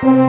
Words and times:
Hello 0.00 0.22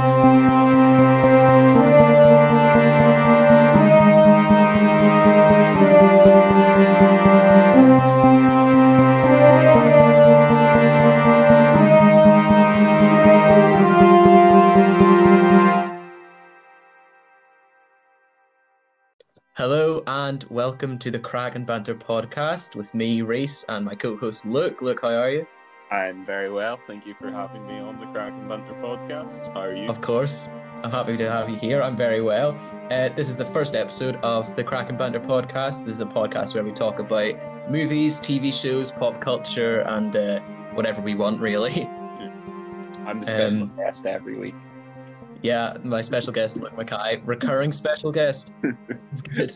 and 20.07 20.43
welcome 20.49 20.97
to 20.97 21.11
the 21.11 21.19
Crack 21.19 21.53
and 21.53 21.67
Banter 21.67 21.93
podcast 21.93 22.75
with 22.75 22.91
me, 22.95 23.21
Reese, 23.21 23.65
and 23.69 23.85
my 23.85 23.93
co-host 23.93 24.47
Luke. 24.47 24.81
Luke, 24.81 25.01
how 25.03 25.09
are 25.09 25.29
you? 25.29 25.45
I'm 25.91 26.23
very 26.23 26.49
well. 26.51 26.77
Thank 26.77 27.05
you 27.07 27.15
for 27.15 27.31
having 27.31 27.65
me 27.65 27.79
on 27.79 27.99
the 27.99 28.05
Crack 28.07 28.31
and 28.31 28.47
Banter 28.47 28.73
podcast. 28.75 29.51
How 29.53 29.61
are 29.61 29.75
you? 29.75 29.89
Of 29.89 30.01
course, 30.01 30.47
I'm 30.83 30.91
happy 30.91 31.17
to 31.17 31.29
have 31.31 31.49
you 31.49 31.55
here. 31.55 31.81
I'm 31.81 31.95
very 31.95 32.21
well. 32.21 32.51
Uh, 32.91 33.09
this 33.09 33.27
is 33.27 33.35
the 33.37 33.45
first 33.45 33.75
episode 33.75 34.15
of 34.17 34.55
the 34.55 34.63
Crack 34.63 34.89
and 34.89 34.97
Banter 34.97 35.19
podcast. 35.19 35.85
This 35.85 35.95
is 35.95 36.01
a 36.01 36.05
podcast 36.05 36.53
where 36.53 36.63
we 36.63 36.71
talk 36.71 36.99
about 36.99 37.33
movies, 37.71 38.19
TV 38.19 38.53
shows, 38.53 38.91
pop 38.91 39.19
culture, 39.19 39.79
and 39.81 40.15
uh, 40.15 40.41
whatever 40.75 41.01
we 41.01 41.15
want, 41.15 41.41
really. 41.41 41.83
I'm 43.07 43.19
the 43.21 43.25
special 43.25 43.63
Um, 43.63 43.71
guest 43.75 44.05
every 44.05 44.37
week. 44.37 44.55
Yeah, 45.41 45.75
my 45.83 46.01
special 46.01 46.33
guest, 46.33 46.57
Luke 46.57 46.77
Mackay, 46.77 47.21
recurring 47.25 47.71
special 47.71 48.11
guest. 48.11 48.51
It's 49.11 49.21
good. 49.21 49.55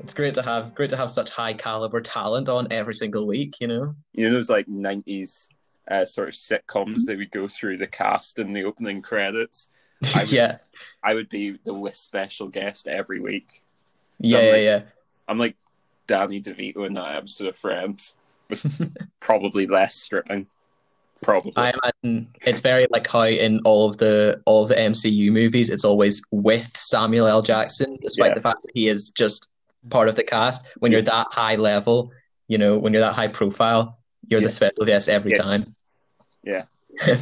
It's 0.00 0.12
great 0.14 0.34
to 0.34 0.42
have 0.42 0.74
great 0.74 0.90
to 0.90 0.96
have 0.96 1.10
such 1.10 1.30
high 1.30 1.54
caliber 1.54 2.00
talent 2.02 2.48
on 2.50 2.66
every 2.70 2.92
single 2.94 3.26
week. 3.26 3.54
You 3.60 3.68
know. 3.68 3.94
You 4.12 4.28
know 4.28 4.34
those 4.34 4.50
like 4.50 4.66
'90s 4.66 5.48
uh, 5.92 6.04
sort 6.04 6.28
of 6.28 6.34
sitcoms 6.34 7.04
that 7.06 7.18
would 7.18 7.30
go 7.30 7.48
through 7.48 7.76
the 7.76 7.86
cast 7.86 8.38
in 8.38 8.52
the 8.52 8.64
opening 8.64 9.02
credits. 9.02 9.68
I 10.14 10.20
would- 10.20 10.32
yeah, 10.32 10.58
I 11.02 11.14
would 11.14 11.28
be 11.28 11.58
the 11.64 11.74
with 11.74 11.94
special 11.96 12.48
guest 12.48 12.88
every 12.88 13.20
week. 13.20 13.62
yeah, 14.18 14.38
I'm 14.38 14.44
yeah, 14.44 14.50
like- 14.52 14.62
yeah. 14.62 14.82
I'm 15.28 15.38
like 15.38 15.56
Danny 16.06 16.40
DeVito 16.42 16.86
in 16.86 16.94
that 16.94 17.16
episode 17.16 17.46
of 17.48 17.56
Friends, 17.56 18.16
with 18.48 18.90
probably 19.20 19.66
less 19.66 19.94
stripping. 19.94 20.46
Probably. 21.22 21.52
I 21.56 21.72
imagine 22.02 22.34
it's 22.44 22.58
very 22.60 22.86
like 22.90 23.06
how 23.06 23.22
in 23.26 23.60
all 23.64 23.88
of 23.88 23.98
the 23.98 24.42
all 24.44 24.64
of 24.64 24.68
the 24.70 24.74
MCU 24.74 25.30
movies, 25.30 25.70
it's 25.70 25.84
always 25.84 26.20
with 26.32 26.76
Samuel 26.76 27.28
L. 27.28 27.42
Jackson, 27.42 27.96
despite 28.02 28.30
Yeah. 28.30 28.34
the 28.34 28.40
fact 28.40 28.62
that 28.62 28.72
he 28.74 28.88
is 28.88 29.10
just 29.10 29.46
part 29.90 30.08
of 30.08 30.16
the 30.16 30.24
cast. 30.24 30.66
When 30.80 30.90
you're 30.90 31.02
that 31.02 31.28
high 31.30 31.54
level, 31.54 32.10
you 32.48 32.58
know, 32.58 32.76
when 32.76 32.92
you're 32.92 33.02
that 33.02 33.14
high 33.14 33.28
profile, 33.28 33.98
you're 34.26 34.40
Yeah. 34.40 34.46
the 34.46 34.50
special 34.50 34.84
guest 34.84 35.08
every 35.08 35.30
Yeah. 35.30 35.42
time. 35.42 35.76
Yeah. 36.42 36.64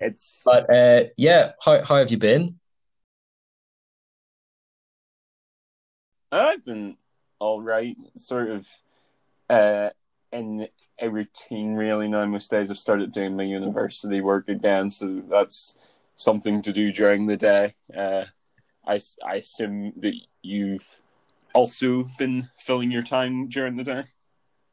It's 0.00 0.42
but 0.44 0.72
uh, 0.72 1.04
yeah, 1.16 1.52
how 1.60 1.82
how 1.84 1.96
have 1.96 2.10
you 2.10 2.18
been? 2.18 2.58
I've 6.30 6.64
been 6.64 6.96
all 7.40 7.60
right, 7.60 7.96
sort 8.16 8.50
of 8.50 8.68
uh, 9.50 9.90
in 10.32 10.68
a 11.00 11.10
routine 11.10 11.74
really 11.74 12.08
now. 12.08 12.24
Most 12.26 12.50
days 12.50 12.70
I've 12.70 12.78
started 12.78 13.12
doing 13.12 13.36
my 13.36 13.42
university 13.42 14.20
work 14.20 14.48
again, 14.48 14.90
so 14.90 15.22
that's 15.28 15.78
something 16.14 16.62
to 16.62 16.72
do 16.72 16.92
during 16.92 17.26
the 17.26 17.36
day. 17.36 17.74
Uh, 17.96 18.24
I, 18.86 19.00
I 19.26 19.36
assume 19.36 19.92
that 19.96 20.14
you've 20.42 21.02
also 21.54 22.08
been 22.18 22.50
filling 22.56 22.90
your 22.90 23.02
time 23.02 23.48
during 23.48 23.76
the 23.76 23.84
day. 23.84 24.04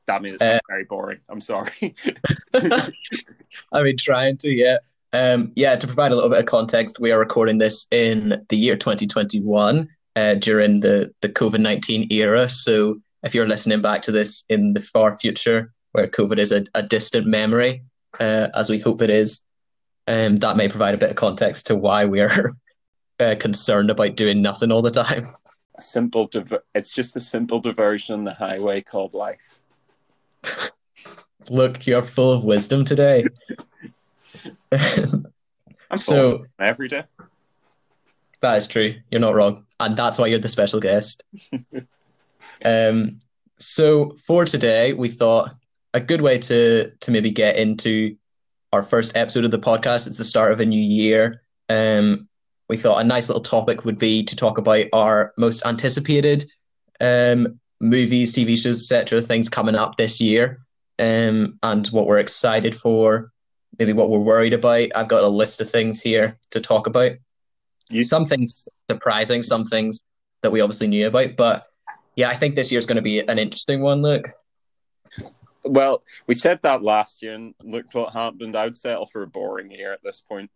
That 0.08 0.22
made 0.22 0.36
it 0.36 0.40
sound 0.40 0.58
Uh, 0.58 0.60
very 0.68 0.84
boring. 0.86 1.20
I'm 1.30 1.42
sorry. 1.42 1.96
I 2.54 3.84
mean, 3.84 3.98
trying 3.98 4.38
to, 4.38 4.50
yeah. 4.50 4.78
Um, 5.14 5.52
yeah, 5.56 5.76
to 5.76 5.88
provide 5.88 6.12
a 6.12 6.16
little 6.16 6.30
bit 6.30 6.40
of 6.40 6.46
context, 6.46 7.00
we 7.00 7.12
are 7.12 7.20
recording 7.20 7.58
this 7.58 7.88
in 7.92 8.46
the 8.50 8.58
year 8.58 8.76
2021 8.76 9.88
uh, 10.16 10.34
during 10.36 10.82
the, 10.82 11.12
the 11.22 11.30
COVID 11.30 11.60
19 11.60 12.12
era. 12.12 12.50
So 12.50 13.00
if 13.24 13.34
you're 13.34 13.48
listening 13.48 13.82
back 13.82 14.02
to 14.04 14.12
this 14.12 14.46
in 14.50 14.74
the 14.74 14.82
far 14.82 15.16
future, 15.16 15.72
where 15.94 16.08
COVID 16.08 16.38
is 16.38 16.52
a, 16.52 16.66
a 16.76 16.84
distant 16.84 17.26
memory, 17.28 17.82
uh, 18.20 18.50
as 18.54 18.70
we 18.70 18.80
hope 18.80 19.02
it 19.02 19.10
is, 19.10 19.42
um, 20.08 20.36
that 20.38 20.58
may 20.58 20.68
provide 20.68 20.94
a 20.94 20.98
bit 20.98 21.10
of 21.10 21.16
context 21.16 21.68
to 21.68 21.76
why 21.76 22.06
we 22.06 22.20
are 22.20 22.56
uh, 23.20 23.36
concerned 23.40 23.90
about 23.90 24.16
doing 24.16 24.42
nothing 24.42 24.72
all 24.72 24.82
the 24.82 24.92
time. 24.92 25.28
a 25.78 25.82
simple, 25.82 26.28
diver- 26.28 26.66
it's 26.76 26.92
just 26.92 27.16
a 27.16 27.22
simple 27.22 27.60
diversion 27.60 28.14
on 28.14 28.24
the 28.26 28.34
highway 28.34 28.82
called 28.82 29.14
life. 29.14 29.62
Look, 31.50 31.86
you're 31.86 32.04
full 32.04 32.34
of 32.34 32.44
wisdom 32.44 32.86
today. 32.86 33.26
I'm 34.72 35.98
so. 35.98 36.38
full 36.38 36.46
every 36.60 36.88
day. 36.88 37.04
That 38.42 38.58
is 38.58 38.68
true. 38.68 38.96
You're 39.12 39.22
not 39.22 39.36
wrong. 39.36 39.66
And 39.80 39.96
that's 39.96 40.18
why 40.18 40.28
you're 40.28 40.40
the 40.40 40.50
special 40.50 40.80
guest. 40.80 41.24
um, 42.66 43.20
so 43.60 44.16
for 44.26 44.46
today, 44.46 44.94
we 44.94 45.10
thought 45.10 45.52
a 45.94 46.00
good 46.00 46.22
way 46.22 46.38
to 46.38 46.92
to 46.92 47.12
maybe 47.12 47.32
get 47.32 47.58
into 47.58 48.16
our 48.74 48.84
first 48.84 49.16
episode 49.16 49.46
of 49.46 49.52
the 49.52 49.60
podcast. 49.60 50.08
It's 50.08 50.18
the 50.18 50.26
start 50.26 50.52
of 50.52 50.60
a 50.60 50.66
new 50.66 50.82
year. 50.82 51.42
Um, 51.70 52.28
we 52.68 52.78
thought 52.78 53.00
a 53.00 53.04
nice 53.04 53.30
little 53.30 53.44
topic 53.44 53.86
would 53.86 53.98
be 53.98 54.24
to 54.24 54.36
talk 54.36 54.58
about 54.58 54.86
our 54.92 55.34
most 55.38 55.66
anticipated 55.66 56.46
um, 57.00 57.60
movies, 57.80 58.34
TV 58.34 58.58
shows, 58.58 58.80
etc., 58.82 59.22
things 59.22 59.50
coming 59.50 59.76
up 59.76 59.98
this 59.98 60.20
year, 60.22 60.60
um, 61.00 61.58
and 61.64 61.88
what 61.88 62.08
we're 62.08 62.20
excited 62.20 62.76
for, 62.76 63.32
maybe 63.78 63.94
what 63.94 64.10
we're 64.10 64.20
worried 64.20 64.54
about. 64.54 64.90
I've 64.96 65.08
got 65.08 65.24
a 65.24 65.28
list 65.28 65.62
of 65.62 65.70
things 65.70 66.02
here 66.02 66.38
to 66.52 66.62
talk 66.62 66.88
about 66.88 67.12
You- 67.90 68.04
some 68.04 68.28
things 68.28 68.68
surprising, 68.90 69.42
some 69.42 69.66
things 69.66 70.06
that 70.42 70.52
we 70.52 70.62
obviously 70.62 70.88
knew 70.88 71.08
about. 71.08 71.36
But 71.36 71.68
yeah, 72.16 72.30
I 72.30 72.36
think 72.36 72.56
this 72.56 72.72
year's 72.72 72.86
going 72.86 72.96
to 72.96 73.02
be 73.02 73.20
an 73.20 73.38
interesting 73.38 73.82
one. 73.82 74.02
Look, 74.02 74.30
Well, 75.64 76.04
we 76.28 76.36
said 76.36 76.60
that 76.62 76.84
last 76.84 77.22
year, 77.24 77.34
and 77.34 77.56
looked 77.64 77.96
what 77.96 78.14
happened. 78.14 78.56
I 78.56 78.66
would 78.66 78.76
settle 78.76 79.08
for 79.08 79.24
a 79.24 79.28
boring 79.28 79.72
year 79.72 79.92
at 79.94 80.04
this 80.04 80.22
point. 80.22 80.50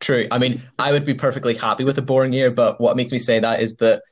true. 0.00 0.26
I 0.30 0.38
mean, 0.38 0.62
I 0.78 0.92
would 0.92 1.04
be 1.04 1.14
perfectly 1.14 1.54
happy 1.54 1.84
with 1.84 1.98
a 1.98 2.02
boring 2.02 2.32
year, 2.32 2.50
but 2.50 2.80
what 2.80 2.96
makes 2.96 3.12
me 3.12 3.18
say 3.18 3.38
that 3.38 3.60
is 3.60 3.76
that 3.76 4.02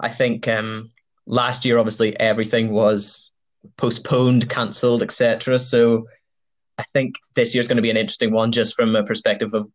I 0.00 0.08
think 0.08 0.46
um, 0.48 0.90
last 1.28 1.64
year, 1.64 1.78
obviously, 1.78 2.18
everything 2.18 2.72
was 2.72 3.30
postponed, 3.76 4.48
cancelled, 4.48 5.02
etc. 5.02 5.58
So 5.58 6.06
I 6.78 6.84
think 6.94 7.16
this 7.34 7.54
year's 7.54 7.68
going 7.68 7.76
to 7.76 7.82
be 7.82 7.90
an 7.90 7.96
interesting 7.96 8.32
one, 8.32 8.50
just 8.50 8.74
from 8.74 8.96
a 8.96 9.04
perspective 9.04 9.52
of 9.54 9.68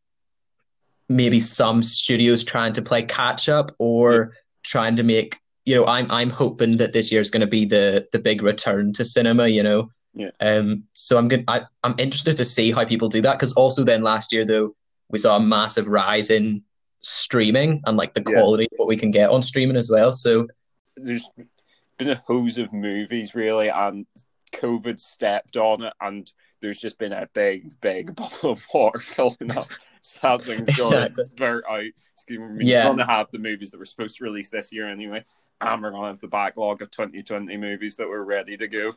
maybe 1.10 1.40
some 1.40 1.84
studios 1.84 2.44
trying 2.44 2.74
to 2.74 2.82
play 2.82 3.04
catch 3.04 3.50
up 3.50 3.72
or 3.80 4.34
trying 4.64 4.96
to 4.98 5.04
make. 5.04 5.38
You 5.66 5.76
know, 5.76 5.86
I'm 5.86 6.10
I'm 6.12 6.30
hoping 6.30 6.78
that 6.78 6.92
this 6.92 7.12
year 7.12 7.22
is 7.22 7.30
going 7.30 7.42
to 7.42 7.48
be 7.48 7.66
the 7.66 8.06
the 8.12 8.20
big 8.20 8.42
return 8.44 8.92
to 8.94 9.06
cinema. 9.06 9.48
You 9.48 9.64
know, 9.64 9.90
Yeah. 10.14 10.32
Um. 10.42 10.84
So 10.94 11.18
I'm 11.18 11.28
good. 11.30 11.46
I 11.48 11.62
I'm 11.84 11.96
interested 12.00 12.36
to 12.38 12.46
see 12.46 12.72
how 12.72 12.84
people 12.86 13.08
do 13.10 13.22
that 13.22 13.34
because 13.38 13.54
also 13.54 13.84
then 13.86 14.02
last 14.02 14.34
year 14.34 14.44
though 14.46 14.76
we 15.10 15.20
saw 15.20 15.38
a 15.38 15.40
massive 15.40 15.88
rise 15.88 16.30
in 16.30 16.64
streaming 17.02 17.82
and 17.86 17.96
like 17.98 18.14
the 18.14 18.24
Yeah. 18.28 18.40
quality 18.42 18.66
of 18.66 18.72
what 18.78 18.88
we 18.88 18.98
can 18.98 19.12
get 19.12 19.30
on 19.30 19.42
streaming 19.42 19.78
as 19.78 19.90
well. 19.90 20.12
So 20.12 20.48
There's 20.96 21.30
been 21.98 22.10
a 22.10 22.24
hose 22.28 22.58
of 22.58 22.74
movies, 22.74 23.36
really, 23.36 23.70
and 23.70 24.06
COVID 24.54 25.00
stepped 25.00 25.58
on 25.58 25.84
it, 25.84 25.94
and 26.02 26.32
there's 26.62 26.80
just 26.80 26.98
been 26.98 27.14
a 27.14 27.28
big, 27.34 27.80
big 27.82 28.16
bottle 28.16 28.52
of 28.52 28.66
water 28.74 29.00
filling 29.00 29.52
up. 29.58 29.70
Something's 30.02 30.76
going 30.78 31.08
to 31.08 31.24
spurt 31.24 31.66
out. 31.70 31.84
We're 32.30 32.62
Yeah. 32.62 32.84
going 32.86 32.98
to 32.98 33.06
have 33.06 33.28
the 33.32 33.40
movies 33.40 33.72
that 33.72 33.80
were 33.80 33.86
supposed 33.86 34.18
to 34.18 34.24
release 34.24 34.50
this 34.50 34.72
year 34.72 34.88
anyway, 34.88 35.26
and 35.62 35.82
we're 35.82 35.92
going 35.92 36.04
to 36.04 36.08
have 36.08 36.22
the 36.22 36.28
backlog 36.28 36.82
of 36.82 36.92
2020 36.92 37.58
movies 37.58 37.96
that 37.96 38.08
were 38.08 38.24
ready 38.24 38.56
to 38.58 38.68
go. 38.68 38.94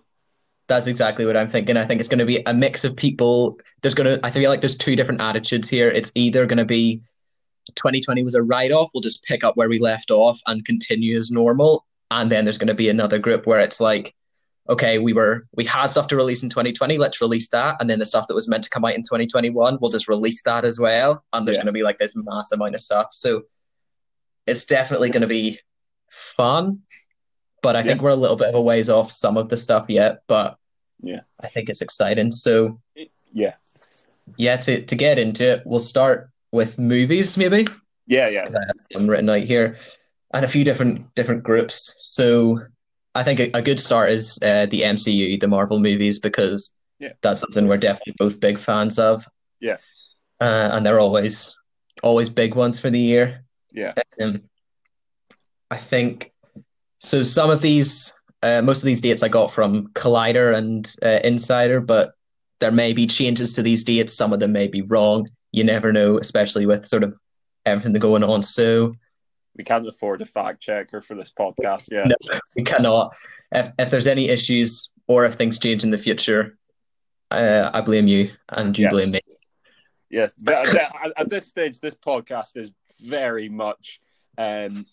That's 0.68 0.88
exactly 0.88 1.24
what 1.24 1.36
I'm 1.36 1.48
thinking. 1.48 1.76
I 1.76 1.84
think 1.84 2.00
it's 2.00 2.08
going 2.08 2.18
to 2.18 2.26
be 2.26 2.42
a 2.44 2.52
mix 2.52 2.84
of 2.84 2.96
people. 2.96 3.58
There's 3.82 3.94
going 3.94 4.18
to, 4.18 4.26
I 4.26 4.30
feel 4.30 4.50
like 4.50 4.60
there's 4.60 4.76
two 4.76 4.96
different 4.96 5.20
attitudes 5.20 5.68
here. 5.68 5.88
It's 5.88 6.10
either 6.16 6.44
going 6.44 6.58
to 6.58 6.64
be 6.64 7.02
2020 7.74 8.22
was 8.22 8.34
a 8.34 8.42
write 8.42 8.72
off, 8.72 8.90
we'll 8.94 9.00
just 9.00 9.24
pick 9.24 9.44
up 9.44 9.56
where 9.56 9.68
we 9.68 9.78
left 9.78 10.10
off 10.10 10.40
and 10.46 10.64
continue 10.64 11.16
as 11.18 11.30
normal. 11.30 11.85
And 12.10 12.30
then 12.30 12.44
there's 12.44 12.58
going 12.58 12.68
to 12.68 12.74
be 12.74 12.88
another 12.88 13.18
group 13.18 13.46
where 13.46 13.60
it's 13.60 13.80
like, 13.80 14.14
okay, 14.68 14.98
we 14.98 15.12
were, 15.12 15.46
we 15.56 15.64
had 15.64 15.86
stuff 15.86 16.08
to 16.08 16.16
release 16.16 16.42
in 16.42 16.48
2020, 16.50 16.98
let's 16.98 17.20
release 17.20 17.48
that. 17.50 17.76
And 17.80 17.88
then 17.88 17.98
the 18.00 18.06
stuff 18.06 18.26
that 18.28 18.34
was 18.34 18.48
meant 18.48 18.64
to 18.64 18.70
come 18.70 18.84
out 18.84 18.94
in 18.94 19.02
2021, 19.02 19.78
we'll 19.80 19.90
just 19.90 20.08
release 20.08 20.42
that 20.42 20.64
as 20.64 20.78
well. 20.80 21.24
And 21.32 21.46
there's 21.46 21.56
Yeah. 21.56 21.62
going 21.62 21.66
to 21.66 21.72
be 21.72 21.82
like 21.84 21.98
this 21.98 22.14
mass 22.16 22.50
amount 22.52 22.74
of 22.74 22.80
stuff. 22.80 23.08
So 23.12 23.42
it's 24.46 24.64
definitely 24.64 25.10
going 25.10 25.20
to 25.22 25.28
be 25.28 25.60
fun. 26.10 26.80
But 27.62 27.76
I 27.76 27.82
think 27.82 28.02
we're 28.02 28.10
a 28.10 28.16
little 28.16 28.36
bit 28.36 28.48
of 28.48 28.54
a 28.54 28.60
ways 28.60 28.88
off 28.88 29.10
some 29.10 29.36
of 29.36 29.48
the 29.48 29.56
stuff 29.56 29.86
yet. 29.88 30.22
But 30.26 30.56
Yeah. 31.00 31.20
I 31.40 31.48
think 31.48 31.68
it's 31.68 31.82
exciting. 31.82 32.32
So 32.32 32.80
Yeah. 33.32 33.54
yeah, 34.36 34.56
to, 34.56 34.84
to 34.84 34.94
get 34.96 35.18
into 35.18 35.44
it, 35.52 35.62
we'll 35.64 35.78
start 35.80 36.30
with 36.52 36.78
movies 36.78 37.36
maybe. 37.38 37.66
Yeah, 38.06 38.28
yeah. 38.28 38.46
I 38.48 38.66
have 38.66 38.76
some 38.92 39.06
written 39.08 39.28
out 39.28 39.42
here, 39.42 39.78
and 40.34 40.44
a 40.44 40.48
few 40.48 40.64
different 40.64 41.14
different 41.14 41.42
groups. 41.42 41.94
So 41.98 42.58
I 43.14 43.22
think 43.22 43.40
a, 43.40 43.50
a 43.54 43.62
good 43.62 43.80
start 43.80 44.10
is 44.10 44.38
uh, 44.42 44.66
the 44.66 44.82
MCU, 44.82 45.40
the 45.40 45.48
Marvel 45.48 45.78
movies, 45.80 46.18
because 46.18 46.74
Yeah. 46.98 47.12
that's 47.22 47.40
something 47.40 47.66
we're 47.68 47.78
definitely 47.78 48.14
both 48.18 48.40
big 48.40 48.58
fans 48.58 48.98
of. 48.98 49.24
Yeah. 49.60 49.76
uh, 50.40 50.68
and 50.72 50.84
they're 50.84 51.00
always 51.00 51.56
always 52.02 52.28
big 52.28 52.54
ones 52.54 52.78
for 52.78 52.90
the 52.90 53.00
year. 53.00 53.44
Yeah. 53.72 53.94
Um, 54.20 54.42
I 55.70 55.76
think 55.78 56.32
so. 56.98 57.22
Some 57.22 57.50
of 57.50 57.62
these, 57.62 58.12
uh, 58.42 58.60
most 58.62 58.78
of 58.82 58.86
these 58.86 59.00
dates 59.00 59.22
I 59.22 59.28
got 59.28 59.50
from 59.50 59.88
Collider 59.94 60.54
and 60.54 60.86
uh, 61.02 61.20
Insider, 61.24 61.80
but 61.80 62.12
there 62.60 62.70
may 62.70 62.92
be 62.92 63.06
changes 63.06 63.52
to 63.54 63.62
these 63.62 63.82
dates. 63.84 64.14
Some 64.14 64.32
of 64.34 64.40
them 64.40 64.52
may 64.52 64.66
be 64.68 64.82
wrong. 64.82 65.26
You 65.52 65.64
never 65.64 65.92
know, 65.92 66.18
especially 66.18 66.66
with 66.66 66.86
sort 66.86 67.02
of 67.02 67.16
everything 67.64 67.98
going 68.00 68.22
on. 68.24 68.42
So 68.42 68.94
we 69.56 69.64
can't 69.64 69.86
afford 69.86 70.22
a 70.22 70.26
fact 70.26 70.60
checker 70.60 71.00
for 71.00 71.14
this 71.14 71.32
podcast 71.36 71.90
yet. 71.90 72.08
No, 72.08 72.38
we 72.56 72.62
cannot. 72.62 73.14
If 73.52 73.72
if 73.78 73.90
there's 73.90 74.06
any 74.06 74.28
issues 74.28 74.88
or 75.06 75.24
if 75.24 75.34
things 75.34 75.58
change 75.58 75.84
in 75.84 75.90
the 75.90 75.98
future, 75.98 76.58
uh, 77.30 77.70
I 77.72 77.80
blame 77.80 78.08
you 78.08 78.30
and 78.48 78.76
you 78.76 78.84
Yeah. 78.84 78.90
blame 78.90 79.10
me. 79.10 79.20
Yes, 80.10 80.32
at, 80.48 81.28
this 81.28 81.46
stage, 81.46 81.80
this 81.80 81.94
podcast 81.94 82.56
is 82.56 82.70
very 83.00 83.48
much. 83.48 84.00
Um, 84.38 84.86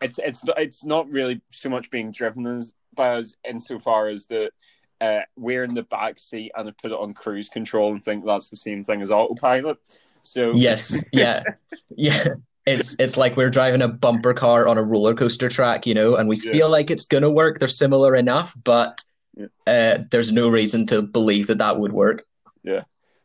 it's 0.00 0.18
it's 0.18 0.42
it's 0.56 0.84
not 0.84 1.08
really 1.10 1.42
so 1.50 1.68
much 1.68 1.90
being 1.90 2.12
driven 2.12 2.46
as 2.46 2.72
by 2.94 3.16
us 3.16 3.34
insofar 3.46 4.08
as 4.08 4.26
that 4.26 4.52
uh, 5.00 5.20
we're 5.36 5.64
in 5.64 5.74
the 5.74 5.82
back 5.82 6.18
seat 6.18 6.52
and 6.56 6.76
put 6.78 6.92
it 6.92 6.98
on 6.98 7.12
cruise 7.12 7.48
control 7.48 7.92
and 7.92 8.02
think 8.02 8.24
that's 8.24 8.48
the 8.48 8.56
same 8.56 8.84
thing 8.84 9.02
as 9.02 9.10
autopilot. 9.10 9.78
So 10.22 10.52
Yes, 10.54 11.02
yeah, 11.12 11.42
yeah. 11.96 12.28
It's 12.66 12.96
it's 12.98 13.16
like 13.16 13.36
we're 13.36 13.50
driving 13.50 13.82
a 13.82 13.88
bumper 13.88 14.32
car 14.32 14.66
on 14.66 14.78
a 14.78 14.82
roller 14.82 15.14
coaster 15.14 15.48
track, 15.50 15.86
you 15.86 15.92
know, 15.94 16.16
and 16.16 16.28
we 16.28 16.36
Yeah. 16.36 16.52
feel 16.52 16.70
like 16.70 16.90
it's 16.90 17.04
gonna 17.04 17.30
work. 17.30 17.58
They're 17.58 17.68
similar 17.68 18.14
enough, 18.14 18.54
but 18.64 19.02
Yeah. 19.36 19.46
uh, 19.66 20.04
there's 20.10 20.32
no 20.32 20.48
reason 20.48 20.86
to 20.86 21.02
believe 21.02 21.48
that 21.48 21.58
that 21.58 21.78
would 21.78 21.92
work. 21.92 22.24
Yeah, 22.62 22.84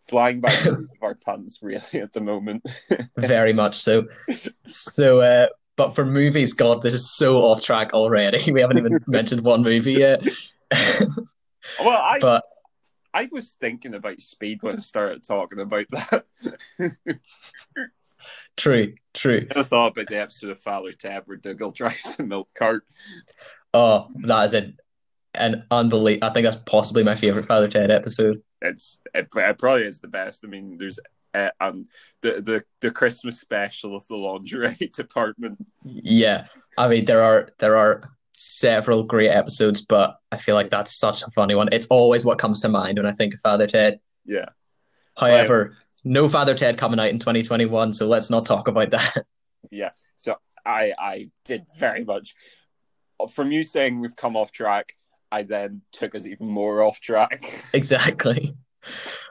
flying 0.10 0.42
by 0.42 0.50
the 0.64 0.72
of 0.74 0.88
our 1.02 1.16
pants 1.16 1.60
really 1.62 2.02
at 2.02 2.12
the 2.12 2.20
moment. 2.22 2.66
Very 3.18 3.54
much 3.54 3.80
so. 3.80 4.08
So, 4.70 5.22
uh, 5.22 5.48
but 5.78 5.96
for 5.96 6.04
movies, 6.06 6.54
God, 6.54 6.82
this 6.82 6.94
is 6.94 7.10
so 7.16 7.38
off 7.38 7.62
track 7.62 7.94
already. 7.94 8.40
We 8.52 8.60
haven't 8.60 8.80
even 8.80 9.00
mentioned 9.08 9.46
one 9.46 9.64
movie 9.64 9.94
yet. 9.94 10.22
well, 11.80 12.02
I 12.02 12.20
but 12.20 12.44
I 13.14 13.30
was 13.32 13.54
thinking 13.54 13.94
about 13.94 14.20
speed 14.20 14.62
when 14.64 14.76
I 14.76 14.80
started 14.82 15.24
talking 15.24 15.60
about 15.62 15.86
that. 15.92 16.26
True, 18.58 18.96
true. 19.14 19.48
I 19.56 19.64
thought 19.64 19.94
about 19.94 20.08
the 20.08 20.20
episode 20.20 20.52
of 20.52 20.62
Father 20.62 20.92
Ted 20.92 21.24
where 21.26 21.38
Dougal 21.38 21.72
drives 21.76 22.16
the 22.16 22.24
milk 22.24 22.50
cart. 22.56 22.84
Oh, 23.74 24.08
that 24.24 24.46
is 24.46 24.54
an 24.54 24.78
an 25.36 25.64
unbelievable. 25.72 26.28
I 26.28 26.34
think 26.34 26.46
that's 26.46 26.58
possibly 26.66 27.04
my 27.04 27.16
favorite 27.16 27.46
Father 27.46 27.68
Ted 27.68 27.92
episode. 27.92 28.42
It's 28.62 29.00
it, 29.14 29.28
it 29.34 29.58
probably 29.58 29.84
is 29.84 30.00
the 30.00 30.08
best. 30.08 30.42
I 30.44 30.48
mean, 30.48 30.78
there's 30.78 31.00
uh, 31.34 31.50
um 31.60 31.86
the, 32.22 32.42
the 32.42 32.64
the 32.82 32.92
Christmas 32.92 33.40
special 33.40 33.96
of 33.96 34.08
the 34.08 34.16
lingerie 34.16 34.76
department. 34.94 35.66
Yeah, 35.84 36.48
I 36.78 36.88
mean 36.88 37.06
there 37.06 37.24
are 37.24 37.50
there 37.60 37.78
are 37.78 38.12
several 38.34 39.04
great 39.04 39.30
episodes, 39.30 39.82
but 39.82 40.18
I 40.32 40.38
feel 40.38 40.56
like 40.56 40.70
that's 40.70 40.98
such 40.98 41.24
a 41.24 41.32
funny 41.32 41.56
one. 41.56 41.70
It's 41.72 41.88
always 41.88 42.26
what 42.26 42.40
comes 42.40 42.62
to 42.62 42.70
mind 42.70 42.98
when 42.98 43.06
I 43.06 43.12
think 43.12 43.34
of 43.34 43.40
Father 43.42 43.68
Ted. 43.68 44.00
Yeah, 44.26 44.50
However, 45.20 45.78
no 46.04 46.30
Father 46.30 46.56
Ted 46.56 46.78
coming 46.78 47.00
out 47.00 47.10
in 47.10 47.20
2021, 47.20 47.94
so 47.94 48.08
let's 48.08 48.30
not 48.30 48.46
talk 48.46 48.68
about 48.68 48.92
that. 48.92 49.26
yeah. 49.72 49.90
So 50.18 50.36
I 50.66 50.94
I 50.98 51.30
did 51.46 51.66
very 51.78 52.04
much 52.04 52.36
from 53.28 53.52
you 53.52 53.64
saying 53.64 54.00
we've 54.00 54.16
come 54.16 54.36
off 54.36 54.52
track. 54.52 54.96
I 55.32 55.44
then 55.44 55.82
took 55.92 56.16
us 56.16 56.26
even 56.26 56.48
more 56.48 56.82
off 56.82 57.00
track. 57.00 57.66
exactly. 57.74 58.56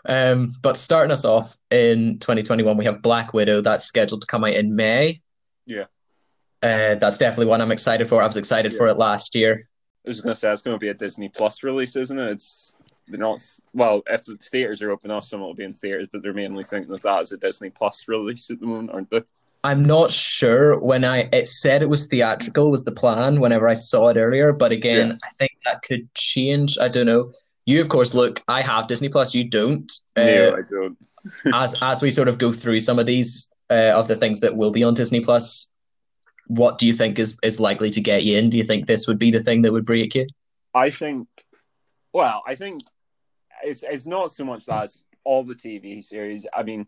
Um, 0.04 0.54
but 0.62 0.76
starting 0.76 1.10
us 1.10 1.24
off 1.24 1.56
in 1.70 2.18
2021, 2.20 2.76
we 2.76 2.84
have 2.84 3.02
Black 3.02 3.32
Widow. 3.32 3.60
That's 3.62 3.84
scheduled 3.84 4.20
to 4.20 4.26
come 4.26 4.44
out 4.44 4.52
in 4.52 4.76
May. 4.76 5.22
Yeah. 5.66 5.84
Uh, 6.62 6.96
that's 6.96 7.18
definitely 7.18 7.46
one 7.46 7.60
I'm 7.60 7.72
excited 7.72 8.08
for. 8.08 8.22
I 8.22 8.26
was 8.26 8.36
excited 8.36 8.74
for 8.74 8.88
it 8.88 8.98
last 8.98 9.34
year. 9.34 9.68
I 10.06 10.10
was 10.10 10.20
going 10.20 10.34
to 10.34 10.40
say 10.40 10.52
it's 10.52 10.62
going 10.62 10.74
to 10.74 10.80
be 10.80 10.88
a 10.88 10.94
Disney 10.94 11.28
Plus 11.28 11.62
release, 11.62 11.96
isn't 11.96 12.18
it? 12.18 12.32
It's 12.32 12.74
they're 13.10 13.19
not 13.19 13.40
well. 13.72 14.02
If 14.06 14.25
the 14.25 14.37
theaters 14.37 14.82
are 14.82 14.90
open, 14.90 15.20
some 15.22 15.40
will 15.40 15.55
be 15.55 15.64
in 15.64 15.72
theaters, 15.72 16.08
but 16.12 16.22
they're 16.22 16.32
mainly 16.34 16.64
thinking 16.64 16.93
of 16.93 17.02
that 17.02 17.20
as 17.20 17.32
a 17.32 17.37
Disney 17.38 17.70
Plus 17.70 18.06
release 18.08 18.50
at 18.50 18.60
the 18.60 18.66
moment, 18.66 18.90
aren't 18.93 19.10
they? 19.10 19.22
I'm 19.64 19.84
not 19.84 20.10
sure 20.10 20.78
when 20.78 21.05
I 21.05 21.28
it 21.32 21.49
said 21.49 21.82
it 21.82 21.88
was 21.88 22.06
theatrical 22.06 22.70
was 22.70 22.84
the 22.84 22.93
plan 22.93 23.40
whenever 23.40 23.69
I 23.69 23.72
saw 23.72 24.08
it 24.08 24.16
earlier, 24.16 24.52
but 24.52 24.70
again, 24.70 25.08
Yeah. 25.08 25.16
I 25.25 25.28
think 25.38 25.50
that 25.64 25.82
could 25.82 26.12
change. 26.14 26.78
I 26.78 26.88
don't 26.88 27.06
know. 27.06 27.32
You 27.66 27.81
of 27.81 27.88
course 27.88 28.14
look, 28.14 28.40
I 28.49 28.62
have 28.62 28.87
Disney 28.87 29.08
Plus, 29.08 29.34
you 29.34 29.44
don't. 29.44 29.90
no, 30.16 30.22
Uh, 30.22 30.56
I 30.58 30.62
don't. 30.70 30.96
as 31.54 31.75
as 31.82 32.00
we 32.02 32.11
sort 32.12 32.28
of 32.28 32.38
go 32.38 32.52
through 32.52 32.81
some 32.81 32.99
of 33.00 33.06
these 33.06 33.50
uh, 33.69 33.93
of 33.94 34.06
the 34.08 34.14
things 34.16 34.40
that 34.40 34.56
will 34.56 34.70
be 34.70 34.84
on 34.84 34.94
Disney 34.94 35.20
Plus, 35.20 35.70
what 36.46 36.78
do 36.78 36.87
you 36.87 36.93
think 36.93 37.19
is 37.19 37.37
is 37.43 37.58
likely 37.58 37.90
to 37.90 38.00
get 38.00 38.22
you 38.22 38.38
in? 38.38 38.50
Do 38.50 38.58
you 38.58 38.64
think 38.64 38.87
this 38.87 39.06
would 39.08 39.19
be 39.19 39.31
the 39.32 39.40
thing 39.40 39.62
that 39.62 39.72
would 39.72 39.84
break 39.84 40.14
you? 40.14 40.26
I 40.72 40.90
think. 40.90 41.26
Well, 42.12 42.43
I 42.46 42.54
think 42.54 42.82
it's 43.64 43.82
it's 43.82 44.06
not 44.06 44.31
so 44.32 44.44
much 44.44 44.66
that 44.66 44.84
it's 44.84 45.05
all 45.25 45.44
the 45.44 45.55
TV 45.55 46.02
series. 46.02 46.46
I 46.55 46.62
mean, 46.62 46.87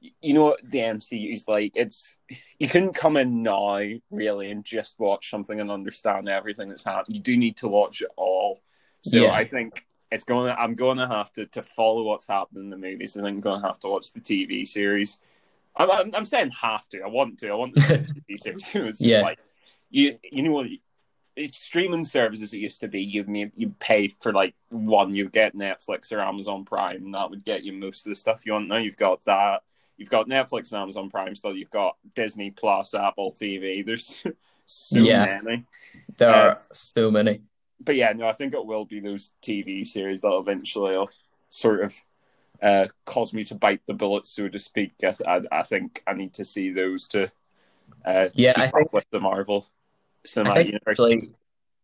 you 0.00 0.32
know 0.34 0.44
what 0.44 0.60
the 0.62 0.78
MCU 0.78 1.32
is 1.34 1.48
like. 1.48 1.72
It's 1.74 2.16
you 2.58 2.68
couldn't 2.68 2.94
come 2.94 3.16
in 3.16 3.42
now 3.42 3.80
really 4.10 4.50
and 4.50 4.64
just 4.64 4.98
watch 4.98 5.30
something 5.30 5.60
and 5.60 5.70
understand 5.70 6.28
everything 6.28 6.68
that's 6.68 6.84
happening. 6.84 7.16
You 7.16 7.22
do 7.22 7.36
need 7.36 7.56
to 7.58 7.68
watch 7.68 8.00
it 8.02 8.08
all. 8.16 8.60
So 9.00 9.16
Yeah. 9.24 9.32
I 9.32 9.44
think 9.44 9.86
it's 10.10 10.24
going. 10.24 10.54
I'm 10.58 10.74
going 10.74 10.98
to 10.98 11.06
have 11.06 11.32
to 11.34 11.46
to 11.46 11.62
follow 11.62 12.02
what's 12.02 12.26
happening 12.26 12.64
in 12.64 12.70
the 12.70 12.76
movies, 12.78 13.16
and 13.16 13.26
I'm 13.26 13.40
going 13.40 13.60
to 13.60 13.66
have 13.66 13.78
to 13.80 13.88
watch 13.88 14.12
the 14.12 14.20
TV 14.20 14.66
series. 14.66 15.18
I'm, 15.76 15.90
I'm, 15.90 16.14
I'm 16.14 16.24
saying 16.24 16.50
have 16.62 16.88
to. 16.88 17.02
I 17.02 17.08
want 17.08 17.38
to. 17.40 17.50
I 17.50 17.54
want 17.54 17.74
the 17.74 17.80
TV 17.80 18.38
series. 18.38 18.64
It's 18.74 18.98
just 18.98 19.00
Yeah. 19.00 19.20
like 19.22 19.38
you. 19.90 20.18
You 20.32 20.42
know 20.44 20.52
what? 20.52 20.68
It's 21.38 21.58
streaming 21.58 22.04
services 22.04 22.52
it 22.52 22.58
used 22.58 22.80
to 22.80 22.88
be. 22.88 23.00
You 23.02 23.50
you 23.54 23.74
pay 23.78 24.08
for 24.08 24.32
like 24.32 24.54
one, 24.70 25.14
you 25.14 25.28
get 25.28 25.54
Netflix 25.54 26.10
or 26.12 26.20
Amazon 26.20 26.64
Prime, 26.64 26.96
and 27.04 27.14
that 27.14 27.30
would 27.30 27.44
get 27.44 27.62
you 27.62 27.72
most 27.72 28.06
of 28.06 28.10
the 28.10 28.16
stuff 28.16 28.44
you 28.44 28.52
want. 28.54 28.68
Now 28.68 28.78
you've 28.78 28.96
got 28.96 29.22
that. 29.24 29.62
You've 29.96 30.10
got 30.10 30.28
Netflix 30.28 30.72
and 30.72 30.80
Amazon 30.82 31.10
Prime. 31.10 31.34
Still, 31.34 31.56
you've 31.56 31.70
got 31.70 31.96
Disney 32.14 32.50
Plus, 32.50 32.94
Apple 32.94 33.32
TV. 33.32 33.84
There's 33.86 34.22
so 34.66 34.98
Yeah. 34.98 35.40
many. 35.42 35.64
There 36.16 36.30
Uh, 36.30 36.48
are 36.50 36.60
so 36.72 37.10
many. 37.10 37.40
But 37.80 37.94
yeah, 37.96 38.12
no, 38.12 38.28
I 38.28 38.32
think 38.32 38.54
it 38.54 38.66
will 38.66 38.84
be 38.84 38.98
those 39.00 39.32
TV 39.40 39.84
series 39.86 40.20
that 40.22 40.32
eventually 40.32 40.96
will 40.98 41.10
sort 41.50 41.82
of 41.82 41.94
uh, 42.60 42.86
cause 43.04 43.32
me 43.32 43.44
to 43.44 43.54
bite 43.54 43.82
the 43.86 43.94
bullet, 43.94 44.26
so 44.26 44.48
to 44.48 44.58
speak. 44.58 44.92
I, 45.04 45.14
I, 45.26 45.40
I 45.52 45.62
think 45.62 46.02
I 46.08 46.12
need 46.14 46.34
to 46.34 46.44
see 46.44 46.70
those 46.72 47.06
to 47.08 47.30
uh, 48.04 48.28
Yeah, 48.34 48.52
keep 48.54 48.64
I 48.64 48.68
think- 48.70 48.92
with 48.92 49.06
the 49.10 49.20
Marvel 49.20 49.64
Cinematic 50.26 50.66
Universe. 50.66 50.82
actually, 50.88 51.30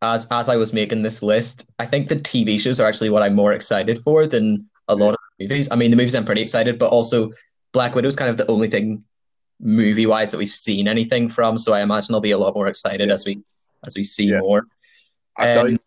as 0.03 0.27
as 0.31 0.49
I 0.49 0.57
was 0.57 0.73
making 0.73 1.03
this 1.03 1.23
list, 1.23 1.67
I 1.79 1.87
think 1.87 2.09
the 2.09 2.17
TV 2.17 2.61
shows 2.61 2.81
are 2.81 2.89
actually 2.89 3.11
what 3.11 3.23
I'm 3.23 3.35
more 3.35 3.53
excited 3.53 3.99
for 3.99 4.27
than 4.27 4.69
a 4.89 4.95
lot 4.95 5.15
of 5.15 5.19
the 5.39 5.45
movies. 5.45 5.69
I 5.71 5.77
mean, 5.77 5.91
the 5.91 5.97
movies 5.97 6.15
I'm 6.15 6.25
pretty 6.25 6.43
excited, 6.43 6.79
but 6.79 6.89
also 6.89 7.33
Black 7.73 7.95
Widow 7.95 8.09
is 8.09 8.17
kind 8.17 8.31
of 8.31 8.37
the 8.37 8.47
only 8.51 8.69
thing 8.69 9.05
movie 9.61 10.07
wise 10.07 10.31
that 10.31 10.39
we've 10.39 10.49
seen 10.49 10.89
anything 10.89 11.29
from. 11.29 11.57
So 11.57 11.73
I 11.73 11.83
imagine 11.83 12.15
I'll 12.15 12.21
be 12.21 12.33
a 12.33 12.39
lot 12.39 12.55
more 12.55 12.67
excited 12.67 13.11
as 13.11 13.25
we 13.25 13.43
as 13.87 13.97
we 13.97 14.05
see 14.05 14.27
Yeah. 14.27 14.41
more. 14.41 14.67
I 15.37 15.53
tell 15.53 15.67
um, 15.67 15.73
you, 15.73 15.79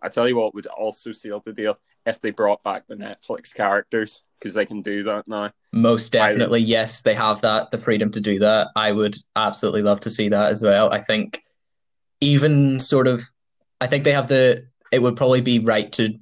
I 0.00 0.08
tell 0.08 0.28
you 0.28 0.36
what 0.36 0.54
would 0.54 0.66
also 0.66 1.12
seal 1.12 1.40
the 1.40 1.52
deal 1.52 1.78
if 2.06 2.20
they 2.20 2.30
brought 2.30 2.62
back 2.62 2.86
the 2.86 2.94
Netflix 2.96 3.54
characters 3.54 4.22
because 4.38 4.54
they 4.54 4.66
can 4.66 4.82
do 4.82 5.02
that 5.04 5.28
now. 5.28 5.52
Most 5.72 6.12
definitely, 6.12 6.60
yes, 6.60 7.02
they 7.02 7.14
have 7.14 7.40
that, 7.42 7.70
the 7.70 7.78
freedom 7.78 8.10
to 8.10 8.20
do 8.20 8.38
that. 8.40 8.68
I 8.76 8.92
would 8.92 9.16
absolutely 9.36 9.82
love 9.82 10.00
to 10.00 10.10
see 10.10 10.28
that 10.28 10.50
as 10.50 10.62
well. 10.62 10.92
I 10.92 11.00
think 11.00 11.42
even 12.22 12.78
sort 12.80 13.06
of, 13.06 13.22
I 13.80 13.86
think 13.88 14.04
they 14.04 14.12
have 14.12 14.28
the, 14.28 14.66
it 14.90 15.02
would 15.02 15.16
probably 15.16 15.40
be 15.40 15.58
right 15.58 15.90
to 15.92 16.18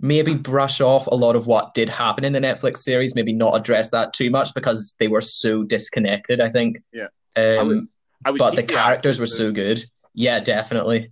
maybe 0.00 0.34
brush 0.34 0.80
off 0.80 1.06
a 1.06 1.14
lot 1.14 1.36
of 1.36 1.46
what 1.46 1.72
did 1.72 1.88
happen 1.88 2.24
in 2.24 2.32
the 2.32 2.40
Netflix 2.40 2.78
series, 2.78 3.14
maybe 3.14 3.32
not 3.32 3.54
address 3.54 3.90
that 3.90 4.12
too 4.12 4.28
much 4.30 4.52
because 4.52 4.94
they 4.98 5.06
were 5.08 5.20
so 5.20 5.62
disconnected, 5.62 6.40
I 6.40 6.48
think. 6.50 6.82
Yeah. 6.92 7.06
Um, 7.36 7.68
would- 7.68 7.88
I 8.26 8.30
would 8.30 8.38
but 8.38 8.56
the 8.56 8.62
characters 8.62 9.20
were 9.20 9.26
so 9.26 9.52
good. 9.52 9.84
Yeah, 10.14 10.40
definitely. 10.40 11.10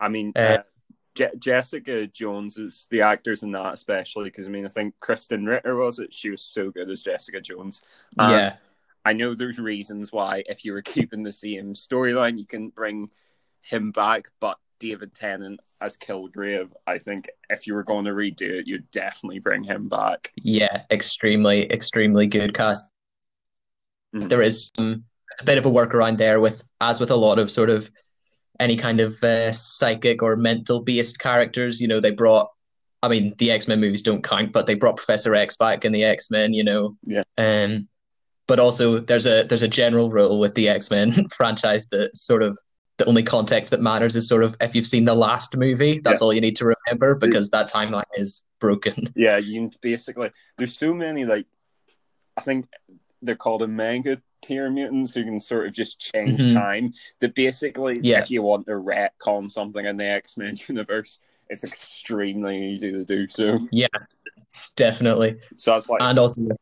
I 0.00 0.08
mean, 0.08 0.32
Uh, 0.34 0.38
uh, 0.38 0.62
Je- 1.14 1.36
Jessica 1.38 2.06
Jones 2.06 2.56
is 2.56 2.86
the 2.90 3.02
actors 3.02 3.42
in 3.42 3.52
that, 3.52 3.74
especially 3.74 4.24
because 4.24 4.48
I 4.48 4.50
mean, 4.50 4.64
I 4.64 4.70
think 4.70 4.94
Krysten 5.00 5.46
Ritter 5.46 5.76
was 5.76 5.98
it. 5.98 6.12
She 6.12 6.30
was 6.30 6.42
so 6.42 6.70
good 6.70 6.90
as 6.90 7.02
Jessica 7.02 7.40
Jones. 7.40 7.82
Um, 8.18 8.30
yeah. 8.30 8.56
I 9.04 9.12
know 9.12 9.34
there's 9.34 9.58
reasons 9.58 10.10
why 10.10 10.42
if 10.48 10.64
you 10.64 10.72
were 10.72 10.82
keeping 10.82 11.22
the 11.22 11.32
same 11.32 11.74
storyline, 11.74 12.38
you 12.38 12.46
can 12.46 12.70
bring 12.70 13.10
him 13.68 13.90
back, 13.90 14.26
but 14.40 14.58
David 14.78 15.14
Tennant 15.14 15.60
as 15.80 15.96
Kilgrave, 15.96 16.70
I 16.86 16.98
think 16.98 17.28
if 17.50 17.66
you 17.66 17.74
were 17.74 17.82
going 17.84 18.04
to 18.06 18.12
redo 18.12 18.60
it, 18.60 18.66
you'd 18.66 18.90
definitely 18.90 19.38
bring 19.38 19.64
him 19.64 19.88
back. 19.88 20.32
Yeah, 20.36 20.82
extremely, 20.90 21.70
extremely 21.70 22.26
good 22.26 22.54
cast. 22.54 22.90
Mhm. 24.14 24.28
There 24.28 24.42
is 24.42 24.70
some, 24.76 25.04
a 25.40 25.44
bit 25.44 25.58
of 25.58 25.66
a 25.66 25.70
workaround 25.70 26.18
there 26.18 26.40
with, 26.40 26.70
as 26.80 27.00
with 27.00 27.10
a 27.10 27.16
lot 27.16 27.38
of 27.38 27.50
sort 27.50 27.70
of 27.70 27.90
any 28.60 28.76
kind 28.76 29.00
of 29.00 29.22
uh, 29.22 29.52
psychic 29.52 30.22
or 30.22 30.36
mental 30.36 30.80
based 30.80 31.18
characters. 31.18 31.80
You 31.80 31.88
know, 31.88 32.00
they 32.00 32.12
brought, 32.12 32.48
I 33.02 33.08
mean, 33.08 33.34
the 33.38 33.50
X 33.50 33.66
Men 33.68 33.80
movies 33.80 34.02
don't 34.02 34.22
count, 34.22 34.52
but 34.52 34.66
they 34.66 34.74
brought 34.74 34.96
Professor 34.96 35.34
X 35.34 35.56
back 35.56 35.84
in 35.84 35.92
the 35.92 36.04
X 36.04 36.30
Men. 36.30 36.54
You 36.54 36.64
know, 36.64 36.96
Yeah. 37.04 37.22
Um, 37.36 37.88
but 38.46 38.60
also 38.60 39.00
there's 39.00 39.26
a 39.26 39.44
there's 39.44 39.62
a 39.62 39.68
general 39.68 40.10
rule 40.10 40.38
with 40.38 40.54
the 40.54 40.68
X 40.68 40.90
Men 40.90 41.28
franchise 41.34 41.88
that 41.88 42.14
sort 42.14 42.42
of 42.42 42.56
the 42.96 43.04
only 43.06 43.22
context 43.22 43.70
that 43.72 43.80
matters 43.80 44.14
is 44.16 44.28
sort 44.28 44.44
of 44.44 44.56
if 44.60 44.74
you've 44.74 44.86
seen 44.86 45.04
the 45.04 45.14
last 45.14 45.56
movie, 45.56 45.98
that's 46.00 46.20
Yeah. 46.20 46.24
all 46.26 46.32
you 46.32 46.40
need 46.40 46.56
to 46.56 46.74
remember 46.86 47.14
because 47.16 47.50
that 47.50 47.70
timeline 47.70 48.04
is 48.16 48.44
broken. 48.60 49.12
Yeah, 49.16 49.36
you 49.38 49.70
basically 49.80 50.30
there's 50.58 50.78
so 50.78 50.94
many 50.94 51.24
like 51.24 51.46
I 52.36 52.40
think 52.40 52.66
they're 53.22 53.34
called 53.36 53.62
Omega 53.62 54.20
tier 54.42 54.68
mutants 54.70 55.14
who 55.14 55.24
can 55.24 55.40
sort 55.40 55.66
of 55.66 55.72
just 55.72 55.98
change 55.98 56.40
Mhm. 56.40 56.52
time. 56.52 56.92
That 57.20 57.34
basically, 57.34 58.00
Yeah. 58.02 58.18
if 58.20 58.30
you 58.30 58.42
want 58.42 58.66
to 58.66 58.72
retcon 58.72 59.50
something 59.50 59.84
in 59.86 59.96
the 59.96 60.04
X 60.04 60.36
Men 60.36 60.54
universe, 60.68 61.18
it's 61.48 61.64
extremely 61.64 62.64
easy 62.64 62.92
to 62.92 63.04
do 63.04 63.26
so. 63.28 63.58
Yeah, 63.72 63.86
definitely. 64.76 65.38
So 65.56 65.72
that's 65.72 65.88
like 65.88 66.02
and 66.02 66.18
also 66.18 66.40
with, 66.40 66.56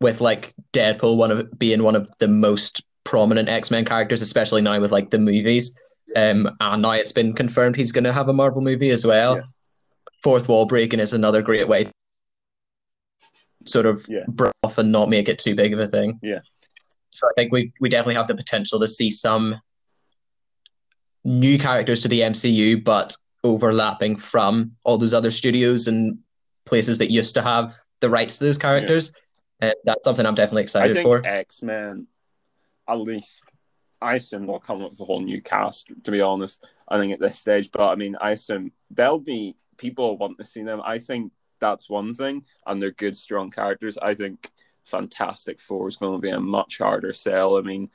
with 0.00 0.20
like 0.20 0.52
Deadpool 0.72 1.16
one 1.16 1.30
of 1.30 1.58
being 1.58 1.82
one 1.82 1.96
of 1.96 2.08
the 2.18 2.28
most 2.28 2.82
prominent 3.04 3.48
X-Men 3.48 3.84
characters, 3.84 4.22
especially 4.22 4.62
now 4.62 4.80
with 4.80 4.90
like 4.92 5.10
the 5.10 5.18
movies. 5.18 5.78
Um, 6.16 6.48
and 6.60 6.82
now 6.82 6.92
it's 6.92 7.12
been 7.12 7.32
confirmed 7.34 7.76
he's 7.76 7.92
going 7.92 8.04
to 8.04 8.12
have 8.12 8.28
a 8.28 8.32
Marvel 8.32 8.62
movie 8.62 8.90
as 8.90 9.06
well. 9.06 9.36
Yeah. 9.36 9.42
Fourth 10.22 10.48
wall 10.48 10.66
breaking 10.66 11.00
is 11.00 11.12
another 11.12 11.42
great 11.42 11.68
way, 11.68 11.84
to 11.84 11.90
sort 13.66 13.86
of 13.86 14.04
Yeah. 14.08 14.24
off 14.62 14.78
and 14.78 14.90
not 14.92 15.08
make 15.08 15.28
it 15.28 15.38
too 15.38 15.54
big 15.54 15.72
of 15.72 15.78
a 15.80 15.88
thing. 15.88 16.18
Yeah. 16.22 16.40
So 17.10 17.26
I 17.28 17.32
think 17.36 17.52
we 17.52 17.72
we 17.80 17.88
definitely 17.88 18.14
have 18.16 18.28
the 18.28 18.34
potential 18.34 18.80
to 18.80 18.88
see 18.88 19.10
some 19.10 19.60
new 21.24 21.58
characters 21.58 22.00
to 22.02 22.08
the 22.08 22.20
MCU, 22.20 22.82
but 22.82 23.16
overlapping 23.42 24.16
from 24.16 24.72
all 24.84 24.98
those 24.98 25.14
other 25.14 25.30
studios 25.30 25.86
and 25.86 26.18
places 26.64 26.98
that 26.98 27.10
used 27.10 27.34
to 27.34 27.42
have 27.42 27.72
the 28.00 28.08
rights 28.10 28.38
to 28.38 28.44
those 28.44 28.58
characters. 28.58 29.14
Uh, 29.62 29.70
that's 29.84 30.02
something 30.04 30.26
I'm 30.26 30.34
definitely 30.34 30.62
I 30.62 30.64
excited 30.64 30.94
think 30.96 31.06
for. 31.06 31.24
X 31.24 31.62
Men, 31.62 32.06
at 32.88 33.00
least, 33.00 33.44
I 34.00 34.16
assume 34.16 34.46
they'll 34.46 34.58
come 34.58 34.82
up 34.82 34.90
with 34.90 35.00
a 35.00 35.04
whole 35.04 35.20
new 35.20 35.40
cast. 35.40 35.90
To 36.04 36.10
be 36.10 36.20
honest, 36.20 36.64
I 36.88 36.98
think 36.98 37.12
at 37.12 37.20
this 37.20 37.38
stage, 37.38 37.70
but 37.72 37.88
I 37.88 37.94
mean, 37.94 38.16
I 38.20 38.32
assume 38.32 38.72
there'll 38.90 39.18
be 39.18 39.56
people 39.76 40.16
want 40.18 40.38
to 40.38 40.44
see 40.44 40.62
them. 40.62 40.80
I 40.84 40.98
think 40.98 41.32
that's 41.60 41.88
one 41.88 42.14
thing, 42.14 42.44
and 42.66 42.82
they're 42.82 42.90
good, 42.90 43.16
strong 43.16 43.50
characters. 43.50 43.96
I 43.96 44.14
think 44.14 44.50
Fantastic 44.84 45.60
Four 45.60 45.88
is 45.88 45.96
going 45.96 46.14
to 46.14 46.20
be 46.20 46.30
a 46.30 46.40
much 46.40 46.78
harder 46.78 47.12
sell. 47.12 47.56
I 47.56 47.62
mean, 47.62 47.90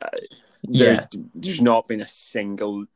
uh, 0.00 0.08
there's, 0.62 1.00
Yeah, 1.00 1.06
there's 1.34 1.60
not 1.60 1.88
been 1.88 2.02
a 2.02 2.06
single. 2.06 2.86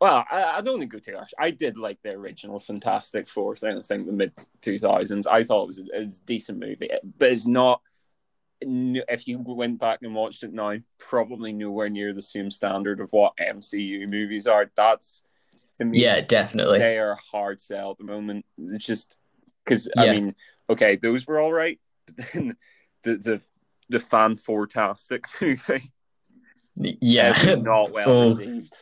Well, 0.00 0.24
I, 0.30 0.56
I 0.56 0.60
don't 0.60 0.78
think 0.78 0.90
go 0.92 0.98
too 0.98 1.14
harsh. 1.14 1.32
I 1.38 1.50
did 1.52 1.78
like 1.78 2.02
the 2.02 2.10
original 2.10 2.58
Fantastic 2.58 3.28
Four 3.28 3.54
thing. 3.56 3.78
I 3.78 3.82
think 3.82 4.06
the 4.06 4.12
mid 4.12 4.32
two 4.60 4.78
thousands. 4.78 5.26
I 5.26 5.44
thought 5.44 5.64
it 5.64 5.66
was 5.68 5.78
a, 5.78 5.84
it 5.84 6.00
was 6.00 6.18
a 6.18 6.26
decent 6.26 6.58
movie, 6.58 6.90
but 7.18 7.30
it's 7.30 7.46
not. 7.46 7.80
If 8.60 9.28
you 9.28 9.38
went 9.38 9.78
back 9.78 9.98
and 10.02 10.14
watched 10.14 10.42
it 10.42 10.52
now, 10.52 10.76
probably 10.98 11.52
nowhere 11.52 11.88
near 11.90 12.12
the 12.14 12.22
same 12.22 12.50
standard 12.50 13.00
of 13.00 13.10
what 13.12 13.34
MCU 13.38 14.08
movies 14.08 14.46
are. 14.46 14.70
That's 14.76 15.22
to 15.78 15.84
me, 15.84 16.00
yeah, 16.02 16.22
definitely. 16.22 16.78
they 16.78 16.98
are 16.98 17.16
hard 17.30 17.60
sell 17.60 17.90
at 17.90 17.98
the 17.98 18.04
moment. 18.04 18.46
It's 18.58 18.86
just 18.86 19.16
because 19.64 19.88
Yeah. 19.96 20.02
I 20.04 20.10
mean, 20.12 20.34
okay, 20.70 20.96
those 20.96 21.26
were 21.26 21.38
all 21.38 21.52
right, 21.52 21.78
but 22.06 22.16
then 22.32 22.56
the 23.02 23.16
the 23.16 23.42
the 23.88 24.00
fan 24.00 24.36
fantastic 24.36 25.24
movie 25.40 25.92
Yeah, 26.76 27.54
not 27.60 27.92
well 27.92 28.10
Oh. 28.10 28.34
received. 28.34 28.74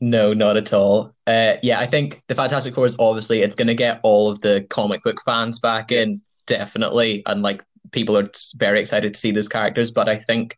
no, 0.00 0.32
not 0.32 0.56
at 0.56 0.72
all. 0.72 1.14
Uh, 1.26 1.56
yeah, 1.62 1.78
I 1.80 1.86
think 1.86 2.22
the 2.28 2.34
Fantastic 2.34 2.74
Four 2.74 2.86
is 2.86 2.96
obviously 2.98 3.42
it's 3.42 3.54
going 3.54 3.68
to 3.68 3.74
get 3.74 4.00
all 4.02 4.30
of 4.30 4.40
the 4.40 4.66
comic 4.70 5.02
book 5.02 5.20
fans 5.22 5.58
back 5.58 5.92
in, 5.92 6.22
definitely, 6.46 7.22
and 7.26 7.42
like 7.42 7.62
people 7.92 8.16
are 8.16 8.30
very 8.56 8.80
excited 8.80 9.14
to 9.14 9.20
see 9.20 9.30
those 9.30 9.48
characters. 9.48 9.90
But 9.90 10.08
I 10.08 10.16
think 10.16 10.56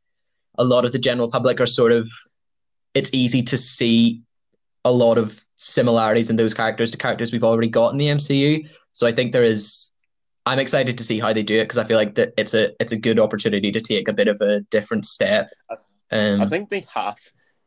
a 0.59 0.65
lot 0.65 0.85
of 0.85 0.93
the 0.93 0.99
general 0.99 1.31
public 1.31 1.61
are 1.61 1.67
sort 1.67 1.93
of 1.93 2.09
it's 2.95 3.13
easy 3.15 3.43
to 3.43 3.57
see 3.57 4.23
a 4.85 4.93
lot 4.93 5.17
of 5.17 5.45
similarities 5.57 6.29
in 6.29 6.37
those 6.37 6.53
characters 6.53 6.91
to 6.91 6.99
characters 6.99 7.33
we've 7.33 7.45
already 7.45 7.69
got 7.69 7.93
in 7.93 7.99
the 7.99 8.09
MCU. 8.09 8.69
So 8.93 9.07
I 9.07 9.13
think 9.13 9.33
there 9.33 9.45
is. 9.45 9.91
I'm 10.45 10.59
excited 10.59 10.99
to 10.99 11.05
see 11.05 11.21
how 11.21 11.33
they 11.33 11.45
do 11.45 11.61
it 11.61 11.65
because 11.65 11.79
I 11.79 11.85
feel 11.85 11.97
like 11.97 12.17
that 12.17 12.35
it's 12.37 12.53
a 12.53 12.73
it's 12.81 12.93
a 12.93 12.99
good 12.99 13.21
opportunity 13.21 13.71
to 13.71 13.81
take 13.81 14.09
a 14.09 14.13
bit 14.13 14.27
of 14.27 14.41
a 14.41 14.61
different 14.71 15.07
step. 15.07 15.51
Um, 16.11 16.43
I 16.43 16.47
think 16.47 16.69
they 16.69 16.85
have 16.95 17.17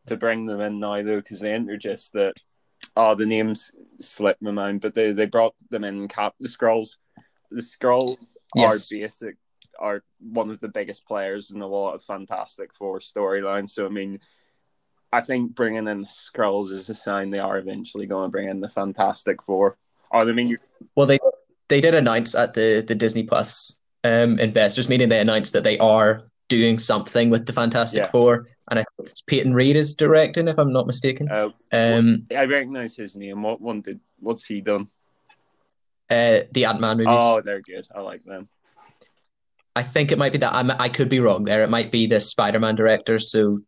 to 0.07 0.17
bring 0.17 0.45
them 0.45 0.59
in 0.59 0.79
now 0.79 1.01
though, 1.01 1.17
because 1.17 1.39
they 1.39 1.55
introduced 1.55 2.13
that. 2.13 2.33
Oh, 2.97 3.15
the 3.15 3.25
names 3.25 3.71
slipped 3.99 4.41
my 4.41 4.51
mind, 4.51 4.81
but 4.81 4.93
they 4.93 5.13
they 5.13 5.25
brought 5.25 5.55
them 5.69 5.83
in. 5.85 6.07
Cap 6.09 6.35
the 6.39 6.49
Skrulls, 6.49 6.97
the 7.49 7.61
Skrulls 7.61 8.17
Yes. 8.53 8.91
are 8.91 8.97
basic, 8.97 9.35
are 9.79 10.03
one 10.19 10.49
of 10.49 10.59
the 10.59 10.67
biggest 10.67 11.05
players 11.07 11.51
in 11.51 11.61
a 11.61 11.67
lot 11.67 11.93
of 11.93 12.03
Fantastic 12.03 12.73
Four 12.73 12.99
storylines. 12.99 13.69
So 13.69 13.85
I 13.85 13.89
mean, 13.89 14.19
I 15.11 15.21
think 15.21 15.55
bringing 15.55 15.87
in 15.87 16.01
the 16.01 16.07
Skrulls 16.07 16.71
is 16.71 16.89
a 16.89 16.93
sign 16.93 17.29
they 17.29 17.39
are 17.39 17.57
eventually 17.57 18.05
going 18.05 18.25
to 18.27 18.31
bring 18.31 18.49
in 18.49 18.59
the 18.59 18.69
Fantastic 18.69 19.41
Four. 19.43 19.77
Oh, 20.11 20.19
I 20.19 20.31
mean, 20.31 20.49
you, 20.49 20.57
Well, 20.95 21.07
they 21.07 21.19
they 21.67 21.81
did 21.81 21.95
announce 21.95 22.35
at 22.35 22.53
the 22.53 22.83
the 22.87 22.95
Disney 22.95 23.23
Plus 23.23 23.77
um, 24.03 24.39
investors 24.39 24.87
meeting 24.89 25.09
they 25.09 25.19
announced 25.19 25.53
that 25.53 25.63
they 25.63 25.77
are 25.79 26.21
doing 26.47 26.77
something 26.77 27.31
with 27.31 27.45
the 27.47 27.53
Fantastic 27.53 28.03
Yeah. 28.03 28.07
Four, 28.11 28.47
and 28.69 28.77
I 28.79 28.83
think 28.83 28.87
it's 28.99 29.21
Peyton 29.21 29.53
Reed 29.53 29.75
is 29.75 29.95
directing, 29.95 30.47
if 30.47 30.59
I'm 30.59 30.71
not 30.71 30.85
mistaken. 30.85 31.27
uh, 31.31 31.49
Um, 31.71 32.27
I 32.35 32.45
recognize 32.45 32.95
his 32.95 33.15
name. 33.15 33.41
What 33.41 33.61
one 33.61 33.81
did? 33.81 33.99
What's 34.19 34.45
he 34.45 34.61
done? 34.61 34.87
uh, 36.11 36.41
the 36.51 36.65
Ant 36.65 36.79
Man 36.79 36.97
movies. 36.97 37.17
Oh, 37.19 37.41
they're 37.41 37.61
good. 37.61 37.87
I 37.95 38.01
like 38.01 38.23
them. 38.23 38.47
I 39.75 39.83
think 39.83 40.11
it 40.11 40.17
might 40.17 40.31
be 40.31 40.37
that. 40.39 40.53
I'm, 40.53 40.71
I 40.71 40.89
could 40.89 41.09
be 41.09 41.19
wrong 41.19 41.43
there. 41.43 41.63
It 41.63 41.69
might 41.69 41.91
be 41.91 42.07
the 42.07 42.21
Spider 42.21 42.59
Man 42.59 42.75
director. 42.75 43.19
So 43.19 43.59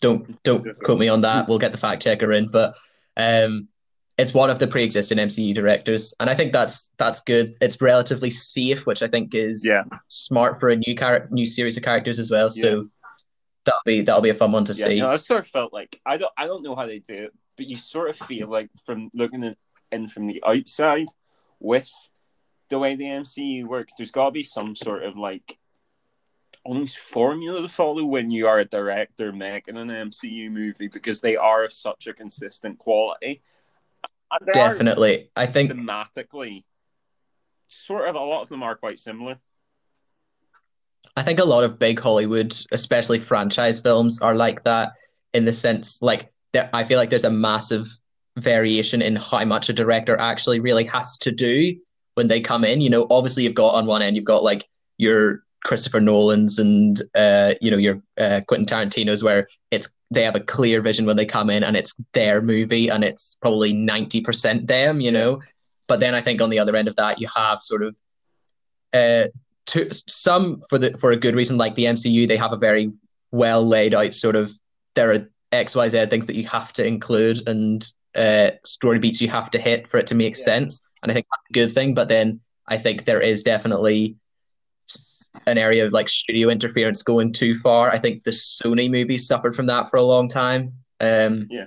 don't 0.00 0.42
don't 0.42 0.66
quote 0.80 0.98
me 0.98 1.08
on 1.08 1.20
that. 1.22 1.48
We'll 1.48 1.58
get 1.58 1.72
the 1.72 1.78
fact 1.78 2.02
checker 2.02 2.32
in, 2.32 2.48
but 2.50 2.74
um, 3.16 3.68
it's 4.16 4.32
one 4.32 4.48
of 4.50 4.58
the 4.58 4.66
pre 4.66 4.82
existing 4.82 5.18
MCU 5.18 5.54
directors, 5.54 6.14
and 6.20 6.30
I 6.30 6.34
think 6.34 6.52
that's 6.52 6.92
that's 6.96 7.20
good. 7.20 7.54
It's 7.60 7.80
relatively 7.82 8.30
safe, 8.30 8.86
which 8.86 9.02
I 9.02 9.08
think 9.08 9.34
is 9.34 9.64
Yeah. 9.66 9.82
smart 10.08 10.58
for 10.58 10.70
a 10.70 10.76
new 10.76 10.94
character, 10.94 11.28
new 11.34 11.46
series 11.46 11.76
of 11.76 11.82
characters 11.82 12.18
as 12.18 12.30
well. 12.30 12.48
So 12.48 12.88
that'll 13.66 13.80
be 13.84 14.00
that'll 14.00 14.22
be 14.22 14.30
a 14.30 14.34
fun 14.34 14.52
one 14.52 14.64
to 14.66 14.72
Yeah, 14.72 14.86
see. 14.86 15.00
no, 15.00 15.10
I 15.10 15.16
sort 15.16 15.40
of 15.40 15.48
felt 15.48 15.72
like 15.72 16.00
I 16.06 16.16
don't 16.16 16.32
I 16.36 16.46
don't 16.46 16.62
know 16.62 16.74
how 16.76 16.86
they 16.86 17.00
do 17.00 17.14
it, 17.24 17.32
but 17.58 17.66
you 17.66 17.76
sort 17.76 18.08
of 18.08 18.16
feel 18.16 18.48
like 18.48 18.70
from 18.86 19.10
looking 19.12 19.54
in 19.92 20.08
from 20.08 20.26
the 20.26 20.42
outside 20.46 21.08
with 21.58 21.90
the 22.70 22.78
way 22.78 22.94
the 22.94 23.04
MCU 23.04 23.64
works, 23.64 23.92
there's 23.98 24.10
got 24.10 24.26
to 24.26 24.30
be 24.30 24.44
some 24.44 24.74
sort 24.74 25.02
of 25.02 25.16
like 25.16 25.58
almost 26.64 26.98
formula 26.98 27.62
to 27.62 27.68
follow 27.68 28.04
when 28.04 28.30
you 28.30 28.46
are 28.46 28.60
a 28.60 28.64
director 28.64 29.32
making 29.32 29.76
an 29.76 29.88
MCU 29.88 30.50
movie 30.50 30.88
because 30.88 31.20
they 31.20 31.36
are 31.36 31.64
of 31.64 31.72
such 31.72 32.06
a 32.06 32.14
consistent 32.14 32.78
quality. 32.78 33.42
They 34.40 34.60
are 34.60 34.68
Definitely, 34.70 35.30
I 35.34 35.46
think 35.46 35.72
thematically, 35.72 36.64
sort 37.68 38.08
of 38.08 38.14
a 38.14 38.20
lot 38.20 38.42
of 38.42 38.48
them 38.48 38.62
are 38.62 38.76
quite 38.76 38.98
similar. 38.98 39.38
I 41.16 41.22
think 41.22 41.40
a 41.40 41.44
lot 41.44 41.64
of 41.64 41.78
big 41.78 41.98
Hollywood, 41.98 42.54
especially 42.70 43.18
franchise 43.18 43.80
films, 43.80 44.22
are 44.22 44.34
like 44.34 44.62
that 44.62 44.92
in 45.34 45.44
the 45.44 45.52
sense 45.52 46.02
like 46.02 46.32
there, 46.52 46.70
I 46.72 46.84
feel 46.84 46.98
like 46.98 47.10
there's 47.10 47.24
a 47.24 47.30
massive 47.30 47.88
variation 48.36 49.02
in 49.02 49.16
how 49.16 49.44
much 49.44 49.68
a 49.68 49.72
director 49.72 50.16
actually 50.16 50.60
really 50.60 50.84
has 50.84 51.18
to 51.18 51.32
do 51.32 51.76
when 52.14 52.28
they 52.28 52.40
come 52.40 52.64
in. 52.64 52.80
You 52.80 52.90
know, 52.90 53.06
obviously 53.10 53.44
you've 53.44 53.54
got 53.54 53.74
on 53.74 53.86
one 53.86 54.02
end 54.02 54.16
you've 54.16 54.24
got 54.24 54.42
like 54.42 54.68
your 54.98 55.42
Christopher 55.64 56.00
Nolan's 56.00 56.58
and 56.58 57.00
uh, 57.14 57.54
you 57.60 57.70
know 57.70 57.76
your 57.76 58.00
uh, 58.18 58.40
Quentin 58.48 58.66
Tarantino's 58.66 59.22
where 59.22 59.46
it's 59.70 59.94
they 60.10 60.24
have 60.24 60.34
a 60.34 60.40
clear 60.40 60.80
vision 60.80 61.06
when 61.06 61.16
they 61.16 61.26
come 61.26 61.50
in 61.50 61.62
and 61.62 61.76
it's 61.76 61.94
their 62.14 62.40
movie 62.40 62.88
and 62.88 63.04
it's 63.04 63.36
probably 63.42 63.72
ninety 63.72 64.20
percent 64.20 64.66
them. 64.66 65.00
You 65.00 65.10
know, 65.10 65.40
but 65.86 66.00
then 66.00 66.14
I 66.14 66.22
think 66.22 66.40
on 66.40 66.50
the 66.50 66.58
other 66.58 66.76
end 66.76 66.88
of 66.88 66.96
that 66.96 67.20
you 67.20 67.28
have 67.36 67.60
sort 67.60 67.82
of 67.82 67.96
uh, 68.94 69.24
to 69.66 69.88
some 70.08 70.60
for 70.68 70.78
the 70.78 70.96
for 70.96 71.12
a 71.12 71.16
good 71.16 71.34
reason 71.34 71.58
like 71.58 71.74
the 71.74 71.84
MCU 71.84 72.26
they 72.26 72.36
have 72.38 72.52
a 72.52 72.58
very 72.58 72.90
well 73.30 73.66
laid 73.66 73.94
out 73.94 74.14
sort 74.14 74.36
of 74.36 74.52
there 74.94 75.12
are 75.12 75.28
XYZ 75.52 76.08
things 76.10 76.26
that 76.26 76.36
you 76.36 76.46
have 76.46 76.72
to 76.72 76.84
include 76.86 77.46
and 77.46 77.86
uh 78.16 78.50
story 78.64 78.98
beats 78.98 79.20
you 79.20 79.28
have 79.28 79.50
to 79.50 79.58
hit 79.58 79.86
for 79.86 79.98
it 79.98 80.06
to 80.08 80.14
make 80.16 80.34
Yeah. 80.36 80.42
sense 80.42 80.80
and 81.02 81.10
I 81.10 81.14
think 81.14 81.26
that's 81.30 81.50
a 81.50 81.52
good 81.52 81.72
thing 81.72 81.94
but 81.94 82.08
then 82.08 82.40
I 82.68 82.76
think 82.78 83.04
there 83.04 83.20
is 83.20 83.42
definitely 83.42 84.16
an 85.46 85.58
area 85.58 85.86
of 85.86 85.92
like 85.92 86.08
studio 86.08 86.48
interference 86.48 87.02
going 87.02 87.32
too 87.32 87.56
far 87.56 87.90
I 87.90 87.98
think 87.98 88.24
the 88.24 88.30
Sony 88.32 88.90
movies 88.90 89.26
suffered 89.26 89.54
from 89.54 89.66
that 89.66 89.88
for 89.90 89.96
a 89.96 90.02
long 90.02 90.28
time 90.28 90.72
um 91.00 91.46
Yeah. 91.50 91.66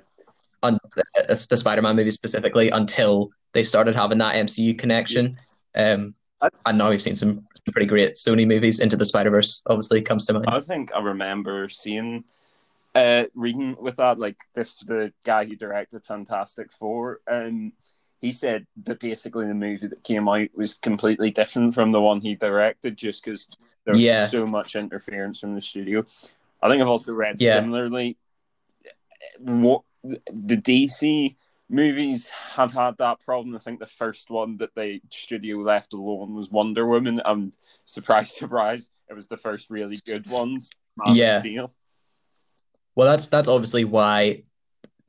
on 0.62 0.76
uh, 1.20 1.36
the 1.50 1.58
Spider-Man 1.58 1.96
movies 1.96 2.16
specifically 2.16 2.70
until 2.70 3.30
they 3.54 3.64
started 3.64 3.96
having 3.96 4.18
that 4.20 4.36
MCU 4.36 4.78
connection 4.78 5.38
um 5.76 6.14
I- 6.42 6.50
and 6.66 6.78
now 6.78 6.90
we've 6.90 7.02
seen 7.02 7.16
some, 7.16 7.36
some 7.56 7.72
pretty 7.72 7.86
great 7.88 8.16
Sony 8.16 8.46
movies. 8.46 8.82
Into 8.82 8.98
the 8.98 9.06
Spider 9.06 9.30
Verse 9.30 9.64
obviously 9.66 10.02
comes 10.02 10.26
to 10.26 10.34
mind. 10.34 10.46
I 10.50 10.60
think 10.60 10.94
I 10.94 11.00
remember 11.00 11.70
seeing, 11.70 12.26
uh, 12.94 13.24
reading 13.34 13.78
with 13.80 13.96
that, 13.96 14.20
like 14.20 14.36
this, 14.54 14.76
the 14.80 15.14
guy 15.26 15.46
who 15.46 15.56
directed 15.56 16.06
Fantastic 16.06 16.74
Four, 16.74 17.22
um, 17.32 17.72
he 18.24 18.32
said 18.32 18.66
that 18.86 19.02
basically 19.02 19.46
the 19.48 19.54
movie 19.54 19.86
that 19.86 20.02
came 20.02 20.30
out 20.30 20.48
was 20.56 20.76
completely 20.76 21.30
different 21.30 21.74
from 21.74 21.92
the 21.92 22.02
one 22.02 22.22
he 22.22 22.36
directed, 22.36 22.96
just 22.96 23.22
because 23.22 23.50
there 23.84 23.94
was 23.96 24.02
Yeah. 24.02 24.28
so 24.28 24.48
much 24.48 24.78
interference 24.78 25.42
from 25.42 25.56
the 25.56 25.62
studio. 25.62 26.06
I 26.62 26.70
think 26.70 26.82
I've 26.82 26.88
also 26.88 27.14
read 27.14 27.42
Yeah. 27.42 27.60
similarly. 27.60 28.18
What 29.40 29.82
the 30.04 30.56
DC 30.56 31.36
movies 31.68 32.30
have 32.30 32.72
had 32.72 32.98
that 33.00 33.20
problem. 33.20 33.56
I 33.56 33.60
think 33.60 33.80
the 33.82 33.86
first 33.88 34.30
one 34.30 34.56
that 34.58 34.74
the 34.74 35.02
studio 35.12 35.58
left 35.58 35.92
alone 35.92 36.34
was 36.34 36.50
Wonder 36.50 36.86
Woman, 36.88 37.22
and 37.26 37.54
surprise, 37.84 38.32
surprise, 38.38 38.88
it 39.10 39.14
was 39.14 39.28
the 39.28 39.36
first 39.38 39.70
really 39.70 40.00
good 40.06 40.30
ones. 40.30 40.70
Man 40.96 41.16
Yeah. 41.16 41.68
Well, 42.96 43.08
that's 43.10 43.28
that's 43.28 43.50
obviously 43.50 43.84
why 43.84 44.44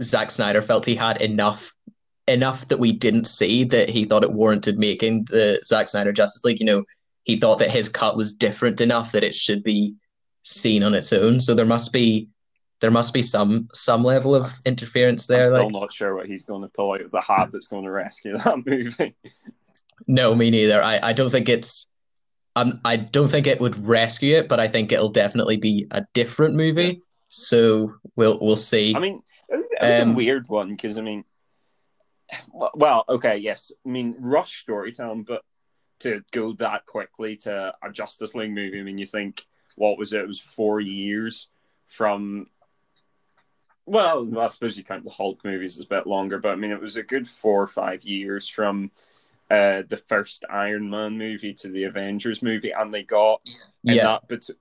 Zack 0.03 0.33
Snyder 0.33 0.63
felt 0.63 0.85
he 0.85 0.97
had 0.97 1.23
enough 1.23 1.73
enough 2.27 2.69
that 2.69 2.79
we 2.79 2.93
didn't 2.93 3.27
see 3.27 3.65
that 3.65 3.91
he 3.91 4.05
thought 4.05 4.23
it 4.25 4.33
warranted 4.33 4.79
making 4.79 5.25
the 5.25 5.61
Zack 5.67 5.89
Snyder 5.89 6.13
Justice 6.13 6.45
League. 6.45 6.61
You 6.61 6.67
know, 6.67 6.85
he 7.25 7.37
thought 7.37 7.59
that 7.59 7.71
his 7.71 7.89
cut 7.89 8.17
was 8.17 8.33
different 8.33 8.81
enough 8.81 9.13
that 9.13 9.25
it 9.25 9.35
should 9.35 9.63
be 9.63 9.95
seen 10.43 10.83
on 10.83 10.95
its 10.95 11.13
own. 11.13 11.41
So 11.41 11.55
there 11.55 11.65
must 11.67 11.93
be 11.93 12.29
there 12.81 12.91
must 12.91 13.15
be 13.15 13.23
some 13.23 13.69
some 13.73 14.03
level 14.05 14.35
of 14.35 14.53
interference 14.67 15.27
there. 15.27 15.41
I'm 15.41 15.49
still 15.49 15.63
Like, 15.65 15.73
not 15.73 15.93
sure 15.93 16.15
what 16.15 16.27
he's 16.27 16.45
going 16.45 16.63
to 16.63 16.69
pull 16.69 16.93
out 16.93 17.01
of 17.01 17.11
the 17.11 17.21
hat 17.21 17.51
that's 17.53 17.67
going 17.69 17.85
to 17.85 17.91
rescue 17.91 18.37
that 18.39 18.63
movie. 18.67 19.15
no, 20.07 20.35
me 20.35 20.51
neither. 20.51 20.83
I, 20.83 20.99
I 21.03 21.13
don't 21.13 21.31
think 21.31 21.49
it's 21.49 21.89
um, 22.57 22.81
I 22.85 22.97
don't 22.97 23.29
think 23.29 23.47
it 23.47 23.61
would 23.61 23.77
rescue 23.77 24.37
it, 24.37 24.49
but 24.49 24.61
I 24.61 24.69
think 24.69 24.93
it'll 24.93 25.09
definitely 25.11 25.57
be 25.57 25.87
a 25.91 26.05
different 26.15 26.55
movie. 26.55 27.01
So 27.29 27.95
we'll 28.17 28.39
we'll 28.41 28.55
see. 28.57 28.95
I 28.95 28.99
mean, 29.01 29.23
it 29.49 29.67
was, 29.81 30.03
Um, 30.03 30.13
a 30.13 30.15
weird 30.15 30.49
one 30.49 30.69
because 30.71 30.99
I 30.99 31.03
mean, 31.03 31.25
well, 32.53 33.05
okay, 33.09 33.37
yes, 33.37 33.73
I 33.85 33.89
mean, 33.89 34.17
rush 34.19 34.61
storytelling, 34.61 35.25
but 35.25 35.43
to 36.01 36.23
go 36.33 36.53
that 36.55 36.87
quickly 36.87 37.37
to 37.39 37.75
a 37.83 37.93
Justice 37.93 38.35
League 38.35 38.53
movie, 38.53 38.81
I 38.81 38.83
mean, 38.83 38.99
you 38.99 39.07
think 39.07 39.47
what 39.77 39.99
was 39.99 40.13
it? 40.13 40.21
It 40.21 40.29
was 40.29 40.41
four 40.41 40.81
years 40.81 41.49
from. 41.87 42.47
Well, 43.87 44.39
I 44.39 44.47
suppose 44.47 44.79
you 44.79 44.85
count 44.85 45.05
the 45.05 45.11
Hulk 45.11 45.45
movies 45.45 45.79
as 45.79 45.85
a 45.85 45.89
bit 45.89 46.07
longer, 46.07 46.39
but 46.39 46.53
I 46.53 46.57
mean, 46.57 46.71
it 46.71 46.81
was 46.81 46.97
a 46.97 47.03
good 47.03 47.29
four 47.29 47.63
or 47.63 47.67
five 47.67 48.03
years 48.03 48.49
from 48.49 48.91
uh, 49.51 49.83
the 49.87 49.99
first 49.99 50.45
Iron 50.49 50.89
Man 50.89 51.19
movie 51.19 51.53
to 51.55 51.69
the 51.69 51.85
Avengers 51.85 52.43
movie, 52.43 52.71
and 52.71 52.95
they 52.95 53.03
got 53.03 53.43
yeah, 53.83 54.03
that 54.05 54.29
bet- 54.29 54.57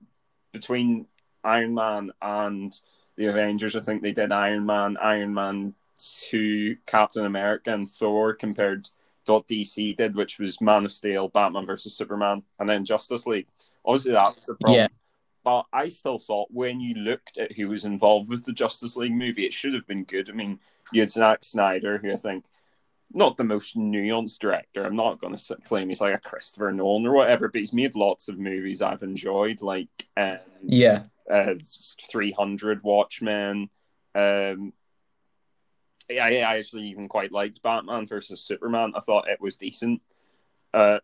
between 0.52 1.06
Iron 1.42 1.74
Man 1.74 2.10
and 2.20 2.78
the 3.16 3.26
Avengers, 3.26 3.76
I 3.76 3.80
think 3.80 4.02
they 4.02 4.12
did 4.12 4.30
Iron 4.30 4.66
Man, 4.66 4.96
Iron 4.98 5.32
Man 5.32 5.74
Two, 5.98 6.76
Captain 6.86 7.24
America, 7.24 7.72
and 7.72 7.88
Thor 7.88 8.34
compared 8.34 8.88
to 9.24 9.32
what 9.32 9.48
DC 9.48 9.96
did, 9.96 10.14
which 10.14 10.38
was 10.38 10.60
Man 10.60 10.84
of 10.84 10.92
Steel, 10.92 11.28
Batman 11.28 11.66
versus 11.66 11.96
Superman, 11.96 12.42
and 12.58 12.68
then 12.68 12.84
Justice 12.84 13.26
League. 13.26 13.46
Obviously, 13.84 14.12
that 14.12 14.36
was 14.36 14.46
the 14.46 14.54
problem. 14.56 14.78
Yeah. 14.78 14.88
But 15.44 15.66
I 15.72 15.88
still 15.88 16.18
thought 16.18 16.48
when 16.50 16.80
you 16.80 16.94
looked 16.94 17.38
at 17.38 17.52
who 17.52 17.68
was 17.68 17.84
involved 17.84 18.30
with 18.30 18.44
the 18.44 18.52
Justice 18.52 18.96
League 18.96 19.12
movie, 19.12 19.44
it 19.44 19.52
should 19.52 19.74
have 19.74 19.86
been 19.86 20.04
good. 20.04 20.30
I 20.30 20.32
mean, 20.32 20.58
you 20.90 21.02
had 21.02 21.10
Zack 21.10 21.44
Snyder, 21.44 21.98
who 21.98 22.12
I 22.12 22.16
think 22.16 22.46
not 23.12 23.36
the 23.36 23.44
most 23.44 23.76
nuanced 23.76 24.38
director. 24.38 24.84
I'm 24.84 24.96
not 24.96 25.20
going 25.20 25.36
to 25.36 25.56
claim 25.64 25.88
he's 25.88 26.00
like 26.00 26.14
a 26.14 26.18
Christopher 26.18 26.72
Nolan 26.72 27.06
or 27.06 27.14
whatever, 27.14 27.48
but 27.48 27.58
he's 27.58 27.72
made 27.72 27.94
lots 27.94 28.28
of 28.28 28.38
movies 28.38 28.82
I've 28.82 29.02
enjoyed, 29.02 29.62
like 29.62 29.88
um, 30.16 30.38
yeah. 30.62 31.04
uh, 31.30 31.54
300, 32.08 32.82
Watchmen. 32.82 33.68
Um, 34.14 34.72
I, 36.10 36.38
I 36.40 36.58
actually 36.58 36.88
even 36.88 37.08
quite 37.08 37.32
liked 37.32 37.62
Batman 37.62 38.06
versus 38.06 38.40
Superman. 38.42 38.92
I 38.94 39.00
thought 39.00 39.28
it 39.28 39.40
was 39.40 39.56
decent. 39.56 40.02
Uh, 40.72 40.98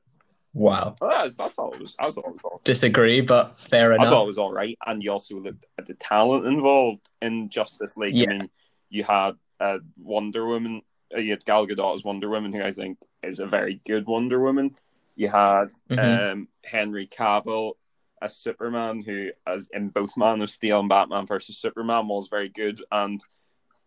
Wow. 0.53 0.97
I, 1.01 1.29
thought 1.29 1.75
it 1.77 1.81
was. 1.81 1.95
I 2.01 2.07
thought 2.11 2.27
it 2.27 2.33
was. 2.33 2.41
all- 2.43 2.61
Disagree, 2.65 3.21
but 3.21 3.57
fair 3.57 3.93
enough. 3.93 4.09
I 4.09 4.11
thought 4.11 4.25
it 4.25 4.27
was 4.27 4.39
all 4.39 4.53
right, 4.53 4.77
and 4.85 5.01
you 5.01 5.13
also 5.13 5.37
looked 5.39 5.67
at 5.79 5.87
the 5.87 5.95
talent 5.95 6.45
involved 6.47 7.09
in 7.23 7.49
Justice 7.51 7.97
League. 7.97 8.17
Yeah. 8.17 8.25
I 8.25 8.33
mean, 8.39 8.51
you 8.89 9.05
had 9.05 9.37
uh, 9.61 9.79
Wonder 9.97 10.45
Woman. 10.45 10.83
Uh, 11.15 11.21
you 11.21 11.31
had 11.31 11.45
Gal 11.45 11.69
Gadot 11.69 11.95
as 11.95 12.03
Wonder 12.03 12.29
Woman, 12.29 12.53
who 12.53 12.63
I 12.65 12.73
think 12.73 12.99
is 13.23 13.39
a 13.39 13.47
very 13.47 13.81
good 13.87 14.07
Wonder 14.09 14.41
Woman. 14.41 14.75
You 15.15 15.29
had 15.29 15.69
Mhm. 15.89 16.33
um, 16.33 16.49
Henry 16.65 17.07
Cavill 17.07 17.75
as 18.21 18.37
Superman, 18.37 19.03
who, 19.07 19.31
as 19.47 19.69
in 19.73 19.91
both 19.91 20.17
Man 20.17 20.43
of 20.43 20.51
Steel 20.51 20.81
and 20.81 20.89
Batman 20.89 21.27
versus 21.29 21.59
Superman, 21.59 22.09
was 22.09 22.27
very 22.27 22.49
good, 22.49 22.83
and 22.91 23.23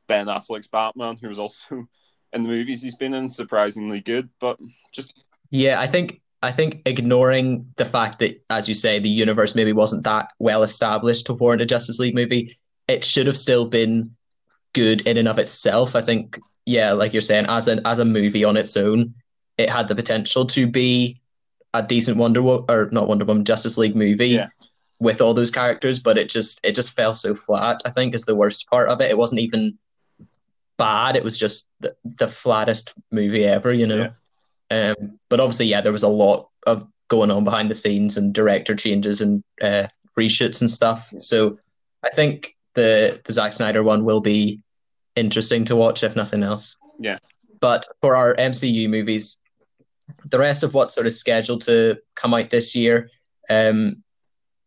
Ben 0.08 0.28
Affleck's 0.28 0.68
Batman, 0.68 1.18
who 1.22 1.30
was 1.30 1.40
also 1.40 1.88
in 2.34 2.42
the 2.42 2.48
movies 2.50 2.82
he's 2.82 2.96
been 2.96 3.14
in, 3.14 3.30
surprisingly 3.30 4.02
good. 4.02 4.30
But 4.40 4.58
just 4.94 5.24
Yeah, 5.52 5.80
I 5.80 5.88
think 5.88 6.22
I 6.42 6.52
think 6.52 6.82
ignoring 6.86 7.72
the 7.78 7.86
fact 7.86 8.20
that, 8.20 8.44
as 8.50 8.68
you 8.68 8.74
say, 8.74 9.00
the 9.00 9.10
universe 9.10 9.56
maybe 9.56 9.72
wasn't 9.72 10.04
that 10.04 10.32
well 10.40 10.64
established 10.64 11.26
to 11.28 11.34
warrant 11.34 11.62
a 11.62 11.66
Justice 11.66 12.00
League 12.00 12.16
movie, 12.16 12.58
it 12.88 13.06
should 13.06 13.28
have 13.28 13.38
still 13.38 13.66
been 13.66 14.14
good 14.74 15.02
in 15.08 15.18
and 15.18 15.28
of 15.30 15.40
itself. 15.40 15.96
I 15.96 16.02
think, 16.02 16.38
yeah, 16.66 16.92
like 16.92 17.14
you're 17.14 17.22
saying, 17.22 17.46
as 17.48 17.68
an 17.70 17.80
as 17.86 18.00
a 18.00 18.06
movie 18.06 18.44
on 18.44 18.58
its 18.58 18.76
own, 18.76 19.14
it 19.58 19.70
had 19.70 19.88
the 19.88 19.96
potential 19.96 20.46
to 20.48 20.68
be 20.68 21.22
a 21.74 21.82
decent 21.82 22.18
Wonder 22.18 22.42
Woman 22.42 22.66
or 22.68 22.90
not 22.92 23.08
Wonder 23.08 23.24
Woman 23.26 23.46
Justice 23.46 23.78
League 23.78 23.96
movie 23.96 24.28
Yeah. 24.30 24.48
with 25.00 25.22
all 25.22 25.34
those 25.34 25.50
characters, 25.50 26.00
but 26.00 26.18
it 26.18 26.30
just 26.30 26.60
it 26.66 26.76
just 26.76 26.94
fell 26.96 27.14
so 27.14 27.34
flat. 27.36 27.82
I 27.86 27.90
think 27.90 28.14
is 28.14 28.26
the 28.26 28.36
worst 28.36 28.68
part 28.70 28.90
of 28.90 29.00
it. 29.00 29.10
It 29.10 29.18
wasn't 29.18 29.42
even 29.42 29.78
bad. 30.78 31.16
It 31.16 31.24
was 31.24 31.38
just 31.38 31.66
the, 31.80 31.96
the 32.04 32.28
flattest 32.28 32.94
movie 33.12 33.46
ever, 33.46 33.74
you 33.74 33.88
know. 33.88 34.12
Um, 34.72 35.20
but 35.30 35.40
obviously, 35.40 35.68
yeah, 35.68 35.82
there 35.82 35.92
was 35.92 36.04
a 36.04 36.08
lot 36.08 36.50
of 36.66 36.88
going 37.10 37.32
on 37.32 37.44
behind 37.44 37.70
the 37.70 37.76
scenes 37.76 38.18
and 38.18 38.34
director 38.34 38.76
changes 38.76 39.22
and 39.22 39.44
uh, 39.62 39.88
reshoots 40.18 40.62
and 40.62 40.70
stuff. 40.70 41.08
So 41.20 41.60
I 42.04 42.10
think 42.10 42.56
the 42.74 43.22
the 43.26 43.34
Zack 43.34 43.54
Snyder 43.54 43.84
one 43.84 44.04
will 44.06 44.22
be 44.22 44.62
interesting 45.16 45.66
to 45.66 45.76
watch, 45.76 46.04
if 46.04 46.16
nothing 46.16 46.44
else. 46.44 46.78
Yeah. 47.00 47.18
But 47.60 47.86
for 48.02 48.16
our 48.16 48.36
MCU 48.36 48.90
movies, 48.90 49.38
the 50.30 50.40
rest 50.40 50.64
of 50.64 50.74
what's 50.74 50.94
sort 50.94 51.08
of 51.08 51.14
scheduled 51.14 51.62
to 51.62 51.98
come 52.16 52.34
out 52.34 52.50
this 52.50 52.76
year, 52.76 53.10
um, 53.50 54.04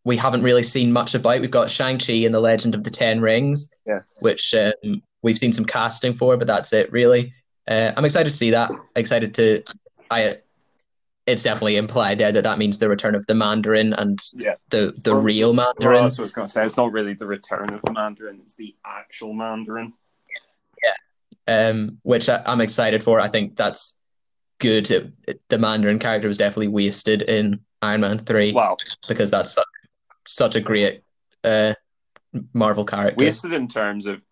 we 0.03 0.15
haven't 0.17 0.43
really 0.43 0.63
seen 0.63 0.91
much 0.91 1.13
about. 1.15 1.41
We've 1.41 1.51
got 1.51 1.69
Shang 1.69 1.99
Chi 1.99 2.13
and 2.13 2.33
the 2.33 2.39
Legend 2.39 2.73
of 2.75 2.83
the 2.83 2.89
Ten 2.89 3.19
Rings, 3.21 3.73
Yeah. 3.85 3.99
which 4.19 4.53
um, 4.55 5.03
we've 5.23 5.37
seen 5.37 5.53
some 5.53 5.65
casting 5.65 6.13
for, 6.13 6.37
but 6.37 6.47
that's 6.47 6.71
it 6.73 6.91
really. 6.91 7.33
Uh, 7.67 7.91
I'm 7.97 8.05
excited 8.05 8.29
to 8.29 8.35
see 8.35 8.51
that. 8.51 8.71
Excited 8.95 9.33
to. 9.35 9.63
I. 10.11 10.35
It's 11.25 11.43
definitely 11.43 11.75
implied 11.75 12.19
there 12.19 12.31
that 12.31 12.43
that 12.45 12.57
means 12.57 12.79
the 12.79 12.87
return 12.87 13.13
of 13.13 13.25
the 13.27 13.33
Mandarin 13.33 13.91
and 13.93 14.17
Yeah. 14.35 14.53
the 14.69 14.93
the 15.03 15.11
Well, 15.13 15.21
real 15.21 15.53
Mandarin. 15.53 16.03
that's 16.03 16.17
what 16.17 16.21
I 16.21 16.23
was 16.23 16.31
going 16.31 16.47
to 16.47 16.53
say. 16.53 16.65
It's 16.65 16.77
not 16.77 16.93
really 16.93 17.15
the 17.15 17.27
return 17.27 17.69
of 17.73 17.81
the 17.83 17.91
Mandarin; 17.91 18.39
it's 18.45 18.55
the 18.55 18.73
actual 18.85 19.33
Mandarin. 19.33 19.91
Yeah, 20.81 21.53
um, 21.69 21.97
which 22.03 22.29
I, 22.29 22.41
I'm 22.45 22.61
excited 22.61 23.03
for. 23.03 23.19
I 23.19 23.27
think 23.27 23.57
that's 23.57 23.97
good. 24.59 24.89
It, 24.89 25.11
it- 25.27 25.41
the 25.49 25.57
Mandarin 25.57 25.99
character 25.99 26.29
was 26.29 26.37
definitely 26.37 26.69
wasted 26.69 27.23
in 27.23 27.59
Iron 27.81 27.99
Man 28.01 28.19
three 28.19 28.53
Wow, 28.53 28.77
because 29.09 29.29
that's 29.29 29.51
such, 29.51 29.65
such 30.25 30.55
a 30.55 30.61
great 30.61 31.01
uh, 31.43 31.73
Marvel 32.53 32.85
character. 32.85 33.17
wasted 33.21 33.51
in 33.51 33.67
terms 33.67 34.05
of 34.05 34.23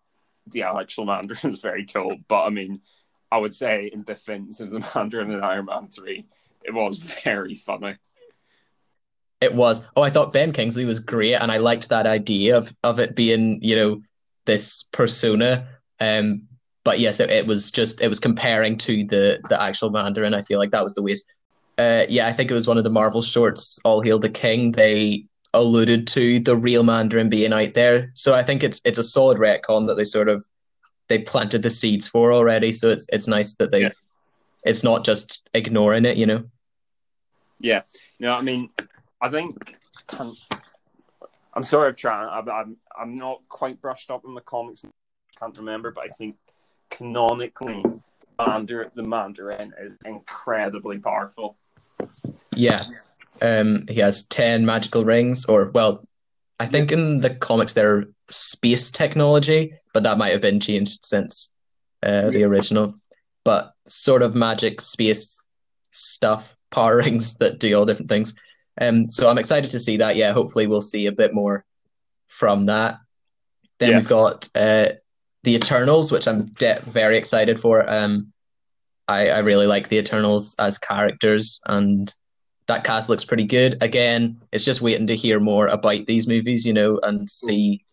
the 0.46 0.62
actual 0.62 1.06
Mandarin 1.06 1.54
is 1.54 1.60
very 1.60 1.84
cool, 1.84 2.16
but 2.28 2.44
I 2.44 2.50
mean, 2.50 2.80
I 3.30 3.38
would 3.38 3.54
say 3.54 3.90
in 3.92 4.02
defense 4.02 4.60
of 4.60 4.70
the 4.70 4.86
Mandarin 4.94 5.30
in 5.30 5.42
Iron 5.42 5.66
Man 5.66 5.88
three, 5.88 6.26
it 6.64 6.72
was 6.72 6.98
very 6.98 7.54
funny. 7.54 7.96
It 9.40 9.54
was. 9.54 9.84
Oh, 9.94 10.02
I 10.02 10.10
thought 10.10 10.32
Ben 10.32 10.52
Kingsley 10.52 10.84
was 10.84 10.98
great, 10.98 11.34
and 11.34 11.52
I 11.52 11.58
liked 11.58 11.88
that 11.90 12.06
idea 12.06 12.56
of 12.56 12.74
of 12.82 12.98
it 12.98 13.14
being, 13.14 13.60
you 13.62 13.76
know, 13.76 14.02
this 14.46 14.84
persona. 14.92 15.68
Um, 16.00 16.42
but 16.84 17.00
yes, 17.00 17.20
it, 17.20 17.30
it 17.30 17.46
was 17.46 17.70
just 17.70 18.00
it 18.00 18.08
was 18.08 18.20
comparing 18.20 18.78
to 18.78 19.04
the 19.04 19.40
the 19.48 19.60
actual 19.60 19.90
Mandarin. 19.90 20.34
I 20.34 20.40
feel 20.40 20.58
like 20.58 20.70
that 20.70 20.84
was 20.84 20.94
the 20.94 21.02
waste. 21.02 21.26
Uh, 21.78 22.06
yeah, 22.08 22.26
I 22.26 22.32
think 22.32 22.50
it 22.50 22.54
was 22.54 22.66
one 22.66 22.78
of 22.78 22.84
the 22.84 22.90
Marvel 22.90 23.20
shorts, 23.20 23.78
All 23.84 24.00
Hail 24.00 24.18
the 24.18 24.30
King. 24.30 24.72
They 24.72 25.26
alluded 25.56 26.06
to 26.08 26.38
the 26.40 26.56
real 26.56 26.82
Mandarin 26.82 27.28
being 27.28 27.52
out 27.52 27.74
there, 27.74 28.12
so 28.14 28.34
I 28.34 28.42
think 28.42 28.62
it's 28.62 28.80
it's 28.84 28.98
a 28.98 29.02
solid 29.02 29.38
retcon 29.38 29.86
that 29.86 29.94
they 29.94 30.04
sort 30.04 30.28
of 30.28 30.44
they 31.08 31.18
planted 31.18 31.62
the 31.62 31.70
seeds 31.70 32.08
for 32.08 32.32
already. 32.32 32.72
So 32.72 32.90
it's 32.90 33.06
it's 33.12 33.28
nice 33.28 33.54
that 33.56 33.70
they've. 33.70 33.82
Yeah. 33.82 33.90
It's 34.64 34.82
not 34.82 35.04
just 35.04 35.48
ignoring 35.54 36.04
it, 36.04 36.16
you 36.16 36.26
know. 36.26 36.44
Yeah, 37.60 37.82
you 38.18 38.26
know, 38.26 38.34
I 38.34 38.42
mean, 38.42 38.68
I 39.20 39.30
think 39.30 39.76
I'm 41.56 41.62
sorry, 41.62 41.88
I'm 41.88 41.94
trying. 41.94 42.28
I'm, 42.28 42.48
I'm 42.50 42.76
I'm 42.98 43.16
not 43.16 43.40
quite 43.48 43.80
brushed 43.80 44.10
up 44.10 44.24
in 44.24 44.34
the 44.34 44.40
comics. 44.40 44.84
Can't 45.38 45.56
remember, 45.56 45.90
but 45.90 46.04
I 46.04 46.08
think 46.08 46.36
canonically, 46.90 47.82
Mandarin, 48.38 48.90
the 48.94 49.02
Mandarin 49.02 49.72
is 49.80 49.96
incredibly 50.04 50.98
powerful. 50.98 51.56
Yeah. 52.54 52.82
Um, 53.42 53.84
he 53.88 54.00
has 54.00 54.26
10 54.26 54.64
magical 54.66 55.04
rings, 55.04 55.46
or, 55.46 55.70
well, 55.70 56.06
I 56.58 56.66
think 56.66 56.92
in 56.92 57.20
the 57.20 57.30
comics 57.34 57.74
they're 57.74 58.04
space 58.30 58.90
technology, 58.90 59.74
but 59.92 60.02
that 60.04 60.18
might 60.18 60.30
have 60.32 60.40
been 60.40 60.60
changed 60.60 61.04
since 61.04 61.50
uh, 62.02 62.30
the 62.30 62.44
original. 62.44 62.94
but 63.44 63.72
sort 63.86 64.22
of 64.22 64.34
magic 64.34 64.80
space 64.80 65.40
stuff, 65.92 66.54
power 66.70 66.96
rings 66.96 67.36
that 67.36 67.58
do 67.60 67.72
all 67.74 67.86
different 67.86 68.08
things. 68.08 68.34
Um, 68.80 69.08
so 69.10 69.28
I'm 69.30 69.38
excited 69.38 69.70
to 69.70 69.78
see 69.80 69.98
that. 69.98 70.16
Yeah, 70.16 70.32
hopefully 70.32 70.66
we'll 70.66 70.80
see 70.82 71.06
a 71.06 71.12
bit 71.12 71.32
more 71.32 71.64
from 72.28 72.66
that. 72.66 72.98
Then 73.78 73.90
Yeah. 73.90 73.96
we've 73.98 74.08
got 74.08 74.48
uh, 74.54 74.88
the 75.44 75.54
Eternals, 75.54 76.10
which 76.10 76.26
I'm 76.26 76.46
de- 76.46 76.80
very 76.84 77.16
excited 77.18 77.58
for. 77.60 77.88
Um, 77.88 78.32
I, 79.08 79.28
I 79.30 79.38
really 79.38 79.66
like 79.66 79.88
the 79.88 79.98
Eternals 79.98 80.56
as 80.58 80.78
characters, 80.78 81.60
and 81.66 82.12
that 82.66 82.84
cast 82.84 83.08
looks 83.08 83.24
pretty 83.24 83.44
good. 83.44 83.76
Again, 83.80 84.40
it's 84.52 84.64
just 84.64 84.80
waiting 84.82 85.06
to 85.06 85.16
hear 85.16 85.38
more 85.40 85.66
about 85.68 86.06
these 86.06 86.26
movies, 86.26 86.64
you 86.66 86.72
know, 86.72 86.98
and 87.02 87.28
see 87.28 87.84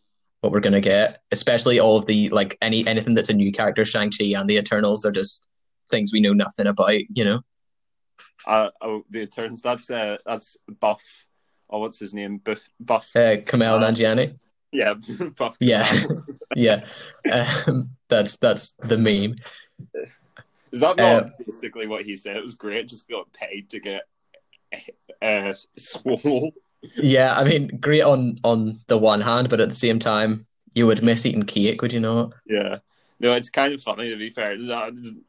what 0.41 0.51
we're 0.51 0.59
gonna 0.59 0.81
get. 0.81 1.21
Especially 1.31 1.79
all 1.79 1.97
of 1.97 2.05
the 2.05 2.29
like 2.29 2.57
any 2.61 2.85
anything 2.87 3.13
that's 3.13 3.29
a 3.29 3.33
new 3.33 3.51
character, 3.51 3.85
Shang 3.85 4.11
Chi 4.11 4.25
and 4.37 4.49
the 4.49 4.57
Eternals 4.57 5.05
are 5.05 5.11
just 5.11 5.45
things 5.89 6.11
we 6.11 6.21
know 6.21 6.33
nothing 6.33 6.67
about, 6.67 6.99
you 7.15 7.23
know. 7.23 7.41
Uh, 8.45 8.69
oh, 8.81 9.03
the 9.09 9.21
Eternals. 9.21 9.61
That's 9.61 9.89
uh, 9.89 10.17
that's 10.25 10.57
Buff. 10.79 11.03
Oh, 11.69 11.79
what's 11.79 11.99
his 11.99 12.13
name? 12.13 12.37
Buff. 12.37 12.67
Buff. 12.79 13.09
Uh, 13.15 13.37
Kumail 13.37 13.79
Nanjiani. 13.79 14.37
Yeah, 14.71 14.95
Buff. 15.37 15.57
Yeah. 15.59 15.89
Yeah, 16.55 16.85
um, 17.65 17.89
that's 18.09 18.37
that's 18.37 18.75
the 18.83 18.95
meme. 18.95 19.37
Is 20.71 20.81
that 20.81 20.97
not 20.97 20.99
Uh, 20.99 21.29
basically 21.43 21.87
what 21.87 22.05
he 22.05 22.15
said? 22.15 22.37
It 22.37 22.43
was 22.43 22.53
great. 22.53 22.87
Just 22.87 23.09
got 23.09 23.33
paid 23.33 23.71
to 23.71 23.79
get 23.79 24.03
uh, 25.21 25.53
swole. 25.77 26.51
Yeah, 26.95 27.35
I 27.35 27.43
mean, 27.43 27.67
great 27.79 28.01
on 28.01 28.37
on 28.43 28.79
the 28.87 28.97
one 28.97 29.21
hand, 29.21 29.49
but 29.49 29.61
at 29.61 29.69
the 29.69 29.75
same 29.75 29.99
time, 29.99 30.45
you 30.73 30.85
would 30.87 31.01
miss 31.03 31.25
eating 31.25 31.43
cake, 31.43 31.81
would 31.81 31.93
you 31.93 31.99
not? 31.99 32.33
Yeah. 32.45 32.79
No, 33.19 33.33
it's 33.33 33.49
kind 33.49 33.73
of 33.73 33.81
funny 33.81 34.09
to 34.09 34.17
be 34.17 34.29
fair. 34.29 34.57
That- 34.57 35.21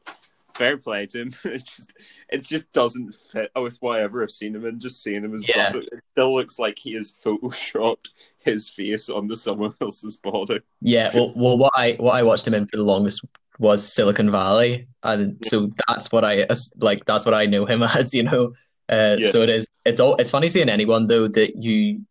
Fair 0.55 0.77
play 0.77 1.05
to 1.07 1.21
him. 1.21 1.35
It 1.43 1.65
just 1.65 1.91
it 2.29 2.43
just 2.43 2.71
doesn't 2.71 3.13
fit 3.13 3.51
with 3.57 3.77
whatever 3.81 4.23
I've 4.23 4.31
seen 4.31 4.55
him 4.55 4.65
and 4.65 4.79
Just 4.79 5.03
seeing 5.03 5.21
him 5.25 5.33
as 5.33 5.45
Yeah. 5.45 5.75
It 5.75 5.89
still 6.13 6.33
looks 6.33 6.57
like 6.57 6.79
he 6.79 6.93
has 6.93 7.11
photoshopped 7.11 8.11
his 8.39 8.69
face 8.69 9.09
onto 9.09 9.35
someone 9.35 9.73
else's 9.81 10.15
body. 10.15 10.61
Yeah, 10.81 11.11
well, 11.13 11.33
well, 11.35 11.57
what 11.57 11.73
I 11.75 11.97
what 11.99 12.13
I 12.15 12.23
watched 12.23 12.47
him 12.47 12.53
in 12.53 12.67
for 12.67 12.77
the 12.77 12.83
longest 12.83 13.25
was 13.59 13.93
Silicon 13.93 14.31
Valley, 14.31 14.87
and 15.03 15.37
so 15.45 15.69
that's 15.89 16.09
what 16.13 16.23
I 16.23 16.47
like. 16.77 17.03
That's 17.03 17.25
what 17.25 17.33
I 17.33 17.45
know 17.47 17.65
him 17.65 17.83
as, 17.99 18.13
you 18.13 18.23
know. 18.23 18.53
Uh, 18.89 19.15
Yeah. 19.19 19.29
so 19.29 19.41
it 19.41 19.49
is. 19.49 19.67
It's 19.85 19.99
all. 19.99 20.15
It's 20.17 20.31
funny 20.31 20.47
seeing 20.47 20.69
anyone 20.69 21.07
though 21.07 21.27
that 21.27 21.55
you, 21.57 22.01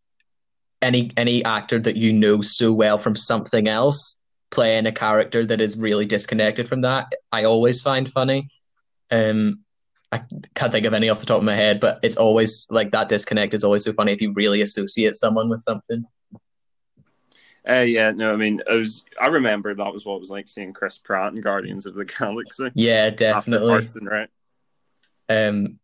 any 0.82 1.10
any 1.16 1.44
actor 1.44 1.78
that 1.80 1.96
you 1.96 2.12
know 2.12 2.40
so 2.40 2.72
well 2.72 2.98
from 2.98 3.16
something 3.16 3.68
else 3.68 4.16
playing 4.50 4.86
a 4.86 4.92
character 4.92 5.44
that 5.44 5.60
is 5.60 5.76
really 5.76 6.06
disconnected 6.06 6.68
from 6.68 6.82
that. 6.82 7.08
I 7.32 7.44
always 7.44 7.80
find 7.80 8.08
funny. 8.08 8.48
Um, 9.10 9.60
I 10.12 10.22
can't 10.54 10.70
think 10.70 10.86
of 10.86 10.94
any 10.94 11.08
off 11.08 11.18
the 11.18 11.26
top 11.26 11.38
of 11.38 11.44
my 11.44 11.56
head, 11.56 11.80
but 11.80 11.98
it's 12.02 12.16
always 12.16 12.68
like 12.70 12.92
that 12.92 13.08
disconnect 13.08 13.52
is 13.52 13.64
always 13.64 13.84
so 13.84 13.92
funny 13.92 14.12
if 14.12 14.20
you 14.20 14.32
really 14.32 14.62
associate 14.62 15.16
someone 15.16 15.48
with 15.48 15.62
something. 15.64 16.04
Uh, 17.68 17.80
yeah, 17.80 18.10
no, 18.10 18.32
I 18.32 18.36
mean, 18.36 18.60
I 18.70 18.74
was. 18.74 19.04
I 19.20 19.26
remember 19.26 19.74
that 19.74 19.92
was 19.92 20.04
what 20.04 20.16
it 20.16 20.20
was 20.20 20.30
like 20.30 20.46
seeing 20.46 20.72
Chris 20.72 20.98
Pratt 20.98 21.32
in 21.32 21.40
Guardians 21.40 21.86
of 21.86 21.94
the 21.94 22.04
Galaxy. 22.04 22.70
Yeah, 22.74 23.10
definitely. 23.10 23.86
And 23.94 24.08
Rec. 24.08 24.30
Um, 25.28 25.80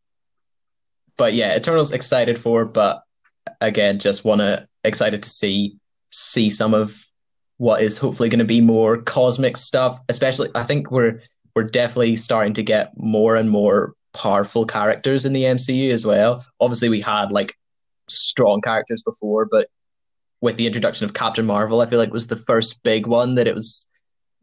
but 1.20 1.34
yeah, 1.34 1.54
Eternals 1.54 1.92
excited 1.92 2.38
for, 2.38 2.64
but 2.64 3.02
again, 3.60 3.98
just 3.98 4.24
wanna 4.24 4.66
excited 4.84 5.22
to 5.22 5.28
see 5.28 5.76
see 6.10 6.48
some 6.48 6.72
of 6.72 6.96
what 7.58 7.82
is 7.82 7.98
hopefully 7.98 8.30
going 8.30 8.38
to 8.38 8.44
be 8.46 8.62
more 8.62 9.02
cosmic 9.02 9.54
stuff. 9.54 10.00
Especially, 10.08 10.48
I 10.54 10.62
think 10.62 10.90
we're 10.90 11.20
we're 11.54 11.64
definitely 11.64 12.16
starting 12.16 12.54
to 12.54 12.62
get 12.62 12.92
more 12.96 13.36
and 13.36 13.50
more 13.50 13.92
powerful 14.14 14.64
characters 14.64 15.26
in 15.26 15.34
the 15.34 15.42
MCU 15.42 15.90
as 15.90 16.06
well. 16.06 16.42
Obviously, 16.58 16.88
we 16.88 17.02
had 17.02 17.32
like 17.32 17.54
strong 18.08 18.62
characters 18.62 19.02
before, 19.02 19.44
but 19.44 19.66
with 20.40 20.56
the 20.56 20.66
introduction 20.66 21.04
of 21.04 21.12
Captain 21.12 21.44
Marvel, 21.44 21.82
I 21.82 21.86
feel 21.86 21.98
like 21.98 22.14
was 22.14 22.28
the 22.28 22.34
first 22.36 22.82
big 22.82 23.06
one 23.06 23.34
that 23.34 23.46
it 23.46 23.54
was, 23.54 23.86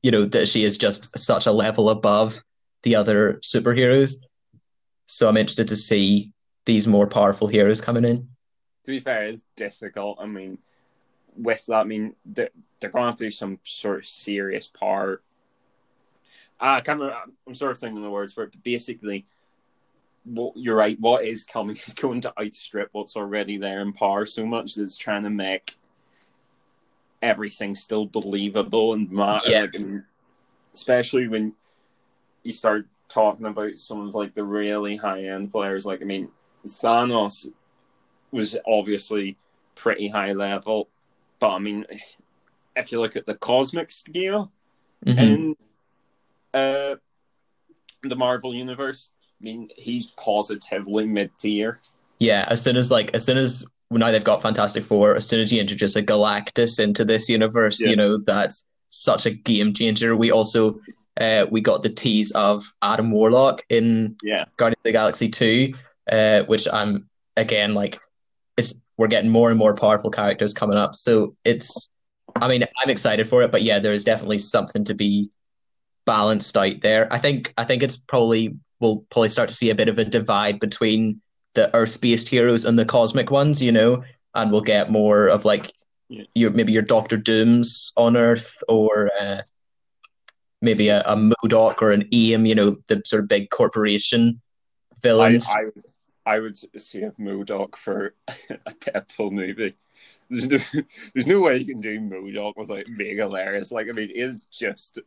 you 0.03 0.11
know, 0.11 0.25
that 0.25 0.47
she 0.47 0.63
is 0.63 0.77
just 0.77 1.17
such 1.17 1.47
a 1.47 1.51
level 1.51 1.89
above 1.89 2.43
the 2.83 2.95
other 2.95 3.39
superheroes. 3.43 4.17
So 5.07 5.27
I'm 5.27 5.37
interested 5.37 5.69
to 5.69 5.75
see 5.75 6.33
these 6.67 6.87
more 6.87 7.07
powerful 7.07 7.47
heroes 7.47 7.81
coming 7.81 8.05
in. 8.05 8.27
To 8.83 8.91
be 8.91 8.99
fair, 8.99 9.25
it's 9.25 9.41
difficult. 9.55 10.19
I 10.21 10.27
mean, 10.27 10.59
with 11.35 11.65
that, 11.65 11.81
I 11.81 11.83
mean, 11.85 12.15
they're, 12.25 12.49
they're 12.79 12.91
going 12.91 13.03
to 13.03 13.07
have 13.07 13.17
to 13.17 13.23
do 13.25 13.31
some 13.31 13.59
sort 13.63 13.99
of 13.99 14.05
serious 14.05 14.67
power. 14.67 15.21
I 16.59 16.81
can't 16.81 16.99
remember, 16.99 17.19
I'm 17.47 17.55
sort 17.55 17.71
of 17.71 17.79
thinking 17.79 18.01
the 18.03 18.09
words 18.09 18.33
for 18.33 18.43
it, 18.43 18.51
but 18.51 18.63
basically, 18.63 19.25
what 20.25 20.57
you're 20.57 20.75
right. 20.75 20.99
What 20.99 21.23
is 21.23 21.43
coming 21.45 21.75
is 21.87 21.93
going 21.93 22.21
to 22.21 22.33
outstrip 22.39 22.89
what's 22.91 23.15
already 23.15 23.57
there 23.57 23.81
in 23.81 23.93
power 23.93 24.25
so 24.25 24.45
much 24.45 24.75
that 24.75 24.83
it's 24.83 24.97
trying 24.97 25.23
to 25.23 25.29
make 25.29 25.75
everything 27.21 27.75
still 27.75 28.05
believable 28.05 28.93
and 28.93 29.09
matter. 29.09 29.49
Yeah. 29.49 29.61
Like, 29.61 30.03
especially 30.73 31.27
when 31.27 31.53
you 32.43 32.51
start 32.51 32.87
talking 33.07 33.45
about 33.45 33.79
some 33.79 34.05
of 34.05 34.15
like 34.15 34.33
the 34.33 34.43
really 34.43 34.97
high 34.97 35.23
end 35.23 35.51
players. 35.51 35.85
Like, 35.85 36.01
I 36.01 36.05
mean, 36.05 36.29
Thanos 36.67 37.47
was 38.31 38.57
obviously 38.67 39.37
pretty 39.75 40.07
high 40.07 40.33
level, 40.33 40.89
but 41.39 41.51
I 41.51 41.59
mean, 41.59 41.85
if 42.75 42.91
you 42.91 42.99
look 42.99 43.15
at 43.15 43.25
the 43.25 43.35
cosmic 43.35 43.91
scale 43.91 44.51
Mhm. 45.05 45.17
in 45.19 45.55
uh, 46.53 46.95
the 48.03 48.15
Marvel 48.15 48.53
universe, 48.55 49.09
I 49.39 49.43
mean, 49.43 49.69
he's 49.75 50.07
positively 50.11 51.05
mid 51.05 51.31
tier. 51.37 51.79
Yeah, 52.19 52.45
as 52.49 52.61
soon 52.63 52.75
as 52.77 52.89
like 52.89 53.11
as 53.13 53.23
soon 53.25 53.37
as 53.37 53.69
now 53.91 54.11
they've 54.11 54.23
got 54.23 54.41
Fantastic 54.41 54.83
Four, 54.83 55.15
as 55.15 55.27
soon 55.27 55.39
as 55.41 55.53
you 55.53 55.61
introduce 55.61 55.95
a 55.95 56.01
Galactus 56.03 56.79
into 56.79 57.05
this 57.05 57.29
universe, 57.29 57.79
Yeah. 57.81 57.89
you 57.91 57.95
know, 57.95 58.17
that's 58.25 58.65
such 58.89 59.25
a 59.25 59.31
game 59.31 59.73
changer. 59.73 60.15
We 60.15 60.31
also 60.31 60.79
uh 61.21 61.45
we 61.51 61.61
got 61.61 61.83
the 61.83 61.89
tease 61.89 62.31
of 62.31 62.63
Adam 62.81 63.11
Warlock 63.11 63.63
in 63.69 64.15
Yeah, 64.23 64.45
Guardians 64.57 64.79
of 64.79 64.83
the 64.83 64.91
Galaxy 64.93 65.29
2, 65.29 65.73
uh, 66.11 66.43
which 66.43 66.67
I'm 66.71 67.09
again 67.35 67.73
like 67.73 67.99
it's 68.57 68.77
we're 68.97 69.07
getting 69.07 69.29
more 69.29 69.49
and 69.49 69.59
more 69.59 69.75
powerful 69.75 70.09
characters 70.09 70.53
coming 70.53 70.77
up. 70.77 70.95
So 70.95 71.35
it's 71.45 71.91
I 72.35 72.47
mean, 72.47 72.63
I'm 72.83 72.89
excited 72.89 73.27
for 73.27 73.41
it, 73.41 73.51
but 73.51 73.63
yeah, 73.63 73.79
there 73.79 73.93
is 73.93 74.03
definitely 74.03 74.39
something 74.39 74.83
to 74.85 74.93
be 74.93 75.29
balanced 76.05 76.55
out 76.57 76.81
there. 76.81 77.11
I 77.11 77.17
think 77.17 77.53
I 77.57 77.63
think 77.63 77.83
it's 77.83 77.97
probably 77.97 78.55
we'll 78.79 79.05
probably 79.09 79.29
start 79.29 79.49
to 79.49 79.55
see 79.55 79.69
a 79.69 79.75
bit 79.75 79.89
of 79.89 79.97
a 79.97 80.05
divide 80.05 80.59
between 80.59 81.21
the 81.55 81.75
Earth-based 81.75 82.29
heroes 82.29 82.65
and 82.65 82.77
the 82.77 82.85
cosmic 82.85 83.31
ones, 83.31 83.61
you 83.61 83.71
know, 83.71 84.03
and 84.35 84.51
we'll 84.51 84.61
get 84.61 84.91
more 84.91 85.27
of 85.27 85.45
like 85.45 85.71
Yeah. 86.09 86.23
your 86.35 86.51
maybe 86.51 86.71
your 86.71 86.83
Doctor 86.83 87.17
Dooms 87.17 87.91
on 87.97 88.15
Earth 88.15 88.63
or 88.69 89.11
uh, 89.19 89.41
maybe 90.61 90.89
a, 90.89 91.01
a 91.01 91.15
MODOK 91.15 91.81
or 91.81 91.91
an 91.91 92.07
AIM, 92.11 92.45
you 92.45 92.55
know, 92.55 92.77
the 92.87 93.01
sort 93.05 93.23
of 93.23 93.27
big 93.27 93.49
corporation 93.49 94.39
villains. 95.01 95.47
I, 95.49 95.61
I 95.61 95.63
would 96.39 96.57
see 96.79 97.03
a 97.03 97.11
MODOK 97.11 97.75
for 97.75 98.13
a 98.27 98.71
Deadpool 98.71 99.31
movie. 99.31 99.75
There's 100.29 100.47
no, 100.47 100.57
there's 101.13 101.27
no 101.27 101.39
way 101.39 101.57
you 101.57 101.65
can 101.65 101.81
do 101.81 101.99
MODOK 101.99 102.57
without 102.57 102.85
being 102.97 103.17
hilarious. 103.17 103.71
Like, 103.71 103.87
I 103.87 103.93
mean, 103.93 104.09
is 104.09 104.41
just 104.51 104.99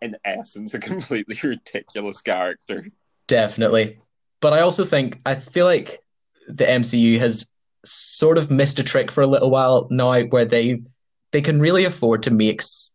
in 0.00 0.16
essence 0.24 0.74
a 0.74 0.78
completely 0.78 1.36
ridiculous 1.48 2.20
character. 2.20 2.86
Definitely. 3.26 3.98
But 4.40 4.52
I 4.52 4.60
also 4.60 4.84
think 4.84 5.20
I 5.26 5.34
feel 5.34 5.66
like 5.66 5.98
the 6.48 6.64
MCU 6.64 7.18
has 7.18 7.48
sort 7.84 8.38
of 8.38 8.50
missed 8.50 8.78
a 8.78 8.84
trick 8.84 9.10
for 9.10 9.22
a 9.22 9.26
little 9.26 9.50
while 9.50 9.88
now 9.90 10.20
where 10.24 10.44
they 10.44 10.82
they 11.32 11.40
can 11.40 11.60
really 11.60 11.84
afford 11.84 12.22
to 12.24 12.54
s- 12.58 12.92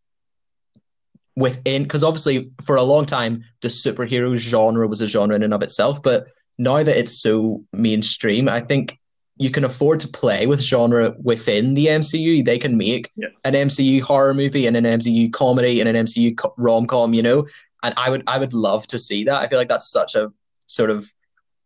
within 1.35 1.83
because 1.83 2.03
obviously 2.03 2.51
for 2.63 2.75
a 2.75 2.83
long 2.83 3.05
time 3.05 3.43
the 3.61 3.67
superhero 3.67 4.35
genre 4.35 4.87
was 4.87 5.01
a 5.01 5.07
genre 5.07 5.35
in 5.35 5.43
and 5.43 5.53
of 5.53 5.61
itself, 5.61 6.01
but 6.01 6.27
now 6.57 6.83
that 6.83 6.97
it's 6.97 7.19
so 7.19 7.63
mainstream, 7.73 8.47
I 8.49 8.59
think 8.61 8.99
you 9.37 9.49
can 9.49 9.65
afford 9.65 9.99
to 9.99 10.07
play 10.07 10.45
with 10.47 10.61
genre 10.61 11.13
within 11.21 11.73
the 11.73 11.87
MCU. 11.87 12.43
They 12.45 12.57
can 12.57 12.77
make 12.77 13.11
Yes. 13.17 13.33
an 13.43 13.53
MCU 13.53 14.01
horror 14.01 14.33
movie 14.33 14.65
and 14.65 14.77
an 14.77 14.85
MCU 14.85 15.29
comedy 15.33 15.81
and 15.81 15.89
an 15.89 15.95
MCU 16.05 16.33
co- 16.37 16.53
rom-com, 16.57 17.13
you 17.13 17.21
know? 17.21 17.45
And 17.83 17.93
I 17.97 18.09
would 18.09 18.23
I 18.27 18.37
would 18.37 18.53
love 18.53 18.87
to 18.87 18.97
see 18.97 19.25
that. 19.25 19.35
I 19.41 19.47
feel 19.49 19.57
like 19.59 19.67
that's 19.67 19.91
such 19.91 20.15
a 20.15 20.31
sort 20.67 20.89
of 20.89 21.11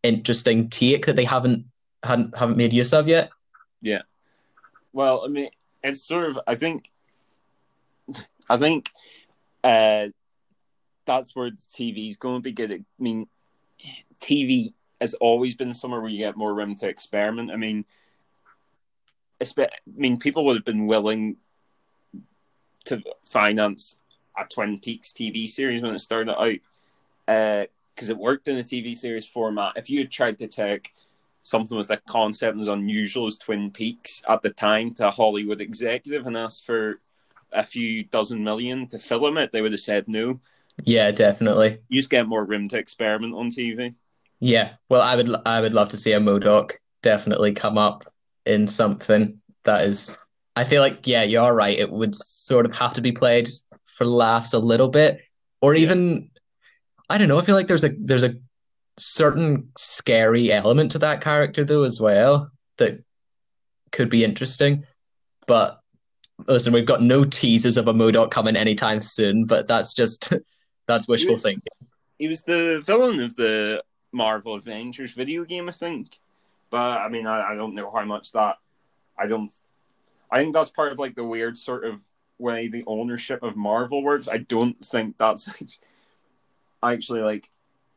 interesting 0.02 0.67
take 0.69 1.06
that 1.06 1.15
they 1.15 1.25
haven't 1.25 1.65
hadn't, 2.04 2.36
haven't 2.36 2.58
made 2.58 2.73
use 2.73 2.91
of 2.93 3.08
yet. 3.08 3.30
Yeah. 3.82 4.02
Well, 4.91 5.23
I 5.23 5.28
mean, 5.28 5.49
it's 5.84 6.02
sort 6.02 6.25
of. 6.30 6.39
I 6.47 6.56
think. 6.56 6.89
I 8.49 8.58
think, 8.58 8.89
uh, 9.63 10.08
that's 11.06 11.36
where 11.36 11.52
the 11.52 11.58
TV's 11.78 12.17
going 12.17 12.38
to 12.38 12.41
be 12.41 12.52
good. 12.52 12.71
I 12.71 12.80
mean, 12.97 13.28
TV 14.19 14.73
has 15.02 15.14
always 15.16 15.56
been 15.56 15.74
somewhere 15.74 16.02
where 16.02 16.10
you 16.10 16.18
get 16.20 16.38
more 16.38 16.54
room 16.54 16.76
to 16.76 16.88
experiment. 16.88 17.52
I 17.52 17.56
mean, 17.56 17.86
I 19.42 19.68
mean, 19.96 20.18
people 20.18 20.46
would 20.46 20.58
have 20.58 20.66
been 20.66 20.88
willing 20.88 21.38
to 22.86 23.02
finance 23.24 24.00
a 24.38 24.46
Twin 24.46 24.80
Peaks 24.80 25.14
TV 25.14 25.48
series 25.48 25.82
when 25.82 25.96
it 25.96 26.00
started 26.00 26.32
out. 26.32 26.58
Uh, 27.28 27.66
because 28.00 28.10
it 28.10 28.18
worked 28.18 28.48
in 28.48 28.58
a 28.58 28.62
TV 28.62 28.96
series 28.96 29.26
format. 29.26 29.74
If 29.76 29.90
you 29.90 30.00
had 30.00 30.10
tried 30.10 30.40
to 30.40 30.48
take 30.48 30.94
something 31.42 31.78
with 31.78 31.90
a 31.90 31.98
concept 31.98 32.58
as 32.58 32.70
unusual 32.70 33.28
as 33.28 33.36
Twin 33.36 33.72
Peaks 33.72 34.22
at 34.30 34.42
the 34.42 34.52
time 34.52 34.94
to 34.94 35.10
a 35.10 35.12
Hollywood 35.12 35.60
executive 35.60 36.26
and 36.26 36.38
asked 36.38 36.66
for 36.66 37.02
a 37.52 37.62
few 37.62 38.06
dozen 38.06 38.42
million 38.42 38.88
to 38.88 39.00
film 39.00 39.38
it, 39.38 39.52
they 39.52 39.62
would 39.62 39.74
have 39.74 39.82
said 39.82 40.06
no. 40.08 40.40
Yeah, 40.86 41.12
definitely. 41.12 41.80
You 41.90 42.00
just 42.00 42.10
get 42.10 42.26
more 42.26 42.46
room 42.46 42.70
to 42.70 42.78
experiment 42.78 43.34
on 43.34 43.52
TV. 43.52 43.96
Yeah, 44.39 44.73
well, 44.89 45.02
I 45.02 45.15
would 45.15 45.30
I 45.45 45.62
would 45.62 45.73
love 45.73 45.89
to 45.89 45.97
see 45.97 46.13
a 46.13 46.19
MODOK 46.19 46.71
definitely 47.04 47.54
come 47.54 47.78
up 47.78 48.04
in 48.45 48.67
something 48.67 49.39
that 49.65 49.84
is. 49.84 50.17
I 50.56 50.63
feel 50.63 50.82
like 50.82 51.06
yeah, 51.06 51.23
you 51.23 51.39
are 51.39 51.54
right. 51.54 51.78
It 51.78 51.91
would 51.91 52.15
sort 52.15 52.65
of 52.65 52.73
have 52.73 52.93
to 52.93 53.02
be 53.02 53.12
played 53.12 53.49
for 53.86 54.06
laughs 54.06 54.54
a 54.54 54.60
little 54.60 54.89
bit, 54.89 55.21
or 55.62 55.75
even 55.75 56.30
I 57.10 57.17
don't 57.17 57.28
know. 57.28 57.39
I 57.39 57.43
feel 57.43 57.56
like 57.56 57.67
there's 57.67 57.84
a 57.84 57.89
there's 57.89 58.23
a 58.23 58.36
certain 58.97 59.69
scary 59.78 60.52
element 60.52 60.91
to 60.91 60.99
that 60.99 61.21
character 61.21 61.63
though 61.63 61.84
as 61.84 62.02
well 62.02 62.52
that 62.78 63.04
could 63.91 64.10
be 64.10 64.23
interesting. 64.23 64.86
But 65.47 65.80
listen, 66.47 66.73
we've 66.73 66.86
got 66.86 67.02
no 67.02 67.23
teases 67.25 67.78
of 67.78 67.88
a 67.88 67.93
MODOK 67.93 68.32
coming 68.32 68.56
anytime 68.56 69.02
soon. 69.02 69.45
But 69.45 69.67
that's 69.67 69.93
just 69.93 70.32
that's 70.88 71.08
wishful 71.08 71.34
was- 71.34 71.43
thinking. 71.43 71.63
He 72.17 72.28
was 72.28 72.43
the 72.43 72.82
villain 72.86 73.21
of 73.21 73.36
the 73.38 73.82
Marvel 74.12 74.56
Avengers 74.56 75.13
video 75.13 75.45
game, 75.45 75.69
I 75.69 75.72
think. 75.72 76.19
But 76.69 77.00
I 77.00 77.10
mean, 77.10 77.28
I, 77.28 77.52
I 77.52 77.56
don't 77.56 77.76
know 77.76 77.91
how 77.91 78.06
much 78.06 78.32
that. 78.34 78.58
I 79.17 79.28
don't. 79.28 79.52
I 80.32 80.39
think 80.39 80.54
that's 80.54 80.69
part 80.69 80.91
of 80.91 81.00
like 81.00 81.15
the 81.15 81.24
weird 81.24 81.58
sort 81.58 81.86
of 81.86 82.00
way 82.38 82.67
the 82.67 82.84
ownership 82.88 83.43
of 83.43 83.56
Marvel 83.56 84.04
works. 84.04 84.28
I 84.28 84.38
don't 84.38 84.84
think 84.84 85.17
that's 85.17 85.50
actually 86.84 87.22
like 87.22 87.50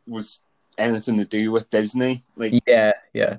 was 0.06 0.40
anything 0.78 1.18
to 1.18 1.24
do 1.24 1.50
with 1.50 1.70
Disney. 1.70 2.24
Like, 2.36 2.60
Yeah, 2.66 2.92
yeah. 3.12 3.36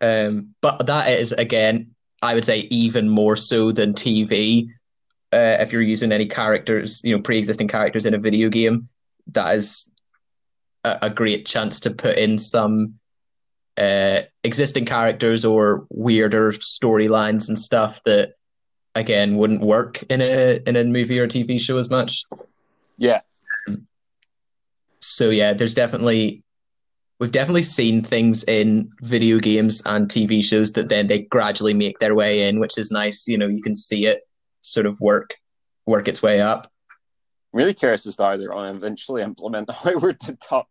Um, 0.00 0.54
but 0.60 0.86
that 0.86 1.10
is 1.12 1.32
again, 1.32 1.94
I 2.20 2.34
would 2.34 2.44
say 2.44 2.60
even 2.70 3.08
more 3.08 3.36
so 3.36 3.72
than 3.72 3.94
TV. 3.94 4.68
Uh, 5.32 5.58
if 5.60 5.72
you're 5.72 5.82
using 5.82 6.12
any 6.12 6.26
characters, 6.26 7.02
you 7.02 7.16
know, 7.16 7.20
pre-existing 7.20 7.66
characters 7.66 8.06
in 8.06 8.14
a 8.14 8.18
video 8.18 8.48
game, 8.48 8.88
that 9.32 9.56
is 9.56 9.90
a, 10.84 10.98
a 11.02 11.10
great 11.10 11.46
chance 11.46 11.80
to 11.80 11.90
put 11.90 12.16
in 12.16 12.38
some 12.38 12.94
uh, 13.76 14.20
existing 14.44 14.84
characters 14.84 15.44
or 15.44 15.86
weirder 15.90 16.52
storylines 16.52 17.48
and 17.48 17.58
stuff 17.58 18.00
that 18.04 18.34
again 18.94 19.36
wouldn't 19.36 19.62
work 19.62 20.02
in 20.04 20.20
a 20.20 20.60
in 20.66 20.76
a 20.76 20.84
movie 20.84 21.18
or 21.18 21.26
TV 21.26 21.60
show 21.60 21.76
as 21.76 21.90
much. 21.90 22.24
yeah, 22.96 23.20
So 25.00 25.30
yeah, 25.30 25.52
there's 25.52 25.74
definitely 25.74 26.42
we've 27.18 27.32
definitely 27.32 27.62
seen 27.62 28.02
things 28.02 28.44
in 28.44 28.90
video 29.00 29.38
games 29.38 29.82
and 29.86 30.08
TV 30.08 30.42
shows 30.42 30.72
that 30.72 30.88
then 30.88 31.06
they 31.06 31.20
gradually 31.20 31.74
make 31.74 31.98
their 31.98 32.14
way 32.14 32.48
in, 32.48 32.60
which 32.60 32.78
is 32.78 32.90
nice. 32.90 33.26
You 33.26 33.38
know, 33.38 33.48
you 33.48 33.62
can 33.62 33.74
see 33.74 34.06
it 34.06 34.20
sort 34.62 34.86
of 34.86 35.00
work 35.00 35.34
work 35.86 36.08
its 36.08 36.22
way 36.22 36.40
up. 36.40 36.70
Really 37.54 37.72
curious 37.72 38.04
as 38.06 38.16
to 38.16 38.22
how 38.24 38.36
they're 38.36 38.48
going 38.48 38.72
to 38.72 38.76
eventually 38.76 39.22
implement 39.22 39.70
Howard 39.70 40.18
the 40.26 40.36
Duck. 40.50 40.68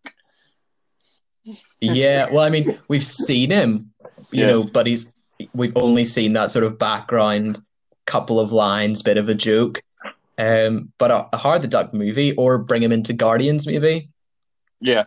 Yeah, 1.81 2.29
well, 2.31 2.43
I 2.43 2.49
mean, 2.49 2.77
we've 2.87 3.03
seen 3.03 3.51
him, 3.51 3.91
you 4.31 4.41
Yeah. 4.41 4.47
know, 4.47 4.63
but 4.63 4.85
he's 4.87 5.13
we've 5.53 5.75
only 5.75 6.05
seen 6.05 6.33
that 6.33 6.51
sort 6.51 6.63
of 6.63 6.79
background, 6.79 7.59
couple 8.05 8.39
of 8.39 8.51
lines, 8.53 9.01
bit 9.01 9.17
of 9.17 9.27
a 9.29 9.33
joke. 9.33 9.81
Um, 10.37 10.91
but 10.97 11.11
a, 11.11 11.27
a 11.33 11.37
Howard 11.37 11.61
the 11.61 11.67
Duck 11.67 11.93
movie, 11.93 12.33
or 12.35 12.57
bring 12.59 12.81
him 12.81 12.91
into 12.91 13.13
Guardians 13.13 13.67
maybe, 13.67 14.09
Yeah, 14.79 15.05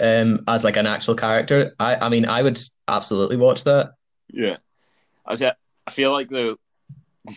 um, 0.00 0.44
as 0.48 0.64
like 0.64 0.76
an 0.76 0.86
actual 0.86 1.14
character. 1.14 1.74
I, 1.78 1.96
I 1.96 2.08
mean, 2.08 2.26
I 2.26 2.42
would 2.42 2.58
absolutely 2.88 3.36
watch 3.36 3.64
that. 3.64 3.92
yeah. 4.28 4.56
I 5.24 5.36
fe- 5.36 5.52
I 5.86 5.90
feel 5.92 6.10
like 6.10 6.28
the. 6.28 6.56
I 7.28 7.34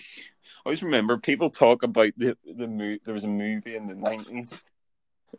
always 0.66 0.84
remember 0.84 1.18
people 1.18 1.50
talk 1.50 1.84
about 1.84 2.12
the 2.18 2.38
the 2.46 2.68
mo- 2.68 2.98
There 3.06 3.14
was 3.14 3.24
a 3.24 3.28
movie 3.30 3.76
in 3.76 3.88
the 3.88 3.96
nineties. 3.96 4.64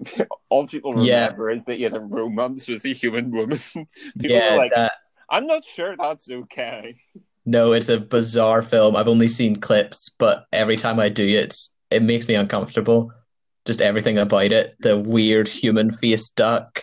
All 0.48 0.66
people 0.66 0.92
Yeah. 1.02 1.24
remember 1.24 1.50
is 1.50 1.64
that 1.64 1.76
he 1.76 1.82
had 1.82 1.94
a 1.94 2.00
romance 2.00 2.68
with 2.68 2.84
a 2.84 2.92
human 2.92 3.30
woman. 3.30 3.58
people 3.74 4.36
yeah, 4.36 4.54
like, 4.54 4.72
that, 4.74 4.92
I'm 5.30 5.46
not 5.46 5.64
sure 5.64 5.96
that's 5.96 6.30
okay. 6.30 6.96
No, 7.44 7.72
it's 7.72 7.88
a 7.88 8.00
bizarre 8.00 8.62
film. 8.62 8.96
I've 8.96 9.08
only 9.08 9.28
seen 9.28 9.56
clips, 9.60 10.14
but 10.18 10.46
every 10.52 10.76
time 10.76 10.98
I 11.00 11.08
do, 11.08 11.26
it's 11.26 11.72
it 11.90 12.02
makes 12.02 12.28
me 12.28 12.34
uncomfortable. 12.34 13.12
Just 13.64 13.80
everything 13.80 14.18
about 14.18 14.52
it, 14.52 14.76
the 14.80 14.98
weird 14.98 15.48
human 15.48 15.90
face 15.90 16.30
duck, 16.30 16.82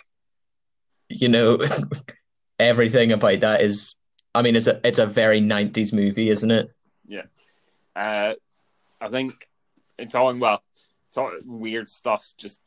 you 1.08 1.28
know, 1.28 1.58
everything 2.58 3.12
about 3.12 3.40
that 3.40 3.60
is. 3.62 3.94
I 4.34 4.42
mean, 4.42 4.56
it's 4.56 4.66
a 4.66 4.80
it's 4.86 4.98
a 4.98 5.06
very 5.06 5.40
'90s 5.40 5.92
movie, 5.94 6.28
isn't 6.28 6.50
it? 6.50 6.68
Uh, 7.96 8.34
I 9.00 9.08
think 9.08 9.48
it's 9.98 10.14
all 10.14 10.34
well. 10.34 10.62
It's 11.08 11.16
all 11.18 11.32
weird 11.44 11.88
stuff. 11.88 12.32
Just 12.36 12.60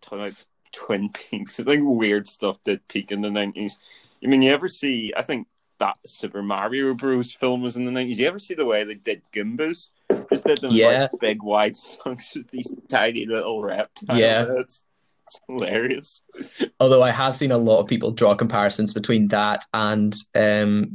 talking 0.00 0.20
about 0.20 0.46
Twin 0.72 1.10
Peaks. 1.14 1.60
I 1.60 1.64
think 1.64 1.82
weird 1.84 2.26
stuff 2.26 2.58
did 2.64 2.86
peak 2.88 3.12
in 3.12 3.20
the 3.20 3.30
nineties. 3.30 3.76
I 4.24 4.28
mean, 4.28 4.42
you 4.42 4.52
ever 4.52 4.68
see? 4.68 5.12
I 5.16 5.22
think 5.22 5.46
that 5.78 5.96
Super 6.06 6.42
Mario 6.42 6.94
Bros. 6.94 7.32
film 7.32 7.60
was 7.62 7.76
in 7.76 7.84
the 7.84 7.90
nineties. 7.90 8.18
You 8.18 8.28
ever 8.28 8.38
see 8.38 8.54
the 8.54 8.64
way 8.66 8.84
they 8.84 8.94
did 8.94 9.22
Goombas? 9.32 9.88
Just 10.30 10.44
did 10.44 10.58
them 10.58 10.70
Yeah. 10.72 11.08
like 11.12 11.20
big 11.20 11.42
wide 11.42 11.76
chunks 12.04 12.34
with 12.34 12.48
these 12.48 12.74
tiny 12.88 13.26
little 13.26 13.62
reptiles. 13.62 14.18
Yeah. 14.18 14.46
It's, 14.58 14.84
it's 15.26 15.40
hilarious. 15.48 16.22
Although 16.80 17.02
I 17.02 17.10
have 17.10 17.34
seen 17.34 17.50
a 17.50 17.58
lot 17.58 17.80
of 17.80 17.88
people 17.88 18.12
draw 18.12 18.34
comparisons 18.34 18.94
between 18.94 19.28
that 19.28 19.64
and 19.74 20.14
um 20.34 20.88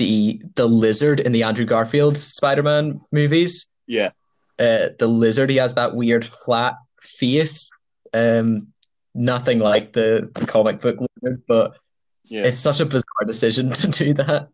the 0.00 0.42
the 0.56 0.66
lizard 0.66 1.20
in 1.20 1.30
the 1.30 1.44
Andrew 1.44 1.64
Garfield 1.64 2.16
Spider-Man 2.16 3.00
movies. 3.12 3.68
Yeah, 3.86 4.10
uh, 4.58 4.88
the 4.98 5.06
lizard 5.06 5.50
he 5.50 5.56
has 5.56 5.74
that 5.74 5.94
weird 5.94 6.24
flat 6.24 6.74
face. 7.00 7.70
Um 8.12 8.68
nothing 9.14 9.58
like 9.58 9.92
the, 9.92 10.30
the 10.34 10.46
comic 10.46 10.80
book 10.80 10.96
lizard 11.00 11.42
but 11.48 11.76
yeah, 12.24 12.44
it's 12.44 12.56
such 12.56 12.80
a 12.80 12.86
bizarre 12.86 13.26
decision 13.26 13.72
to 13.72 13.88
do 13.88 14.14
that. 14.14 14.48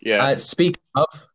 Yeah. 0.00 0.24
uh, 0.24 0.36
speaking 0.36 0.82
of 0.94 1.26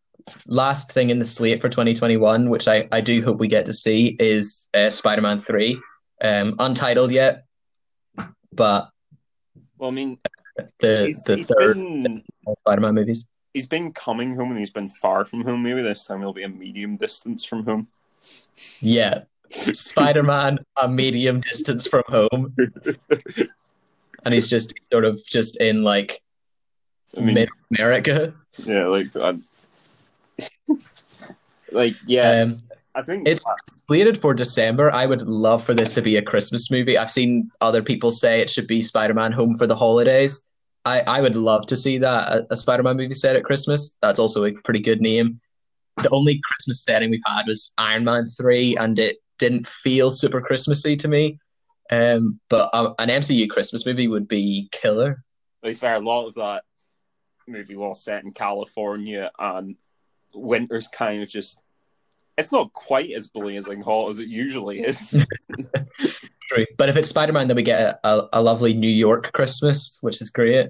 last 0.45 0.91
thing 0.91 1.09
in 1.09 1.19
the 1.19 1.25
slate 1.25 1.61
for 1.61 1.67
2021 1.67 2.49
which 2.49 2.67
i 2.67 2.87
i 2.91 3.01
do 3.01 3.21
hope 3.21 3.39
we 3.39 3.47
get 3.49 3.65
to 3.65 3.73
see 3.73 4.15
is 4.19 4.67
uh, 4.73 4.89
spider-man 4.89 5.39
3 5.39 5.81
um 6.21 6.55
untitled 6.59 7.11
yet 7.11 7.43
but 8.53 8.91
well, 9.81 9.89
I 9.89 9.93
mean, 9.93 10.19
the 10.79 11.05
he's, 11.05 11.23
the 11.23 11.37
he's 11.37 11.47
third 11.47 11.75
been 11.75 12.23
spider-man 12.65 12.95
movies 12.95 13.31
he's 13.53 13.65
been 13.65 13.91
coming 13.91 14.35
home 14.35 14.49
and 14.49 14.59
he's 14.59 14.69
been 14.69 14.87
far 14.87 15.25
from 15.25 15.41
home. 15.41 15.61
Maybe 15.63 15.81
this 15.81 16.05
time 16.05 16.19
he'll 16.21 16.31
be 16.31 16.43
a 16.43 16.49
medium 16.49 16.95
distance 16.95 17.43
from 17.43 17.65
home. 17.65 17.87
yeah 18.79 19.23
spider-man 19.73 20.57
a 20.81 20.87
medium 20.87 21.41
distance 21.41 21.85
from 21.85 22.03
home 22.07 22.55
and 24.23 24.33
he's 24.33 24.49
just 24.49 24.73
sort 24.89 25.03
of 25.03 25.19
just 25.25 25.59
in 25.59 25.83
like 25.83 26.21
I 27.17 27.21
mean, 27.21 27.35
mid 27.35 27.49
America. 27.77 28.33
yeah, 28.57 28.87
like, 28.87 29.15
I, 29.15 29.37
like, 31.71 31.95
yeah. 32.05 32.41
Um, 32.41 32.59
I 32.93 33.01
think 33.01 33.27
it's 33.27 33.41
slated 33.87 34.19
for 34.19 34.33
December. 34.33 34.91
I 34.91 35.05
would 35.05 35.21
love 35.21 35.63
for 35.63 35.73
this 35.73 35.93
to 35.93 36.01
be 36.01 36.17
a 36.17 36.21
Christmas 36.21 36.69
movie. 36.69 36.97
I've 36.97 37.11
seen 37.11 37.49
other 37.61 37.81
people 37.81 38.11
say 38.11 38.41
it 38.41 38.49
should 38.49 38.67
be 38.67 38.81
Spider-Man 38.81 39.31
Home 39.31 39.55
for 39.55 39.67
the 39.67 39.75
Holidays. 39.75 40.49
I, 40.83 41.01
I 41.01 41.21
would 41.21 41.35
love 41.35 41.65
to 41.67 41.77
see 41.77 41.97
that 41.99 42.27
a, 42.31 42.47
a 42.49 42.55
Spider-Man 42.55 42.97
movie 42.97 43.13
set 43.13 43.35
at 43.35 43.43
Christmas. 43.43 43.97
That's 44.01 44.19
also 44.19 44.45
a 44.45 44.53
pretty 44.63 44.79
good 44.79 45.01
name. 45.01 45.39
The 45.97 46.09
only 46.09 46.41
Christmas 46.43 46.83
setting 46.83 47.11
we've 47.11 47.21
had 47.25 47.45
was 47.47 47.73
Iron 47.77 48.03
Man 48.03 48.27
three, 48.27 48.75
and 48.77 48.97
it 48.97 49.17
didn't 49.37 49.67
feel 49.67 50.11
super 50.11 50.41
Christmassy 50.41 50.95
to 50.97 51.07
me. 51.07 51.39
Um, 51.91 52.39
but 52.49 52.69
a, 52.73 52.93
an 52.99 53.09
MCU 53.09 53.49
Christmas 53.49 53.85
movie 53.85 54.07
would 54.07 54.27
be 54.27 54.69
killer. 54.71 55.23
to 55.63 55.69
be 55.69 55.73
fair, 55.73 55.95
a 55.95 55.99
lot 55.99 56.27
of 56.27 56.35
that 56.35 56.63
movie 57.47 57.75
was 57.75 58.03
set 58.03 58.23
in 58.23 58.31
California, 58.31 59.29
and 59.37 59.75
winter's 60.33 60.87
kind 60.87 61.21
of 61.21 61.29
just. 61.29 61.59
It's 62.37 62.51
not 62.51 62.71
quite 62.73 63.11
as 63.11 63.27
blazing 63.27 63.81
hot 63.81 64.09
as 64.09 64.19
it 64.19 64.27
usually 64.27 64.79
is. 64.81 65.09
True. 66.49 66.65
But 66.77 66.89
if 66.89 66.95
it's 66.97 67.09
Spider-Man, 67.09 67.47
then 67.47 67.55
we 67.55 67.63
get 67.63 67.99
a, 68.03 68.07
a, 68.07 68.29
a 68.33 68.41
lovely 68.41 68.73
New 68.73 68.89
York 68.89 69.31
Christmas, 69.33 69.97
which 70.01 70.21
is 70.21 70.29
great. 70.29 70.69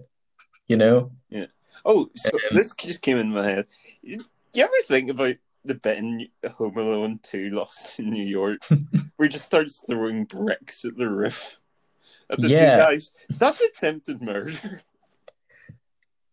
You 0.68 0.78
know. 0.78 1.12
Yeah. 1.30 1.46
Oh, 1.86 2.10
so 2.16 2.30
Um, 2.34 2.58
this 2.58 2.74
just 2.74 3.02
came 3.02 3.18
in 3.18 3.32
my 3.32 3.46
head. 3.48 3.66
Do 4.06 4.18
you 4.54 4.64
ever 4.64 4.72
think 4.88 5.10
about 5.10 5.36
the 5.66 5.76
bit 5.76 5.98
in 5.98 6.28
Home 6.56 6.78
Alone 6.78 7.20
2 7.24 7.50
Lost 7.52 7.98
in 8.00 8.10
New 8.10 8.26
York 8.26 8.60
where 9.16 9.28
he 9.28 9.30
just 9.30 9.46
starts 9.46 9.84
throwing 9.90 10.26
bricks 10.26 10.86
at 10.86 10.96
the 10.98 11.08
roof 11.10 11.58
at 12.30 12.40
the 12.40 12.48
Yeah. 12.50 12.76
two 12.76 12.82
guys? 12.84 13.12
That's 13.30 13.62
attempted 13.62 14.22
murder. 14.22 14.82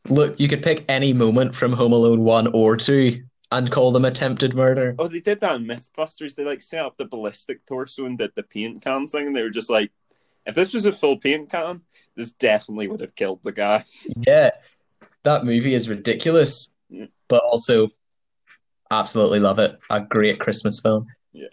Look, 0.08 0.40
you 0.40 0.48
could 0.48 0.62
pick 0.62 0.84
any 0.88 1.12
moment 1.12 1.54
from 1.54 1.72
Home 1.72 1.92
Alone 1.92 2.20
1 2.24 2.48
or 2.48 2.76
2, 2.76 3.22
and 3.50 3.70
call 3.70 3.92
them 3.92 4.04
attempted 4.04 4.54
murder. 4.54 4.94
Oh, 4.98 5.08
they 5.08 5.20
did 5.20 5.40
that 5.40 5.56
in 5.56 5.64
MythBusters. 5.64 6.34
They 6.34 6.44
like 6.44 6.61
set 6.62 6.84
up 6.84 6.96
the 6.96 7.04
ballistic 7.06 7.64
torso 7.66 8.04
and 8.04 8.18
did 8.18 8.32
the 8.34 8.42
paint 8.42 8.82
can 8.82 9.06
thing, 9.06 9.28
and 9.28 9.37
they 9.37 9.42
were 9.42 9.50
just 9.50 9.70
like, 9.70 9.90
if 10.46 10.54
this 10.54 10.72
was 10.74 10.84
a 10.87 10.92
full 10.92 11.16
paint 11.18 11.50
can, 11.50 11.82
this 12.16 12.32
definitely 12.32 12.88
would 12.88 13.00
have 13.00 13.14
killed 13.14 13.40
the 13.42 13.52
guy. 13.52 13.84
Yeah, 14.26 14.50
that 15.24 15.44
movie 15.44 15.74
is 15.74 15.88
ridiculous, 15.88 16.70
Yeah. 16.90 17.06
but 17.28 17.42
also 17.42 17.88
absolutely 18.90 19.40
love 19.40 19.58
it. 19.58 19.78
A 19.90 20.00
great 20.00 20.40
Christmas 20.40 20.80
film. 20.80 21.06
Yeah. 21.32 21.48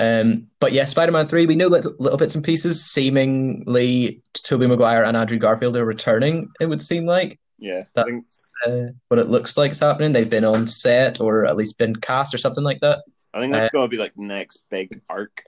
Um, 0.00 0.48
but 0.60 0.72
yeah, 0.72 0.84
Spider-Man 0.84 1.28
3, 1.28 1.46
we 1.46 1.54
know 1.56 1.68
little, 1.68 1.94
little 1.98 2.18
bits 2.18 2.34
and 2.34 2.44
pieces. 2.44 2.84
Seemingly, 2.90 4.22
Tobey 4.32 4.66
Maguire 4.66 5.04
and 5.04 5.16
Andrew 5.16 5.38
Garfield 5.38 5.76
are 5.76 5.84
returning, 5.84 6.48
it 6.60 6.66
would 6.66 6.82
seem 6.82 7.06
like. 7.06 7.38
Yeah, 7.58 7.84
That- 7.94 8.02
I 8.06 8.10
think 8.10 8.24
Uh, 8.66 8.92
what 9.08 9.18
it 9.18 9.28
looks 9.28 9.56
like 9.56 9.72
is 9.72 9.80
happening. 9.80 10.12
They've 10.12 10.28
been 10.28 10.44
on 10.44 10.66
set 10.66 11.20
or 11.20 11.46
at 11.46 11.56
least 11.56 11.78
been 11.78 11.96
cast 11.96 12.34
or 12.34 12.38
something 12.38 12.64
like 12.64 12.80
that. 12.80 13.04
I 13.32 13.40
think 13.40 13.52
that's 13.52 13.72
gonna 13.72 13.88
be 13.88 13.96
like 13.96 14.14
the 14.14 14.22
next 14.22 14.64
big 14.70 15.00
arc. 15.08 15.44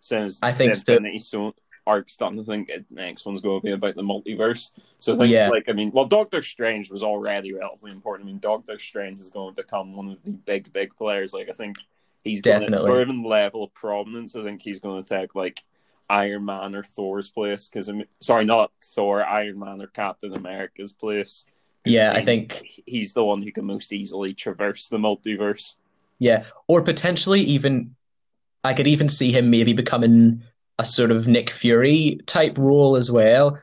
Since 0.00 0.38
I 0.42 0.52
think 0.52 0.72
the 0.72 1.18
so. 1.18 1.18
Stone 1.18 1.52
arc's 1.86 2.16
done, 2.16 2.38
I 2.38 2.42
think 2.42 2.68
the 2.68 2.84
next 2.90 3.24
one's 3.24 3.40
going 3.40 3.60
to 3.60 3.64
be 3.64 3.72
about 3.72 3.94
the 3.94 4.02
multiverse. 4.02 4.70
So 4.98 5.14
I 5.14 5.16
think, 5.16 5.30
Yeah. 5.30 5.48
like, 5.48 5.68
I 5.68 5.72
mean, 5.72 5.90
well, 5.92 6.04
Doctor 6.04 6.42
Strange 6.42 6.90
was 6.90 7.02
already 7.02 7.52
relatively 7.52 7.92
important. 7.92 8.28
I 8.28 8.32
mean, 8.32 8.40
Doctor 8.40 8.78
Strange 8.78 9.20
is 9.20 9.30
going 9.30 9.54
to 9.54 9.62
become 9.62 9.94
one 9.94 10.10
of 10.10 10.22
the 10.22 10.30
big, 10.30 10.72
big 10.72 10.94
players. 10.96 11.32
Like, 11.32 11.48
I 11.48 11.52
think 11.52 11.76
he's 12.24 12.42
going 12.42 12.60
to, 12.60 12.66
Definitely. 12.66 12.90
or 12.90 13.00
even 13.00 13.22
level 13.22 13.64
of 13.64 13.74
prominence. 13.74 14.34
I 14.34 14.42
think 14.42 14.62
he's 14.62 14.80
going 14.80 15.02
to 15.02 15.08
take 15.08 15.34
like 15.34 15.62
Iron 16.08 16.44
Man 16.44 16.74
or 16.74 16.82
Thor's 16.82 17.28
place. 17.28 17.68
Because 17.68 17.88
I 17.88 17.92
mean, 17.92 18.06
sorry, 18.20 18.44
not 18.44 18.72
Thor, 18.82 19.24
Iron 19.24 19.58
Man 19.58 19.80
or 19.80 19.86
Captain 19.86 20.34
America's 20.34 20.92
place. 20.92 21.44
Yeah, 21.86 22.12
I 22.12 22.24
think 22.24 22.82
he's 22.86 23.12
the 23.12 23.24
one 23.24 23.42
who 23.42 23.52
can 23.52 23.64
most 23.64 23.92
easily 23.92 24.34
traverse 24.34 24.88
the 24.88 24.98
multiverse. 24.98 25.74
Yeah, 26.18 26.44
or 26.68 26.82
potentially 26.82 27.40
even 27.42 27.94
I 28.64 28.74
could 28.74 28.86
even 28.86 29.08
see 29.08 29.32
him 29.32 29.50
maybe 29.50 29.72
becoming 29.72 30.42
a 30.78 30.84
sort 30.84 31.10
of 31.10 31.26
Nick 31.28 31.50
Fury 31.50 32.18
type 32.26 32.58
role 32.58 32.96
as 32.96 33.10
well, 33.10 33.58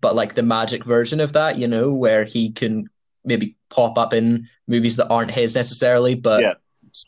but 0.00 0.14
like 0.14 0.34
the 0.34 0.42
magic 0.42 0.84
version 0.84 1.20
of 1.20 1.32
that, 1.34 1.58
you 1.58 1.66
know, 1.66 1.92
where 1.92 2.24
he 2.24 2.50
can 2.50 2.88
maybe 3.24 3.56
pop 3.70 3.96
up 3.98 4.12
in 4.12 4.48
movies 4.66 4.96
that 4.96 5.08
aren't 5.08 5.30
his 5.30 5.54
necessarily, 5.54 6.14
but 6.14 6.42
Yeah. 6.42 6.54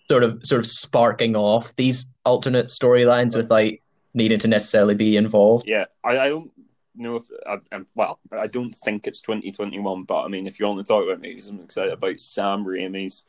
sort 0.09 0.23
of 0.23 0.45
sort 0.45 0.61
of 0.61 0.67
sparking 0.67 1.37
off 1.37 1.75
these 1.75 2.13
alternate 2.25 2.69
storylines 2.69 3.37
without 3.37 3.73
needing 4.15 4.39
to 4.39 4.49
necessarily 4.49 4.95
be 4.95 5.17
involved. 5.17 5.69
Yeah, 5.69 5.85
I, 6.05 6.19
I 6.19 6.29
don't 6.29 6.51
know 6.97 7.17
if 7.17 7.25
I, 7.47 7.59
I'm, 7.73 7.87
well, 7.95 8.19
I 8.33 8.47
don't 8.47 8.75
think 8.75 9.07
it's 9.07 9.21
2021, 9.21 10.05
but 10.05 10.23
I 10.23 10.29
mean, 10.29 10.47
if 10.47 10.59
you 10.59 10.67
want 10.67 10.79
to 10.81 10.85
talk 10.85 11.05
about 11.05 11.23
movies, 11.23 11.49
I'm 11.49 11.61
excited 11.61 11.93
about 11.93 12.19
Sam 12.21 12.65
Raimi's 12.65 13.25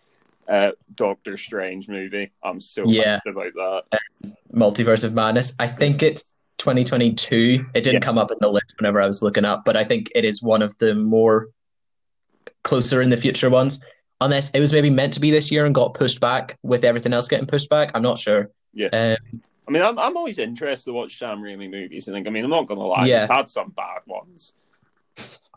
uh, 0.47 0.71
Doctor 0.95 1.37
Strange 1.37 1.87
movie. 1.89 2.31
I'm 2.43 2.61
so 2.61 2.85
Yeah. 2.87 3.19
about 3.27 3.53
that. 3.91 4.01
Multiverse 4.53 5.03
of 5.03 5.13
Madness. 5.13 5.53
I 5.59 5.67
think 5.67 6.01
it's 6.01 6.35
2022. 6.57 7.65
It 7.73 7.81
didn't 7.83 7.93
Yeah. 7.95 7.99
come 7.99 8.17
up 8.17 8.31
in 8.31 8.37
the 8.41 8.49
list 8.49 8.75
whenever 8.79 9.01
I 9.01 9.05
was 9.07 9.21
looking 9.21 9.45
up, 9.45 9.63
but 9.65 9.75
I 9.75 9.83
think 9.83 10.09
it 10.15 10.25
is 10.25 10.41
one 10.41 10.61
of 10.61 10.75
the 10.77 10.95
more 10.95 11.49
closer 12.63 13.01
in 13.01 13.09
the 13.09 13.17
future 13.17 13.49
ones. 13.49 13.79
Unless 14.19 14.49
it 14.51 14.59
was 14.59 14.73
maybe 14.73 14.89
meant 14.89 15.13
to 15.13 15.19
be 15.19 15.29
this 15.29 15.51
year 15.51 15.65
and 15.67 15.75
got 15.75 15.93
pushed 15.93 16.19
back 16.19 16.57
with 16.63 16.83
everything 16.83 17.13
else 17.13 17.27
getting 17.27 17.45
pushed 17.45 17.69
back. 17.69 17.91
I'm 17.93 18.01
not 18.01 18.17
sure. 18.17 18.49
Yeah. 18.73 18.87
Um, 18.87 19.41
I 19.67 19.71
mean, 19.71 19.83
I'm, 19.83 19.99
I'm 19.99 20.15
always 20.15 20.39
interested 20.39 20.85
to 20.91 20.93
watch 20.93 21.17
Sam 21.17 21.39
Raimi 21.39 21.69
movies. 21.69 22.07
I 22.07 22.13
think, 22.13 22.25
I 22.27 22.29
mean, 22.29 22.43
I'm 22.45 22.49
not 22.49 22.67
going 22.67 22.79
to 22.79 22.85
lie, 22.85 23.05
Yeah. 23.05 23.21
he's 23.21 23.29
had 23.35 23.49
some 23.49 23.69
bad 23.71 23.99
ones. 24.05 24.53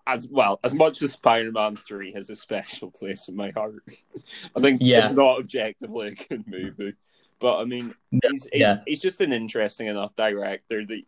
As 0.06 0.26
well, 0.26 0.58
as 0.64 0.74
much 0.74 1.00
as 1.02 1.12
Spider 1.12 1.52
Man 1.52 1.76
3 1.76 2.12
has 2.14 2.28
a 2.30 2.34
special 2.34 2.90
place 2.90 3.28
in 3.28 3.36
my 3.36 3.50
heart. 3.50 3.84
I 4.56 4.60
think 4.60 4.80
Yeah. 4.82 5.06
it's 5.06 5.14
not 5.14 5.38
objectively 5.38 6.08
a 6.08 6.14
good 6.14 6.44
movie. 6.48 6.94
But 7.38 7.58
I 7.60 7.64
mean, 7.64 7.94
he's, 8.10 8.48
he's, 8.52 8.60
yeah. 8.60 8.78
he's 8.86 9.00
just 9.00 9.20
an 9.20 9.32
interesting 9.32 9.86
enough 9.86 10.16
director 10.16 10.84
that 10.84 11.02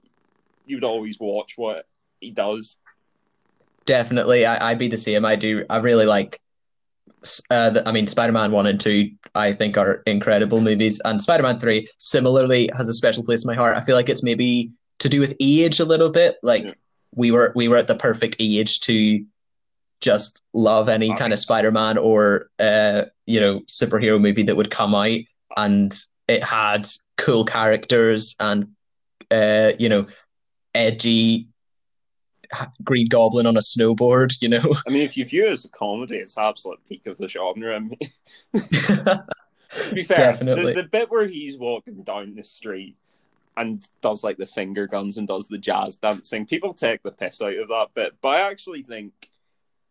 you'd 0.66 0.84
always 0.84 1.18
watch 1.18 1.54
what 1.56 1.86
he 2.20 2.30
does. 2.30 2.78
definitely, 3.84 4.46
I, 4.46 4.70
I'd 4.70 4.78
be 4.78 4.88
the 4.88 4.96
same. 4.96 5.24
I 5.24 5.36
do. 5.36 5.64
I 5.68 5.78
really 5.78 6.06
like. 6.06 6.40
Uh, 7.50 7.80
I 7.86 7.92
mean, 7.92 8.06
Spider-Man 8.06 8.50
one 8.52 8.66
and 8.66 8.80
two, 8.80 9.10
I 9.34 9.52
think, 9.52 9.76
are 9.78 10.02
incredible 10.06 10.60
movies, 10.60 11.00
and 11.04 11.20
Spider-Man 11.22 11.60
three 11.60 11.88
similarly 11.98 12.68
has 12.76 12.88
a 12.88 12.92
special 12.92 13.24
place 13.24 13.44
in 13.44 13.48
my 13.48 13.54
heart. 13.54 13.76
I 13.76 13.80
feel 13.80 13.96
like 13.96 14.08
it's 14.08 14.22
maybe 14.22 14.70
to 14.98 15.08
do 15.08 15.20
with 15.20 15.34
age 15.40 15.80
a 15.80 15.84
little 15.84 16.10
bit. 16.10 16.36
Like 16.42 16.64
Yeah. 16.64 16.74
we 17.14 17.30
were, 17.30 17.52
we 17.54 17.68
were 17.68 17.76
at 17.76 17.86
the 17.86 17.94
perfect 17.94 18.36
age 18.38 18.80
to 18.80 19.24
just 20.00 20.42
love 20.52 20.88
any 20.88 21.14
kind 21.14 21.32
of 21.32 21.38
Spider-Man 21.38 21.96
or 21.98 22.50
uh, 22.58 23.02
you 23.26 23.38
know, 23.38 23.60
superhero 23.68 24.20
movie 24.20 24.42
that 24.42 24.56
would 24.56 24.70
come 24.70 24.94
out, 24.94 25.20
and 25.56 25.94
it 26.28 26.42
had 26.42 26.88
cool 27.18 27.44
characters 27.44 28.34
and 28.40 28.68
uh, 29.30 29.72
you 29.78 29.88
know, 29.88 30.06
edgy 30.74 31.48
Green 32.84 33.08
Goblin 33.08 33.46
on 33.46 33.56
a 33.56 33.60
snowboard. 33.60 34.36
You 34.40 34.48
know. 34.50 34.74
I 34.86 34.90
mean, 34.90 35.02
if 35.02 35.16
you 35.16 35.24
view 35.24 35.46
it 35.46 35.52
as 35.52 35.64
a 35.64 35.68
comedy, 35.68 36.18
it's 36.18 36.38
absolute 36.38 36.80
peak 36.88 37.06
of 37.06 37.18
the 37.18 37.28
genre. 37.28 37.76
I 37.76 37.78
mean, 37.78 37.98
to 38.54 39.94
be 39.94 40.02
fair, 40.02 40.16
Definitely. 40.16 40.74
The, 40.74 40.82
the 40.82 40.88
bit 40.88 41.10
where 41.10 41.26
he's 41.26 41.58
walking 41.58 42.02
down 42.02 42.34
the 42.34 42.44
street 42.44 42.96
and 43.56 43.86
does 44.00 44.24
like 44.24 44.38
the 44.38 44.46
finger 44.46 44.86
guns 44.86 45.18
and 45.18 45.28
does 45.28 45.48
the 45.48 45.58
jazz 45.58 45.96
dancing, 45.96 46.46
people 46.46 46.74
take 46.74 47.02
the 47.02 47.10
piss 47.10 47.42
out 47.42 47.56
of 47.56 47.68
that 47.68 47.88
bit. 47.94 48.14
But 48.20 48.28
I 48.28 48.50
actually 48.50 48.82
think 48.82 49.12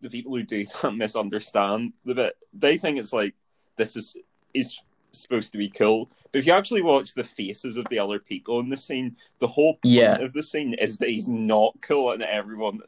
the 0.01 0.09
people 0.09 0.35
who 0.35 0.43
do 0.43 0.65
that 0.81 0.95
misunderstand 0.95 1.93
the 2.05 2.15
bit. 2.15 2.33
They 2.53 2.77
think 2.77 2.99
it's 2.99 3.13
like 3.13 3.35
this 3.77 3.95
is 3.95 4.17
is 4.53 4.77
supposed 5.11 5.51
to 5.51 5.57
be 5.57 5.69
cool. 5.69 6.09
But 6.31 6.39
if 6.39 6.45
you 6.47 6.53
actually 6.53 6.81
watch 6.81 7.13
the 7.13 7.23
faces 7.23 7.77
of 7.77 7.85
the 7.89 7.99
other 7.99 8.19
people 8.19 8.59
in 8.59 8.69
the 8.69 8.77
scene, 8.77 9.15
the 9.39 9.47
whole 9.47 9.73
point 9.73 9.93
Yeah. 9.93 10.19
of 10.19 10.33
the 10.33 10.43
scene 10.43 10.73
is 10.75 10.97
that 10.99 11.09
he's 11.09 11.27
not 11.27 11.75
cool 11.81 12.11
and 12.11 12.23
everyone 12.23 12.79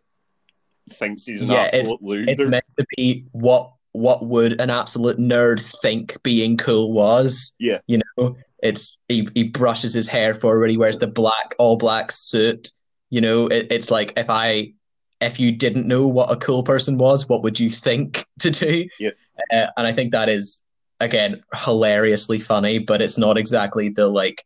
thinks 0.89 1.25
he's 1.25 1.41
an 1.41 1.49
Yeah, 1.49 1.65
it's- 1.67 1.81
absolute 1.93 2.01
loser. 2.03 2.29
it's 2.29 2.49
meant 2.49 2.65
to 2.79 2.85
be 2.97 3.25
what 3.31 3.73
what 3.95 4.25
would 4.25 4.59
an 4.59 4.71
absolute 4.71 5.19
nerd 5.19 5.59
think 5.81 6.21
being 6.23 6.57
cool 6.57 6.91
was. 6.93 7.53
Yeah. 7.59 7.77
You 7.85 8.01
know, 8.17 8.35
it's 8.63 8.97
he, 9.07 9.27
he 9.35 9.43
brushes 9.43 9.93
his 9.93 10.07
hair 10.07 10.33
forward, 10.33 10.71
he 10.71 10.77
wears 10.77 10.97
the 10.97 11.05
black 11.05 11.53
all 11.59 11.77
black 11.77 12.11
suit. 12.11 12.71
You 13.11 13.21
know, 13.21 13.45
it, 13.47 13.67
it's 13.71 13.91
like 13.91 14.13
if 14.17 14.29
I 14.31 14.73
if 15.21 15.39
you 15.39 15.51
didn't 15.51 15.87
know 15.87 16.07
what 16.07 16.31
a 16.31 16.35
cool 16.37 16.63
person 16.63 16.97
was, 16.97 17.29
what 17.29 17.43
would 17.43 17.59
you 17.59 17.69
think 17.69 18.25
to 18.39 18.49
do? 18.49 18.87
Yeah. 18.99 19.11
Uh, 19.51 19.67
and 19.77 19.85
I 19.85 19.93
think 19.93 20.11
that 20.11 20.27
is 20.27 20.63
again 21.03 21.43
hilariously 21.53 22.39
funny, 22.39 22.79
but 22.79 23.01
it's 23.01 23.17
not 23.17 23.37
exactly 23.37 23.89
the 23.89 24.07
like 24.07 24.43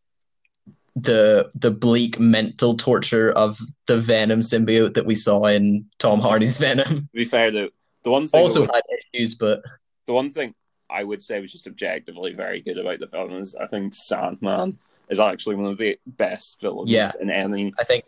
the 0.96 1.52
the 1.56 1.72
bleak 1.72 2.20
mental 2.20 2.76
torture 2.76 3.32
of 3.32 3.60
the 3.86 3.98
Venom 3.98 4.40
symbiote 4.40 4.96
that 4.96 5.06
we 5.06 5.16
saw 5.16 5.46
in 5.46 5.86
Tom 6.00 6.20
Hardy's 6.20 6.58
Venom. 6.66 7.02
To 7.02 7.08
be 7.14 7.26
fair, 7.26 7.52
though, 7.52 7.70
the 8.04 8.10
one 8.12 8.28
thing 8.28 8.42
Also 8.42 8.62
would- 8.62 8.72
had 8.74 8.82
issues, 9.14 9.36
but 9.36 9.62
the 10.08 10.14
one 10.14 10.30
thing 10.30 10.54
I 10.90 11.04
would 11.04 11.22
say 11.22 11.40
was 11.40 11.52
just 11.52 11.68
objectively 11.68 12.34
very 12.34 12.62
good 12.62 12.78
about 12.78 13.00
the 13.00 13.08
film 13.08 13.34
is 13.34 13.56
I 13.56 13.68
think 13.68 13.94
Sandman 13.94 14.78
is 15.10 15.20
actually 15.20 15.56
one 15.56 15.66
of 15.72 15.78
the 15.78 16.00
best 16.06 16.60
villains 16.62 16.90
Yeah. 16.90 17.12
in 17.22 17.30
any. 17.30 17.74
I 17.80 17.84
think 17.84 18.06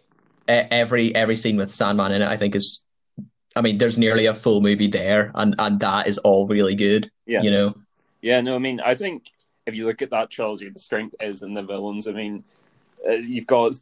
every 0.47 1.13
every 1.13 1.35
scene 1.35 1.57
with 1.57 1.71
Sandman 1.71 2.11
in 2.13 2.21
it, 2.23 2.27
I 2.27 2.37
think 2.37 2.55
is, 2.55 2.85
I 3.55 3.61
mean, 3.61 3.77
there's 3.77 3.97
nearly 3.99 4.25
a 4.25 4.33
full 4.33 4.61
movie 4.61 4.87
there, 4.87 5.31
and 5.35 5.53
and 5.59 5.79
that 5.81 6.07
is 6.07 6.17
all 6.19 6.47
really 6.47 6.75
good. 6.75 7.11
Yeah. 7.27 7.41
You 7.43 7.51
know, 7.51 7.75
Yeah, 8.21 8.41
no, 8.41 8.55
I 8.55 8.59
mean, 8.59 8.79
I 8.79 8.95
think 8.95 9.31
if 9.65 9.75
you 9.75 9.85
look 9.85 10.01
at 10.01 10.09
that 10.11 10.29
trilogy, 10.29 10.69
the 10.69 10.79
strength 10.79 11.15
is 11.21 11.41
in 11.41 11.53
the 11.53 11.63
villains. 11.63 12.07
I 12.07 12.11
mean, 12.11 12.43
uh, 13.07 13.13
you've 13.13 13.47
got 13.47 13.73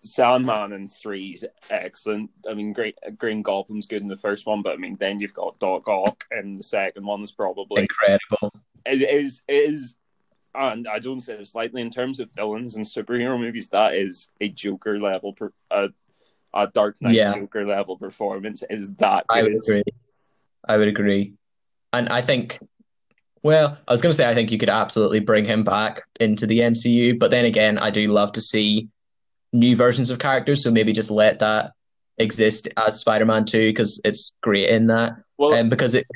Sandman 0.00 0.72
in 0.72 0.88
three's 0.88 1.44
excellent. 1.70 2.30
I 2.48 2.54
mean, 2.54 2.72
great 2.72 2.98
Green 3.18 3.42
Goblin's 3.42 3.86
good 3.86 4.02
in 4.02 4.08
the 4.08 4.16
first 4.16 4.46
one, 4.46 4.62
but 4.62 4.74
I 4.74 4.76
mean, 4.76 4.96
then 4.98 5.20
you've 5.20 5.34
got 5.34 5.58
Doc 5.58 5.88
Ock, 5.88 6.24
and 6.30 6.58
the 6.58 6.64
second 6.64 7.04
one 7.04 7.22
is 7.22 7.30
probably 7.30 7.82
incredible. 7.82 8.52
it 8.84 9.02
is 9.02 9.42
it 9.48 9.54
is 9.70 9.96
and 10.56 10.88
I 10.88 10.98
don't 10.98 11.20
say 11.20 11.36
this 11.36 11.54
lightly 11.54 11.82
in 11.82 11.90
terms 11.90 12.18
of 12.18 12.30
villains 12.34 12.76
and 12.76 12.84
superhero 12.84 13.38
movies. 13.38 13.68
That 13.68 13.94
is 13.94 14.28
a 14.40 14.48
Joker 14.48 14.98
level, 14.98 15.32
per, 15.34 15.52
a, 15.70 15.90
a 16.54 16.66
Dark 16.68 17.00
Knight 17.02 17.14
Yeah. 17.14 17.34
Joker 17.34 17.66
level 17.66 17.96
performance. 17.96 18.62
Is 18.70 18.90
that 18.94 19.26
I 19.28 19.42
would 19.42 19.56
agree. 19.56 19.82
I 20.66 20.76
would 20.78 20.88
agree, 20.88 21.34
and 21.92 22.08
I 22.08 22.22
think. 22.22 22.58
Well, 23.46 23.78
I 23.86 23.92
was 23.92 24.00
going 24.00 24.10
to 24.10 24.16
say 24.16 24.28
I 24.28 24.34
think 24.34 24.50
you 24.50 24.58
could 24.58 24.68
absolutely 24.68 25.20
bring 25.20 25.44
him 25.44 25.62
back 25.62 26.02
into 26.18 26.48
the 26.48 26.58
MCU, 26.58 27.16
but 27.16 27.30
then 27.30 27.44
again, 27.44 27.78
I 27.78 27.90
do 27.90 28.08
love 28.08 28.32
to 28.32 28.40
see 28.40 28.88
new 29.52 29.76
versions 29.76 30.10
of 30.10 30.18
characters. 30.18 30.64
So 30.64 30.72
maybe 30.72 30.92
just 30.92 31.12
let 31.12 31.38
that 31.38 31.70
exist 32.18 32.68
as 32.76 32.98
Spider-Man 32.98 33.44
2 33.44 33.68
because 33.68 34.00
it's 34.04 34.32
great 34.42 34.68
in 34.68 34.88
that. 34.88 35.12
Well, 35.38 35.54
um, 35.54 35.68
because 35.68 35.94
it, 35.94 36.08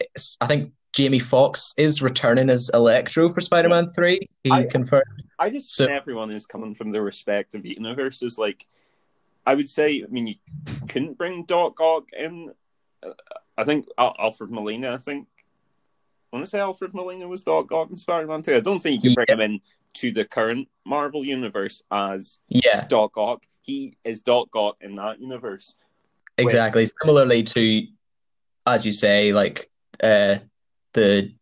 it's, 0.00 0.38
I 0.40 0.46
think 0.46 0.72
Jamie 0.94 1.18
Foxx 1.18 1.74
is 1.76 2.00
returning 2.00 2.48
as 2.48 2.70
Electro 2.72 3.28
for 3.28 3.42
Spider-Man 3.42 3.88
Three. 3.88 4.26
He 4.42 4.50
I- 4.50 4.64
confirmed. 4.64 5.04
I 5.38 5.50
just 5.50 5.70
so- 5.70 5.84
think 5.84 6.00
everyone 6.00 6.30
is 6.30 6.46
coming 6.46 6.74
from 6.74 6.90
their 6.90 7.02
respective 7.02 7.66
universes. 7.66 8.38
Like, 8.38 8.66
I 9.44 9.54
would 9.54 9.68
say, 9.68 10.02
I 10.02 10.10
mean, 10.10 10.26
you 10.26 10.36
couldn't 10.88 11.18
bring 11.18 11.44
Doc 11.44 11.78
Ock 11.82 12.08
in. 12.18 12.54
Uh, 13.02 13.10
I 13.58 13.64
think 13.64 13.88
Alfred 13.98 14.50
Molina. 14.50 14.94
I 14.94 14.96
think 14.96 15.26
want 16.32 16.44
to 16.44 16.50
say 16.50 16.60
Alfred 16.60 16.94
Molina 16.94 17.26
was 17.26 17.42
Doc 17.42 17.72
Ock 17.72 17.90
in 17.90 17.96
Spider-Man 17.96 18.42
2. 18.42 18.54
I 18.56 18.60
don't 18.60 18.80
think 18.80 19.02
you 19.02 19.10
can 19.10 19.14
bring 19.14 19.26
him 19.28 19.40
in 19.40 19.60
to 19.94 20.12
the 20.12 20.24
current 20.24 20.68
Marvel 20.84 21.24
universe 21.24 21.82
as 21.90 22.40
Yeah, 22.48 22.86
Doc 22.86 23.16
Ock. 23.16 23.44
He 23.62 23.96
is 24.04 24.20
Doc 24.20 24.48
Ock 24.54 24.76
in 24.80 24.94
that 24.96 25.20
universe. 25.20 25.76
exactly. 26.36 26.86
Similarly 27.02 27.42
to, 27.44 27.86
as 28.66 28.84
you 28.86 28.92
say, 28.92 29.32
like 29.32 29.68
uh, 30.02 30.36
the 30.92 31.32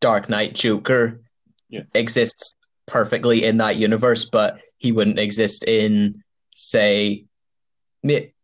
Dark 0.00 0.28
Knight 0.28 0.54
Joker 0.54 1.20
Yeah. 1.68 1.82
exists 1.94 2.54
perfectly 2.86 3.44
in 3.44 3.56
that 3.58 3.76
universe, 3.76 4.24
but 4.26 4.58
he 4.78 4.92
wouldn't 4.92 5.18
exist 5.18 5.64
in, 5.64 6.22
say, 6.54 7.24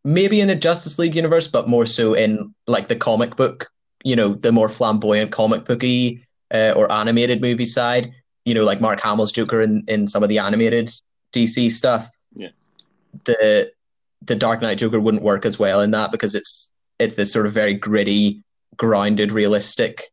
maybe 0.05 0.41
in 0.41 0.51
a 0.51 0.57
Justice 0.57 0.99
League 0.99 1.15
universe, 1.15 1.47
but 1.47 1.69
more 1.69 1.87
so 1.87 2.15
in 2.15 2.53
like 2.67 2.89
the 2.89 2.97
comic 2.97 3.37
book, 3.37 3.69
you 4.05 4.17
know, 4.17 4.35
the 4.35 4.53
more 4.53 4.69
flamboyant 4.69 5.31
comic 5.33 5.65
booky 5.65 6.25
uh, 6.53 6.73
or 6.77 6.91
animated 6.91 7.41
movie 7.41 7.65
side, 7.65 8.13
you 8.45 8.55
know, 8.55 8.65
like 8.65 8.81
Mark 8.81 9.01
Hamill's 9.01 9.33
Joker 9.33 9.63
in, 9.63 9.85
in 9.89 10.07
some 10.07 10.23
of 10.23 10.29
the 10.29 10.39
animated 10.39 10.91
DC 11.33 11.71
stuff. 11.71 12.09
Yeah. 12.35 12.49
The 13.25 13.71
the 14.25 14.37
Dark 14.37 14.63
Knight 14.63 14.79
Joker 14.79 15.01
wouldn't 15.01 15.23
work 15.23 15.45
as 15.45 15.59
well 15.59 15.81
in 15.81 15.91
that 15.93 16.13
because 16.13 16.35
it's 16.35 16.71
it's 16.99 17.15
this 17.15 17.33
sort 17.33 17.47
of 17.47 17.53
very 17.53 17.75
gritty, 17.75 18.43
grounded, 18.77 19.33
realistic 19.33 20.13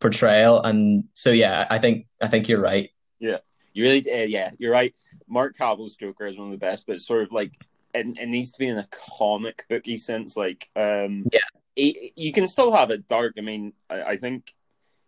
portrayal. 0.00 0.62
And 0.62 1.04
so 1.12 1.30
yeah, 1.30 1.66
I 1.70 1.78
think 1.78 2.06
I 2.22 2.28
think 2.28 2.48
you're 2.48 2.60
right. 2.60 2.90
Yeah, 3.18 3.38
you 3.72 3.84
really, 3.84 4.00
uh, 4.12 4.24
yeah, 4.24 4.50
you're 4.58 4.72
right. 4.72 4.94
Mark 5.28 5.56
Hamill's 5.58 5.94
Joker 5.94 6.26
is 6.26 6.38
one 6.38 6.48
of 6.48 6.52
the 6.52 6.58
best, 6.58 6.86
but 6.86 6.94
it's 6.94 7.06
sort 7.06 7.22
of 7.22 7.32
like 7.32 7.52
it, 7.94 8.06
it 8.18 8.28
needs 8.28 8.52
to 8.52 8.58
be 8.58 8.68
in 8.68 8.78
a 8.78 8.86
comic 8.90 9.64
booky 9.68 9.96
sense. 9.96 10.36
Like, 10.36 10.68
um, 10.76 11.26
Yeah. 11.32 11.40
You 11.76 12.32
can 12.32 12.46
still 12.46 12.72
have 12.72 12.90
it 12.90 13.08
dark. 13.08 13.34
I 13.38 13.40
mean, 13.42 13.72
I, 13.88 14.02
I 14.02 14.16
think 14.16 14.54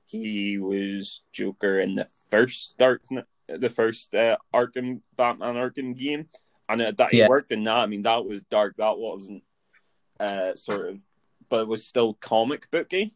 he 0.05 0.59
was 0.59 1.23
Joker 1.33 1.81
in 1.81 1.95
the 1.95 2.09
first 2.31 2.77
Dark, 2.79 3.03
the 3.49 3.71
first 3.71 4.15
uh, 4.15 4.37
Arkham 4.55 5.01
Batman 5.17 5.55
Arkham 5.57 5.97
game, 5.97 6.29
and 6.69 6.81
uh, 6.83 6.93
that 6.99 7.11
he 7.13 7.27
worked 7.27 7.53
in 7.53 7.65
that. 7.65 7.77
I 7.79 7.87
mean, 7.87 8.03
that 8.03 8.25
was 8.25 8.43
dark. 8.43 8.77
That 8.77 8.99
wasn't 8.99 9.43
uh, 10.21 10.55
sort 10.55 10.89
of, 10.89 11.05
but 11.49 11.63
it 11.63 11.69
was 11.69 11.87
still 11.87 12.15
comic 12.15 12.71
booky. 12.71 13.15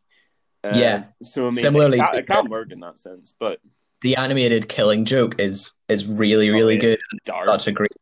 Uh, 0.64 0.72
Yeah. 0.74 1.04
So 1.22 1.42
I 1.42 1.50
mean, 1.50 1.52
Similarly 1.60 1.98
it, 1.98 2.06
can, 2.06 2.18
it 2.18 2.26
can 2.26 2.50
work 2.50 2.72
in 2.72 2.80
that 2.80 2.98
sense, 2.98 3.34
but 3.38 3.60
The 4.02 4.16
animated 4.16 4.68
Killing 4.68 5.04
Joke 5.04 5.38
is 5.38 5.74
is 5.88 6.06
really 6.06 6.50
really 6.50 6.74
Oh, 6.74 6.88
yeah. 6.88 6.96
good. 6.96 7.00
dark. 7.24 7.48
Such 7.48 7.68
a 7.68 7.72
great 7.72 7.92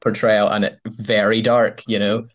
portrayal 0.00 0.48
and 0.48 0.64
it 0.64 0.78
very 0.86 1.42
dark, 1.42 1.82
you 1.86 1.98
know. 1.98 2.26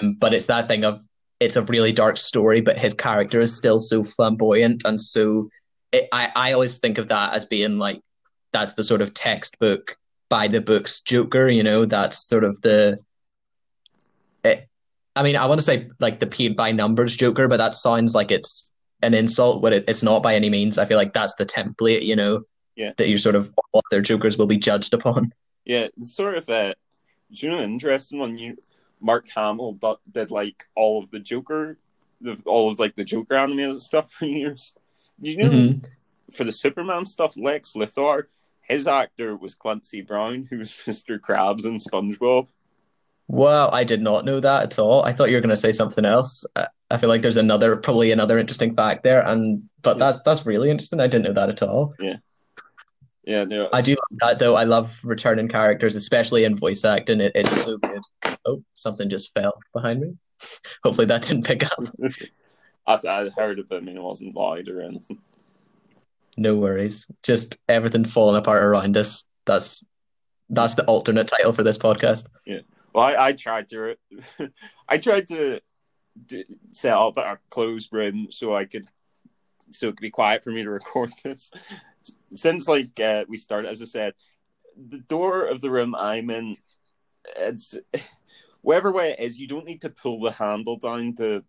Um, 0.00 0.14
but 0.14 0.32
it's 0.34 0.46
that 0.46 0.66
thing 0.68 0.84
of 0.84 1.00
it's 1.40 1.56
a 1.56 1.62
really 1.62 1.92
dark 1.92 2.16
story, 2.16 2.60
but 2.60 2.78
his 2.78 2.94
character 2.94 3.40
is 3.40 3.56
still 3.56 3.78
so 3.78 4.02
flamboyant 4.02 4.82
and 4.84 5.00
so. 5.00 5.48
It, 5.92 6.08
I 6.12 6.30
I 6.34 6.52
always 6.52 6.78
think 6.78 6.98
of 6.98 7.08
that 7.08 7.34
as 7.34 7.44
being 7.44 7.78
like 7.78 8.00
that's 8.52 8.74
the 8.74 8.82
sort 8.82 9.02
of 9.02 9.14
textbook 9.14 9.96
by 10.28 10.48
the 10.48 10.60
books 10.60 11.00
Joker, 11.00 11.48
you 11.48 11.62
know. 11.62 11.84
That's 11.84 12.28
sort 12.28 12.44
of 12.44 12.60
the. 12.62 12.98
It, 14.44 14.68
I 15.14 15.22
mean, 15.22 15.36
I 15.36 15.46
want 15.46 15.58
to 15.58 15.64
say 15.64 15.90
like 16.00 16.20
the 16.20 16.26
paid 16.26 16.56
by 16.56 16.72
numbers 16.72 17.16
Joker, 17.16 17.48
but 17.48 17.58
that 17.58 17.74
sounds 17.74 18.14
like 18.14 18.30
it's 18.30 18.70
an 19.02 19.14
insult. 19.14 19.62
But 19.62 19.72
it, 19.72 19.84
it's 19.88 20.02
not 20.02 20.22
by 20.22 20.34
any 20.34 20.50
means. 20.50 20.78
I 20.78 20.86
feel 20.86 20.96
like 20.96 21.12
that's 21.12 21.34
the 21.34 21.46
template, 21.46 22.02
you 22.02 22.16
know. 22.16 22.42
Yeah. 22.74 22.92
That 22.96 23.08
you're 23.08 23.18
sort 23.18 23.36
of 23.36 23.50
what 23.70 23.84
their 23.90 24.02
Jokers 24.02 24.36
will 24.36 24.46
be 24.46 24.58
judged 24.58 24.92
upon. 24.92 25.32
Yeah, 25.64 25.88
sort 26.02 26.36
of 26.36 26.48
uh, 26.48 26.74
do 27.32 27.46
you 27.46 27.50
know 27.50 27.58
an 27.58 27.70
interesting 27.70 28.18
one? 28.18 28.38
You 28.38 28.56
Mark 29.00 29.28
Hamill 29.34 29.72
did, 29.74 29.96
did 30.10 30.30
like 30.30 30.64
all 30.74 31.02
of 31.02 31.10
the 31.10 31.20
Joker, 31.20 31.78
the 32.20 32.40
all 32.46 32.70
of 32.70 32.78
like 32.78 32.96
the 32.96 33.04
Joker 33.04 33.34
animated 33.34 33.80
stuff 33.80 34.10
for 34.18 34.26
years. 34.26 34.74
You 35.20 35.36
know, 35.38 35.48
Mhm. 35.50 35.84
for 36.32 36.44
the 36.44 36.52
Superman 36.52 37.04
stuff, 37.04 37.34
Lex 37.36 37.72
Luthor, 37.74 38.24
his 38.62 38.86
actor 38.86 39.36
was 39.36 39.54
Clancy 39.54 40.02
Brown, 40.02 40.46
who 40.50 40.58
was 40.58 40.70
Mr. 40.86 41.18
Krabs 41.18 41.64
in 41.64 41.76
SpongeBob. 41.76 42.48
Wow, 43.28 43.70
I 43.70 43.82
did 43.82 44.00
not 44.02 44.24
know 44.24 44.38
that 44.38 44.62
at 44.64 44.78
all. 44.78 45.02
I 45.04 45.12
thought 45.12 45.30
you 45.30 45.36
were 45.36 45.40
going 45.40 45.50
to 45.50 45.56
say 45.56 45.72
something 45.72 46.04
else. 46.04 46.46
I 46.90 46.96
feel 46.96 47.08
like 47.08 47.22
there's 47.22 47.36
another, 47.36 47.74
probably 47.76 48.12
another 48.12 48.38
interesting 48.38 48.76
fact 48.76 49.02
there, 49.02 49.20
and 49.26 49.68
but 49.82 49.98
that's 49.98 50.20
that's 50.22 50.46
really 50.46 50.70
interesting. 50.70 51.00
I 51.00 51.08
didn't 51.08 51.24
know 51.24 51.32
that 51.32 51.48
at 51.48 51.62
all. 51.62 51.92
Yeah, 51.98 52.16
no, 53.26 53.68
I 53.72 53.82
do 53.82 53.92
love 53.92 54.18
that 54.20 54.38
though. 54.38 54.54
I 54.54 54.64
love 54.64 55.00
returning 55.04 55.48
characters, 55.48 55.96
especially 55.96 56.44
in 56.44 56.54
voice 56.54 56.84
acting. 56.84 57.20
It, 57.20 57.32
it's 57.34 57.64
so 57.64 57.78
good. 57.78 58.00
Oh, 58.44 58.62
something 58.74 59.10
just 59.10 59.34
fell 59.34 59.58
behind 59.72 60.00
me. 60.00 60.16
Hopefully 60.84 61.06
that 61.06 61.22
didn't 61.22 61.44
pick 61.44 61.64
up. 61.64 61.84
I, 62.86 62.98
I 63.08 63.28
heard 63.30 63.58
it, 63.58 63.68
but 63.68 63.78
I 63.78 63.80
mean 63.80 63.96
it 63.96 64.02
wasn't 64.02 64.36
loud 64.36 64.68
or 64.68 64.82
anything. 64.82 65.18
No 66.36 66.56
worries. 66.56 67.10
Just 67.22 67.56
everything 67.68 68.04
falling 68.04 68.36
apart 68.36 68.62
around 68.62 68.96
us. 68.96 69.24
That's 69.46 69.82
that's 70.50 70.74
the 70.74 70.84
alternate 70.84 71.28
title 71.28 71.52
for 71.52 71.62
this 71.62 71.78
podcast. 71.78 72.28
Yeah. 72.44 72.60
Well, 72.92 73.04
I, 73.04 73.26
I 73.26 73.32
tried 73.32 73.68
to, 73.70 73.96
I 74.88 74.98
tried 74.98 75.28
to 75.28 75.60
d- 76.26 76.44
set 76.70 76.94
up 76.94 77.16
a 77.16 77.38
closed 77.50 77.92
room 77.92 78.28
so 78.30 78.54
I 78.54 78.64
could, 78.64 78.86
so 79.70 79.88
it 79.88 79.96
could 79.96 80.02
be 80.02 80.10
quiet 80.10 80.44
for 80.44 80.50
me 80.50 80.62
to 80.62 80.70
record 80.70 81.12
this. 81.24 81.50
Since 82.30 82.68
like 82.68 82.98
uh, 83.00 83.24
we 83.28 83.36
started, 83.36 83.70
as 83.70 83.82
I 83.82 83.86
said, 83.86 84.14
the 84.76 84.98
door 84.98 85.46
of 85.46 85.60
the 85.60 85.70
room 85.70 85.94
I'm 85.94 86.30
in, 86.30 86.56
it's 87.36 87.74
whatever 88.62 88.92
way 88.92 89.10
it 89.10 89.20
is, 89.20 89.38
you 89.38 89.48
don't 89.48 89.66
need 89.66 89.80
to 89.82 89.90
pull 89.90 90.20
the 90.20 90.32
handle 90.32 90.76
down 90.76 91.14
to 91.16 91.44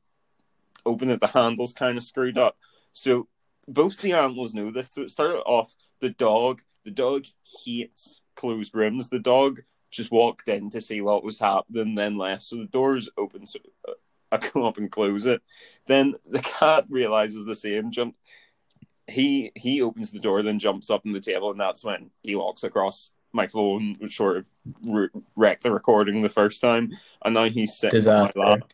open 0.85 1.09
it. 1.09 1.19
The 1.19 1.27
handle's 1.27 1.73
kind 1.73 1.97
of 1.97 2.03
screwed 2.03 2.37
up, 2.37 2.57
so 2.93 3.27
both 3.67 3.97
the 4.01 4.13
animals 4.13 4.53
know 4.53 4.71
this. 4.71 4.89
So 4.91 5.01
it 5.01 5.09
started 5.09 5.39
off 5.39 5.75
the 5.99 6.09
dog. 6.09 6.61
The 6.85 6.91
dog 6.91 7.25
hates 7.65 8.21
closed 8.35 8.73
rooms. 8.73 9.09
The 9.09 9.19
dog 9.19 9.61
just 9.91 10.11
walked 10.11 10.47
in 10.47 10.69
to 10.69 10.81
see 10.81 11.01
what 11.01 11.23
was 11.23 11.39
happening, 11.39 11.95
then 11.95 12.17
left. 12.17 12.43
So 12.43 12.57
the 12.57 12.65
door's 12.65 13.09
open, 13.17 13.45
so 13.45 13.59
uh, 13.87 13.93
I 14.31 14.37
come 14.37 14.63
up 14.63 14.77
and 14.77 14.91
close 14.91 15.25
it. 15.25 15.41
Then 15.85 16.15
the 16.25 16.39
cat 16.39 16.85
realizes 16.89 17.45
the 17.45 17.55
same. 17.55 17.91
Jump. 17.91 18.15
He 19.07 19.51
he 19.55 19.81
opens 19.81 20.11
the 20.11 20.19
door, 20.19 20.43
then 20.43 20.59
jumps 20.59 20.89
up 20.89 21.05
on 21.05 21.13
the 21.13 21.21
table, 21.21 21.51
and 21.51 21.59
that's 21.59 21.83
when 21.83 22.11
he 22.23 22.35
walks 22.35 22.63
across 22.63 23.11
my 23.31 23.47
phone, 23.47 23.95
which 23.99 24.17
sort 24.17 24.37
of 24.37 24.45
re- 24.85 25.09
wrecked 25.35 25.63
the 25.63 25.71
recording 25.71 26.21
the 26.21 26.29
first 26.29 26.61
time. 26.61 26.91
And 27.23 27.33
now 27.33 27.45
he's 27.45 27.75
sitting 27.77 27.97
Disaster. 27.97 28.39
on 28.39 28.45
my 28.45 28.51
lap. 28.55 28.73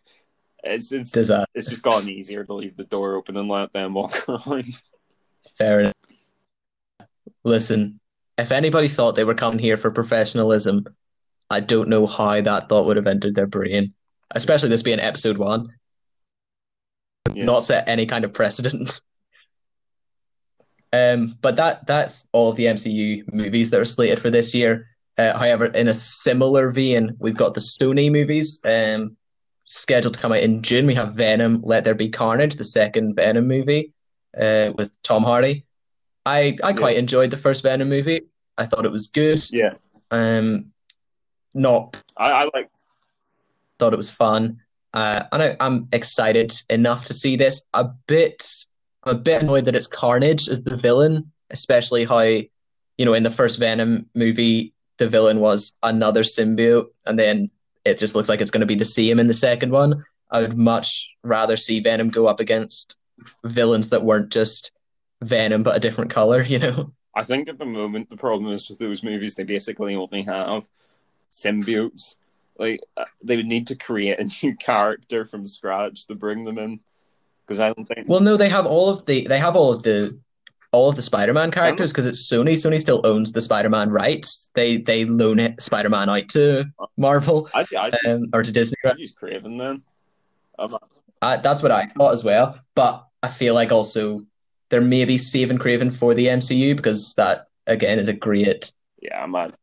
It's 0.63 0.91
it's 0.91 1.11
Disaster. 1.11 1.45
it's 1.53 1.69
just 1.69 1.83
gotten 1.83 2.09
easier 2.09 2.43
to 2.45 2.53
leave 2.53 2.75
the 2.77 2.85
door 2.85 3.15
open 3.15 3.37
and 3.37 3.49
let 3.49 3.73
them 3.73 3.93
walk 3.93 4.27
around. 4.29 4.81
Fair 5.57 5.79
enough. 5.81 5.93
Listen, 7.43 7.99
if 8.37 8.51
anybody 8.51 8.87
thought 8.87 9.15
they 9.15 9.25
were 9.25 9.35
coming 9.35 9.59
here 9.59 9.77
for 9.77 9.91
professionalism, 9.91 10.83
I 11.49 11.59
don't 11.59 11.89
know 11.89 12.07
how 12.07 12.39
that 12.41 12.69
thought 12.69 12.85
would 12.85 12.97
have 12.97 13.07
entered 13.07 13.35
their 13.35 13.47
brain. 13.47 13.93
Especially 14.31 14.69
this 14.69 14.81
being 14.81 14.99
episode 14.99 15.37
one. 15.37 15.67
Yeah. 17.33 17.45
Not 17.45 17.63
set 17.63 17.87
any 17.87 18.05
kind 18.05 18.25
of 18.25 18.33
precedent. 18.33 19.01
Um, 20.93 21.37
but 21.41 21.55
that 21.57 21.85
that's 21.87 22.27
all 22.31 22.51
of 22.51 22.55
the 22.55 22.65
MCU 22.65 23.23
movies 23.33 23.71
that 23.71 23.79
are 23.81 23.85
slated 23.85 24.19
for 24.19 24.29
this 24.29 24.53
year. 24.55 24.87
Uh, 25.17 25.37
however, 25.37 25.65
in 25.65 25.87
a 25.89 25.93
similar 25.93 26.69
vein, 26.69 27.15
we've 27.19 27.35
got 27.37 27.53
the 27.55 27.59
Sony 27.59 28.11
movies 28.11 28.61
um, 28.65 29.17
scheduled 29.65 30.13
to 30.13 30.19
come 30.19 30.31
out 30.31 30.39
in 30.41 30.61
June. 30.61 30.85
We 30.85 30.93
have 30.95 31.13
Venom: 31.15 31.61
Let 31.63 31.83
There 31.83 31.95
Be 31.95 32.09
Carnage, 32.09 32.55
the 32.55 32.63
second 32.63 33.15
Venom 33.15 33.47
movie 33.47 33.91
uh, 34.39 34.71
with 34.77 34.95
Tom 35.01 35.23
Hardy. 35.23 35.65
I 36.25 36.55
I 36.63 36.73
quite 36.73 36.97
enjoyed 36.97 37.31
the 37.31 37.37
first 37.37 37.63
Venom 37.63 37.89
movie. 37.89 38.21
I 38.57 38.65
thought 38.67 38.85
it 38.85 38.91
was 38.91 39.07
good. 39.07 39.43
Yeah, 39.51 39.73
Um, 40.11 40.71
not 41.55 41.97
I, 42.17 42.31
I 42.31 42.43
like. 42.53 42.69
thought 43.79 43.93
it 43.93 43.97
was 43.97 44.11
fun. 44.11 44.59
Uh, 44.93 45.23
and 45.31 45.41
I, 45.41 45.57
I'm 45.59 45.87
excited 45.91 46.53
enough 46.69 47.05
to 47.05 47.13
see 47.13 47.35
this. 47.35 47.67
A 47.73 47.85
bit, 48.05 48.47
I'm 49.03 49.15
a 49.15 49.19
bit 49.19 49.41
annoyed 49.41 49.65
that 49.65 49.75
it's 49.75 49.87
Carnage 49.87 50.47
as 50.47 50.61
the 50.61 50.75
villain, 50.75 51.31
especially 51.49 52.05
how, 52.05 52.21
you 52.21 53.05
know, 53.05 53.13
in 53.13 53.23
the 53.23 53.29
first 53.29 53.59
Venom 53.59 54.09
movie, 54.15 54.73
the 54.97 55.07
villain 55.07 55.39
was 55.39 55.75
another 55.83 56.23
symbiote, 56.23 56.87
and 57.05 57.19
then 57.19 57.49
it 57.85 57.97
just 57.97 58.15
looks 58.15 58.29
like 58.29 58.39
it's 58.39 58.51
going 58.51 58.61
to 58.61 58.67
be 58.67 58.75
the 58.75 58.85
same 58.85 59.19
in 59.19 59.27
the 59.27 59.33
second 59.33 59.71
one. 59.71 60.03
I 60.31 60.41
would 60.41 60.57
much 60.57 61.09
rather 61.23 61.57
see 61.57 61.79
Venom 61.79 62.09
go 62.09 62.27
up 62.27 62.39
against 62.39 62.97
villains 63.43 63.89
that 63.89 64.03
weren't 64.03 64.31
just 64.31 64.71
Venom 65.21 65.63
but 65.63 65.75
a 65.75 65.79
different 65.79 66.11
color, 66.11 66.41
you 66.47 66.59
know? 66.59 66.91
I 67.15 67.23
think 67.23 67.47
at 67.47 67.59
the 67.59 67.65
moment 67.65 68.09
the 68.09 68.17
problem 68.17 68.51
is 68.51 68.69
with 68.69 68.79
those 68.79 69.03
movies 69.03 69.35
they 69.35 69.43
basically 69.43 69.95
only 69.95 70.23
have 70.23 70.67
symbiotes. 71.29 72.15
Like 72.57 72.81
uh, 72.97 73.05
they 73.23 73.35
would 73.35 73.45
need 73.45 73.67
to 73.67 73.75
create 73.75 74.19
a 74.19 74.29
new 74.43 74.55
character 74.59 75.25
from 75.25 75.45
scratch 75.45 76.07
to 76.07 76.15
bring 76.15 76.45
them 76.45 76.57
in 76.57 76.79
because 77.45 77.59
I 77.59 77.71
don't 77.73 77.85
think. 77.85 78.07
Well, 78.07 78.19
no, 78.21 78.37
they 78.37 78.49
have 78.49 78.65
all 78.65 78.89
of 78.89 79.05
the 79.05 79.27
they 79.27 79.39
have 79.39 79.55
all 79.55 79.71
of 79.71 79.83
the 79.83 80.17
all 80.71 80.89
of 80.89 80.95
the 80.95 81.01
Spider-Man 81.03 81.51
characters 81.51 81.91
because 81.91 82.07
it's 82.07 82.31
Sony. 82.31 82.53
Sony 82.53 82.79
still 82.79 83.01
owns 83.05 83.31
the 83.31 83.41
Spider-Man 83.41 83.89
rights. 83.91 84.49
They 84.55 84.77
they 84.77 85.05
loan 85.05 85.39
it 85.39 85.61
Spider-Man 85.61 86.09
out 86.09 86.29
to 86.29 86.65
Marvel 86.97 87.49
I 87.53 87.65
I 87.77 87.91
um, 88.09 88.25
or 88.33 88.41
to 88.43 88.51
Disney. 88.51 88.77
I'd 88.85 88.97
use 88.97 89.13
Kraven 89.13 89.57
then. 89.59 89.83
Not- 90.57 90.81
Uh, 91.21 91.37
that's 91.37 91.63
what 91.63 91.71
I 91.71 91.85
thought 91.87 92.13
as 92.13 92.23
well. 92.23 92.59
But 92.75 93.05
I 93.21 93.29
feel 93.29 93.53
like 93.53 93.71
also 93.71 94.25
they're 94.69 94.81
maybe 94.81 95.17
saving 95.17 95.57
Kraven 95.59 95.93
for 95.93 96.13
the 96.13 96.25
MCU 96.27 96.75
because 96.75 97.13
that 97.15 97.47
again 97.67 97.99
is 97.99 98.07
a 98.07 98.13
great 98.13 98.71
Yeah, 99.01 99.25
man. 99.27 99.53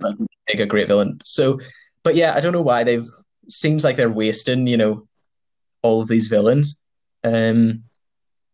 like 0.00 0.16
make 0.48 0.60
a 0.60 0.66
great 0.66 0.86
villain. 0.88 1.20
So, 1.24 1.60
but 2.02 2.14
yeah, 2.14 2.34
I 2.36 2.40
don't 2.40 2.52
know 2.52 2.62
why 2.62 2.84
they've 2.84 3.06
seems 3.48 3.82
like 3.84 3.96
they're 3.96 4.10
wasting, 4.10 4.66
you 4.66 4.76
know, 4.76 5.08
all 5.82 6.00
of 6.02 6.08
these 6.08 6.26
villains. 6.28 6.78
Um, 7.24 7.84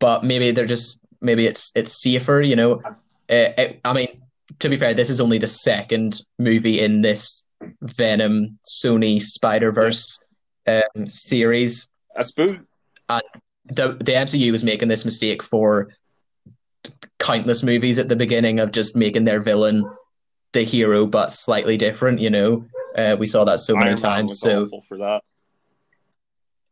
but 0.01 0.25
maybe 0.25 0.51
they're 0.51 0.67
just 0.67 0.99
maybe 1.21 1.47
it's 1.47 1.73
it's 1.75 2.01
safer, 2.01 2.41
you 2.41 2.57
know. 2.57 2.81
Uh, 3.31 3.51
it, 3.59 3.81
I 3.85 3.93
mean, 3.93 4.09
to 4.59 4.69
be 4.69 4.77
fair, 4.77 4.95
this 4.95 5.11
is 5.11 5.21
only 5.21 5.39
the 5.39 5.47
second 5.47 6.21
movie 6.39 6.81
in 6.81 7.01
this 7.01 7.45
Venom 7.83 8.59
Sony 8.65 9.21
Spider 9.21 9.73
Verse 9.73 10.21
um, 10.67 11.09
series. 11.09 11.89
I 12.17 12.23
suppose 12.23 12.59
The 13.67 13.97
the 13.99 14.13
MCU 14.13 14.51
was 14.53 14.65
making 14.65 14.89
this 14.89 15.05
mistake 15.05 15.43
for 15.43 15.89
countless 17.19 17.63
movies 17.63 17.99
at 17.99 18.09
the 18.09 18.17
beginning 18.17 18.59
of 18.59 18.73
just 18.73 18.95
making 18.97 19.25
their 19.25 19.41
villain 19.41 19.85
the 20.53 20.63
hero 20.63 21.07
but 21.07 21.33
slightly 21.33 21.77
different. 21.77 22.21
You 22.21 22.31
know, 22.31 22.65
uh, 22.97 23.17
we 23.19 23.27
saw 23.27 23.45
that 23.45 23.61
so 23.61 23.75
many 23.75 23.91
Man 23.91 23.97
times. 23.97 24.39
So 24.39 24.69
for 24.89 24.99
that. 24.99 25.23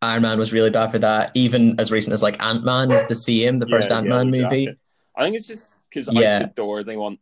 Iron 0.03 0.23
Man 0.23 0.39
was 0.39 0.53
really 0.53 0.71
bad 0.71 0.91
for 0.91 0.99
that. 0.99 1.31
Even 1.35 1.79
as 1.79 1.93
recent 1.93 2.13
as 2.13 2.23
like 2.23 2.43
Ant 2.43 2.65
Man 2.65 2.89
was 2.89 3.07
the 3.07 3.15
same, 3.15 3.59
the 3.59 3.67
first 3.67 3.91
Yeah, 3.91 3.99
Ant 3.99 4.09
Man 4.09 4.33
Yellow 4.33 4.51
movie. 4.51 4.77
I 5.17 5.23
think 5.25 5.37
it's 5.37 5.47
just 5.47 5.67
because 5.89 6.09
Yeah. 6.13 6.41
the 6.41 6.47
door 6.49 6.83
they 6.83 6.97
want. 6.97 7.21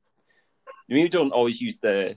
You 0.89 0.97
maybe 0.97 1.09
don't 1.09 1.33
always 1.33 1.61
use 1.61 1.77
the. 1.79 2.17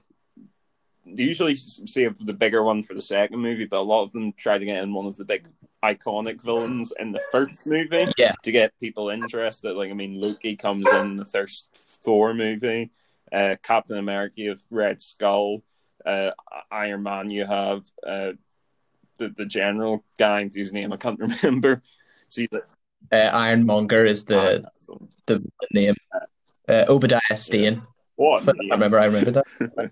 They 1.05 1.23
usually 1.23 1.55
save 1.55 2.25
the 2.25 2.31
bigger 2.33 2.63
one 2.63 2.81
for 2.81 2.93
the 2.93 3.01
second 3.01 3.39
movie, 3.39 3.65
but 3.65 3.79
a 3.79 3.81
lot 3.81 4.03
of 4.03 4.13
them 4.13 4.31
try 4.33 4.57
to 4.57 4.63
get 4.65 4.81
in 4.81 4.93
one 4.93 5.05
of 5.05 5.17
the 5.17 5.25
big 5.25 5.49
iconic 5.83 6.41
villains 6.41 6.93
in 6.97 7.11
the 7.11 7.19
first 7.29 7.67
movie 7.67 8.07
Yeah. 8.17 8.35
to 8.43 8.51
get 8.53 8.71
people 8.79 9.09
interested. 9.09 9.73
Like 9.75 9.91
I 9.91 9.93
mean, 9.93 10.21
Loki 10.21 10.55
comes 10.55 10.87
in 10.87 11.17
the 11.17 11.25
first 11.25 11.69
Thor 12.05 12.33
movie, 12.33 12.91
uh, 13.33 13.57
Captain 13.61 13.97
America, 13.97 14.35
you 14.37 14.49
have 14.51 14.61
Red 14.69 15.01
Skull, 15.01 15.61
uh, 16.05 16.31
Iron 16.71 17.03
Man, 17.03 17.29
you 17.29 17.45
have 17.45 17.83
uh, 18.07 18.31
the 19.17 19.29
the 19.37 19.45
general 19.45 20.03
guy 20.17 20.49
whose 20.53 20.73
name 20.73 20.93
I 20.93 20.97
can't 20.97 21.19
remember. 21.43 21.81
So 22.29 22.41
you 22.41 22.47
Uh, 23.11 23.15
Ironmonger 23.15 24.05
is 24.05 24.25
the 24.25 24.65
the 25.25 25.43
name. 25.71 25.95
Uh, 26.67 26.85
Obadiah 26.87 27.35
Stane. 27.35 27.81
what? 28.15 28.47
I 28.47 28.53
remember. 28.73 28.99
I 28.99 29.05
remember 29.05 29.31
that. 29.31 29.91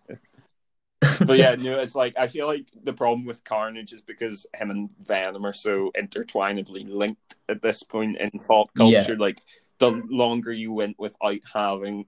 but 1.26 1.38
yeah, 1.38 1.56
no, 1.56 1.80
it's 1.80 1.96
like 1.96 2.16
I 2.18 2.28
feel 2.28 2.48
like 2.48 2.68
the 2.84 2.94
problem 2.94 3.26
with 3.26 3.44
Carnage 3.44 3.94
is 3.94 4.02
because 4.02 4.46
him 4.54 4.72
and 4.72 4.90
Venom 5.00 5.46
are 5.46 5.54
so 5.54 5.92
intertwinedly 5.96 6.86
linked 6.88 7.36
at 7.50 7.62
this 7.62 7.84
point 7.84 8.18
in 8.18 8.32
pop 8.48 8.70
Yeah. 8.76 9.00
culture. 9.04 9.18
Like 9.18 9.42
the 9.80 9.90
longer 10.10 10.52
you 10.52 10.72
went 10.72 10.98
without 11.00 11.40
having 11.54 12.06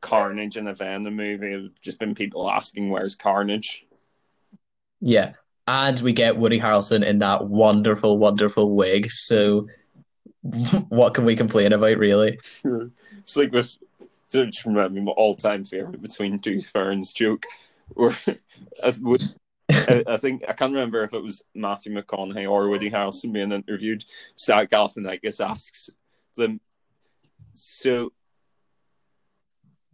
Carnage 0.00 0.56
in 0.56 0.68
a 0.68 0.74
Venom 0.74 1.16
movie, 1.16 1.52
it's 1.52 1.80
just 1.80 1.98
been 1.98 2.14
people 2.14 2.50
asking, 2.50 2.90
"Where's 2.90 3.14
Carnage?" 3.14 3.84
Yeah. 5.00 5.32
And 5.68 6.00
we 6.00 6.14
get 6.14 6.38
Woody 6.38 6.58
Harrelson 6.58 7.04
in 7.04 7.18
that 7.18 7.44
wonderful, 7.46 8.18
wonderful 8.18 8.74
wig. 8.74 9.10
So, 9.10 9.68
what 10.88 11.12
can 11.12 11.26
we 11.26 11.36
complain 11.36 11.74
about, 11.74 11.98
really? 11.98 12.38
it's 13.18 13.36
like 13.36 13.52
with 13.52 13.76
so 14.28 14.46
just 14.46 14.64
remember 14.64 15.00
my 15.00 15.12
all-time 15.12 15.66
favorite 15.66 16.00
between 16.00 16.38
two 16.38 16.62
ferns 16.62 17.12
joke, 17.12 17.44
or 17.94 18.12
I, 18.82 18.94
would- 19.02 19.34
I, 19.70 20.04
I 20.06 20.16
think 20.16 20.42
I 20.48 20.54
can't 20.54 20.72
remember 20.72 21.04
if 21.04 21.12
it 21.12 21.22
was 21.22 21.42
Matthew 21.54 21.92
McConaughey 21.92 22.50
or 22.50 22.70
Woody 22.70 22.90
Harrelson 22.90 23.32
being 23.32 23.52
interviewed. 23.52 24.06
Zach 24.40 24.70
Galifianakis 24.70 25.46
asks 25.46 25.90
them, 26.34 26.60
"So, 27.52 28.14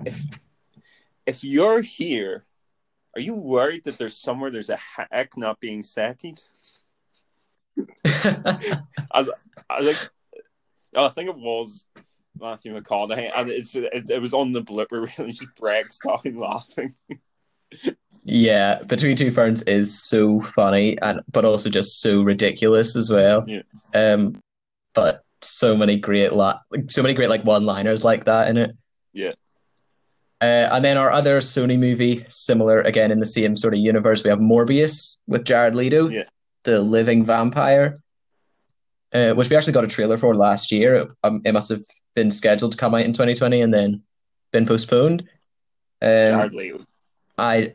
if 0.05 0.25
if 1.27 1.43
you're 1.43 1.81
here, 1.81 2.45
are 3.17 3.21
you 3.21 3.35
worried 3.35 3.85
that 3.85 3.99
there's 3.99 4.17
somewhere 4.17 4.51
there's 4.51 4.71
a 4.71 4.77
hack 4.77 5.37
not 5.37 5.61
being 5.61 5.83
second?" 5.83 6.41
I 8.05 9.25
think 9.83 10.11
I 10.97 11.09
think 11.09 11.29
it 11.31 11.37
was 11.37 11.87
Matthew 12.41 12.79
McConaughey, 12.79 13.31
and 13.35 13.51
it's 13.51 13.75
it, 13.75 14.11
it 14.11 14.21
was 14.21 14.35
on 14.35 14.53
the 14.53 14.62
blipper 14.62 15.09
really 15.19 15.33
just 15.33 15.55
breaks 15.57 15.97
starting 15.97 16.39
laughing. 16.39 16.95
Yeah, 18.25 18.83
Between 18.83 19.17
Two 19.17 19.31
Ferns 19.31 19.62
is 19.65 20.09
so 20.09 20.41
funny 20.41 20.99
and 21.03 21.21
but 21.31 21.45
also 21.45 21.69
just 21.69 22.01
so 22.01 22.23
ridiculous 22.23 22.97
as 22.97 23.11
well. 23.11 23.45
Yeah. 23.47 23.62
Um, 23.95 24.41
but 24.95 25.23
so 25.41 25.77
many 25.77 25.99
great 25.99 26.33
la 26.33 26.59
so 26.89 27.03
many 27.03 27.15
great 27.15 27.29
like 27.29 27.45
one-liners 27.45 28.03
like 28.05 28.25
that 28.25 28.49
in 28.49 28.57
it. 28.57 28.77
Yeah. 29.12 29.33
Uh, 30.45 30.69
and 30.73 30.85
then 30.85 30.99
our 30.99 31.11
other 31.11 31.39
Sony 31.41 31.79
movie, 31.79 32.23
similar 32.29 32.83
again 32.83 33.11
in 33.11 33.19
the 33.19 33.25
same 33.25 33.57
sort 33.57 33.73
of 33.73 33.81
universe, 33.81 34.23
we 34.23 34.29
have 34.29 34.41
Morbius 34.41 35.19
with 35.27 35.45
Jared 35.45 35.75
Leto, 35.75 36.09
Yeah. 36.11 36.25
the 36.65 36.81
living 36.83 37.25
vampire, 37.25 37.97
uh, 39.15 39.33
which 39.33 39.49
we 39.49 39.57
actually 39.57 39.73
got 39.73 39.85
a 39.85 39.89
trailer 39.89 40.19
for 40.19 40.35
last 40.35 40.71
year. 40.71 41.09
Um, 41.23 41.41
it 41.47 41.53
must 41.53 41.71
have 41.71 41.81
been 42.15 42.31
scheduled 42.31 42.73
to 42.73 42.79
come 42.79 42.95
out 42.95 43.01
in 43.07 43.13
2020 43.15 43.63
and 43.63 43.73
then 43.73 44.03
been 44.53 44.67
postponed. 44.67 45.23
Um, 46.03 46.09
Jared 46.09 46.55
Leto. 46.55 46.85
I 47.39 47.75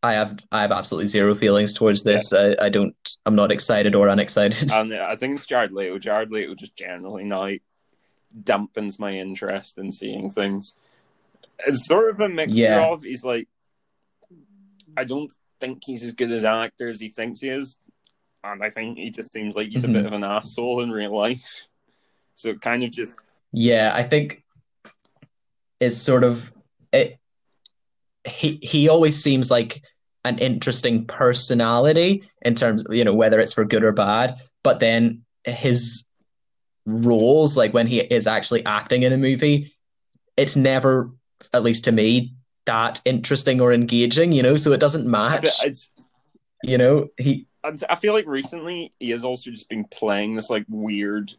I 0.00 0.12
have 0.12 0.38
I 0.52 0.62
have 0.62 0.70
absolutely 0.70 1.06
zero 1.06 1.34
feelings 1.34 1.74
towards 1.74 2.04
this. 2.04 2.32
I, 2.32 2.54
I 2.60 2.68
don't 2.68 2.94
I'm 3.26 3.34
not 3.34 3.50
excited 3.50 3.96
or 3.96 4.06
unexcited. 4.06 4.70
And 4.72 4.94
I 4.94 5.16
think 5.16 5.34
it's 5.34 5.46
Jared 5.48 5.72
Leto. 5.72 5.98
Jared 5.98 6.30
Leto 6.30 6.54
just 6.54 6.76
generally 6.76 7.24
now 7.24 7.50
dampens 8.44 9.00
my 9.00 9.10
interest 9.14 9.78
in 9.78 9.90
seeing 9.90 10.30
things. 10.30 10.76
It's 11.66 11.86
sort 11.86 12.10
of 12.10 12.20
a 12.20 12.28
mixture 12.28 12.58
Yeah. 12.60 12.86
of 12.92 13.02
he's 13.02 13.24
like 13.24 13.48
I 14.96 15.04
don't 15.04 15.30
think 15.60 15.82
he's 15.84 16.02
as 16.02 16.12
good 16.12 16.30
as 16.30 16.44
an 16.44 16.50
actor 16.52 16.88
as 16.88 17.00
he 17.00 17.08
thinks 17.08 17.40
he 17.40 17.48
is. 17.48 17.76
And 18.44 18.62
I 18.62 18.70
think 18.70 18.98
he 18.98 19.10
just 19.10 19.32
seems 19.32 19.54
like 19.56 19.68
he's 19.68 19.84
Mhm. 19.84 19.90
a 19.90 19.92
bit 19.92 20.06
of 20.06 20.12
an 20.12 20.24
asshole 20.24 20.82
in 20.82 20.90
real 20.90 21.14
life. 21.16 21.66
So 22.34 22.50
it 22.50 22.60
kind 22.60 22.82
of 22.84 22.90
just 22.90 23.14
Yeah, 23.52 23.92
I 23.94 24.02
think 24.02 24.42
it's 25.80 25.96
sort 25.96 26.24
of 26.24 26.42
it 26.92 27.18
he 28.26 28.58
he 28.62 28.88
always 28.88 29.22
seems 29.22 29.50
like 29.50 29.82
an 30.24 30.38
interesting 30.38 31.04
personality 31.06 32.28
in 32.42 32.54
terms 32.54 32.84
of, 32.84 32.94
you 32.94 33.04
know, 33.04 33.14
whether 33.14 33.40
it's 33.40 33.52
for 33.52 33.64
good 33.64 33.82
or 33.84 33.92
bad, 33.92 34.36
but 34.62 34.80
then 34.80 35.24
his 35.44 36.04
roles, 36.84 37.56
like 37.56 37.72
when 37.72 37.86
he 37.86 38.00
is 38.00 38.26
actually 38.26 38.64
acting 38.66 39.02
in 39.04 39.12
a 39.12 39.16
movie, 39.16 39.72
it's 40.36 40.56
never, 40.56 41.10
at 41.52 41.62
least 41.62 41.84
to 41.84 41.92
me, 41.92 42.34
that 42.66 43.00
interesting 43.04 43.60
or 43.60 43.72
engaging, 43.72 44.32
you 44.32 44.42
know, 44.42 44.56
so 44.56 44.72
it 44.72 44.80
doesn't 44.80 45.06
match. 45.06 45.44
it's 45.64 45.90
You 46.62 46.78
know, 46.78 47.08
he 47.16 47.46
I 47.64 47.96
feel 47.96 48.14
like 48.14 48.26
recently 48.26 48.92
he 48.98 49.10
has 49.10 49.24
also 49.24 49.50
just 49.50 49.68
been 49.68 49.84
playing 49.84 50.34
this 50.34 50.48
like 50.50 50.64
weird 50.68 51.32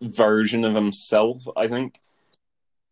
version 0.00 0.64
of 0.64 0.74
himself. 0.74 1.46
I 1.56 1.66
think 1.66 2.00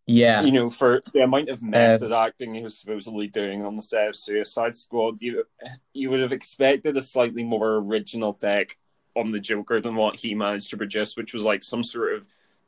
yeah. 0.07 0.43
you 0.43 0.51
know 0.51 0.71
for 0.71 1.03
the 1.13 1.23
amount 1.23 1.51
of 1.51 1.63
um, 1.63 1.71
method 1.71 2.13
acting 2.13 2.55
he 2.55 2.63
was 2.63 2.79
supposedly 2.79 3.29
doing 3.29 3.65
on 3.65 3.77
the 3.77 3.83
set 3.83 4.09
of 4.09 4.17
Suicide 4.17 4.75
Squad, 4.75 5.21
you 5.21 5.45
you 5.93 6.11
would 6.11 6.21
have 6.21 6.33
expected 6.33 6.97
a 6.97 7.03
slightly 7.03 7.45
more 7.45 7.77
original 7.77 8.33
take 8.33 8.79
on 9.15 9.31
the 9.31 9.41
Joker 9.41 9.81
than 9.81 9.95
what 9.95 10.17
he 10.17 10.35
managed 10.35 10.71
to 10.71 10.77
produce, 10.77 11.17
which 11.17 11.35
was 11.35 11.45
like 11.45 11.63
some 11.63 11.85
sort 11.85 12.15
of 12.15 12.25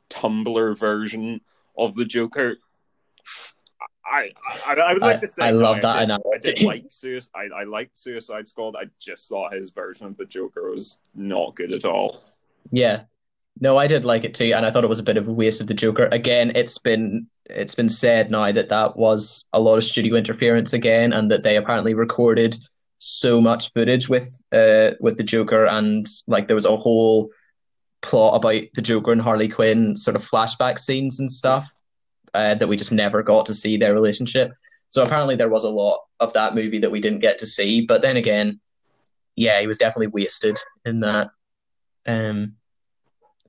Tumblr 0.09 0.77
version 0.77 1.41
of 1.77 1.95
the 1.95 2.05
Joker. 2.05 2.57
I 4.05 4.31
I, 4.65 4.73
I 4.73 4.93
would 4.93 5.01
like 5.01 5.17
I- 5.17 5.19
to 5.21 5.27
say 5.27 5.47
I 5.47 5.51
no, 5.51 5.57
love 5.57 5.81
that 5.81 5.95
I 5.97 6.05
did, 6.05 6.11
I 6.11 6.37
did 6.37 6.61
like 6.61 6.85
Suicide. 6.89 7.49
I, 7.55 7.61
I 7.61 7.63
liked 7.63 7.97
Suicide 7.97 8.47
Squad. 8.47 8.75
I 8.75 8.85
just 8.99 9.27
thought 9.29 9.53
his 9.53 9.71
version 9.71 10.07
of 10.07 10.17
the 10.17 10.25
Joker 10.25 10.69
was 10.69 10.97
not 11.15 11.55
good 11.55 11.71
at 11.73 11.85
all. 11.85 12.23
Yeah. 12.71 13.03
No, 13.61 13.77
I 13.77 13.87
did 13.87 14.03
like 14.03 14.25
it 14.25 14.33
too, 14.33 14.51
and 14.53 14.65
I 14.65 14.71
thought 14.71 14.83
it 14.83 14.87
was 14.89 14.99
a 14.99 15.03
bit 15.03 15.15
of 15.17 15.27
a 15.29 15.33
waste 15.33 15.61
of 15.61 15.67
the 15.67 15.73
Joker. 15.73 16.09
Again, 16.11 16.51
it's 16.55 16.77
been 16.77 17.27
it's 17.45 17.73
been 17.75 17.89
said 17.89 18.29
now 18.29 18.51
that 18.51 18.69
that 18.69 18.97
was 18.97 19.45
a 19.53 19.59
lot 19.61 19.77
of 19.77 19.83
studio 19.85 20.15
interference 20.15 20.73
again, 20.73 21.13
and 21.13 21.31
that 21.31 21.43
they 21.43 21.55
apparently 21.55 21.93
recorded 21.93 22.57
so 22.99 23.39
much 23.41 23.71
footage 23.71 24.09
with 24.09 24.41
uh 24.51 24.91
with 24.99 25.17
the 25.17 25.23
Joker, 25.23 25.65
and 25.65 26.05
like 26.27 26.47
there 26.47 26.55
was 26.55 26.65
a 26.65 26.75
whole 26.75 27.29
plot 28.01 28.35
about 28.35 28.61
the 28.75 28.81
Joker 28.81 29.11
and 29.13 29.21
Harley 29.21 29.47
Quinn 29.47 29.95
sort 29.95 30.15
of 30.15 30.21
flashback 30.29 30.77
scenes 30.77 31.19
and 31.19 31.31
stuff 31.31 31.65
uh, 32.35 32.55
that 32.55 32.67
we 32.67 32.75
just 32.77 32.91
never 32.91 33.23
got 33.23 33.45
to 33.47 33.53
see 33.53 33.77
their 33.77 33.93
relationship. 33.93 34.51
So 34.89 35.03
apparently 35.03 35.35
there 35.35 35.49
was 35.49 35.63
a 35.63 35.69
lot 35.69 35.99
of 36.19 36.33
that 36.33 36.55
movie 36.55 36.79
that 36.79 36.91
we 36.91 37.01
didn't 37.01 37.19
get 37.19 37.39
to 37.39 37.45
see. 37.45 37.81
But 37.81 38.01
then 38.01 38.17
again, 38.17 38.59
yeah, 39.35 39.59
he 39.59 39.67
was 39.67 39.77
definitely 39.77 40.07
wasted 40.07 40.57
in 40.85 41.01
that. 41.01 41.31
Um, 42.05 42.55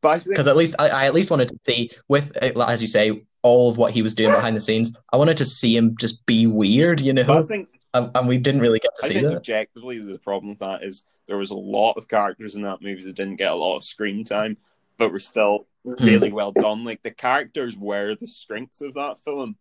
think 0.02 0.24
because 0.24 0.48
at 0.48 0.56
least 0.56 0.76
I, 0.78 0.88
I 0.88 1.06
at 1.06 1.14
least 1.14 1.30
wanted 1.30 1.48
to 1.48 1.58
see 1.66 1.90
with 2.08 2.36
as 2.36 2.80
you 2.80 2.86
say 2.86 3.22
all 3.42 3.70
of 3.70 3.76
what 3.76 3.92
he 3.92 4.02
was 4.02 4.14
doing 4.14 4.32
behind 4.32 4.56
the 4.56 4.60
scenes. 4.60 4.96
I 5.12 5.16
wanted 5.16 5.36
to 5.38 5.44
see 5.44 5.76
him 5.76 5.96
just 5.98 6.24
be 6.26 6.46
weird, 6.46 7.00
you 7.00 7.12
but 7.12 7.30
I 7.30 7.34
know, 7.34 7.42
think 7.42 7.80
and, 7.94 8.10
and 8.14 8.28
we 8.28 8.38
didn't 8.38 8.60
really 8.60 8.78
get 8.78 8.90
to 8.98 9.04
I 9.04 9.08
see 9.08 9.14
think 9.14 9.26
that. 9.28 9.36
objectively 9.36 9.98
the 9.98 10.18
problem 10.18 10.50
with 10.50 10.58
that 10.60 10.82
is 10.82 11.04
there 11.26 11.36
was 11.36 11.50
a 11.50 11.56
lot 11.56 11.94
of 11.96 12.08
characters 12.08 12.54
in 12.54 12.62
that 12.62 12.82
movie 12.82 13.02
that 13.04 13.16
didn't 13.16 13.36
get 13.36 13.52
a 13.52 13.54
lot 13.54 13.76
of 13.76 13.84
screen 13.84 14.24
time, 14.24 14.56
but 14.98 15.12
were 15.12 15.18
still 15.18 15.66
really 15.86 16.32
well 16.32 16.52
done. 16.52 16.84
Like 16.84 17.02
the 17.02 17.10
characters 17.10 17.76
were 17.76 18.14
the 18.14 18.26
strengths 18.26 18.80
of 18.80 18.94
that 18.94 19.18
film, 19.18 19.56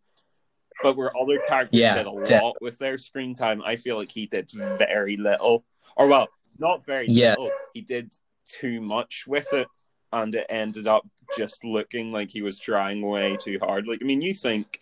but 0.83 0.97
where 0.97 1.15
other 1.17 1.39
characters 1.47 1.79
Yeah, 1.79 1.95
did 1.95 2.07
a 2.07 2.23
def- 2.25 2.41
lot 2.41 2.61
with 2.61 2.77
their 2.79 2.97
screen 2.97 3.35
time, 3.35 3.61
I 3.63 3.75
feel 3.75 3.97
like 3.97 4.11
he 4.11 4.25
did 4.25 4.51
very 4.51 5.17
little, 5.17 5.65
or 5.95 6.07
well, 6.07 6.27
not 6.57 6.83
very 6.83 7.07
Yeah. 7.07 7.31
little. 7.31 7.51
He 7.73 7.81
did 7.81 8.13
too 8.45 8.81
much 8.81 9.25
with 9.27 9.51
it, 9.53 9.67
and 10.11 10.33
it 10.35 10.45
ended 10.49 10.87
up 10.87 11.07
just 11.37 11.63
looking 11.63 12.11
like 12.11 12.31
he 12.31 12.41
was 12.41 12.59
trying 12.59 13.01
way 13.01 13.37
too 13.37 13.59
hard. 13.61 13.87
Like 13.87 13.99
I 14.01 14.05
mean, 14.05 14.21
you 14.21 14.33
think, 14.33 14.81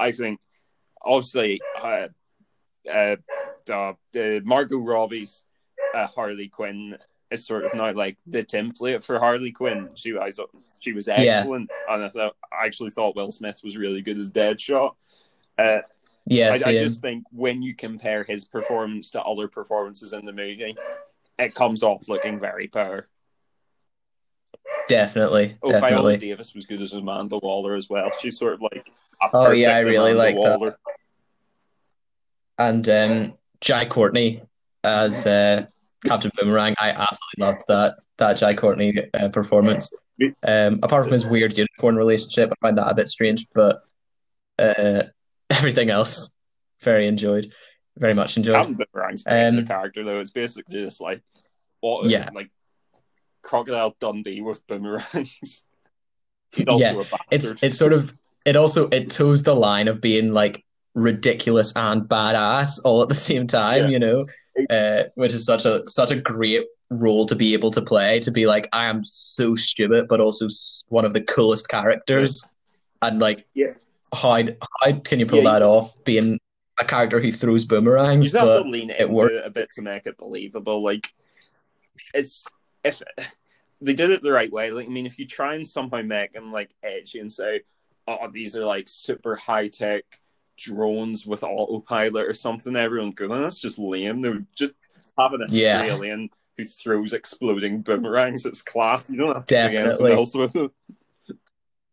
I 0.00 0.12
think, 0.12 0.40
obviously, 1.02 1.60
uh, 1.82 2.08
uh, 2.90 3.16
the, 3.66 3.96
the 4.12 4.42
Margot 4.44 4.78
Robbie's 4.78 5.44
uh, 5.94 6.06
Harley 6.06 6.48
Quinn 6.48 6.98
is 7.30 7.46
sort 7.46 7.64
of 7.64 7.74
now 7.74 7.92
like 7.92 8.18
the 8.26 8.44
template 8.44 9.02
for 9.02 9.18
Harley 9.18 9.52
Quinn. 9.52 9.90
She, 9.94 10.16
I 10.18 10.30
she 10.82 10.92
was 10.92 11.06
excellent, 11.06 11.70
and 11.88 12.02
I 12.02 12.08
thought 12.08 12.36
I 12.52 12.66
actually 12.66 12.90
thought 12.90 13.14
Will 13.14 13.30
Smith 13.30 13.60
was 13.62 13.76
really 13.76 14.02
good 14.02 14.18
as 14.18 14.30
Deadshot. 14.30 14.94
Uh, 15.56 15.78
Yeah, 16.26 16.50
I, 16.50 16.70
I 16.70 16.76
just 16.76 17.00
think 17.00 17.24
when 17.30 17.62
you 17.62 17.74
compare 17.74 18.24
his 18.24 18.44
performance 18.44 19.10
to 19.10 19.22
other 19.22 19.48
performances 19.48 20.12
in 20.12 20.24
the 20.24 20.32
movie, 20.32 20.76
it 21.38 21.54
comes 21.54 21.82
off 21.82 22.08
looking 22.08 22.40
very 22.40 22.66
poor. 22.68 23.06
definitely, 24.88 25.56
Oh, 25.62 25.78
Viola. 25.78 26.16
Davis 26.16 26.54
was 26.54 26.66
good 26.66 26.82
as 26.82 26.92
Amanda 26.92 27.38
Waller 27.38 27.74
as 27.74 27.88
well. 27.88 28.10
She's 28.20 28.38
sort 28.38 28.54
of 28.54 28.62
like 28.62 28.88
a 29.22 29.28
Oh, 29.32 29.52
yeah, 29.52 29.76
I 29.76 29.80
really 29.80 30.12
Amanda 30.12 30.18
like 30.18 30.34
that. 30.34 30.58
Waller. 30.58 30.78
And 32.58 32.88
um, 32.88 33.38
Jai 33.60 33.86
Courtney 33.86 34.42
as 34.84 35.26
uh, 35.26 35.66
Captain 36.04 36.30
Boomerang, 36.36 36.74
I 36.78 36.90
absolutely 36.90 37.38
loved 37.38 37.62
that 37.68 37.94
that 38.18 38.36
Jai 38.36 38.54
Courtney 38.54 38.96
uh, 39.14 39.28
performance. 39.28 39.92
Um, 40.44 40.80
apart 40.82 41.04
from 41.04 41.12
his 41.12 41.26
weird 41.26 41.56
unicorn 41.56 41.96
relationship, 41.96 42.50
I 42.50 42.54
find 42.66 42.78
that 42.78 42.88
a 42.88 42.94
bit 42.94 43.08
strange, 43.08 43.46
but 43.54 43.82
uh, 44.58 45.04
everything 45.50 45.90
else, 45.90 46.30
very 46.80 47.06
enjoyed, 47.06 47.52
very 47.98 48.14
much 48.14 48.36
enjoyed. 48.36 48.54
Captain 48.54 48.76
Boomerang's 48.76 49.24
as 49.26 49.56
a 49.56 49.58
Um, 49.60 49.66
character 49.66 50.04
though. 50.04 50.20
It's 50.20 50.30
basically 50.30 50.82
just 50.82 51.00
like 51.00 51.22
what 51.80 52.08
Yeah. 52.08 52.28
like 52.34 52.50
Crocodile 53.42 53.96
Dundee 54.00 54.40
with 54.40 54.64
boomerangs. 54.66 55.04
He's 56.52 56.66
also 56.68 56.80
Yeah, 56.84 56.92
a 56.92 57.04
bastard. 57.04 57.18
It's 57.30 57.54
it's 57.62 57.78
sort 57.78 57.92
of 57.92 58.12
it 58.44 58.56
also 58.56 58.88
it 58.88 59.10
toes 59.10 59.42
the 59.42 59.54
line 59.54 59.88
of 59.88 60.00
being 60.00 60.32
like 60.32 60.64
ridiculous 60.94 61.72
and 61.74 62.02
badass 62.02 62.80
all 62.84 63.02
at 63.02 63.08
the 63.08 63.14
same 63.14 63.46
time, 63.46 63.84
Yeah. 63.84 63.88
you 63.88 63.98
know, 63.98 64.26
uh, 64.70 65.04
which 65.14 65.32
is 65.32 65.44
such 65.44 65.64
a 65.64 65.82
such 65.88 66.10
a 66.10 66.16
great 66.20 66.66
role 66.90 67.26
to 67.26 67.34
be 67.34 67.52
able 67.54 67.70
to 67.70 67.80
play. 67.82 68.20
To 68.20 68.30
be 68.30 68.46
like, 68.46 68.68
I 68.72 68.86
am 68.86 69.02
so 69.04 69.54
stupid, 69.54 70.08
but 70.08 70.20
also 70.20 70.48
one 70.88 71.04
of 71.04 71.12
the 71.14 71.22
coolest 71.22 71.68
characters, 71.68 72.46
and 73.00 73.18
like, 73.18 73.46
Yeah. 73.54 73.74
how 74.14 74.42
how 74.82 74.92
can 75.04 75.18
you 75.20 75.26
pull 75.26 75.42
Yeah, 75.42 75.52
that 75.54 75.62
off? 75.62 76.02
Being 76.04 76.38
a 76.78 76.84
character 76.84 77.20
who 77.20 77.32
throws 77.32 77.64
boomerangs, 77.64 78.26
just 78.32 78.36
have 78.36 78.46
but 78.48 78.62
to 78.64 78.68
lean 78.68 78.90
it 78.90 79.00
into 79.00 79.12
worked. 79.12 79.34
it 79.34 79.46
a 79.46 79.50
bit 79.50 79.68
to 79.74 79.82
make 79.82 80.06
it 80.06 80.16
believable. 80.18 80.82
Like 80.82 81.12
it's 82.14 82.46
if 82.84 83.02
they 83.80 83.94
did 83.94 84.10
it 84.10 84.22
the 84.22 84.32
right 84.32 84.52
way. 84.52 84.70
Like 84.70 84.86
I 84.86 84.90
mean, 84.90 85.06
if 85.06 85.18
you 85.18 85.26
try 85.26 85.54
and 85.54 85.66
somehow 85.66 86.02
make 86.02 86.32
them 86.32 86.52
like 86.52 86.72
edgy 86.82 87.20
and 87.20 87.30
say, 87.30 87.62
"Oh, 88.06 88.28
these 88.30 88.54
are 88.56 88.64
like 88.64 88.88
super 88.88 89.34
high 89.36 89.68
tech 89.68 90.04
drones 90.56 91.26
with 91.26 91.42
autopilot 91.44 92.28
or 92.28 92.34
something," 92.34 92.76
everyone 92.76 93.12
go, 93.12 93.26
"Oh, 93.26 93.40
"That's 93.42 93.58
just 93.58 93.78
lame." 93.78 94.20
They're 94.22 94.44
just 94.54 94.74
having 95.18 95.42
a 95.42 95.46
Yeah. 95.48 95.82
alien 95.82 96.30
who 96.56 96.64
throws 96.64 97.12
exploding 97.12 97.82
boomerangs. 97.82 98.44
It's 98.44 98.62
class. 98.62 99.08
You 99.10 99.16
don't 99.18 99.34
have 99.34 99.46
to 99.46 99.54
do 99.70 99.76
anything 99.78 100.06
else 100.12 100.34
with 100.34 100.54
it. 100.56 100.70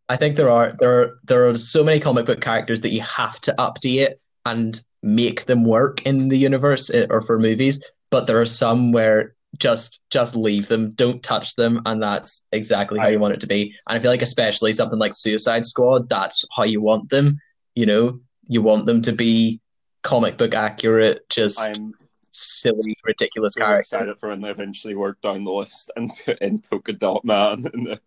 I 0.08 0.16
think 0.16 0.36
there 0.36 0.50
are 0.50 0.72
there 0.78 1.00
are, 1.00 1.18
there 1.24 1.48
are 1.48 1.54
so 1.56 1.84
many 1.84 2.00
comic 2.00 2.26
book 2.26 2.40
characters 2.40 2.80
that 2.80 2.90
you 2.90 3.00
have 3.02 3.40
to 3.42 3.54
update 3.58 4.14
and 4.44 4.80
make 5.02 5.44
them 5.46 5.64
work 5.64 6.02
in 6.02 6.28
the 6.28 6.36
universe 6.38 6.90
eh, 6.90 7.06
or 7.08 7.22
for 7.22 7.38
movies, 7.38 7.84
but 8.10 8.26
there 8.26 8.40
are 8.40 8.46
some 8.46 8.92
where 8.92 9.34
just 9.58 10.00
just 10.10 10.34
leave 10.36 10.68
them, 10.68 10.90
don't 10.92 11.22
touch 11.22 11.54
them, 11.56 11.80
and 11.86 12.02
that's 12.02 12.44
exactly 12.52 12.98
how 12.98 13.06
I- 13.06 13.10
you 13.10 13.18
want 13.20 13.34
it 13.34 13.40
to 13.40 13.46
be. 13.46 13.74
And 13.88 13.96
I 13.96 14.00
feel 14.00 14.10
like 14.10 14.22
especially 14.22 14.72
something 14.72 14.98
like 14.98 15.14
Suicide 15.14 15.64
Squad, 15.64 16.08
that's 16.08 16.44
how 16.56 16.64
you 16.64 16.80
want 16.80 17.08
them. 17.10 17.38
You 17.74 17.86
know, 17.86 18.20
you 18.50 18.60
want 18.62 18.84
them 18.84 19.00
to 19.02 19.12
be 19.12 19.60
comic 20.02 20.36
book 20.36 20.54
accurate, 20.54 21.28
just 21.28 21.60
I'm 21.76 21.94
silly, 22.32 22.96
ridiculous 23.04 23.54
so 23.54 23.60
characters. 23.60 23.92
excited 23.92 24.18
for 24.18 24.30
when 24.30 24.40
they 24.40 24.50
eventually 24.50 24.94
work 24.96 25.20
down 25.20 25.44
the 25.44 25.52
list 25.52 25.90
and 25.94 26.10
put 26.24 26.38
in 26.40 26.58
Polka 26.58 26.92
Dot 26.92 27.24
Man 27.24 27.64
in 27.72 27.84
the 27.84 28.00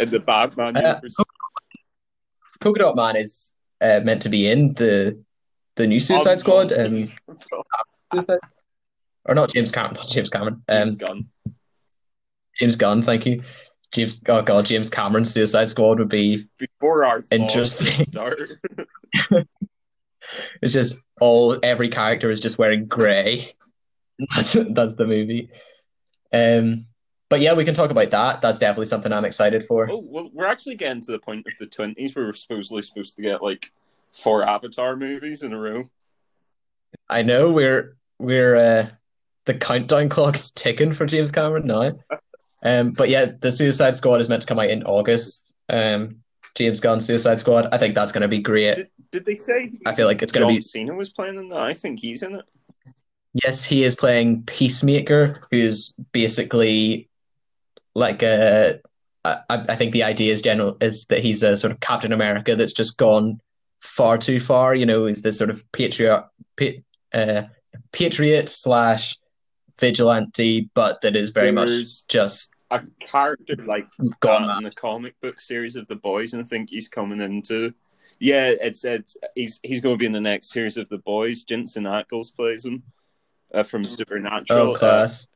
in 0.00 0.10
the, 0.10 0.18
Batman 0.20 0.76
Uh. 0.76 1.00
Polka 2.60 2.80
Dot 2.80 2.96
Man 2.96 3.14
is 3.16 3.52
uh, 3.80 4.00
meant 4.02 4.22
to 4.22 4.28
be 4.28 4.48
in 4.48 4.74
the 4.74 5.22
the 5.76 5.86
new 5.86 6.00
Suicide 6.00 6.32
Um, 6.32 6.38
Squad. 6.38 6.72
Um, 6.72 7.08
or 9.24 9.34
not 9.34 9.52
James 9.52 9.70
Cameron, 9.70 9.94
not 9.94 10.08
James 10.08 10.30
Cameron. 10.30 10.62
Um, 10.68 10.78
James 10.88 10.96
Gunn. 10.96 11.26
James 12.58 12.76
Gunn, 12.76 13.02
thank 13.02 13.24
you. 13.26 13.42
James, 13.92 14.22
oh 14.28 14.42
god, 14.42 14.66
James 14.66 14.90
Cameron's 14.90 15.32
Suicide 15.32 15.70
Squad 15.70 15.98
would 15.98 16.08
be. 16.08 16.46
Before 16.58 17.04
our 17.04 17.22
Interesting. 17.30 18.06
It's 20.62 20.72
just 20.72 21.02
all 21.20 21.58
every 21.62 21.88
character 21.88 22.30
is 22.30 22.40
just 22.40 22.58
wearing 22.58 22.86
grey. 22.86 23.48
That's 24.34 24.52
that's 24.52 24.94
the 24.94 25.06
movie. 25.06 25.48
Um, 26.32 26.86
but 27.28 27.40
yeah, 27.40 27.54
we 27.54 27.64
can 27.64 27.74
talk 27.74 27.90
about 27.90 28.10
that. 28.10 28.40
That's 28.40 28.58
definitely 28.58 28.86
something 28.86 29.12
I'm 29.12 29.24
excited 29.24 29.62
for. 29.62 29.88
oh 29.88 30.02
well, 30.04 30.28
we're 30.32 30.46
actually 30.46 30.74
getting 30.74 31.00
to 31.02 31.12
the 31.12 31.20
point 31.20 31.46
of 31.46 31.52
the 31.60 31.66
twenties 31.66 32.16
where 32.16 32.24
we're 32.24 32.32
supposedly 32.32 32.82
supposed 32.82 33.14
to 33.14 33.22
get 33.22 33.42
like 33.42 33.70
four 34.12 34.42
Avatar 34.42 34.96
movies 34.96 35.44
in 35.44 35.52
a 35.52 35.58
row. 35.58 35.84
I 37.08 37.22
know 37.22 37.52
we're 37.52 37.96
we're 38.18 38.56
uh, 38.56 38.88
the 39.44 39.54
countdown 39.54 40.08
clock 40.08 40.34
is 40.34 40.50
ticking 40.50 40.94
for 40.94 41.06
James 41.06 41.30
Cameron 41.30 41.68
now. 41.68 41.92
Um, 42.62 42.90
but 42.90 43.08
yeah, 43.08 43.26
the 43.40 43.50
Suicide 43.50 43.96
Squad 43.96 44.20
is 44.20 44.28
meant 44.28 44.42
to 44.42 44.48
come 44.48 44.58
out 44.58 44.70
in 44.70 44.82
August. 44.84 45.52
Um, 45.68 46.16
James 46.54 46.80
Gunn 46.80 47.00
Suicide 47.00 47.38
Squad. 47.40 47.68
I 47.72 47.78
think 47.78 47.94
that's 47.94 48.12
going 48.12 48.22
to 48.22 48.28
be 48.28 48.40
great. 48.40 48.74
Did, 48.74 48.88
did 49.12 49.24
they 49.24 49.34
say 49.34 49.72
I 49.86 49.94
feel 49.94 50.06
like 50.06 50.22
it's 50.22 50.32
going 50.32 50.46
to 50.46 50.52
be. 50.52 50.60
Cena 50.60 50.94
was 50.94 51.08
playing 51.08 51.36
in 51.36 51.48
that? 51.48 51.60
I 51.60 51.74
think 51.74 52.00
he's 52.00 52.22
in 52.22 52.34
it. 52.36 52.44
Yes, 53.44 53.64
he 53.64 53.84
is 53.84 53.94
playing 53.94 54.42
Peacemaker, 54.44 55.36
who's 55.50 55.94
basically 56.12 57.08
like 57.94 58.22
a. 58.22 58.80
I, 59.24 59.40
I 59.50 59.76
think 59.76 59.92
the 59.92 60.02
idea 60.02 60.32
is 60.32 60.42
general 60.42 60.76
is 60.80 61.04
that 61.06 61.20
he's 61.20 61.42
a 61.42 61.56
sort 61.56 61.72
of 61.72 61.80
Captain 61.80 62.12
America 62.12 62.56
that's 62.56 62.72
just 62.72 62.98
gone 62.98 63.40
far 63.80 64.18
too 64.18 64.40
far. 64.40 64.74
You 64.74 64.86
know, 64.86 65.06
he's 65.06 65.22
this 65.22 65.38
sort 65.38 65.50
of 65.50 65.70
patriot, 65.72 66.24
pa- 66.58 66.82
uh, 67.12 67.42
patriot 67.92 68.48
slash 68.48 69.16
vigilante, 69.78 70.70
but 70.74 71.00
that 71.00 71.16
is 71.16 71.30
very 71.30 71.52
much 71.52 72.06
just 72.08 72.50
a 72.70 72.82
character 73.00 73.56
like 73.64 73.86
gone 74.20 74.46
that 74.46 74.58
in 74.58 74.64
the 74.64 74.70
comic 74.70 75.18
book 75.20 75.40
series 75.40 75.76
of 75.76 75.86
the 75.88 75.96
boys, 75.96 76.32
and 76.32 76.42
I 76.42 76.46
think 76.46 76.70
he's 76.70 76.88
coming 76.88 77.20
into. 77.20 77.72
Yeah, 78.18 78.52
it's 78.60 78.84
it's 78.84 79.16
he's 79.34 79.60
he's 79.62 79.80
going 79.80 79.94
to 79.94 79.98
be 79.98 80.06
in 80.06 80.12
the 80.12 80.20
next 80.20 80.50
series 80.50 80.76
of 80.76 80.88
the 80.88 80.98
boys. 80.98 81.44
Jensen 81.44 81.84
Ackles 81.84 82.34
plays 82.34 82.64
him 82.64 82.82
uh, 83.52 83.62
from 83.62 83.88
Supernatural. 83.88 84.70
Oh, 84.70 84.74
class. 84.74 85.24
Uh, 85.24 85.34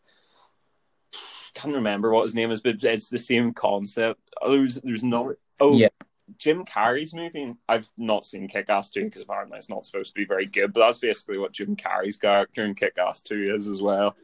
can't 1.54 1.74
remember 1.74 2.10
what 2.10 2.22
his 2.22 2.34
name 2.34 2.50
is, 2.50 2.60
but 2.60 2.82
it's 2.82 3.08
the 3.08 3.18
same 3.18 3.52
concept. 3.52 4.20
Oh, 4.40 4.56
There's 4.56 4.74
there's 4.76 5.04
no 5.04 5.34
oh 5.60 5.76
Yeah. 5.76 5.88
Jim 6.38 6.64
Carrey's 6.64 7.14
movie. 7.14 7.54
I've 7.68 7.88
not 7.96 8.24
seen 8.24 8.48
Kick 8.48 8.68
Ass 8.70 8.90
2 8.90 9.04
because 9.04 9.22
apparently 9.22 9.58
it's 9.58 9.68
not 9.70 9.84
supposed 9.86 10.14
to 10.14 10.20
be 10.20 10.24
very 10.26 10.46
good, 10.46 10.72
but 10.72 10.80
that's 10.80 10.98
basically 10.98 11.38
what 11.38 11.52
Jim 11.52 11.76
Carrey's 11.76 12.16
character 12.16 12.64
in 12.64 12.74
Kick 12.74 12.98
Ass 12.98 13.22
2 13.22 13.52
is 13.54 13.68
as 13.68 13.80
well. 13.82 14.16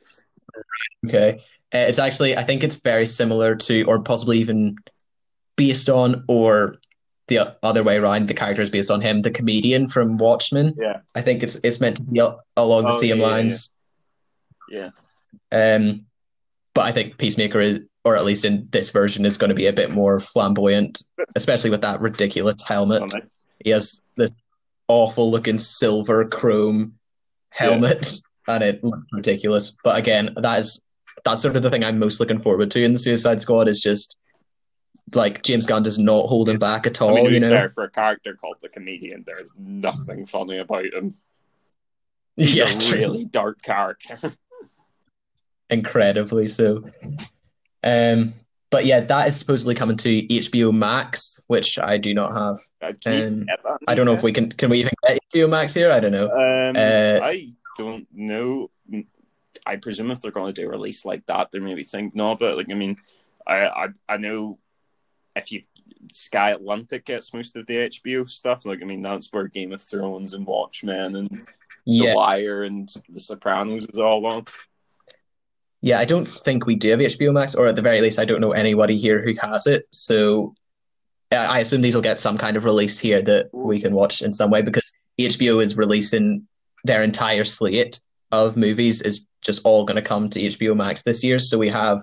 Okay. 1.07 1.41
Uh, 1.75 1.79
it's 1.89 1.99
actually, 1.99 2.37
I 2.37 2.43
think 2.45 2.65
it's 2.65 2.77
very 2.77 3.07
similar 3.07 3.55
to, 3.57 3.83
or 3.85 4.01
possibly 4.01 4.39
even 4.39 4.77
based 5.57 5.89
on, 5.89 6.25
or 6.29 6.77
the 7.27 7.57
other 7.63 7.83
way 7.83 7.97
around, 7.97 8.27
the 8.27 8.35
character 8.35 8.63
is 8.63 8.71
based 8.71 8.91
on 8.91 9.01
him, 9.03 9.21
the 9.21 9.31
comedian 9.31 9.87
from 9.87 10.17
Watchmen. 10.17 10.75
Yeah, 10.81 11.01
I 11.15 11.21
think 11.21 11.43
it's 11.43 11.61
it's 11.63 11.79
meant 11.79 11.97
to 11.99 12.03
be 12.03 12.21
along 12.57 12.85
the 12.85 12.89
Oh, 12.89 12.99
same 12.99 13.19
yeah, 13.19 13.27
yeah, 13.27 13.31
lines. 13.31 13.71
yeah. 14.71 14.91
Um, 15.53 16.07
but 16.73 16.87
I 16.87 16.93
think 16.93 17.19
Peacemaker 17.19 17.61
is, 17.61 17.81
or 18.05 18.17
at 18.17 18.25
least 18.25 18.45
in 18.45 18.69
this 18.71 18.91
version, 18.91 19.27
is 19.27 19.39
going 19.39 19.49
to 19.49 19.55
be 19.55 19.67
a 19.67 19.73
bit 19.73 19.91
more 19.91 20.21
flamboyant, 20.21 21.03
especially 21.37 21.71
with 21.71 21.83
that 21.83 22.01
ridiculous 22.01 22.57
helmet. 22.67 23.03
He 23.65 23.71
has 23.71 24.03
this 24.17 24.31
awful 24.89 25.31
looking 25.31 25.59
silver 25.59 26.25
chrome 26.27 26.95
helmet, 27.51 28.21
and 28.47 28.63
it 28.63 28.83
looks 28.83 29.07
ridiculous. 29.13 29.77
But 29.83 29.99
again, 29.99 30.35
that 30.37 30.59
is 30.61 30.83
that's 31.25 31.43
sort 31.43 31.57
of 31.57 31.63
the 31.63 31.71
thing 31.71 31.85
I'm 31.85 31.99
most 31.99 32.21
looking 32.21 32.39
forward 32.39 32.71
to 32.71 32.83
in 32.83 32.93
the 32.93 32.99
Suicide 32.99 33.43
Squad 33.43 33.69
is 33.69 33.81
just 33.81 34.17
like 35.15 35.43
James 35.43 35.67
Gunn 35.67 35.83
does 35.83 35.99
not 35.99 36.27
hold 36.27 36.49
him 36.49 36.59
back 36.59 36.87
at 36.87 37.01
I 37.01 37.07
all. 37.07 37.15
mean, 37.15 37.35
you 37.35 37.41
know, 37.41 37.51
fair, 37.51 37.69
for 37.69 37.85
a 37.85 37.91
character 37.91 38.35
called 38.35 38.57
the 38.61 38.69
comedian, 38.69 39.25
there's 39.27 39.51
nothing 39.57 40.27
funny 40.27 40.59
about 40.59 40.87
him. 40.87 41.15
He's 42.37 42.55
yeah, 42.55 42.71
a 42.71 42.81
true. 42.81 42.99
really 42.99 43.25
dark 43.25 43.63
character. 43.63 44.19
incredibly 45.71 46.47
so. 46.47 46.85
Um, 47.85 48.33
but 48.71 48.85
yeah, 48.85 49.01
that 49.01 49.29
is 49.29 49.37
supposedly 49.37 49.75
coming 49.75 49.97
to 49.99 50.27
HBO 50.27 50.73
Max, 50.73 51.41
which 51.47 51.79
I 51.79 51.97
do 51.97 52.13
not 52.13 52.35
have. 52.35 52.59
Can 53.03 53.15
you 53.15 53.47
Um. 53.65 53.79
I 53.87 53.95
don't 53.95 54.05
know 54.05 54.13
if 54.13 54.23
we 54.23 54.33
can. 54.33 54.51
Can 54.51 54.71
we 54.71 54.81
even 54.81 54.93
get 55.07 55.19
HBO 55.33 55.49
Max 55.49 55.73
here? 55.73 55.91
I 55.91 56.01
don't 56.01 56.13
know. 56.13 56.31
Um, 56.31 56.77
Uh, 56.77 57.21
I 57.25 57.53
don't 57.79 58.07
know. 58.13 58.71
I 59.65 59.77
presume 59.77 60.11
if 60.11 60.21
they're 60.21 60.31
going 60.31 60.53
to 60.53 60.61
do 60.61 60.67
a 60.67 60.71
release 60.71 61.05
like 61.05 61.25
that, 61.27 61.51
they're 61.51 61.61
maybe 61.61 61.83
thinking 61.83 62.21
of 62.21 62.43
it. 62.43 62.57
Like, 62.57 62.71
I 62.71 62.75
mean, 62.75 62.97
I 63.47 63.67
I, 63.67 63.89
I 64.09 64.17
know 64.19 64.59
if 65.35 65.53
you 65.53 65.63
Sky 66.13 66.51
Atlantic 66.51 67.07
gets 67.07 67.33
most 67.33 67.57
of 67.57 67.67
the 67.67 67.89
HBO 67.89 68.29
stuff. 68.29 68.67
Like, 68.67 68.83
I 68.83 68.85
mean, 68.85 69.03
that's 69.03 69.33
where 69.33 69.49
Game 69.49 69.73
of 69.73 69.81
Thrones 69.81 70.33
and 70.35 70.47
Watchmen 70.47 71.17
and 71.17 71.31
The 71.87 72.13
Wire 72.15 72.65
and 72.65 72.91
The 73.09 73.21
Sopranos 73.21 73.87
is 73.87 73.99
all 73.99 74.27
on. 74.27 74.45
Yeah. 75.81 75.99
I 75.99 76.05
don't 76.05 76.27
think 76.27 76.67
we 76.67 76.75
do 76.77 76.91
have 76.91 77.01
HBO 77.01 77.33
Max, 77.33 77.55
or 77.55 77.67
at 77.67 77.77
the 77.77 77.83
very 77.83 78.01
least, 78.01 78.19
I 78.19 78.25
don't 78.25 78.41
know 78.41 78.53
anybody 78.53 78.97
here 78.97 79.23
who 79.23 79.35
has 79.41 79.67
it. 79.67 79.85
So 79.93 80.55
I 81.33 81.37
I 81.37 81.59
assume 81.61 81.81
these 81.83 81.95
will 81.95 82.03
get 82.03 82.19
some 82.19 82.39
kind 82.39 82.57
of 82.57 82.65
release 82.65 82.99
here 82.99 83.23
that 83.23 83.49
we 83.53 83.81
can 83.81 83.95
watch 83.95 84.23
in 84.23 84.33
some 84.33 84.51
way 84.51 84.63
because 84.63 84.93
HBO 85.21 85.63
is 85.63 85.77
releasing 85.77 86.47
their 86.85 87.03
entire 87.03 87.45
slate 87.45 88.01
of 88.33 88.57
movies 88.57 89.03
is 89.03 89.27
just 89.43 89.61
all 89.65 89.85
going 89.85 89.97
to 89.97 90.03
come 90.03 90.29
to 90.31 90.41
HBO 90.41 90.77
Max 90.77 91.03
this 91.03 91.25
year. 91.25 91.39
So 91.39 91.59
we 91.59 91.69
have 91.71 92.03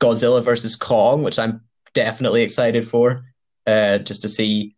Godzilla 0.00 0.42
versus 0.44 0.76
Kong, 0.76 1.22
which 1.22 1.38
I'm 1.38 1.60
definitely 1.94 2.42
excited 2.42 2.88
for, 2.88 3.24
uh, 3.66 3.98
just 3.98 4.22
to 4.22 4.28
see 4.28 4.72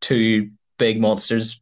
two 0.00 0.50
big 0.78 1.00
monsters 1.00 1.58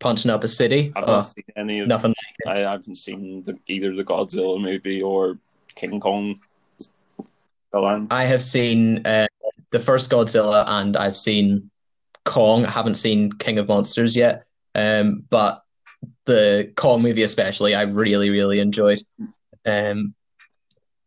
punching 0.00 0.30
up 0.30 0.42
a 0.44 0.48
city. 0.48 0.92
I've 0.96 1.04
Oh, 1.04 1.12
not 1.12 1.22
seen 1.28 1.44
any 1.56 1.80
of. 1.80 1.88
nothing. 1.88 2.14
I 2.46 2.58
haven't 2.60 2.96
seen 2.96 3.42
the, 3.44 3.56
either 3.68 3.94
the 3.94 4.04
Godzilla 4.04 4.60
movie 4.60 5.02
or 5.02 5.38
King 5.80 5.98
Kong. 5.98 6.38
I 8.10 8.24
have 8.24 8.42
seen 8.42 9.06
uh, 9.06 9.26
the 9.70 9.78
first 9.78 10.10
Godzilla 10.10 10.64
and 10.66 10.96
I've 10.96 11.16
seen 11.16 11.70
Kong. 12.24 12.66
I 12.66 12.70
haven't 12.70 12.94
seen 12.94 13.32
King 13.32 13.58
of 13.58 13.68
Monsters 13.68 14.14
yet, 14.14 14.44
um, 14.74 15.24
but 15.30 15.62
the 16.26 16.72
Kong 16.76 17.00
movie 17.00 17.22
especially, 17.22 17.74
I 17.74 17.82
really, 17.82 18.28
really 18.28 18.60
enjoyed. 18.60 19.00
Um, 19.64 20.14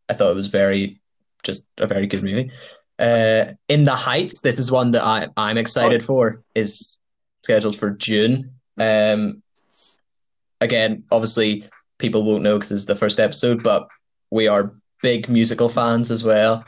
I 0.09 0.13
thought 0.13 0.31
it 0.31 0.35
was 0.35 0.47
very, 0.47 1.01
just 1.43 1.67
a 1.77 1.85
very 1.85 2.07
good 2.07 2.23
movie. 2.23 2.51
Uh, 2.97 3.53
In 3.69 3.83
the 3.83 3.95
Heights, 3.95 4.41
this 4.41 4.57
is 4.57 4.71
one 4.71 4.91
that 4.91 5.03
I, 5.03 5.27
I'm 5.37 5.57
excited 5.57 6.03
for, 6.03 6.41
is 6.55 6.99
scheduled 7.43 7.75
for 7.75 7.91
June. 7.91 8.53
Um, 8.79 9.43
again, 10.61 11.03
obviously, 11.11 11.65
people 11.99 12.23
won't 12.23 12.43
know 12.43 12.55
because 12.55 12.71
it's 12.71 12.85
the 12.85 12.95
first 12.95 13.19
episode, 13.19 13.61
but 13.61 13.87
we 14.33 14.47
are 14.47 14.73
big 15.03 15.29
musical 15.29 15.69
fans 15.69 16.09
as 16.11 16.23
well. 16.23 16.65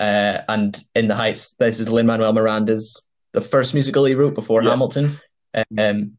Uh, 0.00 0.38
and 0.48 0.82
In 0.94 1.06
the 1.08 1.14
Heights, 1.14 1.54
this 1.54 1.78
is 1.80 1.88
Lin 1.88 2.06
Manuel 2.06 2.32
Miranda's 2.32 3.08
the 3.32 3.40
first 3.40 3.72
musical 3.72 4.04
he 4.04 4.14
wrote 4.14 4.34
before 4.34 4.62
Yeah. 4.62 4.70
Hamilton. 4.70 5.10
Um, 5.78 6.18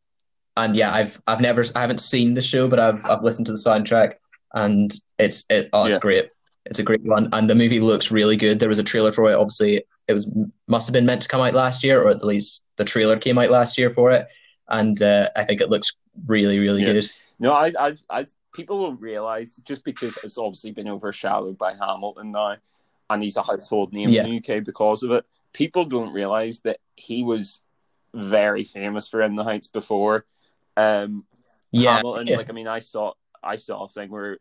and 0.58 0.76
yeah, 0.76 0.94
I've 0.94 1.22
I've 1.28 1.42
never 1.42 1.64
I 1.76 1.82
haven't 1.82 2.00
seen 2.00 2.34
the 2.34 2.42
show, 2.42 2.68
but 2.68 2.80
I've 2.80 3.06
I've 3.06 3.24
listened 3.24 3.46
to 3.48 3.52
the 3.52 3.58
soundtrack, 3.58 4.16
and 4.54 4.92
it's 5.18 5.46
it 5.50 5.70
oh 5.74 5.86
it's 5.86 5.96
Yeah. 5.96 6.00
great. 6.00 6.30
It's 6.66 6.80
a 6.80 6.84
great 6.84 7.04
one, 7.04 7.30
and 7.34 7.50
the 7.50 7.56
movie 7.56 7.80
looks 7.80 8.12
really 8.12 8.38
good. 8.38 8.60
There 8.60 8.70
was 8.70 8.80
a 8.80 8.84
trailer 8.84 9.12
for 9.12 9.30
it. 9.32 9.36
Obviously, 9.36 9.84
it 10.08 10.14
was 10.14 10.34
must 10.68 10.88
have 10.88 10.94
been 10.94 11.06
meant 11.06 11.22
to 11.24 11.28
come 11.28 11.42
out 11.42 11.54
last 11.54 11.84
year, 11.84 12.02
or 12.02 12.10
at 12.10 12.24
least 12.24 12.64
the 12.78 12.86
trailer 12.86 13.18
came 13.18 13.38
out 13.38 13.50
last 13.52 13.78
year 13.78 13.90
for 13.90 14.12
it. 14.12 14.28
And 14.68 15.02
uh, 15.02 15.30
I 15.36 15.44
think 15.46 15.62
it 15.62 15.70
looks 15.70 15.96
really, 16.28 16.60
really 16.60 16.84
Yeah. 16.84 16.94
good. 16.94 17.10
No, 17.40 17.54
I, 17.54 17.72
I, 17.80 17.96
I, 18.10 18.26
people 18.54 18.80
will 18.80 18.96
realize 18.96 19.56
just 19.58 19.84
because 19.84 20.18
it's 20.24 20.38
obviously 20.38 20.72
been 20.72 20.88
overshadowed 20.88 21.58
by 21.58 21.74
Hamilton 21.74 22.32
now, 22.32 22.58
and 23.10 23.24
he's 23.24 23.38
a 23.38 23.42
household 23.42 23.94
name 23.94 24.10
Yeah. 24.10 24.24
in 24.26 24.30
the 24.30 24.38
UK 24.38 24.64
because 24.64 25.04
of 25.04 25.12
it. 25.12 25.26
People 25.54 25.86
don't 25.86 26.14
realize 26.14 26.60
that 26.60 26.80
he 26.96 27.24
was 27.24 27.62
very 28.14 28.64
famous 28.64 29.08
for 29.08 29.22
In 29.22 29.36
the 29.36 29.44
Heights 29.44 29.68
before. 29.68 30.26
Um, 30.78 31.26
Yeah, 31.72 31.98
Hamilton, 31.98 32.28
yeah. 32.28 32.38
like 32.38 32.50
I 32.50 32.54
mean, 32.54 32.68
I 32.68 32.80
saw, 32.80 33.14
I 33.44 33.56
saw 33.58 33.86
a 33.86 33.90
thing 33.90 34.10
where 34.10 34.40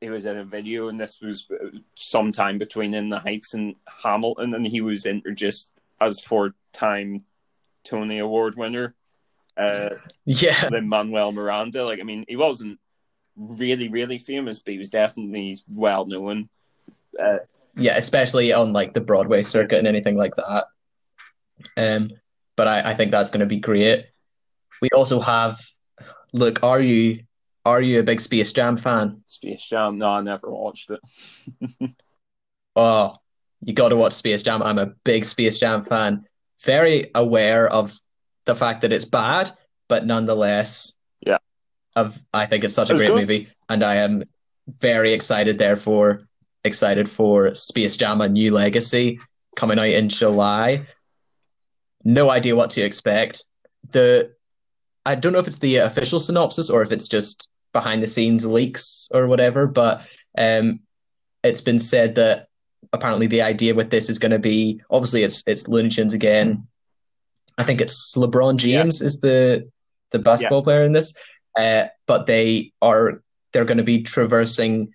he 0.00 0.10
was 0.10 0.26
in 0.26 0.36
a 0.36 0.44
video, 0.44 0.88
and 0.88 1.00
this 1.00 1.20
was 1.20 1.46
sometime 1.94 2.58
between 2.58 2.92
In 2.92 3.08
the 3.08 3.18
Heights 3.18 3.54
and 3.54 3.76
Hamilton, 4.02 4.54
and 4.54 4.66
he 4.66 4.82
was 4.82 5.06
introduced 5.06 5.72
as 6.00 6.20
four-time 6.20 7.24
Tony 7.84 8.18
Award 8.18 8.56
winner. 8.56 8.94
Uh, 9.56 9.90
yeah, 10.26 10.68
Lin 10.70 10.88
Manuel 10.88 11.32
Miranda. 11.32 11.84
Like, 11.86 12.00
I 12.00 12.02
mean, 12.02 12.26
he 12.28 12.36
wasn't 12.36 12.78
really, 13.36 13.88
really 13.88 14.18
famous, 14.18 14.58
but 14.58 14.72
he 14.72 14.78
was 14.78 14.88
definitely 14.88 15.58
well 15.76 16.06
known. 16.06 16.48
Uh, 17.18 17.38
yeah, 17.76 17.96
especially 17.96 18.52
on 18.52 18.72
like 18.72 18.94
the 18.94 19.00
Broadway 19.00 19.42
circuit 19.42 19.78
and 19.78 19.88
anything 19.88 20.16
like 20.16 20.34
that. 20.36 20.64
Um, 21.76 22.10
but 22.56 22.68
I, 22.68 22.90
I 22.90 22.94
think 22.94 23.10
that's 23.10 23.30
going 23.30 23.40
to 23.40 23.46
be 23.46 23.60
great. 23.60 24.06
We 24.80 24.88
also 24.94 25.20
have, 25.20 25.58
look, 26.32 26.62
are 26.62 26.80
you 26.80 27.20
are 27.64 27.82
you 27.82 28.00
a 28.00 28.02
big 28.02 28.20
Space 28.20 28.52
Jam 28.52 28.76
fan? 28.76 29.22
Space 29.26 29.68
Jam. 29.68 29.98
No, 29.98 30.08
I 30.08 30.20
never 30.20 30.50
watched 30.50 30.90
it. 30.90 31.90
Oh, 32.76 33.16
you 33.62 33.72
got 33.72 33.88
to 33.88 33.96
watch 33.96 34.12
Space 34.12 34.42
Jam. 34.42 34.62
I'm 34.62 34.78
a 34.78 34.92
big 35.04 35.24
Space 35.24 35.58
Jam 35.58 35.82
fan. 35.82 36.26
Very 36.62 37.10
aware 37.14 37.66
of 37.68 37.96
the 38.44 38.54
fact 38.54 38.82
that 38.82 38.92
it's 38.92 39.06
bad, 39.06 39.50
but 39.88 40.04
nonetheless, 40.04 40.92
Yeah. 41.96 42.02
of 42.02 42.22
I 42.32 42.46
think 42.46 42.64
it's 42.64 42.74
such 42.74 42.90
a 42.90 42.94
great 42.94 43.08
good. 43.08 43.20
movie, 43.20 43.48
and 43.68 43.82
I 43.82 43.96
am 43.96 44.24
very 44.80 45.12
excited. 45.12 45.58
Therefore, 45.58 46.28
excited 46.64 47.08
for 47.08 47.54
Space 47.54 47.96
Jam: 47.96 48.20
A 48.20 48.28
New 48.28 48.52
Legacy 48.52 49.18
coming 49.56 49.78
out 49.78 49.86
in 49.86 50.08
July. 50.08 50.86
No 52.04 52.30
idea 52.30 52.54
what 52.54 52.70
to 52.70 52.82
expect. 52.82 53.44
The 53.90 54.34
I 55.04 55.14
don't 55.14 55.32
know 55.32 55.38
if 55.38 55.46
it's 55.46 55.58
the 55.58 55.76
official 55.76 56.20
synopsis 56.20 56.70
or 56.70 56.82
if 56.82 56.92
it's 56.92 57.08
just 57.08 57.48
behind 57.72 58.02
the 58.02 58.06
scenes 58.06 58.44
leaks 58.46 59.08
or 59.12 59.26
whatever, 59.26 59.66
but 59.66 60.02
um, 60.36 60.80
it's 61.42 61.60
been 61.60 61.78
said 61.78 62.14
that 62.16 62.48
apparently 62.92 63.26
the 63.26 63.42
idea 63.42 63.74
with 63.74 63.90
this 63.90 64.08
is 64.08 64.18
going 64.18 64.32
to 64.32 64.38
be 64.38 64.80
obviously 64.90 65.22
it's 65.22 65.42
it's 65.46 65.68
Looney 65.68 65.88
Tunes 65.88 66.14
again. 66.14 66.66
I 67.58 67.64
think 67.64 67.80
it's 67.80 68.16
LeBron 68.16 68.56
James 68.56 69.00
is 69.00 69.20
the 69.20 69.68
the 70.10 70.18
basketball 70.18 70.62
player 70.62 70.84
in 70.84 70.92
this, 70.92 71.16
uh, 71.56 71.86
but 72.06 72.26
they 72.26 72.72
are 72.82 73.22
they're 73.52 73.64
going 73.64 73.78
to 73.78 73.84
be 73.84 74.02
traversing 74.02 74.92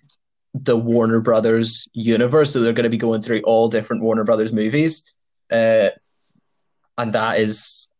the 0.54 0.76
Warner 0.76 1.20
Brothers 1.20 1.88
universe, 1.92 2.52
so 2.52 2.60
they're 2.60 2.72
going 2.72 2.84
to 2.84 2.90
be 2.90 2.98
going 2.98 3.22
through 3.22 3.40
all 3.44 3.68
different 3.68 4.02
Warner 4.02 4.24
Brothers 4.24 4.52
movies, 4.52 5.10
uh, 5.50 5.88
and 6.98 7.12
that 7.12 7.38
is 7.38 7.92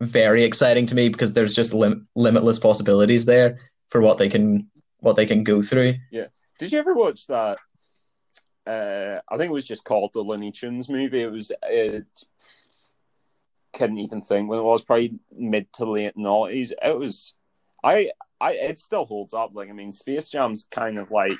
very 0.00 0.44
exciting 0.44 0.86
to 0.86 0.94
me 0.94 1.08
because 1.08 1.32
there's 1.32 1.54
just 1.54 1.74
lim- 1.74 2.08
limitless 2.16 2.58
possibilities 2.58 3.26
there 3.26 3.58
for 3.88 4.00
what 4.00 4.18
they 4.18 4.28
can 4.28 4.70
what 5.00 5.16
they 5.16 5.26
can 5.26 5.44
go 5.44 5.62
through. 5.62 5.94
Yeah. 6.10 6.26
Did 6.58 6.72
you 6.72 6.78
ever 6.78 6.94
watch 6.94 7.26
that? 7.26 7.58
Uh, 8.66 9.20
I 9.30 9.36
think 9.36 9.50
it 9.50 9.54
was 9.54 9.66
just 9.66 9.84
called 9.84 10.12
the 10.12 10.20
Looney 10.20 10.52
Tunes 10.52 10.88
movie. 10.88 11.22
It 11.22 11.32
was. 11.32 11.50
Uh, 11.50 12.00
couldn't 13.72 13.98
even 13.98 14.20
think 14.20 14.48
when 14.48 14.58
it 14.58 14.62
was 14.62 14.82
probably 14.82 15.18
mid 15.32 15.72
to 15.74 15.84
late 15.84 16.16
noughties. 16.16 16.72
It 16.82 16.98
was. 16.98 17.34
I. 17.82 18.10
I. 18.40 18.52
It 18.52 18.78
still 18.78 19.04
holds 19.04 19.34
up. 19.34 19.50
Like 19.54 19.68
I 19.68 19.72
mean, 19.72 19.92
Space 19.92 20.28
Jam's 20.28 20.66
kind 20.70 20.98
of 20.98 21.10
like. 21.10 21.38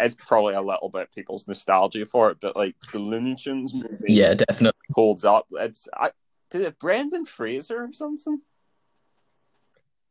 It's 0.00 0.14
probably 0.14 0.54
a 0.54 0.62
little 0.62 0.88
bit 0.88 1.12
people's 1.12 1.48
nostalgia 1.48 2.06
for 2.06 2.30
it, 2.30 2.38
but 2.40 2.54
like 2.56 2.76
the 2.92 2.98
Looney 3.00 3.34
Tunes 3.34 3.74
movie 3.74 3.96
Yeah, 4.06 4.34
definitely. 4.34 4.78
holds 4.92 5.24
up. 5.24 5.46
It's. 5.52 5.88
I 5.94 6.10
did 6.50 6.62
it. 6.62 6.78
Brendan 6.78 7.24
Fraser 7.26 7.82
or 7.84 7.92
something. 7.92 8.40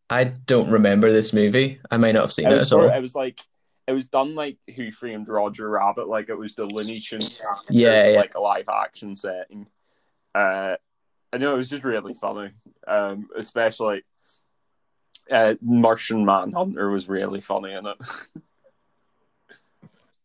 I 0.09 0.23
don't 0.25 0.69
remember 0.69 1.11
this 1.11 1.33
movie. 1.33 1.79
I 1.91 1.97
may 1.97 2.11
not 2.13 2.21
have 2.21 2.31
seen 2.33 2.47
It 2.47 2.53
it, 2.53 2.59
was, 2.59 2.71
at 2.71 2.79
all. 2.79 2.89
it 2.89 3.01
was 3.01 3.15
like 3.15 3.41
it 3.87 3.91
was 3.91 4.05
done 4.05 4.35
like 4.35 4.57
Who 4.75 4.91
Framed 4.91 5.27
Roger 5.29 5.69
Rabbit, 5.69 6.07
like 6.07 6.29
it 6.29 6.37
was 6.37 6.55
the 6.55 6.65
Looney 6.65 6.99
Tunes, 6.99 7.37
Yeah, 7.69 8.07
yeah. 8.09 8.17
like 8.19 8.35
a 8.35 8.39
live 8.39 8.69
action 8.69 9.15
setting. 9.15 9.67
Uh, 10.35 10.75
I 11.33 11.37
know 11.37 11.53
it 11.53 11.57
was 11.57 11.69
just 11.69 11.83
really 11.83 12.13
funny, 12.13 12.51
um, 12.87 13.27
especially 13.37 14.03
uh, 15.31 15.55
Martian 15.61 16.25
Manhunter 16.25 16.89
was 16.89 17.07
really 17.07 17.41
funny 17.41 17.73
in 17.73 17.85
it. 17.85 17.97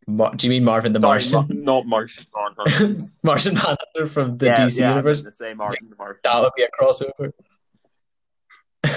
Mar- 0.07 0.35
do 0.35 0.47
you 0.47 0.51
mean 0.51 0.65
Marvin 0.65 0.93
the 0.93 1.01
Sorry, 1.01 1.21
Martian? 1.21 1.65
Ma- 1.65 1.73
not 1.73 1.87
Martian 1.87 2.27
Manhunter. 2.35 3.05
Martian 3.23 3.55
Manhunter 3.55 4.07
from 4.07 4.39
the 4.39 4.47
yeah, 4.47 4.67
DC 4.67 4.81
yeah, 4.81 4.89
universe? 4.91 5.23
to 5.23 5.33
say 5.33 5.55
Martian 5.55 5.89
the 5.89 5.97
Martian. 5.97 6.21
That 6.25 6.41
would 6.41 6.53
be 6.57 6.65
a 6.65 6.69
crossover. 6.69 7.33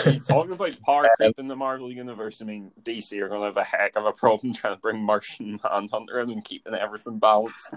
You 0.05 0.19
talking 0.19 0.51
about 0.51 0.81
power 0.85 1.07
creep 1.17 1.37
in 1.37 1.47
the 1.47 1.55
Marvel 1.55 1.91
universe? 1.91 2.41
I 2.41 2.45
mean, 2.45 2.71
DC 2.81 3.19
are 3.21 3.29
going 3.29 3.41
to 3.41 3.45
have 3.45 3.57
a 3.57 3.63
heck 3.63 3.95
of 3.95 4.05
a 4.05 4.13
problem 4.13 4.53
trying 4.55 4.75
to 4.75 4.81
bring 4.81 5.03
Martian 5.03 5.59
Manhunter 5.63 6.19
in 6.19 6.31
and 6.31 6.43
keeping 6.43 6.73
everything 6.73 7.19
balanced. 7.19 7.73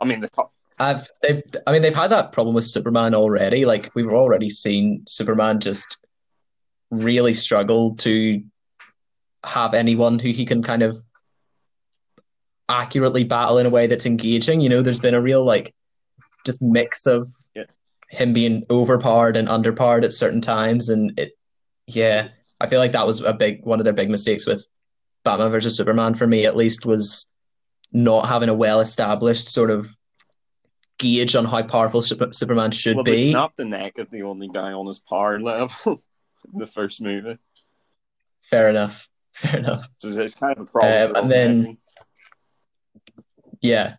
I 0.00 0.04
mean, 0.04 0.20
the 0.20 0.30
I've 0.78 1.08
they've 1.22 1.42
I 1.66 1.72
mean 1.72 1.82
they've 1.82 1.94
had 1.94 2.10
that 2.10 2.32
problem 2.32 2.54
with 2.54 2.64
Superman 2.64 3.14
already. 3.14 3.64
Like 3.64 3.90
we've 3.94 4.12
already 4.12 4.50
seen 4.50 5.04
Superman 5.06 5.60
just 5.60 5.98
really 6.94 7.34
struggle 7.34 7.96
to 7.96 8.42
have 9.44 9.74
anyone 9.74 10.18
who 10.18 10.30
he 10.30 10.44
can 10.46 10.62
kind 10.62 10.82
of 10.82 10.96
accurately 12.68 13.24
battle 13.24 13.58
in 13.58 13.66
a 13.66 13.70
way 13.70 13.86
that's 13.86 14.06
engaging. 14.06 14.60
You 14.60 14.68
know, 14.68 14.82
there's 14.82 15.00
been 15.00 15.14
a 15.14 15.20
real 15.20 15.44
like 15.44 15.74
just 16.46 16.62
mix 16.62 17.06
of 17.06 17.26
Yeah. 17.54 17.64
him 18.08 18.32
being 18.32 18.64
overpowered 18.70 19.36
and 19.36 19.48
underpowered 19.48 20.04
at 20.04 20.12
certain 20.12 20.40
times, 20.40 20.88
and 20.88 21.18
it, 21.18 21.32
yeah, 21.86 22.28
I 22.60 22.66
feel 22.66 22.78
like 22.78 22.92
that 22.92 23.06
was 23.06 23.20
a 23.20 23.32
big 23.32 23.64
one 23.64 23.80
of 23.80 23.84
their 23.84 23.92
big 23.92 24.10
mistakes 24.10 24.46
with 24.46 24.66
Batman 25.24 25.50
versus 25.50 25.76
Superman 25.76 26.14
for 26.14 26.26
me 26.26 26.46
at 26.46 26.56
least 26.56 26.86
was 26.86 27.26
not 27.92 28.28
having 28.28 28.48
a 28.48 28.54
well 28.54 28.80
established 28.80 29.48
sort 29.48 29.70
of 29.70 29.94
gauge 30.98 31.34
on 31.34 31.44
how 31.44 31.62
powerful 31.62 32.00
Super- 32.02 32.32
Superman 32.32 32.70
should 32.70 32.96
Well, 32.96 33.04
be. 33.04 33.30
snapped 33.32 33.56
the 33.56 33.64
neck 33.64 33.98
of 33.98 34.10
the 34.10 34.22
only 34.22 34.48
guy 34.48 34.72
on 34.72 34.86
his 34.86 34.98
power 35.00 35.40
level 35.40 36.00
the 36.52 36.66
first 36.66 37.00
movie. 37.00 37.38
Fair 38.42 38.68
enough. 38.68 39.08
Fair 39.34 39.58
enough. 39.58 39.88
So 39.98 40.08
it's 40.08 40.34
kind 40.34 40.56
of 40.58 40.68
a 40.68 40.70
problem. 40.70 41.16
Um, 41.16 41.22
and 41.22 41.30
then- 41.30 41.58
Batman. 41.58 41.78
Yeah. 43.60 43.96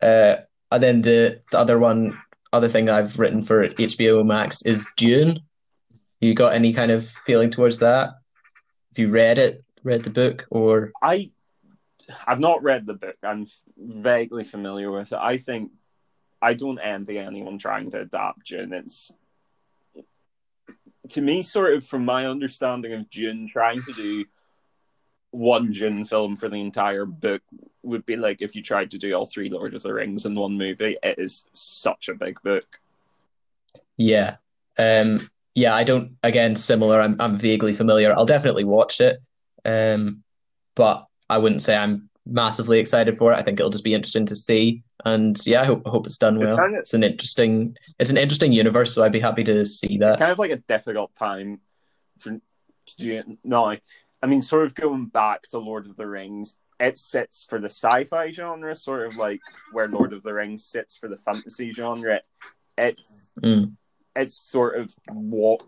Uh, 0.00 0.36
and 0.70 0.82
then 0.82 1.02
the, 1.02 1.42
the 1.50 1.58
other 1.58 1.78
one, 1.78 2.18
other 2.52 2.68
thing 2.68 2.88
I've 2.88 3.18
written 3.18 3.42
for 3.42 3.68
HBO 3.68 4.24
Max 4.24 4.64
is 4.64 4.86
Dune. 4.96 5.40
You 6.20 6.34
got 6.34 6.54
any 6.54 6.72
kind 6.72 6.90
of 6.90 7.06
feeling 7.06 7.50
towards 7.50 7.78
that? 7.80 8.08
Have 8.08 8.98
you 8.98 9.08
read 9.08 9.38
it, 9.38 9.62
read 9.84 10.02
the 10.02 10.10
book, 10.10 10.46
or 10.50 10.92
I, 11.02 11.30
I've 12.26 12.40
not 12.40 12.62
read 12.62 12.86
the 12.86 12.94
book. 12.94 13.16
I'm 13.22 13.46
vaguely 13.76 14.44
familiar 14.44 14.90
with 14.90 15.12
it. 15.12 15.18
I 15.20 15.36
think 15.36 15.72
I 16.40 16.54
don't 16.54 16.78
envy 16.78 17.18
anyone 17.18 17.58
trying 17.58 17.90
to 17.90 18.00
adapt 18.00 18.46
Dune. 18.46 18.72
It's 18.72 19.12
to 21.10 21.20
me, 21.20 21.42
sort 21.42 21.74
of 21.74 21.86
from 21.86 22.04
my 22.04 22.26
understanding 22.26 22.92
of 22.92 23.10
Dune, 23.10 23.48
trying 23.48 23.82
to 23.82 23.92
do 23.92 24.24
one 25.30 25.72
Dune 25.72 26.04
film 26.04 26.36
for 26.36 26.48
the 26.48 26.60
entire 26.60 27.04
book 27.04 27.42
would 27.82 28.06
be 28.06 28.16
like 28.16 28.42
if 28.42 28.56
you 28.56 28.62
tried 28.62 28.90
to 28.90 28.98
do 28.98 29.14
all 29.14 29.26
three 29.26 29.48
Lord 29.48 29.74
of 29.74 29.82
the 29.82 29.92
Rings 29.92 30.24
in 30.24 30.34
one 30.34 30.56
movie. 30.56 30.96
It 31.02 31.18
is 31.18 31.48
such 31.52 32.08
a 32.08 32.14
big 32.14 32.40
book. 32.42 32.80
yeah, 33.96 34.36
um, 34.78 35.28
yeah. 35.54 35.74
I 35.74 35.84
don't. 35.84 36.16
Again, 36.22 36.56
similar. 36.56 37.00
I'm 37.00 37.20
I'm 37.20 37.38
vaguely 37.38 37.74
familiar. 37.74 38.12
I'll 38.12 38.26
definitely 38.26 38.64
watch 38.64 39.00
it, 39.00 39.20
um, 39.64 40.22
but 40.74 41.06
I 41.28 41.38
wouldn't 41.38 41.62
say 41.62 41.76
I'm 41.76 42.08
massively 42.26 42.78
excited 42.78 43.16
for 43.16 43.32
it. 43.32 43.36
I 43.36 43.42
think 43.42 43.58
it'll 43.60 43.70
just 43.70 43.84
be 43.84 43.94
interesting 43.94 44.26
to 44.26 44.34
see, 44.34 44.82
and 45.04 45.38
yeah, 45.46 45.62
I 45.62 45.64
hope 45.64 45.82
I 45.86 45.90
hope 45.90 46.06
it's 46.06 46.18
done 46.18 46.36
It's 46.36 46.44
well. 46.44 46.58
of- 46.64 46.74
It's 46.74 46.94
an 46.94 47.04
interesting 47.04 47.76
it's 47.98 48.10
an 48.10 48.16
interesting 48.16 48.52
universe, 48.52 48.94
so 48.94 49.04
I'd 49.04 49.12
be 49.12 49.20
happy 49.20 49.44
to 49.44 49.64
see 49.64 49.96
that. 49.98 50.08
it's 50.08 50.16
kind 50.16 50.32
of 50.32 50.38
like 50.38 50.50
a 50.50 50.56
difficult 50.56 51.14
time 51.14 51.60
for. 52.18 52.38
No, 53.44 53.76
I 54.22 54.26
mean, 54.26 54.42
sort 54.42 54.66
of 54.66 54.74
going 54.74 55.06
back 55.06 55.42
to 55.50 55.58
Lord 55.58 55.86
of 55.86 55.96
the 55.96 56.06
Rings, 56.06 56.56
it 56.78 56.98
sits 56.98 57.44
for 57.48 57.58
the 57.60 57.68
sci-fi 57.68 58.30
genre, 58.30 58.74
sort 58.76 59.06
of 59.06 59.16
like 59.16 59.40
where 59.72 59.88
Lord 59.88 60.12
of 60.12 60.22
the 60.22 60.32
Rings 60.34 60.64
sits 60.64 60.96
for 60.96 61.08
the 61.08 61.16
fantasy 61.16 61.72
genre. 61.72 62.20
It's 62.78 63.30
Mm. 63.42 63.76
it's 64.14 64.34
sort 64.34 64.78
of 64.78 64.94
what 65.12 65.62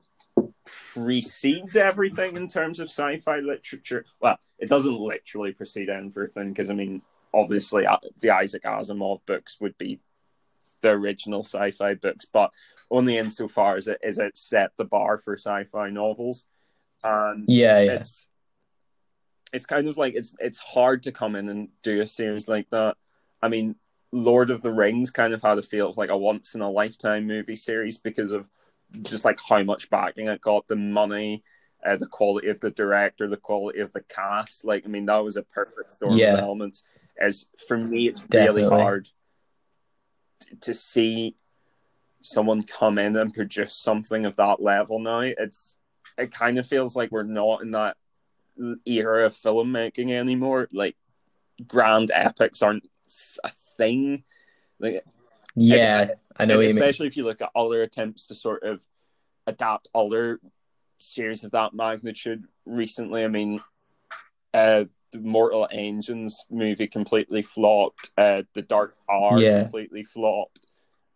precedes 0.64 1.76
everything 1.76 2.36
in 2.36 2.48
terms 2.48 2.80
of 2.80 2.88
sci-fi 2.88 3.38
literature. 3.40 4.04
Well, 4.20 4.38
it 4.58 4.68
doesn't 4.68 4.98
literally 4.98 5.52
precede 5.52 5.88
everything 5.88 6.50
because 6.50 6.70
I 6.70 6.74
mean, 6.74 7.02
obviously, 7.32 7.86
uh, 7.86 7.98
the 8.20 8.30
Isaac 8.30 8.64
Asimov 8.64 9.20
books 9.26 9.56
would 9.60 9.76
be 9.78 10.00
the 10.80 10.90
original 10.90 11.42
sci-fi 11.42 11.94
books, 11.94 12.24
but 12.24 12.52
only 12.90 13.18
insofar 13.18 13.76
as 13.76 13.88
it 13.88 13.98
as 14.02 14.18
it 14.18 14.36
set 14.36 14.76
the 14.76 14.84
bar 14.84 15.18
for 15.18 15.36
sci-fi 15.36 15.90
novels. 15.90 16.46
And 17.02 17.44
Yeah, 17.48 17.80
yeah, 17.80 17.92
it's 17.92 18.28
it's 19.52 19.66
kind 19.66 19.88
of 19.88 19.96
like 19.96 20.14
it's 20.14 20.34
it's 20.38 20.58
hard 20.58 21.04
to 21.04 21.12
come 21.12 21.36
in 21.36 21.48
and 21.48 21.68
do 21.82 22.00
a 22.00 22.06
series 22.06 22.48
like 22.48 22.68
that. 22.70 22.96
I 23.42 23.48
mean, 23.48 23.76
Lord 24.12 24.50
of 24.50 24.62
the 24.62 24.72
Rings 24.72 25.10
kind 25.10 25.32
of 25.32 25.42
had 25.42 25.58
a 25.58 25.62
feel 25.62 25.88
of 25.88 25.96
like 25.96 26.10
a 26.10 26.16
once 26.16 26.54
in 26.54 26.60
a 26.60 26.70
lifetime 26.70 27.26
movie 27.26 27.54
series 27.54 27.96
because 27.96 28.32
of 28.32 28.48
just 29.02 29.24
like 29.24 29.38
how 29.48 29.62
much 29.62 29.90
backing 29.90 30.28
it 30.28 30.40
got, 30.40 30.66
the 30.68 30.76
money, 30.76 31.42
uh, 31.84 31.96
the 31.96 32.06
quality 32.06 32.48
of 32.48 32.60
the 32.60 32.70
director, 32.70 33.28
the 33.28 33.36
quality 33.36 33.80
of 33.80 33.92
the 33.92 34.02
cast. 34.02 34.64
Like, 34.64 34.84
I 34.84 34.88
mean, 34.88 35.06
that 35.06 35.22
was 35.22 35.36
a 35.36 35.42
perfect 35.42 35.92
storm 35.92 36.16
Yeah. 36.16 36.34
of 36.34 36.40
elements. 36.40 36.84
As 37.20 37.50
for 37.66 37.76
me, 37.76 38.08
it's 38.08 38.24
really 38.32 38.62
hard 38.64 39.08
t- 40.40 40.56
to 40.60 40.74
see 40.74 41.36
someone 42.20 42.62
come 42.62 42.98
in 42.98 43.16
and 43.16 43.32
produce 43.34 43.74
something 43.74 44.24
of 44.24 44.36
that 44.36 44.60
level 44.62 44.98
now. 44.98 45.20
It's 45.20 45.76
it 46.16 46.32
kind 46.32 46.58
of 46.58 46.66
feels 46.66 46.96
like 46.96 47.10
we're 47.12 47.22
not 47.22 47.62
in 47.62 47.72
that 47.72 47.96
era 48.84 49.26
of 49.26 49.34
filmmaking 49.34 50.10
anymore. 50.10 50.68
Like 50.72 50.96
grand 51.66 52.10
epics 52.12 52.62
aren't 52.62 52.88
a 53.44 53.50
thing. 53.76 54.24
Like 54.80 55.04
yeah. 55.54 56.10
I 56.38 56.44
know 56.44 56.60
you 56.60 56.68
mean. 56.68 56.76
especially 56.76 57.06
if 57.06 57.16
you 57.16 57.24
look 57.24 57.42
at 57.42 57.50
other 57.54 57.82
attempts 57.82 58.26
to 58.26 58.34
sort 58.34 58.62
of 58.62 58.80
adapt 59.46 59.88
other 59.94 60.40
series 60.98 61.44
of 61.44 61.52
that 61.52 61.74
magnitude 61.74 62.44
recently. 62.66 63.24
I 63.24 63.28
mean, 63.28 63.60
uh, 64.54 64.84
the 65.12 65.18
Mortal 65.20 65.66
Engines 65.70 66.44
movie 66.50 66.86
completely 66.86 67.42
flopped. 67.42 68.10
Uh, 68.16 68.42
the 68.54 68.62
Dark 68.62 68.96
Tower 69.06 69.40
Yeah. 69.40 69.62
completely 69.62 70.04
flopped. 70.04 70.66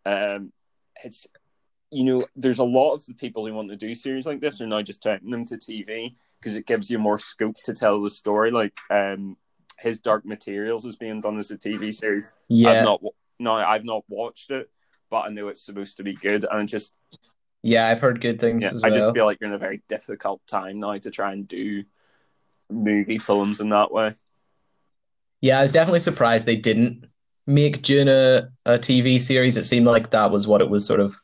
Um, 0.05 0.53
it's 1.05 1.27
you 1.95 2.05
know, 2.05 2.27
there's 2.35 2.59
a 2.59 2.65
lot 2.65 2.95
of 2.95 3.05
the 3.05 3.13
people 3.13 3.47
who 3.47 3.53
want 3.53 3.69
to 3.69 3.77
do 3.77 3.95
series 3.95 4.25
like 4.25 4.41
this 4.41 4.63
are 4.63 4.67
now 4.67 4.81
just 4.81 5.03
taking 5.03 5.29
them 5.29 5.45
to 5.45 5.57
TV 5.59 6.15
because 6.41 6.57
it 6.57 6.67
gives 6.67 6.91
you 6.91 6.99
more 6.99 7.19
scope 7.19 7.57
to 7.65 7.75
tell 7.75 8.01
the 8.01 8.09
story. 8.09 8.51
Like, 8.51 8.73
um, 8.89 9.37
his 9.79 10.01
Dark 10.01 10.25
Materials 10.25 10.87
is 10.87 10.97
being 10.97 11.21
done 11.21 11.39
as 11.39 11.51
a 11.51 11.59
TV 11.59 11.95
series. 11.95 12.33
I've 12.33 12.49
Yeah, 12.49 12.83
not 12.83 13.03
no, 13.39 13.53
I've 13.53 13.85
not 13.85 14.05
watched 14.09 14.51
it, 14.51 14.71
but 15.13 15.27
I 15.27 15.29
know 15.29 15.49
it's 15.49 15.63
supposed 15.63 15.99
to 15.99 16.03
be 16.03 16.15
good. 16.15 16.47
And 16.51 16.63
it 16.63 16.67
just 16.73 16.95
yeah, 17.63 17.87
I've 17.87 18.01
heard 18.01 18.21
good 18.21 18.41
things 18.41 18.65
yeah, 18.65 18.73
I 18.83 18.91
just 18.91 19.13
feel 19.13 19.27
like 19.27 19.39
you're 19.41 19.51
in 19.51 19.55
a 19.55 19.59
very 19.59 19.83
difficult 19.89 20.41
time 20.49 20.81
now 20.81 20.97
to 20.97 21.11
try 21.13 21.33
and 21.33 21.47
do 21.47 21.85
movie 22.69 23.19
films 23.19 23.61
in 23.61 23.69
that 23.69 23.93
way. 23.93 24.17
Yeah, 25.43 25.59
I 25.59 25.63
was 25.63 25.71
definitely 25.71 26.01
surprised 26.01 26.47
they 26.47 26.57
didn't 26.57 27.07
make 27.47 27.83
Dune 27.83 28.09
a, 28.09 28.49
a 28.65 28.79
TV 28.79 29.21
series. 29.21 29.57
It 29.57 29.65
seemed 29.65 29.87
like 29.87 30.11
that 30.11 30.31
was 30.31 30.49
what 30.49 30.61
it 30.63 30.69
was 30.71 30.87
sort 30.87 31.01
of, 31.01 31.15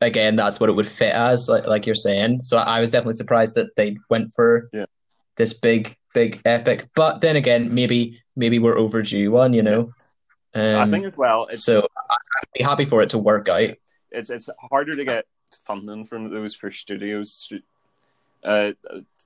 again, 0.00 0.36
that's 0.36 0.60
what 0.60 0.68
it 0.68 0.76
would 0.76 0.86
fit 0.86 1.14
as, 1.14 1.48
like, 1.48 1.66
like 1.66 1.86
you're 1.86 1.94
saying. 1.94 2.42
So 2.42 2.58
I 2.58 2.78
was 2.78 2.90
definitely 2.90 3.14
surprised 3.14 3.54
that 3.54 3.74
they 3.76 3.96
went 4.10 4.32
for 4.36 4.68
Yeah. 4.72 4.86
this 5.36 5.54
big, 5.54 5.96
big 6.14 6.40
epic. 6.44 6.88
But 6.94 7.20
then 7.20 7.36
again, 7.36 7.74
maybe 7.74 8.20
maybe 8.36 8.58
we're 8.58 8.78
overdue 8.78 9.30
one, 9.30 9.54
you 9.54 9.62
know. 9.62 9.92
I 10.54 10.80
Um, 10.82 10.90
think 10.90 11.06
as 11.06 11.16
well, 11.16 11.46
it's, 11.46 11.62
so 11.64 11.86
I- 12.10 12.14
I'd 12.14 12.52
be 12.58 12.62
happy 12.64 12.84
for 12.84 13.02
it 13.02 13.10
to 13.10 13.18
work 13.18 13.48
out. 13.48 13.70
it's 14.10 14.30
it's 14.30 14.48
harder 14.70 14.96
to 14.96 15.04
get 15.04 15.26
funding 15.66 16.04
from 16.04 16.30
those 16.30 16.54
for 16.54 16.70
studios. 16.70 17.52
Uh, 18.42 18.72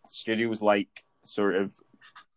studios 0.07 0.61
like 0.61 1.05
sort 1.25 1.55
of 1.55 1.73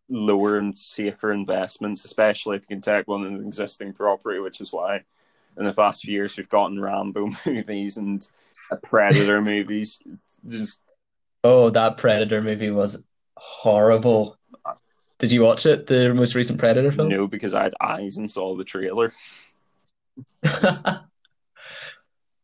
lower 0.09 0.57
and 0.57 0.77
safer 0.77 1.31
investments, 1.33 2.05
especially 2.05 2.55
if 2.55 2.61
you 2.63 2.67
can 2.77 2.81
take 2.81 3.07
one 3.07 3.25
an 3.25 3.45
existing 3.45 3.91
property, 3.93 4.39
which 4.39 4.61
is 4.61 4.71
why 4.71 5.03
in 5.57 5.65
the 5.65 5.73
past 5.73 6.03
few 6.03 6.13
years 6.13 6.37
we've 6.37 6.47
gotten 6.47 6.79
Rambo 6.79 7.29
movies 7.45 7.97
and 7.97 8.25
Predator 8.83 9.41
movies. 9.53 10.01
Just 10.47 10.79
Oh, 11.43 11.69
that 11.71 11.97
Predator 11.97 12.41
movie 12.41 12.71
was 12.71 13.03
horrible. 13.35 14.37
Did 15.19 15.31
you 15.31 15.41
watch 15.41 15.65
it? 15.65 15.87
The 15.87 16.13
most 16.13 16.35
recent 16.35 16.59
Predator 16.59 16.91
film? 16.91 17.09
no, 17.09 17.27
because 17.27 17.53
I 17.53 17.63
had 17.63 17.73
eyes 17.81 18.17
and 18.17 18.29
saw 18.29 18.55
the 18.55 18.63
trailer. 18.63 19.11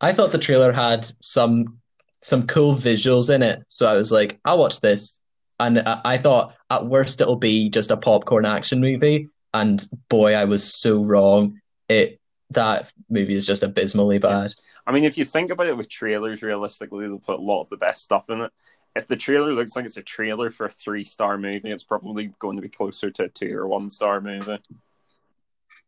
I 0.01 0.11
thought 0.11 0.31
the 0.31 0.37
trailer 0.37 0.71
had 0.71 1.07
some 1.21 1.79
some 2.21 2.47
cool 2.47 2.73
visuals 2.73 3.33
in 3.33 3.43
it, 3.43 3.63
so 3.67 3.87
I 3.87 3.93
was 3.93 4.11
like, 4.11 4.39
I'll 4.45 4.57
watch 4.57 4.79
this. 4.79 5.21
And 5.59 5.79
I, 5.79 6.01
I 6.03 6.17
thought 6.17 6.55
at 6.69 6.85
worst 6.85 7.21
it'll 7.21 7.35
be 7.35 7.69
just 7.69 7.91
a 7.91 7.97
popcorn 7.97 8.45
action 8.45 8.81
movie, 8.81 9.29
and 9.53 9.85
boy, 10.09 10.33
I 10.33 10.45
was 10.45 10.63
so 10.63 11.03
wrong. 11.03 11.59
It 11.89 12.19
that 12.51 12.91
movie 13.09 13.35
is 13.35 13.45
just 13.45 13.63
abysmally 13.63 14.19
bad. 14.19 14.53
I 14.85 14.91
mean, 14.91 15.03
if 15.03 15.17
you 15.17 15.25
think 15.25 15.51
about 15.51 15.67
it 15.67 15.77
with 15.77 15.89
trailers, 15.89 16.41
realistically, 16.41 17.07
they'll 17.07 17.19
put 17.19 17.39
a 17.39 17.43
lot 17.43 17.61
of 17.61 17.69
the 17.69 17.77
best 17.77 18.03
stuff 18.03 18.29
in 18.29 18.41
it. 18.41 18.51
If 18.95 19.07
the 19.07 19.15
trailer 19.15 19.51
looks 19.53 19.75
like 19.75 19.85
it's 19.85 19.97
a 19.97 20.03
trailer 20.03 20.51
for 20.51 20.67
a 20.67 20.69
three 20.69 21.03
star 21.03 21.37
movie, 21.37 21.71
it's 21.71 21.83
probably 21.83 22.33
going 22.39 22.57
to 22.57 22.61
be 22.61 22.69
closer 22.69 23.09
to 23.11 23.23
a 23.23 23.29
two 23.29 23.57
or 23.57 23.67
one 23.67 23.89
star 23.89 24.21
movie. 24.21 24.59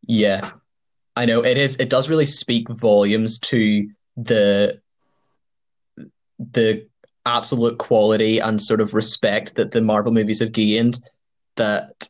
Yeah, 0.07 0.51
I 1.15 1.25
know 1.25 1.43
it 1.43 1.57
is. 1.57 1.75
It 1.77 1.89
does 1.89 2.09
really 2.09 2.25
speak 2.25 2.67
volumes 2.69 3.39
to 3.39 3.89
the 4.17 4.81
the 6.51 6.87
absolute 7.25 7.77
quality 7.79 8.39
and 8.39 8.61
sort 8.61 8.81
of 8.81 8.93
respect 8.93 9.55
that 9.55 9.71
the 9.71 9.81
Marvel 9.81 10.11
movies 10.11 10.39
have 10.39 10.51
gained. 10.51 10.99
That 11.57 12.09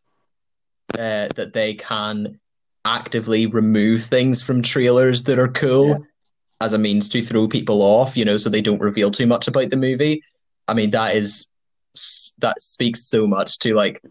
uh, 0.93 1.27
that 1.35 1.51
they 1.53 1.73
can 1.75 2.39
actively 2.85 3.47
remove 3.47 4.03
things 4.03 4.41
from 4.41 4.61
trailers 4.61 5.23
that 5.23 5.39
are 5.39 5.47
cool 5.47 5.89
Yeah. 5.89 5.97
as 6.61 6.73
a 6.73 6.77
means 6.77 7.09
to 7.09 7.21
throw 7.21 7.47
people 7.47 7.81
off, 7.81 8.15
you 8.15 8.23
know, 8.23 8.37
so 8.37 8.49
they 8.49 8.61
don't 8.61 8.81
reveal 8.81 9.11
too 9.11 9.27
much 9.27 9.47
about 9.47 9.69
the 9.69 9.77
movie. 9.77 10.23
I 10.67 10.73
mean, 10.73 10.91
that 10.91 11.15
is 11.15 11.47
that 12.39 12.61
speaks 12.61 13.07
so 13.07 13.25
much 13.27 13.59
to 13.59 13.73
like 13.73 14.01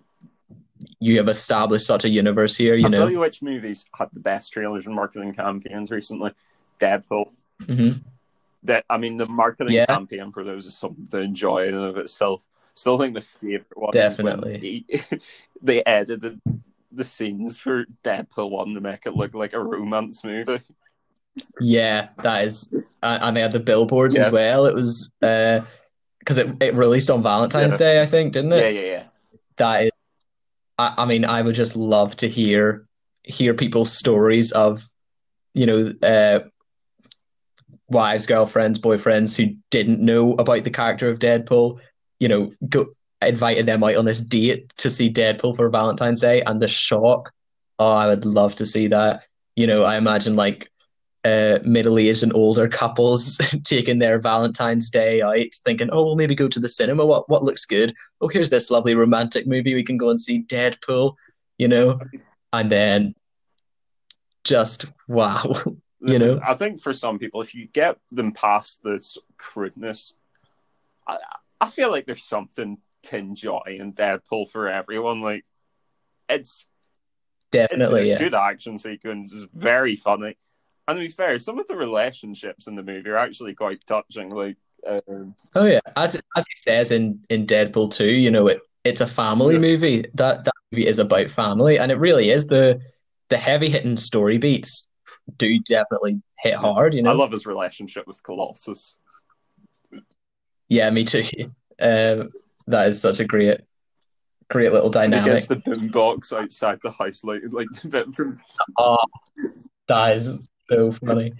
you 1.00 1.18
have 1.18 1.28
established 1.28 1.86
such 1.86 2.04
a 2.04 2.08
universe 2.08 2.56
here. 2.56 2.74
You 2.74 2.84
I'll 2.84 2.90
know. 2.90 2.98
tell 2.98 3.10
you 3.10 3.18
which 3.20 3.42
movies 3.42 3.84
had 3.96 4.08
the 4.12 4.20
best 4.20 4.52
trailers 4.52 4.86
and 4.86 4.94
marketing 4.94 5.34
campaigns 5.34 5.90
recently. 5.90 6.32
Deadpool. 6.80 7.30
hmm 7.66 7.90
That 8.64 8.84
I 8.88 8.96
mean, 8.96 9.16
the 9.16 9.26
marketing 9.26 9.74
Yeah. 9.74 9.86
campaign 9.86 10.32
for 10.32 10.44
those 10.44 10.66
is 10.66 10.76
something 10.76 11.06
to 11.08 11.18
enjoy 11.18 11.68
in 11.68 11.74
and 11.74 11.84
of 11.84 11.98
itself. 11.98 12.46
Still 12.74 12.98
think 12.98 13.14
the 13.14 13.20
favorite 13.20 13.66
one 13.76 13.92
Definitely. 13.92 14.58
he, 14.58 14.86
they 15.62 15.84
edited 15.84 16.40
the 16.90 17.04
scenes 17.04 17.56
for 17.56 17.86
Deadpool 18.02 18.50
one 18.50 18.74
to 18.74 18.80
make 18.80 19.06
it 19.06 19.14
look 19.14 19.34
like 19.34 19.52
a 19.52 19.60
romance 19.60 20.24
movie. 20.24 20.60
Yeah, 21.60 22.08
that 22.18 22.44
is, 22.44 22.70
and 22.72 23.22
and 23.22 23.36
they 23.36 23.40
had 23.40 23.52
the 23.52 23.60
billboards 23.60 24.16
as 24.18 24.30
well. 24.30 24.66
It 24.66 24.74
was 24.74 25.12
because 26.24 26.38
it 26.38 26.48
it 26.60 26.74
released 26.74 27.10
on 27.10 27.22
Valentine's 27.22 27.74
Yeah. 27.74 27.78
Day, 27.78 28.02
I 28.02 28.06
think, 28.06 28.32
didn't 28.32 28.52
it? 28.52 28.74
Yeah, 28.74 28.80
yeah, 28.80 28.90
yeah. 28.90 29.04
that 29.58 29.84
is 29.84 29.90
I, 30.78 30.94
I 30.98 31.04
mean 31.04 31.24
I 31.24 31.42
would 31.42 31.54
just 31.54 31.76
love 31.76 32.16
to 32.16 32.28
hear 32.28 32.86
hear 33.22 33.54
people's 33.54 33.92
stories 33.92 34.52
of 34.52 34.88
you 35.52 35.66
know 35.66 35.92
uh 36.02 36.40
wives 37.88 38.26
girlfriends 38.26 38.78
boyfriends 38.78 39.36
who 39.36 39.54
didn't 39.70 40.00
know 40.00 40.32
about 40.34 40.64
the 40.64 40.70
character 40.70 41.08
of 41.08 41.18
Deadpool 41.18 41.78
you 42.18 42.28
know 42.28 42.50
go 42.68 42.86
invited 43.22 43.66
them 43.66 43.84
out 43.84 43.96
on 43.96 44.04
this 44.04 44.20
date 44.20 44.72
to 44.76 44.90
see 44.90 45.12
Deadpool 45.12 45.56
for 45.56 45.68
Valentine's 45.68 46.20
Day 46.20 46.42
and 46.42 46.60
the 46.60 46.68
shock 46.68 47.30
oh 47.78 47.92
I 47.92 48.06
would 48.06 48.24
love 48.24 48.54
to 48.56 48.66
see 48.66 48.88
that 48.88 49.22
you 49.56 49.66
know 49.66 49.84
I 49.84 49.96
imagine 49.96 50.34
like 50.36 50.70
uh, 51.24 51.58
middle-aged 51.64 52.22
and 52.22 52.34
older 52.34 52.68
couples 52.68 53.40
taking 53.64 53.98
their 53.98 54.18
Valentine's 54.18 54.90
Day 54.90 55.22
out, 55.22 55.36
thinking, 55.64 55.88
"Oh, 55.92 56.04
we'll 56.04 56.16
maybe 56.16 56.34
go 56.34 56.48
to 56.48 56.60
the 56.60 56.68
cinema. 56.68 57.06
What 57.06 57.28
what 57.28 57.42
looks 57.42 57.64
good? 57.64 57.94
oh, 58.24 58.28
here's 58.28 58.50
this 58.50 58.70
lovely 58.70 58.94
romantic 58.94 59.46
movie. 59.46 59.74
We 59.74 59.84
can 59.84 59.98
go 59.98 60.08
and 60.08 60.18
see 60.18 60.42
Deadpool, 60.42 61.14
you 61.58 61.68
know? 61.68 62.00
And 62.52 62.70
then 62.70 63.14
just 64.44 64.86
wow. 65.08 65.54
You 66.00 66.18
Listen, 66.18 66.28
know? 66.36 66.40
I 66.46 66.52
think 66.52 66.82
for 66.82 66.92
some 66.92 67.18
people, 67.18 67.40
if 67.40 67.54
you 67.54 67.66
get 67.66 67.96
them 68.12 68.32
past 68.32 68.82
this 68.84 69.16
crudeness, 69.38 70.12
I, 71.08 71.16
I 71.58 71.66
feel 71.66 71.90
like 71.90 72.04
there's 72.04 72.22
something 72.22 72.76
to 73.04 73.16
enjoy 73.16 73.62
in 73.66 73.94
Deadpool 73.94 74.50
for 74.50 74.68
everyone. 74.68 75.22
Like, 75.22 75.46
it's 76.28 76.66
Definitely, 77.50 78.00
it's 78.00 78.04
a 78.04 78.08
yeah. 78.08 78.18
good 78.18 78.34
action 78.34 78.76
sequence. 78.76 79.32
It's 79.32 79.46
very 79.54 79.96
funny. 79.96 80.36
And 80.86 80.98
to 80.98 81.04
be 81.04 81.08
fair, 81.08 81.38
some 81.38 81.58
of 81.58 81.66
the 81.66 81.76
relationships 81.76 82.66
in 82.66 82.74
the 82.76 82.82
movie 82.82 83.08
are 83.10 83.16
actually 83.16 83.54
quite 83.54 83.84
touching. 83.86 84.30
Like, 84.30 84.56
um, 84.86 85.34
Oh 85.54 85.64
yeah. 85.64 85.80
As 85.96 86.14
as 86.36 86.44
he 86.46 86.56
says 86.56 86.90
in, 86.90 87.20
in 87.30 87.46
Deadpool 87.46 87.92
2, 87.94 88.06
you 88.06 88.30
know, 88.30 88.48
it 88.48 88.60
it's 88.84 89.00
a 89.00 89.06
family 89.06 89.54
Yeah. 89.54 89.60
movie. 89.60 90.04
That 90.14 90.44
that 90.44 90.52
movie 90.72 90.86
is 90.86 90.98
about 90.98 91.30
family, 91.30 91.78
and 91.78 91.90
it 91.90 91.96
really 91.96 92.30
is 92.30 92.46
the 92.48 92.80
the 93.30 93.38
heavy 93.38 93.70
hitting 93.70 93.96
story 93.96 94.36
beats 94.38 94.88
do 95.38 95.58
definitely 95.60 96.20
hit 96.40 96.52
hard, 96.54 96.92
you 96.92 97.00
know? 97.02 97.10
I 97.12 97.14
love 97.14 97.32
his 97.32 97.46
relationship 97.46 98.06
with 98.06 98.22
Colossus. 98.22 98.96
Yeah, 100.68 100.90
me 100.90 101.04
too. 101.04 101.24
Um, 101.80 102.30
that 102.66 102.88
is 102.88 103.00
such 103.00 103.20
a 103.20 103.24
great 103.24 103.60
great 104.50 104.72
little 104.72 104.88
He 104.90 104.92
dynamic. 104.92 105.32
gets 105.32 105.46
the 105.46 105.56
boombox 105.56 106.32
outside 106.32 106.78
the 106.82 106.90
house, 106.90 107.24
like 107.24 107.42
like 107.50 107.68
a 107.84 107.88
bit 107.88 108.14
from 108.14 108.38
Oh, 108.78 108.98
that 109.88 110.16
is 110.16 110.48
so 110.68 110.92
funny. 110.92 111.32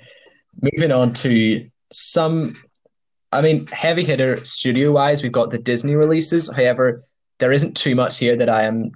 Moving 0.61 0.93
on 0.93 1.13
to 1.15 1.69
some, 1.93 2.57
I 3.33 3.41
mean, 3.41 3.67
heavy 3.69 4.05
hitter 4.05 4.45
studio 4.45 4.93
wise, 4.93 5.23
we've 5.23 5.33
got 5.33 5.51
the 5.51 5.59
Disney 5.59 5.95
releases. 5.95 6.55
However, 6.55 7.05
there 7.39 7.53
isn't 7.53 7.77
too 7.77 7.95
much 7.95 8.19
here 8.19 8.37
that 8.37 8.49
I 8.49 8.65
am 8.65 8.93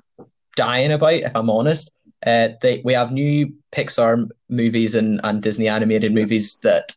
dying 0.57 0.93
about, 0.93 1.14
if 1.14 1.35
I'm 1.35 1.51
honest. 1.51 1.95
Uh, 2.26 2.49
they, 2.61 2.83
we 2.85 2.93
have 2.93 3.12
new 3.12 3.53
Pixar 3.72 4.29
movies 4.49 4.95
and, 4.95 5.20
and 5.24 5.43
Disney 5.43 5.68
animated 5.68 6.12
movies 6.12 6.59
that 6.62 6.95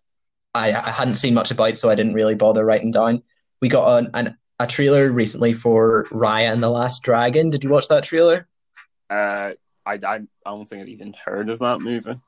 I, 0.53 0.73
I 0.73 0.89
hadn't 0.89 1.15
seen 1.15 1.33
much 1.33 1.51
about, 1.51 1.77
so 1.77 1.89
I 1.89 1.95
didn't 1.95 2.13
really 2.13 2.35
bother 2.35 2.65
writing 2.65 2.91
down. 2.91 3.23
We 3.61 3.69
got 3.69 3.99
an, 3.99 4.09
an, 4.13 4.37
a 4.59 4.67
trailer 4.67 5.11
recently 5.11 5.53
for 5.53 6.05
Raya 6.05 6.51
and 6.51 6.61
the 6.61 6.69
Last 6.69 7.03
Dragon. 7.03 7.49
Did 7.49 7.63
you 7.63 7.69
watch 7.69 7.87
that 7.87 8.03
trailer? 8.03 8.47
Uh, 9.09 9.51
I, 9.85 9.93
I, 9.93 10.15
I 10.15 10.19
don't 10.45 10.67
think 10.67 10.81
I'd 10.81 10.89
even 10.89 11.13
heard 11.13 11.49
of 11.49 11.59
that 11.59 11.81
movie. 11.81 12.19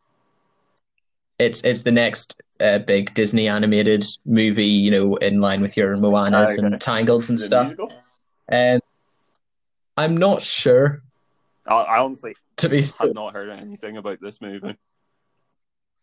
It's 1.44 1.64
it's 1.64 1.82
the 1.82 1.92
next 1.92 2.42
uh, 2.60 2.80
big 2.80 3.14
Disney 3.14 3.48
animated 3.48 4.06
movie, 4.26 4.66
you 4.66 4.92
know, 4.92 5.16
in 5.18 5.42
line 5.42 5.62
with 5.62 5.76
your 5.76 5.96
Moanas 5.96 6.58
Okay. 6.58 6.66
and 6.68 6.80
Tangles 6.82 7.30
and 7.30 7.38
Is 7.38 7.44
it 7.44 7.54
a 7.54 7.76
stuff. 7.76 7.90
And 8.50 8.82
I'm 9.98 10.18
not 10.18 10.42
sure, 10.42 11.02
I, 11.68 11.76
I 11.76 12.00
honestly 12.00 12.36
to 12.58 12.70
be 12.70 12.84
had 13.00 13.14
not 13.14 13.36
heard 13.36 13.50
anything 13.50 13.98
about 13.98 14.20
this 14.22 14.42
movie. 14.42 14.76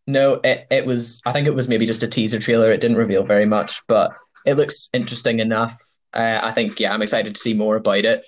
no, 0.06 0.34
it, 0.44 0.66
it 0.70 0.86
was 0.86 1.20
I 1.26 1.32
think 1.32 1.46
it 1.46 1.54
was 1.54 1.68
maybe 1.68 1.86
just 1.86 2.02
a 2.02 2.08
teaser 2.08 2.38
trailer. 2.38 2.70
It 2.70 2.80
didn't 2.80 2.96
reveal 2.98 3.24
very 3.24 3.46
much, 3.46 3.80
but 3.86 4.12
it 4.46 4.54
looks 4.54 4.88
interesting 4.92 5.40
enough. 5.40 5.76
Uh, 6.12 6.40
I 6.42 6.52
think 6.52 6.80
yeah, 6.80 6.92
I'm 6.92 7.02
excited 7.02 7.34
to 7.34 7.40
see 7.40 7.54
more 7.54 7.76
about 7.76 8.04
it. 8.04 8.22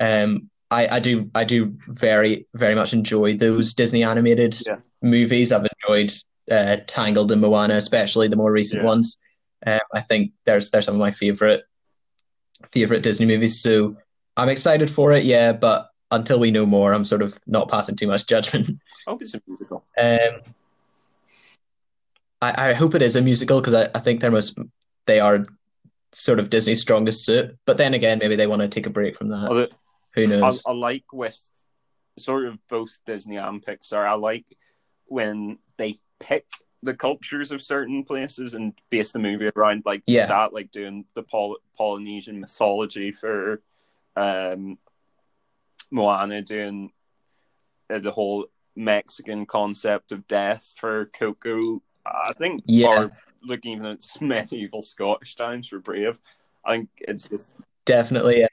Um, 0.00 0.50
I, 0.70 0.96
I 0.96 1.00
do 1.00 1.30
I 1.34 1.44
do 1.44 1.76
very 1.88 2.46
very 2.54 2.74
much 2.74 2.92
enjoy 2.92 3.34
those 3.36 3.74
Disney 3.74 4.04
animated 4.04 4.56
Yeah. 4.66 4.76
movies. 5.02 5.52
I've 5.52 5.66
enjoyed 5.82 6.12
uh, 6.50 6.76
Tangled 6.86 7.32
and 7.32 7.40
Moana, 7.40 7.74
especially 7.74 8.28
the 8.28 8.36
more 8.36 8.52
recent 8.52 8.82
Yeah. 8.82 8.88
ones. 8.88 9.20
Um, 9.66 9.80
I 9.92 10.00
think 10.00 10.32
there's 10.44 10.70
they're 10.70 10.82
some 10.82 10.94
of 10.94 11.00
my 11.00 11.10
favorite 11.10 11.62
favorite 12.66 13.02
Disney 13.02 13.26
movies. 13.26 13.60
So 13.60 13.96
I'm 14.36 14.48
excited 14.48 14.90
for 14.90 15.12
it. 15.12 15.24
Yeah, 15.24 15.52
but 15.52 15.88
until 16.10 16.38
we 16.38 16.50
know 16.50 16.64
more, 16.66 16.92
I'm 16.92 17.04
sort 17.04 17.22
of 17.22 17.38
not 17.46 17.68
passing 17.68 17.96
too 17.96 18.06
much 18.06 18.26
judgment. 18.26 18.68
I 19.06 19.10
hope 19.10 19.22
it's 19.22 19.34
a 19.34 19.42
musical. 19.46 19.84
Um, 19.98 20.40
I, 22.40 22.70
I 22.70 22.72
hope 22.72 22.94
it 22.94 23.02
is 23.02 23.16
a 23.16 23.22
musical 23.22 23.60
because 23.60 23.74
I, 23.74 23.88
I 23.94 24.00
think 24.00 24.20
they're 24.20 24.30
most 24.30 24.58
they 25.06 25.20
are 25.20 25.44
sort 26.12 26.38
of 26.38 26.50
Disney's 26.50 26.80
strongest 26.80 27.24
suit. 27.24 27.56
But 27.66 27.76
then 27.76 27.94
again, 27.94 28.18
maybe 28.18 28.36
they 28.36 28.46
want 28.46 28.62
to 28.62 28.68
take 28.68 28.86
a 28.86 28.90
break 28.90 29.16
from 29.16 29.28
that. 29.28 29.48
Although, 29.48 29.68
Who 30.14 30.22
I, 30.22 30.26
knows? 30.26 30.62
I 30.66 30.72
like 30.72 31.12
with 31.12 31.38
sort 32.18 32.46
of 32.46 32.58
both 32.68 32.98
Disney 33.06 33.36
and 33.36 33.64
Pixar. 33.64 34.06
I 34.06 34.14
like 34.14 34.46
when 35.06 35.58
they 35.78 35.98
pick 36.20 36.46
the 36.82 36.94
cultures 36.94 37.50
of 37.50 37.60
certain 37.60 38.04
places 38.04 38.54
and 38.54 38.72
base 38.90 39.10
the 39.12 39.18
movie 39.18 39.50
around 39.56 39.82
like 39.84 40.02
Yeah. 40.06 40.26
that, 40.26 40.52
like 40.52 40.70
doing 40.70 41.04
the 41.14 41.22
Poly- 41.22 41.58
Polynesian 41.76 42.40
mythology 42.40 43.10
for 43.10 43.60
um, 44.16 44.78
Moana, 45.90 46.42
doing 46.42 46.92
uh, 47.90 47.98
the 47.98 48.10
whole 48.12 48.46
Mexican 48.76 49.46
concept 49.46 50.12
of 50.12 50.26
death 50.28 50.74
for 50.78 51.06
Coco. 51.06 51.82
I 52.06 52.32
think, 52.32 52.62
Yeah. 52.66 53.04
or 53.04 53.12
looking 53.42 53.72
even 53.72 53.86
at 53.86 54.04
medieval 54.20 54.82
Scottish 54.82 55.34
times 55.36 55.68
for 55.68 55.78
Brave. 55.78 56.18
I 56.64 56.76
think 56.76 56.88
it's 57.00 57.28
just 57.28 57.52
Definitely. 57.88 58.46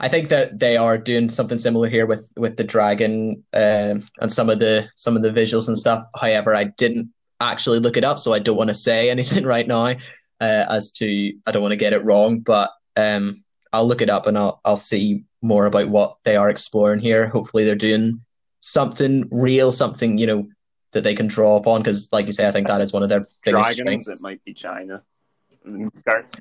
I 0.00 0.08
think 0.08 0.28
that 0.28 0.58
they 0.58 0.76
are 0.76 0.98
doing 0.98 1.30
something 1.30 1.56
similar 1.56 1.88
here 1.88 2.04
with 2.04 2.30
with 2.36 2.58
the 2.58 2.64
dragon 2.64 3.42
um, 3.54 4.02
and 4.20 4.30
some 4.30 4.50
of 4.50 4.58
the 4.58 4.88
some 4.96 5.16
of 5.16 5.22
the 5.22 5.30
visuals 5.30 5.66
and 5.66 5.78
stuff. 5.78 6.04
However, 6.14 6.54
I 6.54 6.64
didn't 6.64 7.10
actually 7.40 7.78
look 7.78 7.96
it 7.96 8.04
up, 8.04 8.18
so 8.18 8.34
I 8.34 8.38
don't 8.38 8.58
want 8.58 8.68
to 8.68 8.74
say 8.74 9.08
anything 9.16 9.44
right 9.44 9.66
now 9.66 9.94
uh, 10.40 10.64
as 10.68 10.92
to 10.92 11.32
I 11.46 11.52
don't 11.52 11.62
want 11.62 11.72
to 11.72 11.76
get 11.76 11.94
it 11.94 12.04
wrong. 12.04 12.40
But 12.40 12.70
um, 12.96 13.42
I'll 13.72 13.86
look 13.86 14.02
it 14.02 14.10
up 14.10 14.26
and 14.26 14.36
I'll 14.36 14.60
I'll 14.64 14.76
see 14.76 15.24
more 15.40 15.64
about 15.64 15.88
what 15.88 16.18
they 16.24 16.36
are 16.36 16.50
exploring 16.50 17.00
here. 17.00 17.28
Hopefully, 17.28 17.64
they're 17.64 17.74
doing 17.74 18.20
something 18.60 19.26
real, 19.30 19.72
something 19.72 20.18
you 20.18 20.26
know 20.26 20.48
that 20.92 21.02
they 21.02 21.14
can 21.14 21.28
draw 21.28 21.56
upon. 21.56 21.80
Because, 21.80 22.12
like 22.12 22.26
you 22.26 22.32
say, 22.32 22.46
I 22.46 22.52
think 22.52 22.66
that 22.66 22.82
is 22.82 22.92
one 22.92 23.02
of 23.02 23.08
their 23.08 23.26
biggest 23.44 23.76
dragons. 23.76 24.04
strengths. 24.04 24.08
It 24.08 24.22
might 24.22 24.44
be 24.44 24.52
China. 24.52 25.02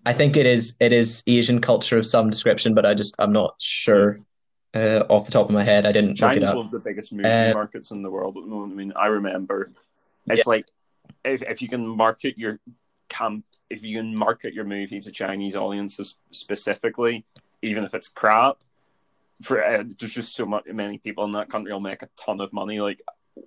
I 0.06 0.14
think 0.14 0.38
it 0.38 0.46
is 0.46 0.78
it 0.80 0.92
is 0.92 1.24
Asian 1.28 1.62
culture 1.62 1.98
of 1.98 2.06
some 2.06 2.30
description, 2.30 2.74
but 2.74 2.86
I 2.86 2.94
just 2.94 3.16
I'm 3.20 3.32
not 3.32 3.56
sure 3.60 4.20
uh, 4.74 5.04
off 5.10 5.26
the 5.26 5.32
top 5.32 5.48
of 5.48 5.52
my 5.52 5.64
head. 5.64 5.86
I 5.86 5.92
didn't 5.92 6.16
China's 6.16 6.50
one 6.50 6.66
of 6.66 6.72
the 6.72 6.80
biggest 6.80 7.14
movie 7.14 7.28
Uh, 7.28 7.54
markets 7.54 7.92
in 7.92 8.02
the 8.02 8.10
world 8.10 8.38
at 8.38 8.44
the 8.44 8.50
moment. 8.50 8.74
I 8.74 8.76
mean, 8.76 8.94
I 8.96 9.08
remember 9.08 9.72
it's 10.28 10.48
like 10.48 10.66
if, 11.26 11.42
if 11.44 11.62
you 11.62 11.68
can 11.68 11.86
market 11.86 12.38
your 12.38 12.60
camp, 13.10 13.46
if 13.70 13.84
you 13.84 13.98
can 13.98 14.16
market 14.16 14.54
your 14.54 14.66
movie 14.66 15.00
to 15.02 15.12
Chinese 15.12 15.56
audiences 15.56 16.18
specifically, 16.32 17.26
even 17.62 17.84
if 17.84 17.94
it's 17.94 18.08
crap, 18.08 18.58
for 19.42 19.64
uh, 19.64 19.84
there's 20.00 20.14
just 20.14 20.36
so 20.36 20.46
much 20.46 20.66
many 20.68 20.98
people 20.98 21.26
in 21.26 21.34
that 21.34 21.50
country 21.50 21.74
will 21.74 21.80
make 21.80 22.02
a 22.02 22.10
ton 22.16 22.40
of 22.42 22.54
money. 22.54 22.80
Like 22.80 23.02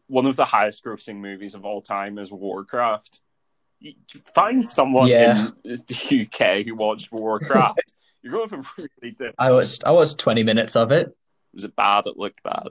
one 0.07 0.27
of 0.27 0.37
the 0.37 0.45
highest 0.45 0.85
grossing 0.85 1.17
movies 1.17 1.55
of 1.55 1.65
all 1.65 1.81
time 1.81 2.19
is 2.19 2.31
Warcraft. 2.31 3.21
Find 4.35 4.65
someone 4.65 5.09
Yeah. 5.09 5.49
in 5.65 5.79
the 5.87 6.29
UK 6.31 6.65
who 6.65 6.75
watched 6.75 7.13
Warcraft. 7.13 7.93
You're 8.23 8.33
going 8.33 8.49
to 8.63 8.69
really 8.79 9.15
do. 9.15 9.33
I 9.39 9.51
watched 9.53 9.85
I 9.85 9.91
watched 9.91 10.19
20 10.19 10.43
minutes 10.43 10.77
of 10.77 10.93
it. 10.93 11.15
Was 11.53 11.65
it 11.65 11.77
bad? 11.77 12.07
It 12.07 12.17
looked 12.17 12.43
bad. 12.43 12.69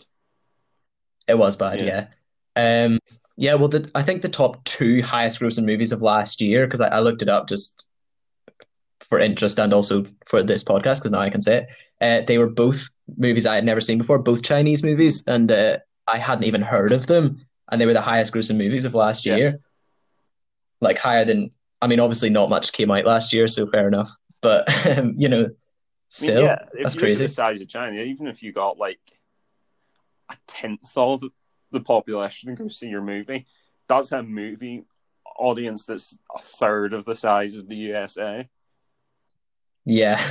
It 1.27 1.37
was 1.37 1.55
bad, 1.55 1.79
Yeah. 1.79 2.07
yeah. 2.55 2.85
Um, 2.85 2.99
yeah, 3.37 3.53
well, 3.55 3.67
the, 3.67 3.89
I 3.95 4.03
think 4.03 4.21
the 4.21 4.29
top 4.29 4.63
two 4.63 5.01
highest 5.01 5.39
grossing 5.39 5.65
movies 5.65 5.91
of 5.91 6.01
last 6.01 6.41
year, 6.41 6.65
because 6.67 6.81
I, 6.81 6.87
I 6.89 6.99
looked 6.99 7.21
it 7.21 7.29
up 7.29 7.47
just 7.47 7.85
for 8.99 9.19
interest 9.19 9.59
and 9.59 9.73
also 9.73 10.05
for 10.27 10.43
this 10.43 10.63
podcast 10.63 10.99
because 10.99 11.11
now 11.11 11.19
I 11.19 11.29
can 11.29 11.41
say 11.41 11.57
it. 11.59 11.67
Uh, 12.01 12.25
they 12.25 12.37
were 12.37 12.49
both 12.49 12.89
movies 13.17 13.45
I 13.45 13.55
had 13.55 13.65
never 13.65 13.81
seen 13.81 13.97
before, 13.97 14.19
both 14.19 14.43
Chinese 14.43 14.83
movies, 14.83 15.23
and 15.27 15.51
uh, 15.51 15.77
I 16.07 16.17
hadn't 16.17 16.43
even 16.45 16.61
heard 16.61 16.91
of 16.91 17.07
them, 17.07 17.45
and 17.71 17.79
they 17.79 17.85
were 17.85 17.93
the 17.93 18.01
highest 18.01 18.33
grossing 18.33 18.57
movies 18.57 18.85
of 18.85 18.93
last 18.93 19.25
Yeah. 19.25 19.35
year, 19.37 19.59
like 20.83 20.97
higher 20.97 21.25
than. 21.25 21.49
I 21.81 21.87
mean, 21.87 21.99
obviously, 21.99 22.29
not 22.29 22.49
much 22.49 22.71
came 22.71 22.91
out 22.91 23.05
last 23.05 23.33
year, 23.33 23.47
so 23.47 23.65
fair 23.67 23.87
enough. 23.87 24.09
But 24.41 24.69
um, 24.97 25.15
you 25.17 25.27
know, 25.29 25.41
I 25.41 25.47
mean, 25.47 25.55
still, 26.09 26.43
yeah, 26.43 26.59
that's 26.79 26.95
crazy. 26.95 27.25
the 27.25 27.31
size 27.31 27.61
of 27.61 27.67
China, 27.67 27.99
even 27.99 28.27
if 28.27 28.41
you 28.43 28.53
got 28.53 28.77
like 28.77 28.99
a 30.31 30.35
tenth 30.47 30.97
of 30.97 31.23
the 31.71 31.81
population 31.81 32.49
to 32.55 32.63
go 32.63 32.69
see 32.69 32.87
your 32.87 33.01
movie, 33.01 33.45
that's 33.87 34.11
a 34.11 34.23
movie 34.23 34.85
audience 35.37 35.85
that's 35.85 36.17
a 36.35 36.39
third 36.39 36.93
of 36.93 37.05
the 37.05 37.15
size 37.15 37.57
of 37.57 37.67
the 37.67 37.75
USA. 37.75 38.47
Yeah. 39.85 40.21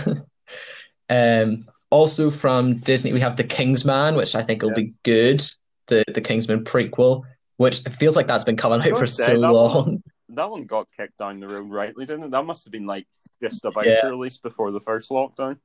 um, 1.10 1.66
also 1.90 2.30
from 2.30 2.78
Disney, 2.78 3.12
we 3.12 3.20
have 3.20 3.36
The 3.36 3.44
Kingsman, 3.44 4.14
which 4.14 4.34
I 4.34 4.42
think 4.42 4.62
will 4.62 4.70
Yeah. 4.70 4.76
be 4.76 4.94
good. 5.02 5.44
The 5.88 6.04
the 6.06 6.20
Kingsman 6.20 6.64
prequel, 6.64 7.24
which 7.56 7.84
it 7.84 7.92
feels 7.92 8.16
like 8.16 8.26
that's 8.26 8.44
been 8.44 8.56
coming 8.56 8.80
out 8.80 8.98
for 8.98 9.06
so 9.06 9.34
long. 9.34 9.74
one- 9.84 10.02
That 10.34 10.50
one 10.50 10.64
got 10.64 10.88
kicked 10.96 11.18
down 11.18 11.40
the 11.40 11.48
road 11.48 11.70
rightly, 11.70 12.06
didn't 12.06 12.24
it? 12.24 12.30
That 12.30 12.44
must 12.44 12.64
have 12.64 12.72
been 12.72 12.86
like 12.86 13.06
just 13.42 13.64
about 13.64 13.86
Yeah. 13.86 14.00
to 14.00 14.08
release 14.10 14.36
before 14.38 14.70
the 14.70 14.80
first 14.80 15.10
lockdown. 15.10 15.58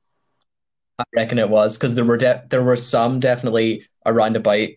I 0.98 1.04
reckon 1.14 1.38
it 1.38 1.48
was 1.48 1.76
because 1.76 1.94
there 1.94 2.04
were 2.04 2.16
de- 2.16 2.44
there 2.50 2.62
were 2.62 2.76
some 2.76 3.20
definitely 3.20 3.88
around 4.04 4.36
about 4.36 4.68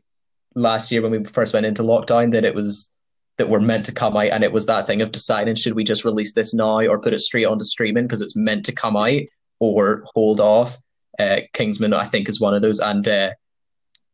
last 0.56 0.92
year 0.92 1.02
when 1.02 1.12
we 1.12 1.24
first 1.26 1.54
went 1.54 1.66
into 1.66 1.82
lockdown 1.84 2.32
that 2.32 2.44
it 2.46 2.54
was 2.56 2.94
that 3.38 3.50
were 3.50 3.60
meant 3.62 3.86
to 3.86 3.92
come 3.94 4.16
out, 4.16 4.28
and 4.28 4.44
it 4.44 4.52
was 4.52 4.66
that 4.68 4.86
thing 4.86 5.02
of 5.02 5.12
deciding 5.12 5.56
should 5.56 5.74
we 5.74 5.84
just 5.84 6.06
release 6.06 6.34
this 6.34 6.54
now 6.54 6.80
or 6.86 7.00
put 7.00 7.14
it 7.14 7.20
straight 7.20 7.46
onto 7.46 7.66
streaming 7.66 8.04
because 8.06 8.22
it's 8.22 8.36
meant 8.36 8.66
to 8.66 8.72
come 8.72 8.96
out 8.96 9.20
or 9.60 10.04
hold 10.14 10.40
off. 10.40 10.78
Uh, 11.18 11.42
Kingsman, 11.54 11.94
I 11.94 12.06
think, 12.06 12.30
is 12.30 12.40
one 12.40 12.54
of 12.54 12.62
those, 12.62 12.80
and 12.80 13.08
uh, 13.08 13.32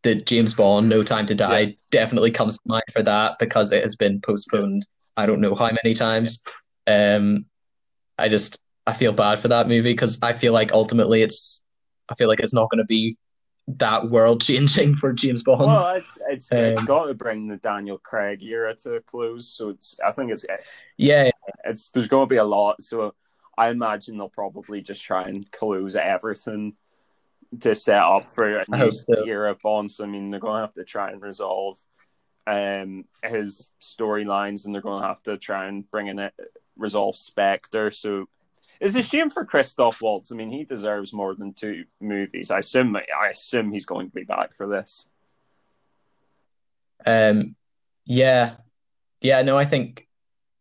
the 0.04 0.16
James 0.16 0.54
Bond 0.54 0.88
No 0.88 1.04
Time 1.04 1.26
to 1.26 1.36
Die 1.36 1.60
Yeah. 1.60 1.72
definitely 1.92 2.32
comes 2.32 2.56
to 2.58 2.62
mind 2.68 2.84
for 2.94 3.04
that 3.04 3.38
because 3.40 3.72
it 3.74 3.82
has 3.84 3.96
been 3.96 4.22
postponed. 4.22 4.86
I 5.18 5.26
don't 5.26 5.42
know 5.42 5.56
how 5.56 5.72
many 5.84 5.94
times. 5.94 6.44
Um, 6.86 7.46
I 8.18 8.30
just 8.30 8.60
I 8.86 8.94
feel 8.94 9.12
bad 9.12 9.40
for 9.40 9.50
that 9.50 9.68
movie 9.68 9.92
because 9.92 10.20
I 10.22 10.34
feel 10.34 10.54
like 10.54 10.72
ultimately 10.72 11.22
it's 11.22 11.64
I 12.10 12.16
feel 12.16 12.30
like 12.30 12.40
it's 12.40 12.54
not 12.54 12.70
going 12.70 12.80
to 12.80 12.86
be 12.86 13.18
that 13.68 14.10
world 14.10 14.42
changing 14.42 14.96
for 14.96 15.12
James 15.12 15.44
Bond. 15.44 15.66
Well, 15.66 15.96
it's 15.96 16.18
it's 16.30 16.52
it's 16.52 16.80
Um, 16.80 16.86
got 16.86 17.06
to 17.08 17.14
bring 17.14 17.48
the 17.48 17.58
Daniel 17.58 17.98
Craig 17.98 18.42
era 18.44 18.74
to 18.76 18.94
a 18.94 19.02
close. 19.02 19.50
So 19.50 19.70
it's 19.70 19.98
I 20.06 20.12
think 20.12 20.32
it's 20.32 20.46
yeah, 20.96 21.32
it's 21.66 21.90
there's 21.90 22.08
going 22.08 22.28
to 22.28 22.34
be 22.34 22.38
a 22.38 22.46
lot. 22.46 22.82
So 22.82 23.14
I 23.58 23.70
imagine 23.70 24.18
they'll 24.18 24.30
probably 24.30 24.82
just 24.82 25.04
try 25.04 25.28
and 25.28 25.52
close 25.52 25.96
everything 25.96 26.76
to 27.60 27.76
set 27.76 27.98
up 27.98 28.30
for 28.30 28.60
a 28.60 28.64
new 28.70 28.92
so. 28.92 29.26
era 29.26 29.52
of 29.52 29.60
Bond. 29.60 29.92
So 29.92 30.06
I 30.06 30.08
mean, 30.08 30.32
they're 30.32 30.40
going 30.40 30.56
to 30.56 30.62
have 30.62 30.74
to 30.74 30.86
try 30.86 31.12
and 31.12 31.22
resolve 31.22 31.78
um 32.48 33.06
his 33.24 33.72
storylines, 33.82 34.66
and 34.66 34.74
they're 34.74 34.82
going 34.82 35.02
to 35.02 35.08
have 35.08 35.22
to 35.24 35.38
try 35.38 35.68
and 35.68 35.90
bring 35.92 36.08
in 36.08 36.18
it 36.20 36.34
resolve 36.78 37.16
Spectre. 37.16 37.92
So. 37.92 38.28
It's 38.80 38.96
a 38.96 39.02
shame 39.02 39.32
for 39.32 39.44
Christoph 39.44 40.04
Waltz. 40.04 40.32
I 40.32 40.36
mean, 40.36 40.52
he 40.52 40.64
deserves 40.64 41.12
more 41.12 41.34
than 41.34 41.52
two 41.52 41.86
movies. 42.00 42.52
I 42.52 42.60
assume. 42.60 42.96
I 42.96 43.30
assume 43.30 43.72
he's 43.72 43.88
going 43.88 44.08
to 44.08 44.14
be 44.14 44.24
back 44.24 44.56
for 44.56 44.68
this. 44.68 45.10
um, 47.06 47.56
yeah, 48.06 48.58
yeah. 49.20 49.42
No, 49.42 49.58
I 49.58 49.66
think 49.66 50.08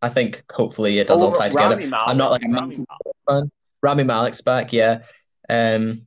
I 0.00 0.08
think 0.08 0.44
hopefully 0.50 0.98
it 0.98 1.08
does 1.08 1.20
all 1.20 1.34
Oh, 1.34 1.38
tie 1.38 1.50
together. 1.50 1.74
Rami 1.76 1.86
Malek, 1.88 2.08
I'm 2.08 2.16
not 2.16 2.30
like 2.30 2.42
Rami. 2.48 2.86
Rami 3.82 4.04
Malek's 4.04 4.40
back, 4.40 4.72
yeah. 4.72 5.00
Um, 5.50 6.06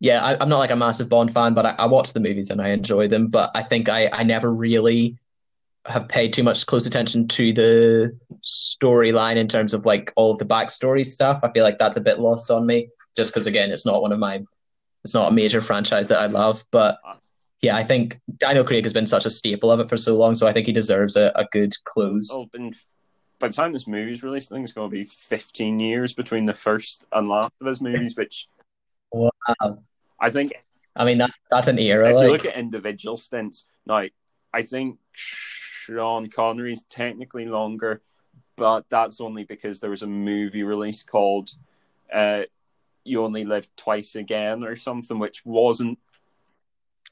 yeah, 0.00 0.22
I, 0.22 0.36
I'm 0.40 0.48
not 0.48 0.58
like 0.58 0.70
a 0.70 0.76
massive 0.76 1.08
Bond 1.08 1.32
fan, 1.32 1.54
but 1.54 1.66
I, 1.66 1.70
I 1.70 1.86
watch 1.86 2.12
the 2.12 2.20
movies 2.20 2.50
and 2.50 2.60
I 2.60 2.68
enjoy 2.68 3.08
them. 3.08 3.28
But 3.28 3.50
I 3.54 3.62
think 3.62 3.88
I, 3.88 4.08
I 4.12 4.22
never 4.22 4.52
really 4.52 5.16
have 5.86 6.08
paid 6.08 6.32
too 6.32 6.42
much 6.42 6.66
close 6.66 6.86
attention 6.86 7.28
to 7.28 7.52
the 7.52 8.18
storyline 8.42 9.36
in 9.36 9.48
terms 9.48 9.74
of 9.74 9.84
like 9.86 10.12
all 10.16 10.32
of 10.32 10.38
the 10.38 10.44
backstory 10.44 11.06
stuff. 11.06 11.40
I 11.42 11.50
feel 11.50 11.64
like 11.64 11.78
that's 11.78 11.96
a 11.96 12.00
bit 12.00 12.18
lost 12.18 12.50
on 12.50 12.66
me, 12.66 12.88
just 13.16 13.32
because 13.32 13.46
again, 13.46 13.70
it's 13.70 13.86
not 13.86 14.02
one 14.02 14.12
of 14.12 14.18
my, 14.18 14.42
it's 15.04 15.14
not 15.14 15.30
a 15.30 15.34
major 15.34 15.60
franchise 15.60 16.08
that 16.08 16.18
I 16.18 16.26
love. 16.26 16.64
But 16.70 16.98
uh, 17.06 17.14
yeah, 17.60 17.76
I 17.76 17.84
think 17.84 18.20
Daniel 18.38 18.64
Craig 18.64 18.84
has 18.84 18.92
been 18.92 19.06
such 19.06 19.26
a 19.26 19.30
staple 19.30 19.70
of 19.70 19.80
it 19.80 19.88
for 19.88 19.96
so 19.96 20.16
long, 20.16 20.34
so 20.34 20.46
I 20.46 20.52
think 20.52 20.66
he 20.66 20.72
deserves 20.72 21.16
a, 21.16 21.32
a 21.34 21.46
good 21.50 21.72
close. 21.84 22.30
Oh, 22.32 22.40
well, 22.40 22.48
been, 22.52 22.74
by 23.38 23.48
the 23.48 23.54
time 23.54 23.72
this 23.72 23.86
movie's 23.86 24.22
released, 24.22 24.52
I 24.52 24.56
think 24.56 24.64
it's 24.64 24.72
going 24.72 24.90
to 24.90 24.94
be 24.94 25.04
15 25.04 25.80
years 25.80 26.12
between 26.12 26.46
the 26.46 26.54
first 26.54 27.04
and 27.12 27.28
last 27.28 27.52
of 27.60 27.66
his 27.66 27.80
movies, 27.80 28.16
which 28.16 28.48
Wow. 29.14 29.78
I 30.20 30.30
think 30.30 30.52
I 30.96 31.04
mean, 31.04 31.18
that's 31.18 31.38
that's 31.50 31.68
an 31.68 31.78
era. 31.78 32.08
if 32.10 32.16
like, 32.16 32.24
you 32.26 32.32
look 32.32 32.46
at 32.46 32.56
individual 32.56 33.16
stints, 33.16 33.66
now, 33.86 34.04
I 34.52 34.62
think 34.62 34.98
Sean 35.12 36.28
Connery's 36.28 36.84
technically 36.84 37.46
longer, 37.46 38.00
but 38.56 38.86
that's 38.88 39.20
only 39.20 39.44
because 39.44 39.80
there 39.80 39.90
was 39.90 40.02
a 40.02 40.06
movie 40.06 40.62
release 40.62 41.02
called 41.02 41.50
uh, 42.12 42.42
You 43.04 43.24
Only 43.24 43.44
Live 43.44 43.68
Twice 43.76 44.14
Again 44.14 44.64
or 44.64 44.76
something, 44.76 45.18
which 45.18 45.44
wasn't 45.44 45.98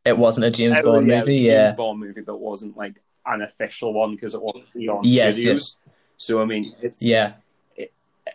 it 0.05 0.19
wasn't 0.19 0.47
a 0.47 0.51
James 0.51 0.81
Bond 0.81 1.07
yeah, 1.07 1.15
it 1.15 1.19
was 1.19 1.27
a 1.27 1.31
movie. 1.31 1.37
James 1.45 1.49
Yeah. 1.49 1.73
Bond 1.73 2.01
movie, 2.01 2.21
but 2.23 2.41
wasn't 2.41 2.77
like 2.77 3.01
an 3.27 3.43
official 3.43 3.93
one 3.93 4.13
because 4.13 4.35
it 4.35 4.43
wasn't 4.43 4.65
on 4.89 5.05
Yes. 5.05 5.39
videos. 5.39 5.45
Yes. 5.45 5.79
So 6.17 6.41
I 6.41 6.45
mean, 6.45 6.75
it's 6.81 7.03
Yeah. 7.03 7.35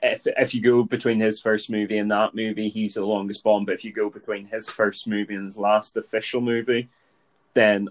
If 0.01 0.25
if 0.25 0.53
you 0.53 0.61
go 0.61 0.83
between 0.83 1.19
his 1.19 1.41
first 1.41 1.69
movie 1.69 1.97
and 1.97 2.09
that 2.11 2.35
movie, 2.35 2.69
he's 2.69 2.95
the 2.95 3.05
longest 3.05 3.43
Bond. 3.43 3.65
But 3.65 3.75
if 3.75 3.85
you 3.85 3.91
go 3.91 4.09
between 4.09 4.45
his 4.45 4.69
first 4.69 5.07
movie 5.07 5.35
and 5.35 5.45
his 5.45 5.57
last 5.57 5.97
official 5.97 6.41
movie, 6.41 6.89
then 7.53 7.89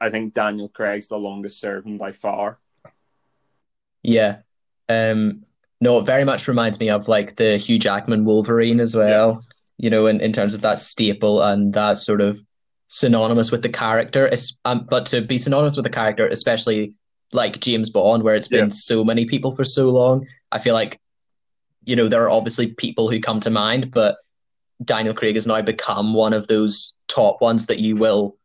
I 0.00 0.10
think 0.10 0.34
Daniel 0.34 0.68
Craig's 0.68 1.08
the 1.08 1.18
longest 1.18 1.60
serving 1.60 1.98
by 1.98 2.12
far. 2.12 2.58
Yeah. 4.02 4.38
Um, 4.88 5.44
no, 5.80 5.98
it 5.98 6.04
very 6.06 6.24
much 6.24 6.48
reminds 6.48 6.80
me 6.80 6.90
of 6.90 7.08
like 7.08 7.36
the 7.36 7.56
Hugh 7.56 7.78
Jackman 7.78 8.24
Wolverine 8.24 8.80
as 8.80 8.94
well, 8.94 9.44
you 9.78 9.90
know, 9.90 10.06
in, 10.06 10.20
in 10.20 10.32
terms 10.32 10.54
of 10.54 10.62
that 10.62 10.78
staple 10.78 11.42
and 11.42 11.72
that 11.74 11.98
sort 11.98 12.20
of 12.20 12.38
synonymous 12.88 13.50
with 13.50 13.62
the 13.62 13.68
character. 13.68 14.30
Um, 14.64 14.86
but 14.90 15.06
to 15.06 15.20
be 15.20 15.38
synonymous 15.38 15.76
with 15.76 15.84
the 15.84 15.90
character, 15.90 16.26
especially 16.26 16.94
like 17.32 17.60
James 17.60 17.90
Bond, 17.90 18.22
where 18.22 18.34
it's 18.34 18.48
been 18.48 18.64
Yeah. 18.66 18.74
so 18.74 19.04
many 19.04 19.24
people 19.24 19.52
for 19.52 19.64
so 19.64 19.90
long, 19.90 20.26
I 20.50 20.58
feel 20.58 20.74
like, 20.74 20.98
you 21.84 21.96
know, 21.96 22.08
there 22.08 22.22
are 22.24 22.30
obviously 22.30 22.72
people 22.74 23.10
who 23.10 23.20
come 23.20 23.40
to 23.40 23.50
mind, 23.50 23.90
but 23.90 24.16
Daniel 24.84 25.14
Craig 25.14 25.34
has 25.34 25.46
now 25.46 25.60
become 25.62 26.14
one 26.14 26.32
of 26.32 26.46
those 26.46 26.92
top 27.08 27.40
ones 27.40 27.66
that 27.66 27.80
you 27.80 27.96
will 27.96 28.36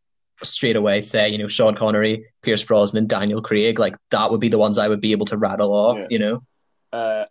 straight 0.43 0.75
away 0.75 0.99
say, 1.01 1.29
you 1.29 1.37
know, 1.37 1.47
Sean 1.47 1.75
Connery, 1.75 2.25
Pierce 2.41 2.63
Brosnan, 2.63 3.07
Daniel 3.07 3.41
Craig, 3.41 3.79
like 3.79 3.95
that 4.11 4.31
would 4.31 4.41
be 4.41 4.49
the 4.49 4.57
ones 4.57 4.77
I 4.77 4.87
would 4.87 5.01
be 5.01 5.11
able 5.13 5.25
to 5.27 5.37
rattle 5.37 5.71
off, 5.73 5.97
Yeah. 5.99 6.07
you 6.09 6.19
know? 6.19 6.43
Uh, 6.91 7.25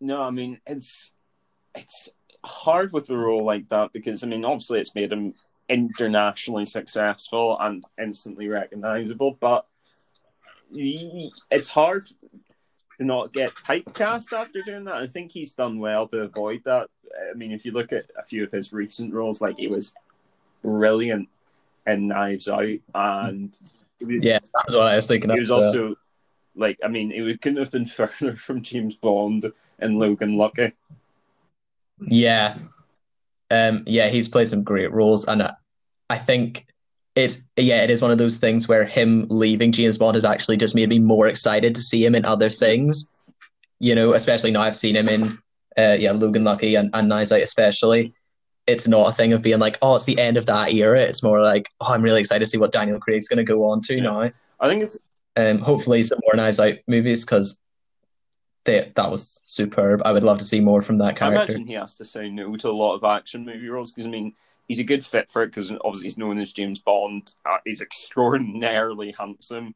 no, 0.00 0.22
I 0.22 0.30
mean 0.30 0.60
it's 0.66 1.12
it's 1.74 2.08
hard 2.44 2.92
with 2.92 3.08
a 3.10 3.16
role 3.16 3.44
like 3.44 3.68
that 3.68 3.92
because 3.92 4.22
I 4.22 4.26
mean 4.26 4.44
obviously 4.44 4.80
it's 4.80 4.94
made 4.94 5.12
him 5.12 5.34
internationally 5.68 6.64
successful 6.64 7.56
and 7.58 7.84
instantly 8.00 8.48
recognizable, 8.48 9.36
but 9.40 9.66
it's 10.72 11.68
hard 11.68 12.08
not 12.98 13.32
get 13.32 13.50
typecast 13.50 14.32
after 14.32 14.62
doing 14.62 14.84
that. 14.84 14.96
I 14.96 15.06
think 15.06 15.32
he's 15.32 15.52
done 15.52 15.78
well 15.78 16.08
to 16.08 16.22
avoid 16.22 16.62
that. 16.64 16.88
I 17.30 17.34
mean, 17.34 17.52
if 17.52 17.64
you 17.64 17.72
look 17.72 17.92
at 17.92 18.04
a 18.18 18.24
few 18.24 18.44
of 18.44 18.52
his 18.52 18.72
recent 18.72 19.12
roles, 19.12 19.40
like 19.40 19.58
he 19.58 19.68
was 19.68 19.94
brilliant 20.62 21.28
in 21.86 22.08
Knives 22.08 22.48
Out, 22.48 22.78
and 22.94 23.56
was, 24.00 24.24
Yeah, 24.24 24.38
that's 24.54 24.74
what 24.74 24.86
I 24.86 24.94
was 24.94 25.06
thinking 25.06 25.30
he 25.30 25.38
was 25.38 25.50
also 25.50 25.96
like, 26.56 26.78
I 26.84 26.88
mean, 26.88 27.12
it 27.12 27.40
couldn't 27.40 27.58
have 27.58 27.70
been 27.70 27.86
further 27.86 28.36
from 28.36 28.62
James 28.62 28.94
Bond 28.94 29.50
and 29.78 29.98
Logan 29.98 30.36
Lucky. 30.36 30.72
Yeah. 32.00 32.58
Um, 33.50 33.84
yeah, 33.86 34.08
he's 34.08 34.28
played 34.28 34.48
some 34.48 34.64
great 34.64 34.92
roles, 34.92 35.26
and 35.26 35.42
I, 35.42 35.54
I 36.10 36.18
think 36.18 36.66
it's 37.16 37.42
yeah, 37.56 37.82
it 37.82 37.90
is 37.90 38.02
one 38.02 38.10
of 38.10 38.18
those 38.18 38.38
things 38.38 38.66
where 38.68 38.84
him 38.84 39.26
leaving 39.30 39.70
James 39.72 39.98
Bond 39.98 40.14
has 40.16 40.24
actually 40.24 40.56
just 40.56 40.74
made 40.74 40.88
me 40.88 40.98
more 40.98 41.28
excited 41.28 41.74
to 41.74 41.80
see 41.80 42.04
him 42.04 42.14
in 42.14 42.24
other 42.24 42.50
things. 42.50 43.10
You 43.78 43.94
know, 43.94 44.14
especially 44.14 44.50
now 44.50 44.62
I've 44.62 44.76
seen 44.76 44.96
him 44.96 45.08
in 45.08 45.38
uh, 45.78 45.96
yeah, 45.98 46.12
Logan 46.12 46.44
Lucky 46.44 46.74
and, 46.76 46.90
and 46.94 47.08
Knives 47.08 47.32
Out 47.32 47.40
especially. 47.42 48.12
It's 48.66 48.88
not 48.88 49.08
a 49.08 49.12
thing 49.12 49.32
of 49.34 49.42
being 49.42 49.58
like, 49.58 49.76
oh, 49.82 49.94
it's 49.94 50.06
the 50.06 50.18
end 50.18 50.36
of 50.38 50.46
that 50.46 50.72
era. 50.72 51.00
It's 51.00 51.22
more 51.22 51.42
like, 51.42 51.68
oh, 51.80 51.92
I'm 51.92 52.00
really 52.02 52.20
excited 52.20 52.42
to 52.44 52.50
see 52.50 52.56
what 52.56 52.72
Daniel 52.72 52.98
Craig's 52.98 53.28
going 53.28 53.36
to 53.36 53.44
go 53.44 53.64
on 53.66 53.80
to 53.82 53.94
Yeah. 53.96 54.02
now. 54.02 54.30
I 54.60 54.68
think 54.68 54.82
it's 54.84 54.96
Um, 55.36 55.58
hopefully 55.58 56.02
some 56.02 56.20
more 56.24 56.34
Knives 56.36 56.58
Out 56.60 56.76
movies 56.88 57.24
because 57.24 57.60
they 58.64 58.90
that 58.96 59.10
was 59.10 59.42
superb. 59.44 60.00
I 60.04 60.12
would 60.12 60.22
love 60.22 60.38
to 60.38 60.44
see 60.44 60.60
more 60.60 60.80
from 60.80 60.96
that 60.98 61.04
I 61.08 61.12
character. 61.12 61.42
imagine 61.52 61.66
he 61.66 61.74
has 61.74 61.96
to 61.96 62.04
say 62.04 62.30
no 62.30 62.56
to 62.56 62.68
a 62.68 62.70
lot 62.70 62.94
of 62.94 63.04
action 63.04 63.44
movie 63.44 63.68
roles 63.68 63.92
because 63.92 64.06
I 64.06 64.10
mean 64.10 64.32
he's 64.68 64.78
a 64.78 64.84
good 64.84 65.04
fit 65.04 65.30
for 65.30 65.42
it 65.42 65.46
because 65.48 65.70
obviously 65.70 66.04
he's 66.06 66.18
known 66.18 66.38
as 66.38 66.52
James 66.52 66.78
Bond. 66.78 67.34
Uh, 67.44 67.58
he's 67.64 67.80
extraordinarily 67.80 69.14
handsome. 69.18 69.74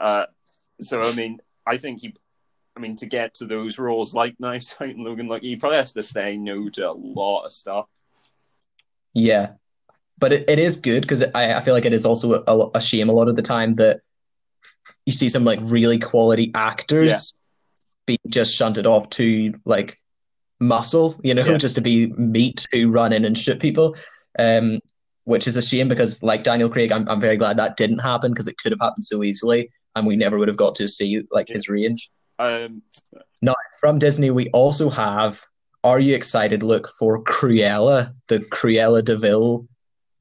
Uh, 0.00 0.26
so 0.80 1.00
I 1.02 1.12
mean, 1.14 1.40
I 1.66 1.76
think 1.76 2.00
he 2.00 2.14
I 2.76 2.80
mean, 2.80 2.96
to 2.96 3.06
get 3.06 3.34
to 3.34 3.46
those 3.46 3.78
roles 3.78 4.14
like 4.14 4.38
Knives 4.38 4.74
Out 4.80 4.88
and 4.88 5.00
Logan, 5.00 5.26
like 5.26 5.42
he 5.42 5.56
probably 5.56 5.78
has 5.78 5.92
to 5.94 6.02
say 6.02 6.36
no 6.36 6.68
to 6.70 6.90
a 6.90 6.92
lot 6.92 7.44
of 7.44 7.52
stuff. 7.52 7.86
Yeah, 9.12 9.52
but 10.18 10.32
it, 10.32 10.48
it 10.48 10.58
is 10.58 10.76
good 10.76 11.02
because 11.02 11.22
I, 11.34 11.54
I 11.54 11.60
feel 11.60 11.74
like 11.74 11.84
it 11.84 11.92
is 11.92 12.06
also 12.06 12.44
a, 12.46 12.70
a 12.76 12.80
shame 12.80 13.08
a 13.08 13.12
lot 13.12 13.28
of 13.28 13.36
the 13.36 13.42
time 13.42 13.72
that 13.74 14.00
you 15.04 15.12
see 15.12 15.28
some 15.28 15.44
like 15.44 15.58
really 15.62 15.98
quality 15.98 16.52
actors 16.54 17.34
be 18.06 18.16
just 18.28 18.54
shunted 18.54 18.86
off 18.86 19.10
to 19.10 19.52
like 19.64 19.98
muscle, 20.60 21.18
you 21.24 21.34
know, 21.34 21.44
Yeah. 21.44 21.56
just 21.56 21.74
to 21.74 21.80
be 21.80 22.06
meat 22.12 22.66
who 22.72 22.90
run 22.90 23.12
in 23.12 23.24
and 23.24 23.36
shoot 23.36 23.58
people. 23.60 23.96
Um, 24.38 24.80
which 25.24 25.46
is 25.46 25.56
a 25.56 25.62
shame 25.62 25.88
because 25.88 26.22
like 26.22 26.44
Daniel 26.44 26.68
Craig, 26.68 26.92
I'm 26.92 27.08
I'm 27.08 27.20
very 27.20 27.36
glad 27.36 27.56
that 27.58 27.76
didn't 27.76 27.98
happen 27.98 28.32
because 28.32 28.48
it 28.48 28.56
could 28.58 28.72
have 28.72 28.80
happened 28.80 29.04
so 29.04 29.22
easily 29.22 29.70
and 29.96 30.06
we 30.06 30.16
never 30.16 30.38
would 30.38 30.48
have 30.48 30.56
got 30.56 30.74
to 30.76 30.88
see 30.88 31.22
like 31.30 31.48
his 31.48 31.68
range. 31.68 32.10
Um, 32.38 32.82
now, 33.42 33.54
From 33.80 33.98
Disney, 33.98 34.30
we 34.30 34.48
also 34.50 34.88
have 34.90 35.42
Are 35.84 36.00
you 36.00 36.14
excited 36.14 36.62
look 36.62 36.88
for 36.98 37.22
Cruella, 37.22 38.14
the 38.28 38.38
Cruella 38.38 39.04
de 39.04 39.16
Vil 39.16 39.66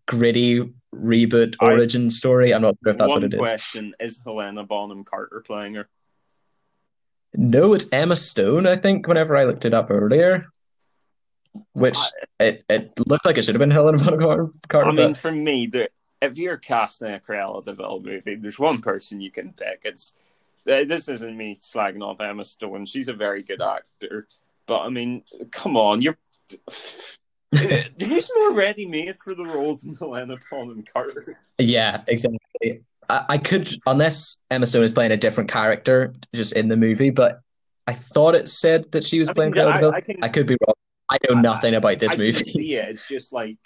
gritty 0.08 0.62
reboot 0.94 1.56
I- 1.60 1.74
origin 1.74 2.10
story? 2.10 2.54
I'm 2.54 2.62
not 2.62 2.76
sure 2.84 2.92
if 2.92 2.98
that's 2.98 3.12
what 3.12 3.24
it 3.24 3.34
is. 3.34 3.40
question: 3.40 3.94
Is 4.00 4.22
Helena 4.24 4.64
Bonham 4.64 5.04
Carter 5.04 5.44
playing 5.46 5.76
her? 5.76 5.90
No, 7.36 7.74
it's 7.74 7.86
Emma 7.92 8.16
Stone, 8.16 8.66
I 8.66 8.78
think, 8.78 9.08
whenever 9.08 9.38
I 9.38 9.44
looked 9.44 9.66
it 9.66 9.74
up 9.74 9.92
earlier. 9.92 10.44
Which 11.74 11.98
it, 12.40 12.64
it 12.70 12.94
looked 13.08 13.26
like 13.26 13.38
it 13.38 13.44
should 13.44 13.56
have 13.56 13.60
been 13.60 13.72
Helena 13.72 13.98
Bonham 13.98 14.20
Car- 14.20 14.52
Carter. 14.68 14.90
I 14.90 14.94
mean, 14.94 15.14
for 15.16 15.32
me, 15.32 15.66
the, 15.66 15.90
if 16.22 16.38
you're 16.38 16.58
casting 16.58 17.14
a 17.14 17.20
Cruella 17.20 17.64
de 17.66 17.74
Vil 17.74 18.02
movie, 18.02 18.36
there's 18.36 18.60
one 18.60 18.82
person 18.82 19.20
you 19.20 19.32
can 19.32 19.54
pick. 19.54 19.82
It's 19.84 20.14
this 20.66 21.08
isn't 21.08 21.36
me 21.36 21.56
slagging 21.56 22.04
off 22.04 22.20
Emma 22.22 22.44
Stone. 22.44 22.86
She's 22.86 23.08
a 23.08 23.14
very 23.14 23.42
good 23.42 23.62
actor, 23.62 24.28
but 24.68 24.82
I 24.82 24.90
mean, 24.90 25.24
come 25.52 25.76
on, 25.76 26.02
you're. 26.02 26.18
Who's 27.52 28.30
more 28.36 28.52
ready 28.54 28.86
made 28.86 29.16
for 29.24 29.34
the 29.34 29.44
role 29.46 29.76
than 29.78 29.96
Helena 29.96 30.38
Bonham 30.52 30.84
Carter? 30.84 31.36
yeah, 31.58 32.02
exactly. 32.08 32.84
I, 33.10 33.26
I 33.30 33.38
could, 33.40 33.76
unless 33.88 34.40
Emma 34.52 34.68
Stone 34.68 34.84
is 34.84 34.92
playing 34.92 35.12
a 35.12 35.18
different 35.18 35.50
character 35.50 36.14
just 36.36 36.54
in 36.54 36.68
the 36.68 36.78
movie, 36.78 37.10
but 37.10 37.42
I 37.88 37.94
thought 37.94 38.36
it 38.36 38.48
said 38.50 38.92
that 38.92 39.04
she 39.04 39.18
was 39.20 39.30
I 39.30 39.34
playing 39.34 39.52
mean, 39.54 39.64
Cruella 39.64 39.72
I- 39.74 39.74
de 39.74 39.80
Vil. 39.80 39.92
I 39.96 40.02
can- 40.02 40.24
I 40.24 40.30
could 40.30 40.46
be 40.46 40.58
wrong. 40.68 40.76
I 41.10 41.18
know 41.30 41.36
I- 41.38 41.42
nothing 41.42 41.76
about 41.76 42.00
this 42.00 42.14
I 42.14 42.18
movie. 42.18 42.44
see 42.44 42.76
it. 42.76 42.90
It's 42.90 43.08
just 43.08 43.34
like 43.34 43.58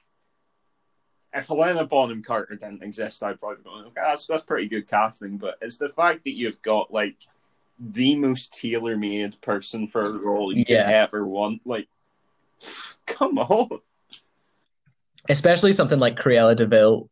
if 1.34 1.48
Helena 1.48 1.86
Bonham 1.86 2.22
Carter 2.24 2.56
didn't 2.56 2.84
exist, 2.84 3.24
I'd 3.24 3.40
probably 3.40 3.64
go, 3.64 3.72
okay, 3.88 3.92
that's 3.96 4.26
that's 4.28 4.44
pretty 4.44 4.68
good 4.68 4.88
casting. 4.88 5.38
But 5.38 5.58
it's 5.62 5.78
the 5.78 5.90
fact 5.90 6.24
that 6.26 6.36
you've 6.36 6.62
got 6.62 6.94
like 6.94 7.16
the 7.80 8.16
most 8.16 8.54
tailor 8.54 8.96
made 8.96 9.40
person 9.42 9.88
for 9.88 10.06
a 10.06 10.12
role 10.12 10.56
you 10.56 10.64
Yeah. 10.68 10.86
could 10.86 10.94
ever 10.94 11.26
want. 11.26 11.62
Like, 11.66 11.88
come 13.08 13.40
on. 13.40 13.80
especially 15.30 15.72
something 15.72 16.00
like 16.00 16.18
Cruella 16.18 16.56
de 16.56 16.68
Vil, 16.68 17.10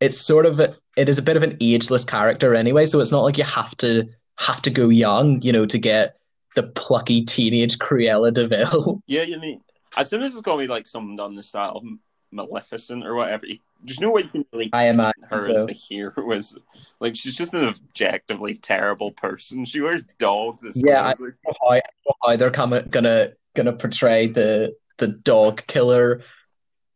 it's 0.00 0.18
sort 0.18 0.46
of 0.46 0.60
a, 0.60 0.72
it 0.96 1.08
is 1.08 1.18
a 1.18 1.22
bit 1.22 1.36
of 1.36 1.42
an 1.42 1.56
ageless 1.60 2.04
character 2.04 2.54
anyway, 2.54 2.84
so 2.84 3.00
it's 3.00 3.10
not 3.12 3.22
like 3.24 3.36
you 3.38 3.44
have 3.44 3.76
to 3.78 4.08
have 4.38 4.62
to 4.62 4.70
go 4.70 4.88
young, 4.90 5.42
you 5.42 5.52
know, 5.52 5.66
to 5.66 5.78
get 5.78 6.16
the 6.56 6.64
plucky 6.64 7.22
teenage 7.24 7.78
Cruella 7.78 8.32
de 8.32 8.46
Vil. 8.48 9.02
Yeah, 9.06 9.22
you 9.22 9.38
mean 9.38 9.60
as 9.96 10.08
soon 10.08 10.22
as 10.22 10.32
it's 10.32 10.42
gonna 10.42 10.60
be 10.60 10.68
like 10.68 10.86
something 10.86 11.16
done 11.16 11.34
the 11.34 11.42
style 11.42 11.76
of 11.76 11.84
Maleficent 12.32 13.04
or 13.04 13.14
whatever, 13.16 13.44
there's 13.82 14.00
no 14.00 14.10
way 14.10 14.22
you 14.22 14.28
can 14.28 14.44
really 14.52 14.70
I 14.72 14.84
imagine 14.88 15.24
her 15.28 15.50
as 15.50 15.66
the 15.66 15.72
hero 15.72 16.30
is 16.32 16.56
like 17.00 17.16
she's 17.16 17.36
just 17.36 17.54
an 17.54 17.64
objectively 17.64 18.54
terrible 18.54 19.10
person. 19.12 19.64
She 19.64 19.80
wears 19.80 20.04
dogs 20.18 20.64
as 20.64 20.76
Yeah, 20.76 21.06
I- 21.08 21.14
clothing. 21.14 21.34
How, 21.60 21.80
how 22.22 22.36
they're 22.36 22.50
coming, 22.50 22.86
gonna 22.90 23.32
gonna 23.54 23.72
portray 23.72 24.26
the 24.28 24.76
the 24.98 25.08
dog 25.08 25.66
killer 25.66 26.22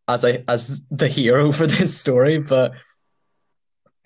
as 0.07 0.25
a 0.25 0.49
as 0.49 0.85
the 0.91 1.09
hero 1.09 1.51
for 1.59 1.67
this 1.67 1.99
story, 1.99 2.39
but 2.39 2.75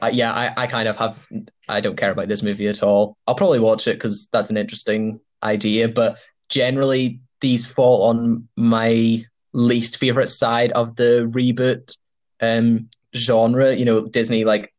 uh, 0.00 0.10
yeah, 0.12 0.32
I, 0.32 0.62
I 0.62 0.66
kind 0.68 0.88
of 0.88 0.96
have 0.96 1.26
I 1.68 1.80
don't 1.80 1.96
care 1.96 2.10
about 2.10 2.28
this 2.28 2.42
movie 2.42 2.66
at 2.66 2.82
all. 2.82 3.16
I'll 3.26 3.34
probably 3.34 3.60
watch 3.60 3.86
it 3.86 3.94
because 3.94 4.28
that's 4.32 4.50
an 4.50 4.56
interesting 4.56 5.20
idea, 5.42 5.88
but 5.88 6.16
generally 6.48 7.20
these 7.40 7.66
fall 7.66 8.04
on 8.04 8.48
my 8.56 9.24
least 9.52 9.98
favorite 9.98 10.28
side 10.28 10.72
of 10.72 10.96
the 10.96 11.30
reboot 11.34 11.96
um 12.40 12.88
genre. 13.14 13.74
You 13.74 13.84
know, 13.84 14.06
Disney 14.08 14.44
like 14.44 14.72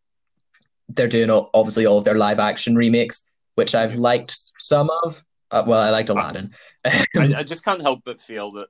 they're 0.89 1.07
doing 1.07 1.29
all, 1.29 1.49
obviously 1.53 1.85
all 1.85 1.99
of 1.99 2.05
their 2.05 2.15
live 2.15 2.39
action 2.39 2.75
remakes, 2.75 3.25
which 3.55 3.75
I've 3.75 3.95
liked 3.95 4.33
some 4.59 4.89
of. 5.03 5.23
Uh, 5.51 5.63
well, 5.65 5.81
I 5.81 5.89
liked 5.89 6.09
Aladdin. 6.09 6.53
I, 6.85 7.05
I 7.15 7.43
just 7.43 7.63
can't 7.65 7.81
help 7.81 8.01
but 8.05 8.21
feel 8.21 8.51
that 8.51 8.67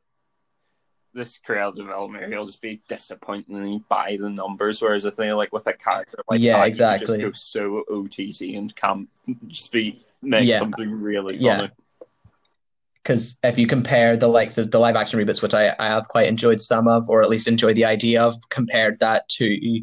this 1.14 1.40
Cruella 1.46 1.76
development 1.76 2.30
will 2.30 2.46
just 2.46 2.62
be 2.62 2.82
disappointingly 2.88 3.84
by 3.90 4.18
the 4.20 4.30
numbers. 4.30 4.82
Whereas 4.82 5.06
I 5.06 5.10
think 5.12 5.34
like 5.36 5.52
with 5.52 5.66
a 5.68 5.74
character 5.74 6.20
like 6.30 6.40
Yeah, 6.40 6.58
that, 6.60 6.68
exactly. 6.68 7.18
just 7.20 7.20
go 7.20 7.32
so 7.32 7.84
OTT 7.90 8.56
and 8.56 8.76
can't 8.76 9.10
just 9.48 9.72
be 9.72 10.02
make 10.22 10.48
Yeah. 10.48 10.60
something 10.60 11.02
really 11.02 11.38
Yeah. 11.38 11.58
funny. 11.58 11.72
because 13.02 13.40
if 13.44 13.58
you 13.58 13.66
compare 13.66 14.18
the 14.18 14.28
likes 14.28 14.58
of 14.60 14.70
the 14.70 14.78
live 14.78 14.96
action 14.96 15.20
reboots, 15.20 15.42
which 15.42 15.54
I, 15.56 15.74
I 15.80 15.88
have 15.88 16.08
quite 16.08 16.28
enjoyed 16.28 16.62
some 16.62 16.88
of, 16.88 17.10
or 17.10 17.24
at 17.24 17.30
least 17.30 17.48
enjoyed 17.48 17.76
the 17.76 17.86
idea 17.86 18.22
of, 18.22 18.36
compared 18.50 19.00
that 19.00 19.28
to 19.30 19.82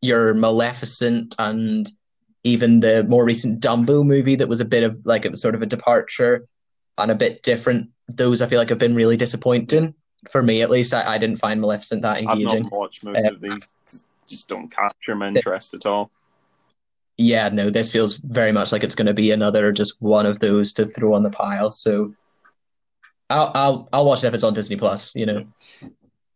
your 0.00 0.34
Maleficent 0.34 1.36
and 1.38 1.88
even 2.42 2.80
the 2.80 3.04
more 3.04 3.24
recent 3.24 3.62
Dumbo 3.62 4.04
movie 4.04 4.34
that 4.36 4.48
was 4.48 4.60
a 4.60 4.64
bit 4.64 4.82
of 4.82 4.98
like 5.04 5.24
it 5.24 5.30
was 5.30 5.40
sort 5.40 5.54
of 5.54 5.62
a 5.62 5.66
departure 5.66 6.46
and 6.98 7.10
a 7.10 7.14
bit 7.14 7.42
different. 7.42 7.90
Those 8.08 8.42
I 8.42 8.46
feel 8.46 8.58
like 8.58 8.70
have 8.70 8.78
been 8.78 8.94
really 8.96 9.16
disappointing 9.16 9.94
for 10.30 10.42
me 10.42 10.62
at 10.62 10.70
least. 10.70 10.94
I, 10.94 11.14
I 11.14 11.18
didn't 11.18 11.38
find 11.38 11.60
Maleficent 11.60 12.02
that 12.02 12.18
engaging. 12.18 12.48
I've 12.48 12.62
not 12.64 12.72
watched 12.72 13.04
most 13.04 13.24
Uh, 13.24 13.32
of 13.32 13.40
these; 13.40 13.72
just 14.26 14.48
don't 14.48 14.68
capture 14.70 15.14
my 15.14 15.28
interest 15.28 15.74
at 15.74 15.86
all. 15.86 16.10
yeah, 17.18 17.48
no, 17.48 17.70
this 17.70 17.90
feels 17.90 18.16
very 18.18 18.52
much 18.52 18.72
like 18.72 18.84
it's 18.84 18.94
going 18.94 19.06
to 19.06 19.14
be 19.14 19.30
another 19.30 19.72
just 19.72 20.00
one 20.02 20.26
of 20.26 20.38
those 20.40 20.72
to 20.74 20.86
throw 20.86 21.14
on 21.14 21.22
the 21.22 21.30
pile. 21.30 21.70
So 21.70 22.14
I'll 23.30 23.50
I'll 23.54 23.88
I'll 23.92 24.04
watch 24.04 24.24
it 24.24 24.28
if 24.28 24.34
it's 24.34 24.44
on 24.44 24.54
Disney 24.54 24.76
Plus, 24.76 25.14
you 25.14 25.26
know, 25.26 25.46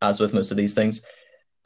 as 0.02 0.20
with 0.20 0.34
most 0.34 0.50
of 0.50 0.56
these 0.56 0.74
things. 0.74 1.02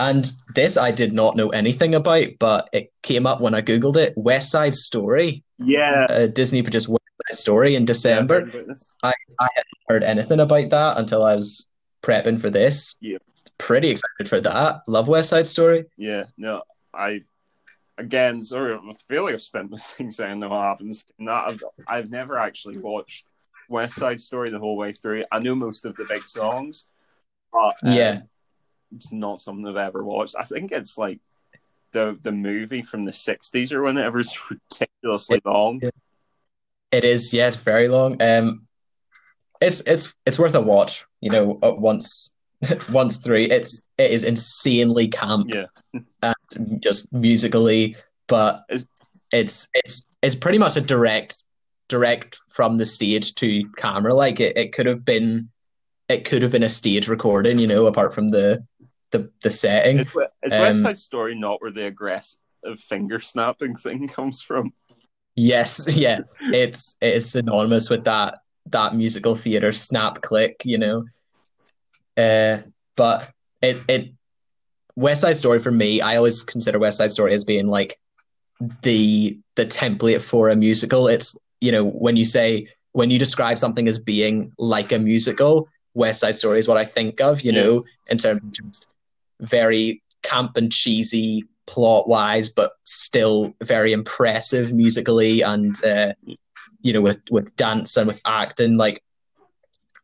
And 0.00 0.28
this 0.56 0.76
I 0.76 0.90
did 0.90 1.12
not 1.12 1.36
know 1.36 1.50
anything 1.50 1.94
about, 1.94 2.26
but 2.40 2.68
it 2.72 2.92
came 3.02 3.26
up 3.26 3.40
when 3.40 3.54
I 3.54 3.62
Googled 3.62 3.96
it. 3.96 4.12
West 4.16 4.50
Side 4.50 4.74
Story, 4.74 5.44
Yeah, 5.58 6.06
uh, 6.10 6.26
Disney 6.26 6.62
produced 6.62 6.88
West 6.88 7.04
Side 7.28 7.36
Story 7.38 7.76
in 7.76 7.84
December. 7.84 8.40
Yeah, 8.40 8.60
about 8.60 8.66
this. 8.66 8.90
Heard 9.88 10.02
anything 10.02 10.40
about 10.40 10.70
that 10.70 10.98
until 10.98 11.22
I 11.22 11.36
was 11.36 11.68
prepping 12.04 12.40
for 12.40 12.50
this. 12.50 12.96
Yeah. 13.00 13.18
Pretty 13.58 13.90
excited 13.90 14.28
for 14.28 14.40
that. 14.40 14.82
Love 14.86 15.08
West 15.08 15.30
Side 15.30 15.46
Story. 15.46 15.84
Yeah, 15.96 16.24
no, 16.36 16.62
I 16.92 17.22
again, 17.96 18.42
sorry, 18.42 18.74
I 18.74 18.92
feel 19.08 19.24
like 19.24 19.34
I've 19.34 19.42
spent 19.42 19.70
this 19.70 19.86
thing 19.86 20.10
saying 20.10 20.40
no, 20.40 20.50
haven't. 20.50 20.92
seen 20.92 21.28
I've, 21.28 21.62
I've 21.86 22.10
never 22.10 22.38
actually 22.38 22.78
watched 22.78 23.24
West 23.68 23.94
Side 23.94 24.20
Story 24.20 24.50
the 24.50 24.58
whole 24.58 24.76
way 24.76 24.92
through. 24.92 25.24
I 25.30 25.38
know 25.38 25.54
most 25.54 25.84
of 25.84 25.94
the 25.96 26.04
big 26.04 26.22
songs, 26.22 26.88
but 27.52 27.74
um, 27.82 27.92
Yeah. 27.92 28.20
it's 28.94 29.12
not 29.12 29.40
something 29.40 29.66
I've 29.66 29.76
ever 29.76 30.02
watched. 30.04 30.34
I 30.38 30.44
think 30.44 30.72
it's 30.72 30.98
like 30.98 31.20
the 31.92 32.18
the 32.22 32.32
movie 32.32 32.82
from 32.82 33.04
the 33.04 33.12
'60s 33.12 33.72
or 33.72 33.82
whenever 33.82 34.18
is 34.18 34.36
ridiculously 34.50 35.40
long. 35.44 35.80
It 36.90 37.04
is, 37.04 37.32
yes, 37.32 37.56
very 37.56 37.88
long. 37.88 38.20
Um, 38.20 38.63
it's 39.60 39.80
it's 39.82 40.12
it's 40.26 40.38
worth 40.38 40.54
a 40.54 40.60
watch. 40.60 41.04
You 41.20 41.30
know, 41.30 41.58
uh, 41.62 41.74
once 41.74 42.34
once 42.92 43.18
through, 43.18 43.46
it's 43.50 43.82
it 43.98 44.10
is 44.10 44.24
insanely 44.24 45.08
camp 45.08 45.50
Yeah, 45.52 45.66
and 46.54 46.82
just 46.82 47.12
musically, 47.12 47.96
but 48.26 48.64
Is- 48.68 48.88
it's 49.32 49.68
it's 49.74 50.06
it's 50.22 50.36
pretty 50.36 50.58
much 50.58 50.76
a 50.76 50.80
direct 50.80 51.42
direct 51.88 52.38
from 52.48 52.76
the 52.76 52.84
stage 52.84 53.34
to 53.36 53.62
camera. 53.76 54.14
Like 54.14 54.40
it, 54.40 54.56
it 54.56 54.72
could 54.72 54.86
have 54.86 55.04
been 55.04 55.50
it 56.08 56.24
could 56.24 56.42
have 56.42 56.52
been 56.52 56.62
a 56.62 56.68
stage 56.68 57.08
recording. 57.08 57.58
You 57.58 57.66
know, 57.66 57.86
apart 57.86 58.14
from 58.14 58.28
the 58.28 58.64
the 59.10 59.30
the 59.42 59.50
setting. 59.50 59.98
is, 59.98 60.06
is 60.42 60.52
West 60.52 60.82
Side 60.82 60.98
Story 60.98 61.34
not 61.34 61.60
where 61.60 61.70
the 61.70 61.86
aggressive 61.86 62.38
finger 62.78 63.20
snapping 63.20 63.76
thing 63.76 64.08
comes 64.18 64.40
from? 64.42 64.72
Yes, 65.36 65.96
yeah, 65.96 66.20
it's 66.40 66.96
it 67.00 67.14
is 67.16 67.30
synonymous 67.30 67.90
with 67.90 68.04
that 68.04 68.38
that 68.66 68.94
musical 68.94 69.34
theater 69.34 69.72
snap 69.72 70.22
click, 70.22 70.62
you 70.64 70.78
know. 70.78 71.04
Uh, 72.16 72.58
but 72.96 73.30
it 73.62 73.80
it 73.88 74.10
West 74.96 75.22
Side 75.22 75.36
Story 75.36 75.58
for 75.60 75.72
me, 75.72 76.00
I 76.00 76.16
always 76.16 76.42
consider 76.42 76.78
West 76.78 76.98
Side 76.98 77.12
Story 77.12 77.34
as 77.34 77.44
being 77.44 77.66
like 77.66 77.98
the 78.82 79.38
the 79.56 79.66
template 79.66 80.22
for 80.22 80.48
a 80.48 80.56
musical. 80.56 81.08
It's 81.08 81.36
you 81.60 81.72
know 81.72 81.84
when 81.84 82.16
you 82.16 82.24
say 82.24 82.68
when 82.92 83.10
you 83.10 83.18
describe 83.18 83.58
something 83.58 83.88
as 83.88 83.98
being 83.98 84.52
like 84.58 84.92
a 84.92 84.98
musical, 84.98 85.68
West 85.94 86.20
Side 86.20 86.36
Story 86.36 86.58
is 86.58 86.68
what 86.68 86.76
I 86.76 86.84
think 86.84 87.20
of, 87.20 87.42
you 87.42 87.52
Yeah. 87.52 87.62
know, 87.62 87.84
in 88.08 88.18
terms 88.18 88.42
of 88.42 88.52
just 88.52 88.86
very 89.40 90.02
camp 90.22 90.56
and 90.56 90.70
cheesy 90.70 91.44
plot 91.66 92.08
wise, 92.08 92.48
but 92.48 92.70
still 92.84 93.52
very 93.62 93.92
impressive 93.92 94.72
musically 94.72 95.40
and 95.40 95.82
uh, 95.84 96.12
you 96.84 96.92
know, 96.92 97.00
with 97.00 97.22
with 97.30 97.56
dance 97.56 97.96
and 97.96 98.06
with 98.06 98.20
acting, 98.24 98.76
like 98.76 99.02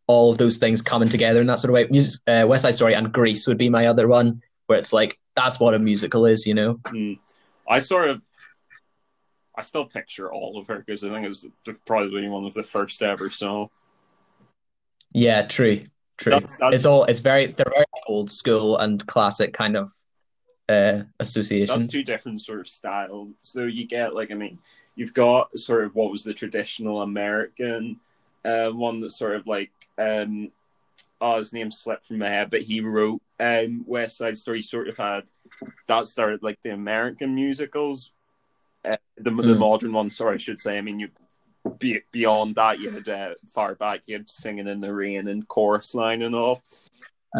all 0.08 0.32
of 0.32 0.38
those 0.38 0.56
things 0.56 0.82
coming 0.82 1.08
together 1.08 1.40
in 1.40 1.46
that 1.46 1.60
sort 1.60 1.70
of 1.70 1.74
way. 1.74 1.86
Music, 1.88 2.20
uh, 2.26 2.44
West 2.48 2.62
Side 2.62 2.74
Story 2.74 2.94
and 2.94 3.12
Grease 3.12 3.46
would 3.46 3.58
be 3.58 3.68
my 3.68 3.86
other 3.86 4.08
one, 4.08 4.42
where 4.66 4.78
it's 4.78 4.92
like 4.92 5.20
that's 5.36 5.60
what 5.60 5.74
a 5.74 5.78
musical 5.78 6.26
is, 6.26 6.46
you 6.46 6.54
know. 6.54 6.74
Mm. 6.86 7.20
I 7.68 7.78
sort 7.78 8.08
of, 8.08 8.22
I 9.56 9.60
still 9.60 9.84
picture 9.84 10.32
all 10.32 10.58
of 10.58 10.66
her 10.66 10.78
because 10.78 11.04
I 11.04 11.10
think 11.10 11.26
it's 11.28 11.46
probably 11.84 12.26
one 12.28 12.44
of 12.44 12.54
the 12.54 12.64
first 12.64 13.02
ever. 13.02 13.28
So 13.28 13.70
yeah, 15.12 15.46
true, 15.46 15.84
true. 16.16 16.32
That's, 16.32 16.56
that's, 16.56 16.74
it's 16.76 16.86
all 16.86 17.04
it's 17.04 17.20
very 17.20 17.48
they're 17.48 17.70
very 17.72 17.84
old 18.08 18.30
school 18.30 18.78
and 18.78 19.06
classic 19.06 19.52
kind 19.52 19.76
of 19.76 19.92
uh, 20.68 21.02
associations. 21.18 21.78
That's 21.78 21.92
two 21.92 22.04
different 22.04 22.40
sort 22.40 22.60
of 22.60 22.68
styles. 22.68 23.34
So 23.42 23.64
you 23.64 23.86
get 23.86 24.14
like 24.14 24.30
I 24.30 24.34
mean, 24.34 24.58
you've 25.00 25.14
got 25.14 25.58
sort 25.58 25.84
of 25.84 25.94
what 25.94 26.10
was 26.10 26.24
the 26.24 26.34
traditional 26.34 27.00
American 27.00 27.98
uh, 28.44 28.68
one 28.68 29.00
that 29.00 29.08
sort 29.08 29.34
of 29.34 29.46
like 29.46 29.70
um, 29.96 30.52
oh 31.22 31.38
his 31.38 31.54
name 31.54 31.70
slipped 31.70 32.06
from 32.06 32.18
my 32.18 32.28
head, 32.28 32.50
but 32.50 32.60
he 32.60 32.82
wrote 32.82 33.22
um, 33.38 33.82
West 33.86 34.18
Side 34.18 34.36
Story. 34.36 34.60
Sort 34.60 34.88
of 34.88 34.98
had 34.98 35.24
that 35.86 36.06
started 36.06 36.42
like 36.42 36.60
the 36.62 36.74
American 36.74 37.34
musicals, 37.34 38.12
uh, 38.84 38.98
the 39.16 39.30
mm. 39.30 39.42
the 39.42 39.54
hmm. 39.54 39.60
modern 39.60 39.92
ones. 39.94 40.14
Sorry, 40.14 40.34
I 40.34 40.36
should 40.36 40.60
say. 40.60 40.76
I 40.76 40.82
mean, 40.82 41.00
you 41.00 41.08
be, 41.78 42.02
beyond 42.12 42.56
that, 42.56 42.78
you 42.78 42.90
had 42.90 43.08
uh, 43.08 43.34
far 43.54 43.76
back, 43.76 44.02
you 44.04 44.18
had 44.18 44.28
singing 44.28 44.68
in 44.68 44.80
the 44.80 44.92
rain 44.92 45.28
and 45.28 45.48
chorus 45.48 45.94
line 45.94 46.20
and 46.20 46.34
all. 46.34 46.62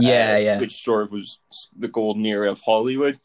Yeah, 0.01 0.35
uh, 0.35 0.39
yeah. 0.39 0.61
Which 0.61 0.83
sort 0.83 1.03
of 1.03 1.13
was 1.13 1.41
the 1.79 1.89
golden 1.89 2.25
era 2.25 2.51
of 2.51 2.63
Hollywood. 2.63 3.19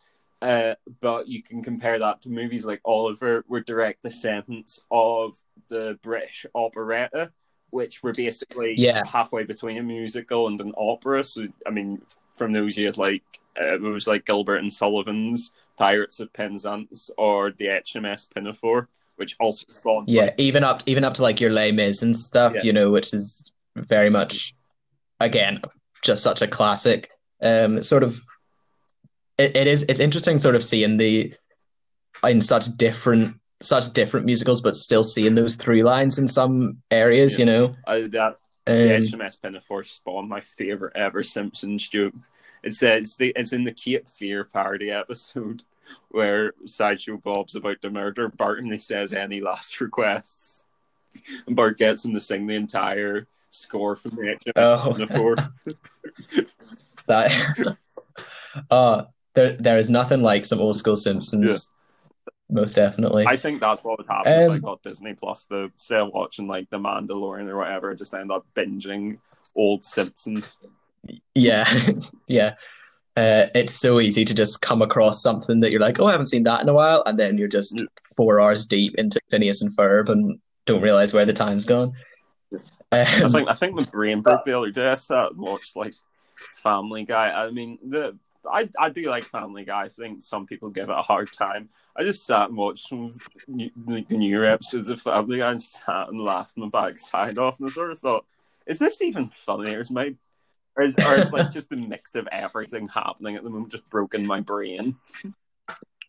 Uh, 0.46 0.76
but 1.02 1.28
you 1.28 1.42
can 1.42 1.64
compare 1.64 1.98
that 1.98 2.22
to 2.22 2.30
movies 2.30 2.66
like 2.66 2.80
Oliver, 2.86 3.44
were 3.48 3.62
direct 3.62 4.04
descendants 4.04 4.86
of 4.92 5.36
the 5.70 5.98
British 6.04 6.46
operetta, 6.54 7.32
which 7.72 8.04
were 8.04 8.14
basically 8.14 8.76
yeah. 8.78 9.02
halfway 9.12 9.44
between 9.44 9.78
a 9.78 9.84
musical 9.84 10.48
and 10.48 10.62
an 10.62 10.74
opera. 10.78 11.24
So, 11.24 11.48
I 11.66 11.72
mean, 11.72 12.00
from 12.36 12.54
those 12.54 12.78
you 12.78 12.86
had 12.86 12.98
like 12.98 13.24
uh, 13.60 13.74
it 13.76 13.82
was 13.82 14.06
like 14.06 14.26
Gilbert 14.26 14.58
and 14.58 14.72
Sullivan's 14.72 15.52
Pirates 15.78 16.20
of 16.20 16.32
Penzance 16.32 17.10
or 17.18 17.52
the 17.52 17.66
HMS 17.66 18.30
Pinafore, 18.32 18.88
which 19.16 19.36
also 19.40 19.66
spawned. 19.72 20.10
Yeah, 20.10 20.32
even 20.38 20.64
up 20.64 20.84
even 20.86 21.04
up 21.04 21.16
to 21.16 21.24
like 21.24 21.42
your 21.42 21.52
Les 21.52 21.72
Mis 21.72 22.04
and 22.04 22.16
stuff, 22.16 22.54
yeah. 22.54 22.62
you 22.62 22.72
know, 22.72 22.92
which 22.92 23.16
is 23.16 23.52
very 23.76 24.12
much 24.12 24.54
again 25.20 25.62
just 26.04 26.22
such 26.22 26.44
a 26.44 26.48
classic. 26.48 27.10
Um, 27.42 27.82
sort 27.82 28.04
of, 28.04 28.22
it, 29.38 29.56
it 29.56 29.68
is 29.68 29.84
it's 29.84 30.00
interesting 30.00 30.40
sort 30.40 30.56
of 30.56 30.64
seeing 30.64 30.98
the 30.98 31.34
in 32.24 32.42
such 32.42 32.66
different 32.78 33.36
such 33.62 33.94
different 33.94 34.26
musicals, 34.26 34.62
but 34.62 34.76
still 34.76 35.04
seeing 35.04 35.36
those 35.36 35.56
three 35.56 35.84
lines 35.84 36.18
in 36.18 36.28
some 36.28 36.82
areas, 36.92 37.34
yeah. 37.34 37.40
you 37.40 37.46
know. 37.46 37.76
I, 37.88 38.02
that 38.08 38.38
um, 38.68 38.76
the 38.78 39.00
HMS 39.02 39.42
Pinafore 39.42 39.84
spawned 39.84 40.30
my 40.30 40.42
favorite 40.42 40.96
ever 40.96 41.24
Simpsons 41.24 41.88
joke. 41.88 42.14
It 42.64 42.74
says 42.74 43.16
the, 43.16 43.32
it's 43.36 43.54
in 43.54 43.64
the 43.64 43.72
Cape 43.72 44.08
Fear 44.08 44.46
parody 44.46 44.92
episode 44.92 45.64
where 46.10 46.54
Sideshow 46.66 47.18
Bob's 47.18 47.56
about 47.56 47.82
to 47.82 47.90
murder 47.90 48.30
Bart 48.30 48.60
and 48.60 48.72
he 48.72 48.80
says 48.80 49.14
any 49.14 49.42
last 49.42 49.80
requests. 49.80 50.66
And 51.48 51.56
Bart 51.56 51.78
gets 51.78 52.04
him 52.04 52.14
to 52.14 52.20
sing 52.20 52.48
the 52.48 52.56
entire 52.56 53.28
score 53.52 53.96
from 53.96 54.12
the 54.12 54.38
HMS 54.46 54.52
oh. 54.58 54.94
Pinafore. 54.94 55.36
that 57.08 57.78
uh 58.72 59.04
there 59.36 59.58
there 59.58 59.78
is 59.78 59.90
nothing 59.90 60.22
like 60.22 60.46
some 60.46 60.60
old 60.60 60.76
school 60.76 60.96
Simpsons 60.96 61.70
most 62.50 62.76
definitely. 62.76 63.26
I 63.28 63.36
think 63.36 63.60
that's 63.60 63.84
what 63.84 63.98
would 63.98 64.08
happen 64.08 64.32
um, 64.32 64.40
if 64.40 64.52
I 64.52 64.58
got 64.60 64.84
Disney 64.84 65.14
Plus. 65.14 65.46
The 65.46 65.72
of 65.92 66.14
watching 66.14 66.48
like 66.48 66.70
The 66.70 66.78
Mandalorian 66.78 67.48
or 67.48 67.58
whatever, 67.58 67.94
just 67.96 68.14
end 68.14 68.32
up 68.32 68.46
binging 68.56 69.18
old 69.56 69.84
Simpsons. 69.84 70.60
Yeah, 71.34 71.66
yeah. 72.28 72.56
Uh, 73.18 73.48
it's 73.56 73.74
so 73.74 74.00
easy 74.00 74.26
to 74.26 74.34
just 74.34 74.62
come 74.62 74.82
across 74.82 75.24
something 75.24 75.62
that 75.62 75.72
you're 75.72 75.82
like, 75.82 76.00
oh, 76.00 76.06
I 76.06 76.12
haven't 76.12 76.28
seen 76.28 76.44
that 76.44 76.62
in 76.62 76.70
a 76.70 76.74
while, 76.74 77.02
and 77.06 77.18
then 77.18 77.38
you're 77.38 77.48
just 77.48 77.84
four 78.16 78.42
hours 78.42 78.66
deep 78.66 78.94
into 78.98 79.20
Phineas 79.30 79.62
and 79.62 79.76
Ferb 79.76 80.10
and 80.10 80.38
don't 80.66 80.82
realize 80.82 81.14
where 81.14 81.26
the 81.26 81.34
time's 81.34 81.66
gone. 81.66 81.94
Um, 82.52 82.62
I 82.92 83.06
think 83.06 83.50
I 83.50 83.54
think 83.54 83.74
my 83.74 83.84
brain 83.84 84.22
broke 84.22 84.46
the 84.46 84.58
other 84.58 84.72
day. 84.72 84.90
I 84.90 84.96
sat 84.96 85.32
and 85.32 85.40
watched 85.40 85.76
like 85.76 85.94
Family 86.56 87.06
Guy. 87.06 87.32
I 87.32 87.50
mean, 87.52 87.80
the 87.84 88.18
I 88.52 88.70
I 88.80 88.90
do 88.90 89.10
like 89.10 89.24
Family 89.24 89.66
Guy. 89.66 89.84
I 89.84 89.90
think 89.90 90.24
some 90.24 90.46
people 90.46 90.70
give 90.70 90.90
it 90.90 90.98
a 90.98 91.02
hard 91.02 91.32
time. 91.32 91.70
I 91.96 92.04
just 92.04 92.26
sat 92.26 92.50
and 92.50 92.58
watched 92.58 92.88
some 92.88 93.06
of 93.06 93.18
the, 93.48 93.72
the 94.08 94.18
newer 94.18 94.46
episodes 94.46 94.90
of 94.90 95.02
Family 95.02 95.40
Guy 95.40 95.52
and 95.52 95.62
sat 95.62 96.10
and 96.10 96.20
laughed 96.20 96.58
my 96.58 96.68
backside 96.70 97.38
off, 97.38 97.60
and 97.60 97.70
I 97.70 97.72
sort 97.72 97.92
of 97.92 98.00
thought, 98.00 98.26
is 98.66 98.80
this 98.80 99.02
even 99.02 99.28
funny, 99.28 99.76
or 99.76 99.80
is 99.80 99.92
my 99.92 100.16
or 100.76 100.84
is, 100.84 100.96
or 100.98 101.16
is 101.16 101.32
like 101.32 101.52
just 101.52 101.70
the 101.70 101.78
mix 101.78 102.16
of 102.16 102.28
everything 102.32 102.88
happening 102.88 103.36
at 103.36 103.44
the 103.44 103.50
moment 103.50 103.72
just 103.72 103.90
broken 103.90 104.26
my 104.26 104.42
brain? 104.42 104.96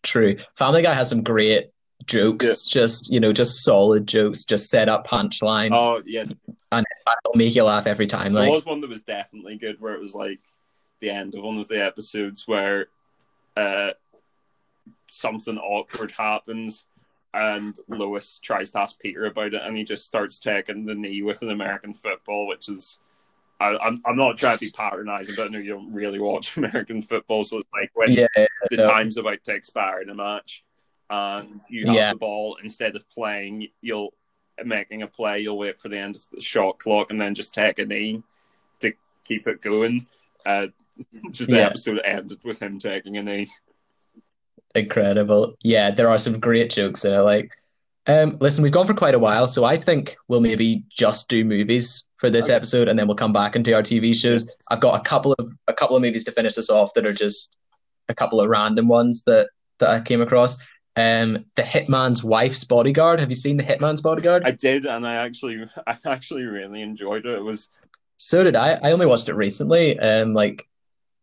True. 0.03 0.35
Family 0.55 0.81
Guy 0.81 0.93
has 0.93 1.09
some 1.09 1.23
great 1.23 1.67
jokes, 2.05 2.67
yeah. 2.69 2.81
just 2.81 3.11
you 3.11 3.19
know, 3.19 3.33
just 3.33 3.63
solid 3.63 4.07
jokes, 4.07 4.45
just 4.45 4.69
set 4.69 4.89
up 4.89 5.07
punchline. 5.07 5.71
Oh 5.73 6.01
yeah, 6.05 6.25
and 6.71 6.85
it'll 7.25 7.37
make 7.37 7.55
you 7.55 7.63
laugh 7.63 7.87
every 7.87 8.07
time. 8.07 8.33
There 8.33 8.43
like. 8.43 8.51
was 8.51 8.65
one 8.65 8.81
that 8.81 8.89
was 8.89 9.01
definitely 9.01 9.57
good, 9.57 9.79
where 9.79 9.93
it 9.93 10.01
was 10.01 10.13
like 10.13 10.39
the 10.99 11.09
end 11.09 11.35
of 11.35 11.43
one 11.43 11.57
of 11.57 11.67
the 11.67 11.83
episodes 11.83 12.47
where 12.47 12.87
uh, 13.55 13.91
something 15.09 15.57
awkward 15.57 16.11
happens 16.11 16.85
and 17.33 17.77
Lois 17.87 18.39
tries 18.39 18.71
to 18.71 18.79
ask 18.79 18.99
Peter 18.99 19.25
about 19.25 19.53
it, 19.53 19.61
and 19.63 19.77
he 19.77 19.83
just 19.83 20.05
starts 20.05 20.39
taking 20.39 20.85
the 20.85 20.95
knee 20.95 21.21
with 21.21 21.41
an 21.41 21.51
American 21.51 21.93
football, 21.93 22.47
which 22.47 22.69
is. 22.69 22.99
I, 23.59 23.71
am 23.71 23.79
I'm, 23.81 24.01
I'm 24.05 24.15
not 24.17 24.37
trying 24.37 24.57
to 24.57 24.65
be 24.65 24.71
patronizing, 24.71 25.33
but 25.35 25.47
I 25.47 25.49
know 25.49 25.57
you 25.57 25.73
don't 25.73 25.91
really 25.91 26.19
watch 26.19 26.57
American 26.57 27.01
football, 27.01 27.43
so 27.43 27.57
it's 27.57 27.69
like 27.73 27.89
when 27.95 28.11
yeah, 28.11 28.27
the 28.35 28.77
no. 28.77 28.89
time's 28.89 29.17
about 29.17 29.43
to 29.45 29.55
expire 29.55 30.01
in 30.01 30.09
a 30.09 30.15
match, 30.15 30.63
and 31.09 31.61
you 31.69 31.87
have 31.87 31.95
yeah. 31.95 32.13
the 32.13 32.19
ball 32.19 32.57
instead 32.63 32.95
of 32.95 33.09
playing, 33.09 33.67
you'll 33.81 34.13
making 34.63 35.01
a 35.01 35.07
play, 35.07 35.39
you'll 35.39 35.57
wait 35.57 35.79
for 35.79 35.89
the 35.89 35.97
end 35.97 36.15
of 36.15 36.25
the 36.31 36.41
shot 36.41 36.77
clock, 36.79 37.09
and 37.09 37.19
then 37.19 37.33
just 37.33 37.53
take 37.53 37.79
a 37.79 37.85
knee 37.85 38.21
to 38.79 38.93
keep 39.25 39.47
it 39.47 39.61
going. 39.61 40.05
Uh, 40.45 40.67
just 41.31 41.49
the 41.49 41.57
yeah. 41.57 41.65
episode 41.65 42.01
ended 42.03 42.39
with 42.43 42.61
him 42.61 42.79
taking 42.79 43.17
a 43.17 43.23
knee. 43.23 43.47
Incredible. 44.75 45.55
Yeah, 45.63 45.91
there 45.91 46.09
are 46.09 46.19
some 46.19 46.39
great 46.39 46.71
jokes 46.71 47.05
in 47.05 47.13
it. 47.13 47.19
Like, 47.19 47.51
um, 48.05 48.37
listen, 48.39 48.63
we've 48.63 48.71
gone 48.71 48.87
for 48.87 48.93
quite 48.93 49.15
a 49.15 49.19
while, 49.19 49.47
so 49.47 49.65
I 49.65 49.75
think 49.77 50.15
we'll 50.27 50.41
maybe 50.41 50.83
just 50.89 51.29
do 51.29 51.43
movies 51.43 52.05
for 52.17 52.29
this 52.29 52.45
okay. 52.45 52.53
episode, 52.53 52.87
and 52.87 52.97
then 52.97 53.07
we'll 53.07 53.15
come 53.15 53.33
back 53.33 53.55
and 53.55 53.65
do 53.65 53.73
our 53.73 53.81
TV 53.81 54.15
shows. 54.15 54.49
I've 54.69 54.79
got 54.79 54.99
a 54.99 55.03
couple 55.03 55.33
of 55.33 55.49
a 55.67 55.73
couple 55.73 55.95
of 55.95 56.01
movies 56.01 56.23
to 56.25 56.31
finish 56.31 56.55
this 56.55 56.69
off 56.69 56.93
that 56.93 57.05
are 57.05 57.13
just 57.13 57.57
a 58.09 58.15
couple 58.15 58.39
of 58.39 58.49
random 58.49 58.87
ones 58.87 59.23
that 59.23 59.49
that 59.79 59.89
I 59.89 60.01
came 60.01 60.21
across. 60.21 60.57
Um, 60.95 61.45
the 61.55 61.61
Hitman's 61.61 62.23
Wife's 62.23 62.63
Bodyguard. 62.63 63.19
Have 63.19 63.29
you 63.29 63.35
seen 63.35 63.57
the 63.57 63.63
Hitman's 63.63 64.01
Bodyguard? 64.01 64.43
I 64.45 64.51
did, 64.51 64.85
and 64.87 65.05
I 65.05 65.15
actually, 65.15 65.63
I 65.87 65.95
actually 66.05 66.43
really 66.43 66.81
enjoyed 66.81 67.25
it. 67.25 67.37
It 67.37 67.43
was 67.43 67.69
so 68.17 68.43
did 68.43 68.55
I. 68.55 68.79
I 68.83 68.91
only 68.91 69.05
watched 69.05 69.29
it 69.29 69.35
recently, 69.35 69.99
um, 69.99 70.33
like 70.33 70.67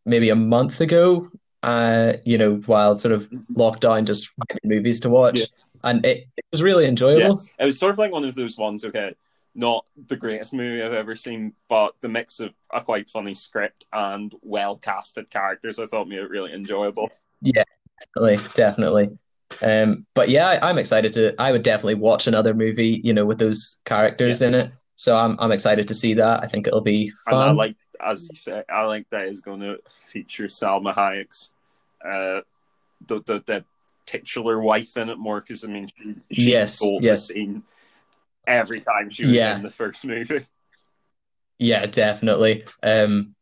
maybe 0.04 0.30
a 0.30 0.36
month 0.36 0.80
ago. 0.80 1.28
Uh, 1.62 2.14
you 2.26 2.36
know, 2.36 2.56
while 2.66 2.94
sort 2.94 3.12
of 3.12 3.30
lockdown, 3.54 4.04
just 4.04 4.28
finding 4.28 4.76
movies 4.76 5.00
to 5.00 5.08
watch, 5.08 5.38
yeah. 5.38 5.46
and 5.84 6.04
it, 6.04 6.26
it 6.36 6.44
was 6.52 6.62
really 6.62 6.84
enjoyable. 6.84 7.40
Yeah. 7.42 7.64
It 7.64 7.64
was 7.64 7.78
sort 7.78 7.92
of 7.92 7.98
like 7.98 8.12
one 8.12 8.22
of 8.22 8.34
those 8.34 8.58
ones. 8.58 8.84
Okay, 8.84 9.14
not 9.54 9.86
the 10.08 10.16
greatest 10.16 10.52
movie 10.52 10.82
I've 10.82 10.92
ever 10.92 11.14
seen, 11.14 11.54
but 11.68 11.94
the 12.00 12.08
mix 12.08 12.40
of 12.40 12.52
a 12.72 12.82
quite 12.82 13.08
funny 13.08 13.34
script 13.34 13.86
and 13.92 14.34
well 14.42 14.76
casted 14.76 15.30
characters, 15.30 15.78
I 15.78 15.86
thought 15.86 16.08
made 16.08 16.18
it 16.18 16.30
really 16.30 16.52
enjoyable. 16.52 17.10
Yeah, 17.40 17.64
definitely, 18.00 18.48
definitely. 18.54 19.18
Um, 19.62 20.06
but 20.14 20.28
yeah, 20.28 20.58
I, 20.62 20.70
am 20.70 20.78
excited 20.78 21.12
to. 21.14 21.34
I 21.40 21.52
would 21.52 21.62
definitely 21.62 21.94
watch 21.94 22.26
another 22.26 22.54
movie, 22.54 23.00
you 23.04 23.12
know, 23.12 23.24
with 23.24 23.38
those 23.38 23.80
characters 23.84 24.40
yeah. 24.42 24.48
in 24.48 24.54
it. 24.54 24.72
So 24.96 25.16
I'm 25.16 25.36
I'm 25.38 25.52
excited 25.52 25.88
to 25.88 25.94
see 25.94 26.14
that. 26.14 26.42
I 26.42 26.46
think 26.46 26.66
it'll 26.66 26.80
be 26.80 27.10
fun. 27.28 27.48
And 27.48 27.50
I 27.50 27.52
like, 27.52 27.76
as 28.04 28.28
you 28.28 28.36
say, 28.36 28.62
I 28.68 28.86
think 28.88 29.08
that 29.10 29.28
is 29.28 29.40
going 29.40 29.60
to 29.60 29.78
feature 29.88 30.44
Salma 30.44 30.94
Hayek's 30.94 31.50
uh, 32.04 32.40
the, 33.06 33.20
the 33.24 33.42
the 33.46 33.64
titular 34.06 34.60
wife 34.60 34.96
in 34.96 35.08
it 35.08 35.18
more 35.18 35.40
because 35.40 35.64
I 35.64 35.68
mean 35.68 35.88
she, 35.96 36.14
she 36.32 36.50
yes, 36.50 36.76
stole 36.76 37.00
yes. 37.02 37.28
the 37.28 37.34
scene 37.34 37.62
every 38.46 38.80
time 38.80 39.10
she 39.10 39.24
was 39.24 39.34
yeah. 39.34 39.56
in 39.56 39.62
the 39.62 39.70
first 39.70 40.04
movie. 40.04 40.44
Yeah, 41.58 41.86
definitely. 41.86 42.64
Um, 42.82 43.34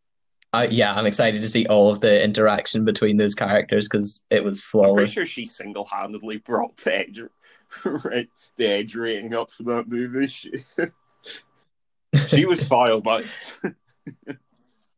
I, 0.52 0.66
yeah, 0.66 0.94
I'm 0.94 1.06
excited 1.06 1.40
to 1.40 1.48
see 1.48 1.66
all 1.66 1.90
of 1.90 2.00
the 2.00 2.22
interaction 2.22 2.84
between 2.84 3.16
those 3.16 3.34
characters 3.34 3.88
because 3.88 4.24
it 4.30 4.44
was 4.44 4.60
flawless. 4.60 4.90
I'm 4.90 4.96
pretty 4.96 5.12
sure 5.12 5.26
she 5.26 5.44
single 5.46 5.86
handedly 5.86 6.38
brought 6.38 6.76
the 6.76 6.94
edge, 6.94 7.22
right, 7.84 8.28
the 8.56 8.66
edge 8.66 8.94
rating 8.94 9.34
up 9.34 9.50
for 9.50 9.62
that 9.64 9.88
movie. 9.88 10.28
She, 12.14 12.36
she 12.36 12.44
was 12.44 12.62
filed 12.62 13.04
by. 13.04 13.24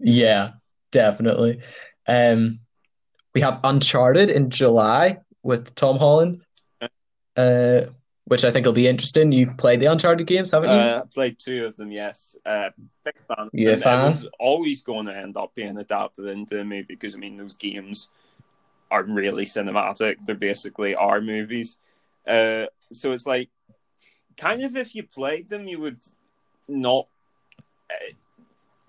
yeah, 0.04 0.52
definitely. 0.92 1.60
Um, 2.06 2.60
we 3.34 3.40
have 3.40 3.60
Uncharted 3.64 4.30
in 4.30 4.50
July 4.50 5.18
with 5.42 5.74
Tom 5.74 5.98
Holland. 5.98 6.42
Uh, 7.36 7.86
which 8.26 8.44
I 8.44 8.50
think 8.50 8.64
will 8.64 8.72
be 8.72 8.88
interesting. 8.88 9.32
You've 9.32 9.56
played 9.56 9.80
the 9.80 9.86
Uncharted 9.86 10.26
games, 10.26 10.50
haven't 10.50 10.70
you? 10.70 10.76
Uh, 10.76 11.04
played 11.12 11.38
two 11.38 11.66
of 11.66 11.76
them, 11.76 11.90
yes. 11.90 12.36
Uh, 12.44 12.70
big 13.04 13.14
fan. 13.28 13.50
You 13.52 13.72
a 13.72 13.76
fan? 13.76 14.00
It 14.00 14.04
was 14.04 14.28
always 14.40 14.82
going 14.82 15.06
to 15.06 15.16
end 15.16 15.36
up 15.36 15.54
being 15.54 15.76
adapted 15.76 16.26
into 16.26 16.60
a 16.60 16.64
movie 16.64 16.82
because 16.88 17.14
I 17.14 17.18
mean 17.18 17.36
those 17.36 17.54
games 17.54 18.08
are 18.90 19.02
really 19.02 19.44
cinematic. 19.44 20.16
They're 20.24 20.34
basically 20.34 20.94
our 20.94 21.20
movies. 21.20 21.76
Uh, 22.26 22.66
so 22.92 23.12
it's 23.12 23.26
like 23.26 23.50
kind 24.38 24.62
of 24.62 24.76
if 24.76 24.94
you 24.94 25.02
played 25.02 25.48
them, 25.50 25.68
you 25.68 25.80
would 25.80 26.00
not. 26.66 27.08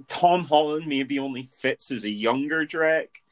Tom 0.07 0.43
Holland 0.45 0.88
maybe 0.88 1.19
only 1.19 1.43
fits 1.43 1.91
as 1.91 2.03
a 2.03 2.09
younger 2.09 2.65
Drake. 2.65 3.23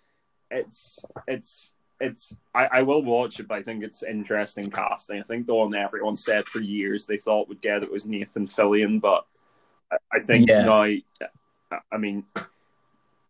It's 0.49 1.03
it's 1.27 1.73
it's 1.99 2.35
I, 2.53 2.65
I 2.65 2.81
will 2.83 3.03
watch 3.03 3.39
it, 3.39 3.47
but 3.47 3.57
I 3.57 3.63
think 3.63 3.83
it's 3.83 4.03
interesting 4.03 4.69
casting. 4.71 5.19
I 5.19 5.23
think 5.23 5.47
the 5.47 5.55
one 5.55 5.73
everyone 5.73 6.15
said 6.15 6.45
for 6.45 6.59
years 6.61 7.05
they 7.05 7.17
thought 7.17 7.47
would 7.49 7.61
get 7.61 7.83
it 7.83 7.91
was 7.91 8.05
Nathan 8.05 8.45
Fillion, 8.47 8.99
but 8.99 9.25
I, 9.91 9.97
I 10.13 10.19
think 10.19 10.49
Yeah. 10.49 10.65
now, 10.65 11.79
I 11.91 11.97
mean, 11.97 12.25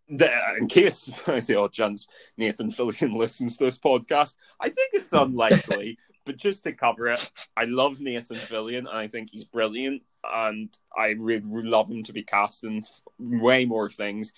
the, 0.09 0.29
in 0.57 0.67
case 0.67 1.09
the 1.25 1.57
odd 1.59 1.71
chance 1.71 2.07
Nathan 2.37 2.71
Fillion 2.71 3.15
listens 3.17 3.57
to 3.57 3.65
this 3.65 3.77
podcast, 3.77 4.35
I 4.59 4.69
think 4.69 4.89
it's 4.93 5.13
unlikely. 5.13 5.97
but 6.25 6.37
just 6.37 6.63
to 6.63 6.71
cover 6.73 7.07
it, 7.07 7.31
I 7.55 7.65
love 7.65 7.99
Nathan 7.99 8.37
Fillion, 8.37 8.79
and 8.79 8.89
I 8.89 9.07
think 9.07 9.29
he's 9.31 9.45
brilliant, 9.45 10.01
and 10.31 10.69
I 10.97 11.15
would 11.17 11.45
love 11.65 11.89
him 11.89 12.03
to 12.03 12.13
be 12.13 12.23
cast 12.23 12.63
in 12.63 12.79
f- 12.79 13.01
way 13.19 13.65
more 13.65 13.89
things. 13.89 14.31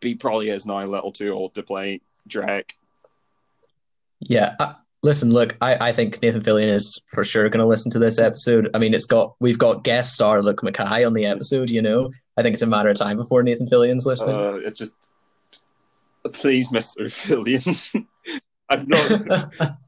But 0.00 0.08
he 0.08 0.14
probably 0.14 0.50
is 0.50 0.66
now 0.66 0.84
a 0.84 0.86
little 0.86 1.12
too 1.12 1.32
old 1.32 1.54
to 1.54 1.62
play 1.62 2.00
Drake. 2.26 2.74
Yeah. 4.20 4.54
Uh, 4.58 4.74
listen, 5.02 5.30
look, 5.30 5.56
I, 5.60 5.88
I 5.88 5.92
think 5.92 6.20
Nathan 6.22 6.42
Fillion 6.42 6.68
is 6.68 7.00
for 7.08 7.24
sure 7.24 7.48
going 7.48 7.60
to 7.60 7.66
listen 7.66 7.90
to 7.92 7.98
this 7.98 8.18
episode. 8.18 8.70
I 8.74 8.78
mean, 8.78 8.94
it's 8.94 9.04
got 9.04 9.34
we've 9.40 9.58
got 9.58 9.84
guest 9.84 10.14
star 10.14 10.42
Luke 10.42 10.62
Mackay 10.62 11.04
on 11.04 11.14
the 11.14 11.26
episode. 11.26 11.70
You 11.70 11.82
know, 11.82 12.10
I 12.36 12.42
think 12.42 12.54
it's 12.54 12.62
a 12.62 12.66
matter 12.66 12.90
of 12.90 12.96
time 12.96 13.16
before 13.16 13.42
Nathan 13.42 13.68
Fillion's 13.68 14.06
listening. 14.06 14.36
Uh, 14.36 14.54
it 14.54 14.76
just 14.76 14.92
please, 16.32 16.70
Mister 16.70 17.04
Fillion. 17.04 18.06
I'm 18.70 18.86
not. 18.86 19.52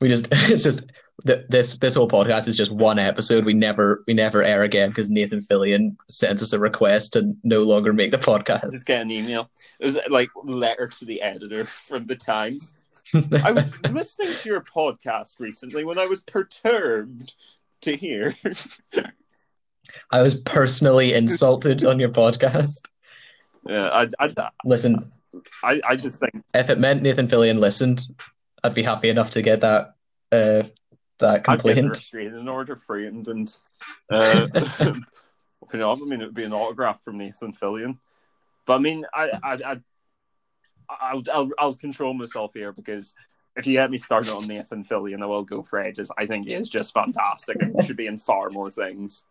we 0.00 0.08
just 0.08 0.28
it's 0.32 0.62
just 0.62 0.90
th- 1.26 1.46
this 1.48 1.76
this 1.78 1.94
whole 1.94 2.08
podcast 2.08 2.48
is 2.48 2.56
just 2.56 2.70
one 2.70 2.98
episode. 2.98 3.44
We 3.44 3.54
never 3.54 4.04
we 4.06 4.14
never 4.14 4.42
air 4.42 4.62
again 4.62 4.88
because 4.90 5.10
Nathan 5.10 5.40
Fillion 5.40 5.96
sends 6.08 6.42
us 6.42 6.52
a 6.52 6.58
request 6.58 7.14
to 7.14 7.34
no 7.42 7.62
longer 7.62 7.92
make 7.92 8.10
the 8.10 8.18
podcast. 8.18 8.70
just 8.70 8.86
get 8.86 9.02
an 9.02 9.10
email. 9.10 9.50
It 9.80 9.84
was 9.84 9.98
like 10.08 10.30
letter 10.42 10.88
to 10.88 11.04
the 11.04 11.22
editor 11.22 11.64
from 11.64 12.06
the 12.06 12.16
Times. 12.16 12.72
I 13.42 13.52
was 13.52 13.70
listening 13.90 14.32
to 14.32 14.48
your 14.48 14.62
podcast 14.62 15.38
recently 15.38 15.84
when 15.84 15.98
I 15.98 16.06
was 16.06 16.20
perturbed 16.20 17.34
to 17.82 17.96
hear. 17.96 18.34
I 20.10 20.22
was 20.22 20.40
personally 20.42 21.12
insulted 21.14 21.84
on 21.84 22.00
your 22.00 22.10
podcast. 22.10 22.82
Yeah, 23.68 23.88
I, 23.88 24.08
I, 24.20 24.48
Listen, 24.64 24.96
I, 25.64 25.80
I 25.88 25.96
just 25.96 26.20
think 26.20 26.44
if 26.54 26.70
it 26.70 26.78
meant 26.78 27.02
Nathan 27.02 27.26
Fillion 27.26 27.58
listened, 27.58 28.06
I'd 28.62 28.74
be 28.74 28.82
happy 28.82 29.08
enough 29.08 29.32
to 29.32 29.42
get 29.42 29.60
that 29.60 29.94
uh, 30.32 30.62
that 31.18 31.28
I'd 31.28 31.44
get 31.44 31.54
a 31.54 31.56
complaint. 31.56 31.90
restraining 31.90 32.48
order 32.48 32.76
framed 32.76 33.28
and 33.28 33.54
uh, 34.10 34.48
you 35.72 35.78
know, 35.78 35.92
I 35.92 35.96
mean, 35.96 36.20
it 36.20 36.26
would 36.26 36.34
be 36.34 36.44
an 36.44 36.52
autograph 36.52 37.02
from 37.02 37.18
Nathan 37.18 37.52
Fillion. 37.52 37.98
But 38.66 38.74
I 38.74 38.78
mean, 38.78 39.04
I, 39.14 39.30
I, 39.42 39.52
I, 39.64 39.80
I'll, 40.88 41.22
I'll, 41.32 41.50
I'll 41.58 41.74
control 41.74 42.14
myself 42.14 42.52
here 42.54 42.72
because 42.72 43.14
if 43.56 43.66
you 43.66 43.74
get 43.74 43.90
me 43.90 43.98
started 43.98 44.32
on 44.32 44.46
Nathan 44.46 44.84
Fillion, 44.84 45.22
I 45.22 45.26
will 45.26 45.44
go 45.44 45.62
for 45.62 45.80
ages. 45.80 46.10
I 46.16 46.26
think 46.26 46.46
he 46.46 46.54
is 46.54 46.68
just 46.68 46.92
fantastic 46.92 47.56
and 47.60 47.82
should 47.84 47.96
be 47.96 48.06
in 48.06 48.18
far 48.18 48.50
more 48.50 48.70
things. 48.70 49.24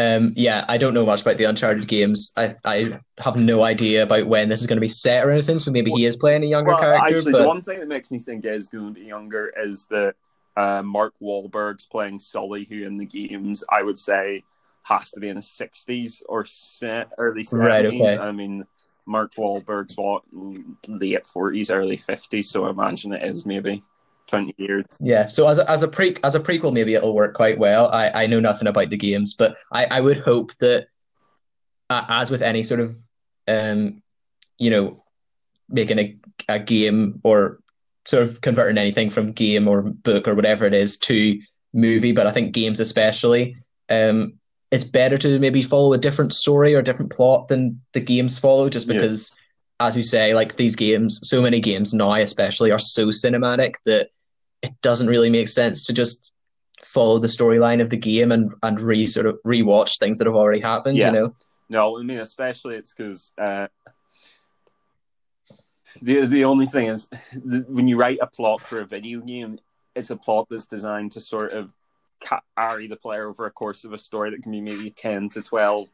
Um, 0.00 0.32
yeah, 0.36 0.64
I 0.68 0.78
don't 0.78 0.94
know 0.94 1.04
much 1.06 1.22
about 1.22 1.36
the 1.36 1.44
Uncharted 1.44 1.86
games. 1.88 2.32
I 2.36 2.54
I 2.64 2.84
have 3.18 3.36
no 3.36 3.62
idea 3.62 4.02
about 4.02 4.26
when 4.26 4.48
this 4.48 4.60
is 4.60 4.66
going 4.66 4.76
to 4.76 4.80
be 4.80 4.88
set 4.88 5.24
or 5.24 5.30
anything. 5.30 5.58
So 5.58 5.70
maybe 5.70 5.90
he 5.90 6.04
is 6.04 6.16
playing 6.16 6.44
a 6.44 6.46
younger 6.46 6.70
Well, 6.72 6.80
character. 6.80 7.16
actually, 7.16 7.32
but 7.32 7.42
the 7.42 7.48
one 7.48 7.62
thing 7.62 7.80
that 7.80 7.88
makes 7.88 8.10
me 8.10 8.18
think 8.18 8.44
is 8.44 8.66
going 8.66 8.94
to 8.94 9.00
be 9.00 9.06
younger 9.06 9.52
is 9.62 9.86
that 9.86 10.14
uh, 10.56 10.82
Mark 10.82 11.14
Wahlberg's 11.20 11.84
playing 11.86 12.18
Sully, 12.18 12.64
who 12.68 12.84
in 12.86 12.96
the 12.96 13.06
games 13.06 13.62
I 13.70 13.82
would 13.82 13.98
say 13.98 14.44
has 14.82 15.10
to 15.12 15.20
be 15.20 15.28
in 15.28 15.36
his 15.36 15.48
sixties 15.50 16.22
or 16.28 16.44
se- 16.44 17.04
early 17.18 17.46
Right, 17.52 17.84
seventies. 17.84 18.00
okay. 18.00 18.18
I 18.18 18.32
mean, 18.32 18.64
Mark 19.06 19.32
Wahlberg's 19.34 19.96
what 19.96 20.22
late 20.88 21.26
forties, 21.26 21.70
early 21.70 21.96
fifties, 21.96 22.48
so 22.48 22.66
I 22.66 22.70
imagine 22.70 23.12
it 23.12 23.22
is 23.22 23.44
maybe 23.44 23.82
twenty 24.30 24.54
years. 24.56 24.86
Yeah, 25.00 25.28
so 25.28 25.48
as 25.48 25.58
a, 25.58 25.70
as 25.70 25.82
a 25.82 25.88
pre 25.88 26.16
as 26.24 26.34
a 26.34 26.40
prequel, 26.40 26.72
maybe 26.72 26.94
it'll 26.94 27.14
work 27.14 27.34
quite 27.34 27.58
well. 27.58 27.88
I, 27.88 28.22
I 28.22 28.26
know 28.26 28.40
nothing 28.40 28.68
about 28.68 28.90
the 28.90 28.96
games, 28.96 29.34
but 29.34 29.56
I, 29.72 29.86
I 29.86 30.00
would 30.00 30.18
hope 30.18 30.54
that, 30.60 30.86
uh, 31.90 32.04
as 32.08 32.30
with 32.30 32.42
any 32.42 32.62
sort 32.62 32.80
of, 32.80 32.94
um, 33.48 34.02
you 34.58 34.70
know, 34.70 35.04
making 35.68 35.98
a, 35.98 36.16
a 36.48 36.58
game 36.58 37.20
or 37.24 37.58
sort 38.06 38.22
of 38.22 38.40
converting 38.40 38.78
anything 38.78 39.10
from 39.10 39.32
game 39.32 39.68
or 39.68 39.82
book 39.82 40.26
or 40.26 40.34
whatever 40.34 40.64
it 40.64 40.74
is 40.74 40.96
to 40.98 41.38
movie, 41.72 42.12
but 42.12 42.26
I 42.26 42.32
think 42.32 42.52
games 42.52 42.80
especially, 42.80 43.56
um, 43.88 44.38
it's 44.70 44.84
better 44.84 45.18
to 45.18 45.38
maybe 45.38 45.62
follow 45.62 45.92
a 45.92 45.98
different 45.98 46.32
story 46.32 46.74
or 46.74 46.82
different 46.82 47.12
plot 47.12 47.48
than 47.48 47.80
the 47.92 48.00
games 48.00 48.38
follow, 48.38 48.68
just 48.68 48.88
Yeah. 48.88 48.94
because, 48.94 49.34
as 49.80 49.96
you 49.96 50.02
say, 50.02 50.34
like 50.34 50.56
these 50.56 50.76
games, 50.76 51.20
so 51.28 51.42
many 51.42 51.60
games 51.60 51.92
now 51.92 52.12
especially 52.14 52.70
are 52.70 52.78
so 52.78 53.08
cinematic 53.08 53.74
that 53.84 54.10
it 54.62 54.72
doesn't 54.82 55.06
really 55.08 55.30
make 55.30 55.48
sense 55.48 55.86
to 55.86 55.92
just 55.92 56.32
follow 56.82 57.18
the 57.18 57.26
storyline 57.28 57.80
of 57.80 57.90
the 57.90 57.96
game 57.96 58.32
and 58.32 58.52
and 58.62 58.80
re 58.80 59.06
sort 59.06 59.26
of 59.26 59.38
rewatch 59.46 59.98
things 59.98 60.18
that 60.18 60.26
have 60.26 60.36
already 60.36 60.60
happened. 60.60 60.96
Yeah. 60.98 61.06
You 61.08 61.12
know, 61.12 61.34
No, 61.68 61.98
I 61.98 62.02
mean 62.02 62.18
especially 62.18 62.76
it's 62.76 62.92
because 62.94 63.32
uh, 63.38 63.68
the 66.02 66.26
the 66.26 66.44
only 66.44 66.66
thing 66.66 66.86
is 66.86 67.08
the, 67.32 67.64
when 67.68 67.88
you 67.88 67.96
write 67.96 68.18
a 68.20 68.26
plot 68.26 68.60
for 68.60 68.80
a 68.80 68.86
video 68.86 69.20
game, 69.20 69.58
it's 69.94 70.10
a 70.10 70.16
plot 70.16 70.46
that's 70.50 70.66
designed 70.66 71.12
to 71.12 71.20
sort 71.20 71.52
of 71.52 71.72
carry 72.56 72.86
the 72.86 72.96
player 72.96 73.28
over 73.28 73.46
a 73.46 73.50
course 73.50 73.84
of 73.84 73.92
a 73.92 73.98
story 73.98 74.30
that 74.30 74.42
can 74.42 74.52
be 74.52 74.60
maybe 74.60 74.90
ten 74.90 75.28
to 75.30 75.42
twelve 75.42 75.88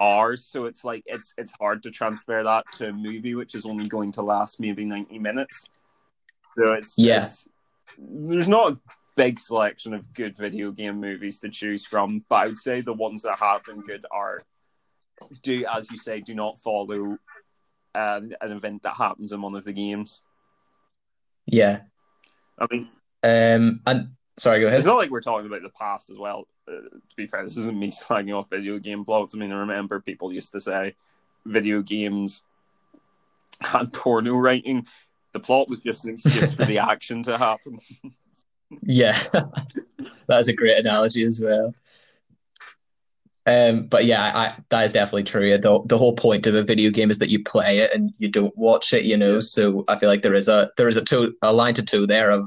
hours. 0.00 0.44
So 0.44 0.64
it's 0.66 0.84
like 0.84 1.02
it's 1.06 1.34
it's 1.38 1.52
hard 1.58 1.82
to 1.84 1.90
transfer 1.90 2.42
that 2.42 2.64
to 2.76 2.88
a 2.88 2.92
movie, 2.92 3.34
which 3.34 3.54
is 3.54 3.64
only 3.64 3.86
going 3.86 4.12
to 4.12 4.22
last 4.22 4.60
maybe 4.60 4.84
ninety 4.84 5.18
minutes. 5.18 5.70
So 6.56 6.72
it's 6.74 6.98
Yeah. 6.98 7.16
it's- 7.22 7.48
there's 7.96 8.48
not 8.48 8.72
a 8.72 8.78
big 9.16 9.38
selection 9.40 9.94
of 9.94 10.12
good 10.14 10.36
video 10.36 10.70
game 10.70 11.00
movies 11.00 11.38
to 11.40 11.48
choose 11.48 11.84
from, 11.84 12.24
but 12.28 12.36
I 12.36 12.46
would 12.46 12.56
say 12.56 12.80
the 12.80 12.92
ones 12.92 13.22
that 13.22 13.36
have 13.36 13.64
been 13.64 13.80
good 13.80 14.04
are 14.10 14.42
do 15.42 15.64
as 15.66 15.90
you 15.90 15.96
say, 15.98 16.20
do 16.20 16.34
not 16.34 16.58
follow 16.58 17.18
uh, 17.94 18.20
an 18.40 18.52
event 18.52 18.82
that 18.82 18.96
happens 18.96 19.32
in 19.32 19.42
one 19.42 19.56
of 19.56 19.64
the 19.64 19.72
games. 19.72 20.22
yeah. 21.46 21.80
I 22.60 22.66
mean, 22.70 22.86
Um, 23.22 23.80
and 23.86 24.10
sorry, 24.36 24.60
go 24.60 24.66
ahead. 24.66 24.78
it's 24.78 24.86
not 24.86 24.96
like 24.96 25.10
we're 25.10 25.20
talking 25.20 25.46
about 25.46 25.62
the 25.62 25.70
past 25.70 26.10
as 26.10 26.18
well. 26.18 26.48
Uh, 26.66 26.72
to 26.72 27.16
be 27.16 27.26
fair, 27.26 27.44
this 27.44 27.56
isn't 27.56 27.78
me 27.78 27.90
slagging 28.08 28.36
off 28.36 28.50
video 28.50 28.78
game 28.78 29.04
blogs. 29.04 29.34
I 29.34 29.38
mean, 29.38 29.52
I 29.52 29.58
remember 29.60 30.00
people 30.00 30.32
used 30.32 30.52
to 30.52 30.60
say 30.60 30.94
video 31.46 31.82
games 31.82 32.42
had 33.60 33.92
porno 33.92 34.36
writing. 34.36 34.86
The 35.38 35.46
plot 35.46 35.68
was 35.68 35.80
just 35.80 36.04
an 36.04 36.12
excuse 36.12 36.52
for 36.52 36.64
the 36.64 36.78
action 36.92 37.22
to 37.24 37.38
happen. 37.38 37.78
Yeah, 38.82 39.18
that 39.32 40.38
is 40.40 40.48
a 40.48 40.52
great 40.52 40.78
analogy 40.78 41.22
as 41.22 41.40
well. 41.42 41.72
Um, 43.46 43.86
but 43.86 44.04
yeah, 44.04 44.22
I, 44.34 44.54
that 44.68 44.84
is 44.84 44.92
definitely 44.92 45.24
true. 45.24 45.56
The 45.56 45.80
the 45.86 45.96
whole 45.96 46.14
point 46.14 46.46
of 46.46 46.54
a 46.54 46.62
video 46.62 46.90
game 46.90 47.10
is 47.10 47.18
that 47.18 47.30
you 47.30 47.42
play 47.42 47.78
it 47.78 47.94
and 47.94 48.12
you 48.18 48.28
don't 48.28 48.56
watch 48.58 48.92
it, 48.92 49.04
you 49.04 49.16
know. 49.16 49.40
So 49.40 49.84
I 49.88 49.98
feel 49.98 50.08
like 50.08 50.22
there 50.22 50.34
is 50.34 50.48
a 50.48 50.70
there 50.76 50.88
is 50.88 50.96
a 50.96 51.04
toe 51.04 51.32
a 51.40 51.52
line 51.52 51.74
to 51.74 51.82
toe 51.82 52.04
there 52.04 52.30
of 52.30 52.44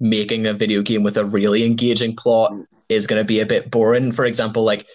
making 0.00 0.46
a 0.46 0.52
video 0.54 0.82
game 0.82 1.02
with 1.02 1.18
a 1.18 1.24
really 1.24 1.64
engaging 1.64 2.16
plot 2.16 2.52
Mm. 2.52 2.64
is 2.88 3.06
going 3.06 3.20
to 3.20 3.24
be 3.24 3.40
a 3.40 3.46
bit 3.46 3.70
boring. 3.70 4.10
For 4.12 4.24
example, 4.24 4.64
like 4.64 4.86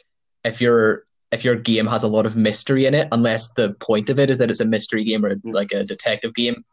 if 0.43 0.59
your 0.59 1.03
if 1.31 1.45
your 1.45 1.55
game 1.55 1.87
has 1.87 2.03
a 2.03 2.07
lot 2.07 2.25
of 2.25 2.35
mystery 2.35 2.85
in 2.85 2.93
it, 2.93 3.07
unless 3.13 3.53
the 3.53 3.75
point 3.79 4.09
of 4.09 4.19
it 4.19 4.29
is 4.29 4.37
that 4.39 4.49
it's 4.49 4.59
a 4.59 4.65
mystery 4.65 5.03
game 5.05 5.23
or 5.25 5.35
like 5.45 5.71
a 5.71 5.83
detective 5.85 6.33
game, 6.35 6.63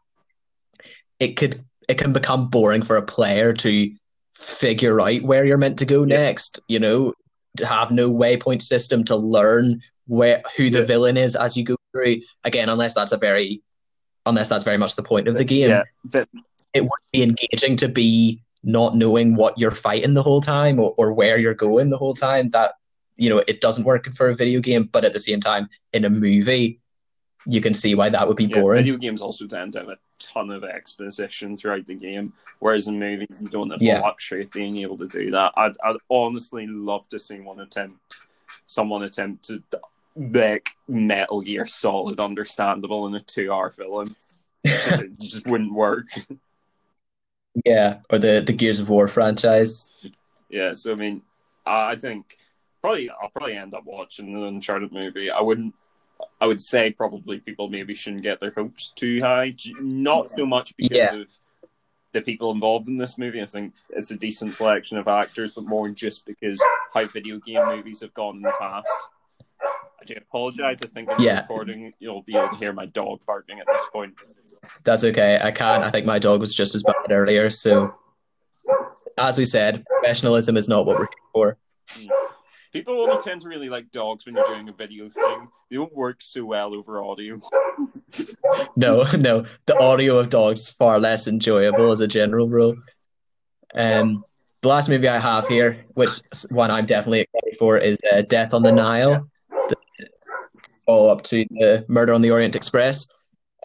it 1.23 1.37
could 1.37 1.63
it 1.89 1.97
can 1.97 2.13
become 2.13 2.49
boring 2.49 2.81
for 2.81 2.95
a 2.97 3.01
player 3.01 3.53
to 3.53 3.91
figure 4.33 4.99
out 5.01 5.21
where 5.21 5.45
you're 5.45 5.57
meant 5.57 5.79
to 5.79 5.85
go 5.85 5.99
Yeah. 6.03 6.17
next. 6.17 6.59
You 6.67 6.79
know, 6.79 7.13
to 7.57 7.65
have 7.65 7.91
no 7.91 8.09
waypoint 8.09 8.61
system 8.61 9.03
to 9.05 9.15
learn 9.15 9.81
where 10.07 10.41
who 10.57 10.69
the 10.69 10.79
Yeah. 10.79 10.85
villain 10.85 11.17
is 11.17 11.35
as 11.35 11.55
you 11.55 11.63
go 11.63 11.75
through. 11.91 12.17
Again, 12.43 12.69
unless 12.69 12.93
that's 12.93 13.11
a 13.13 13.17
very 13.17 13.61
unless 14.25 14.49
that's 14.49 14.63
very 14.63 14.77
much 14.77 14.95
the 14.95 15.03
point 15.03 15.27
of 15.27 15.37
the 15.37 15.43
game, 15.43 15.69
Yeah, 15.69 15.83
but 16.05 16.27
it 16.73 16.81
would 16.81 17.05
be 17.11 17.23
engaging 17.23 17.75
to 17.77 17.89
be 17.89 18.41
not 18.63 18.95
knowing 18.95 19.35
what 19.35 19.57
you're 19.57 19.71
fighting 19.71 20.13
the 20.13 20.23
whole 20.23 20.39
time 20.41 20.79
or, 20.79 20.93
or 20.97 21.11
where 21.11 21.37
you're 21.37 21.53
going 21.53 21.89
the 21.89 21.97
whole 21.97 22.13
time. 22.13 22.49
That 22.51 22.73
you 23.17 23.29
know, 23.29 23.43
it 23.47 23.61
doesn't 23.61 23.83
work 23.83 24.11
for 24.13 24.29
a 24.29 24.35
video 24.35 24.59
game, 24.59 24.89
but 24.91 25.05
at 25.05 25.13
the 25.13 25.19
same 25.19 25.39
time, 25.41 25.69
in 25.93 26.05
a 26.05 26.09
movie, 26.09 26.79
you 27.47 27.61
can 27.61 27.73
see 27.73 27.95
why 27.95 28.09
that 28.09 28.27
would 28.27 28.37
be 28.37 28.45
Yeah, 28.45 28.61
boring. 28.61 28.83
video 28.83 28.97
games 28.97 29.21
also 29.21 29.45
tend 29.47 29.73
to 29.73 29.79
have 29.79 29.89
a 29.89 29.97
ton 30.19 30.49
of 30.49 30.63
exposition 30.63 31.55
throughout 31.57 31.85
the 31.87 31.95
game, 31.95 32.33
whereas 32.59 32.87
in 32.87 32.99
movies 32.99 33.39
you 33.41 33.49
don't 33.49 33.69
have 33.71 33.81
Yeah. 33.81 33.95
the 33.97 34.01
luxury 34.01 34.43
of 34.43 34.51
being 34.51 34.77
able 34.77 34.97
to 34.99 35.07
do 35.07 35.31
that. 35.31 35.51
I'd, 35.57 35.73
I'd 35.83 35.97
honestly 36.09 36.67
love 36.67 37.07
to 37.09 37.19
see 37.19 37.39
one 37.39 37.59
attempt, 37.59 37.99
someone 38.67 39.03
attempt 39.03 39.45
to 39.45 39.61
make 40.15 40.69
Metal 40.87 41.41
Gear 41.41 41.65
Solid 41.65 42.19
understandable 42.19 43.07
in 43.07 43.15
a 43.15 43.19
two-hour 43.19 43.71
film. 43.71 44.15
it 44.63 45.17
just 45.19 45.45
wouldn't 45.47 45.73
work. 45.73 46.07
Yeah, 47.65 47.99
or 48.09 48.17
the 48.17 48.41
the 48.45 48.53
Gears 48.53 48.79
of 48.79 48.89
War 48.89 49.07
franchise. 49.07 50.07
Yeah, 50.49 50.73
so 50.73 50.91
I 50.91 50.95
mean, 50.95 51.21
I 51.65 51.95
think 51.95 52.37
probably 52.81 53.09
I'll 53.09 53.29
probably 53.29 53.55
end 53.55 53.75
up 53.75 53.85
watching 53.85 54.33
the 54.33 54.43
Uncharted 54.43 54.91
movie. 54.91 55.29
I 55.29 55.41
wouldn't. 55.41 55.75
I 56.41 56.47
would 56.47 56.61
say 56.61 56.91
probably 56.91 57.39
people 57.39 57.69
maybe 57.69 57.93
shouldn't 57.93 58.23
get 58.23 58.39
their 58.39 58.51
hopes 58.51 58.91
too 58.95 59.21
high. 59.21 59.55
Not 59.79 60.29
so 60.29 60.45
much 60.45 60.75
because 60.77 60.97
Yeah. 60.97 61.13
of 61.15 61.27
the 62.11 62.21
people 62.21 62.51
involved 62.51 62.87
in 62.87 62.97
this 62.97 63.17
movie. 63.17 63.41
I 63.41 63.45
think 63.45 63.73
it's 63.89 64.11
a 64.11 64.15
decent 64.17 64.53
selection 64.55 64.97
of 64.97 65.07
actors, 65.07 65.55
but 65.55 65.65
more 65.65 65.89
just 65.89 66.25
because 66.25 66.61
how 66.93 67.05
video 67.05 67.39
game 67.39 67.65
movies 67.67 68.01
have 68.01 68.13
gone 68.13 68.35
in 68.37 68.41
the 68.43 68.53
past. 68.59 68.89
I 69.61 70.05
do 70.05 70.15
apologize. 70.17 70.79
I 70.83 70.87
think 70.87 71.09
in 71.11 71.17
the 71.17 71.23
Yeah. 71.23 71.41
recording 71.41 71.93
you'll 71.99 72.21
be 72.23 72.35
able 72.35 72.49
to 72.49 72.55
hear 72.57 72.73
my 72.73 72.85
dog 72.85 73.21
barking 73.25 73.59
at 73.59 73.67
this 73.67 73.85
point. 73.91 74.13
That's 74.83 75.03
okay. 75.05 75.39
I 75.41 75.51
can't. 75.51 75.83
I 75.83 75.89
think 75.91 76.05
my 76.05 76.19
dog 76.19 76.39
was 76.39 76.53
just 76.53 76.75
as 76.75 76.83
bad 76.83 77.11
earlier. 77.11 77.49
So, 77.49 77.95
as 79.17 79.37
we 79.37 79.45
said, 79.45 79.83
professionalism 79.85 80.55
is 80.57 80.67
not 80.69 80.85
what 80.85 80.99
we're 80.99 81.05
here 81.05 81.29
for. 81.33 81.57
Mm. 81.93 82.09
People 82.73 83.01
only 83.01 83.21
tend 83.23 83.41
to 83.41 83.47
really 83.47 83.69
like 83.69 83.91
dogs 83.91 84.25
when 84.25 84.33
you're 84.35 84.47
doing 84.47 84.67
a 84.67 84.73
video 84.73 85.07
thing. 85.07 85.47
They 85.69 85.75
don't 85.75 85.95
work 85.95 86.21
so 86.23 86.43
well 86.43 86.73
over 86.73 87.03
audio. 87.03 87.39
No, 88.75 89.03
no. 89.17 89.45
The 89.67 89.77
audio 89.79 90.17
of 90.17 90.29
dogs 90.29 90.69
far 90.69 90.99
less 90.99 91.27
enjoyable 91.27 91.91
as 91.91 92.01
a 92.01 92.07
general 92.07 92.49
rule. 92.49 92.75
Um, 93.75 94.23
the 94.61 94.69
last 94.69 94.89
movie 94.89 95.07
I 95.07 95.19
have 95.19 95.47
here, 95.47 95.85
which 95.93 96.09
one 96.49 96.71
I'm 96.71 96.87
definitely 96.87 97.21
excited 97.21 97.57
for, 97.59 97.77
is 97.77 97.97
uh, 98.11 98.23
Death 98.23 98.55
on 98.55 98.63
the 98.63 98.71
Nile, 98.71 99.29
the 99.49 99.75
follow 100.85 101.09
up 101.09 101.23
to 101.25 101.45
the 101.51 101.85
Murder 101.87 102.13
on 102.13 102.21
the 102.21 102.31
Orient 102.31 102.55
Express, 102.55 103.07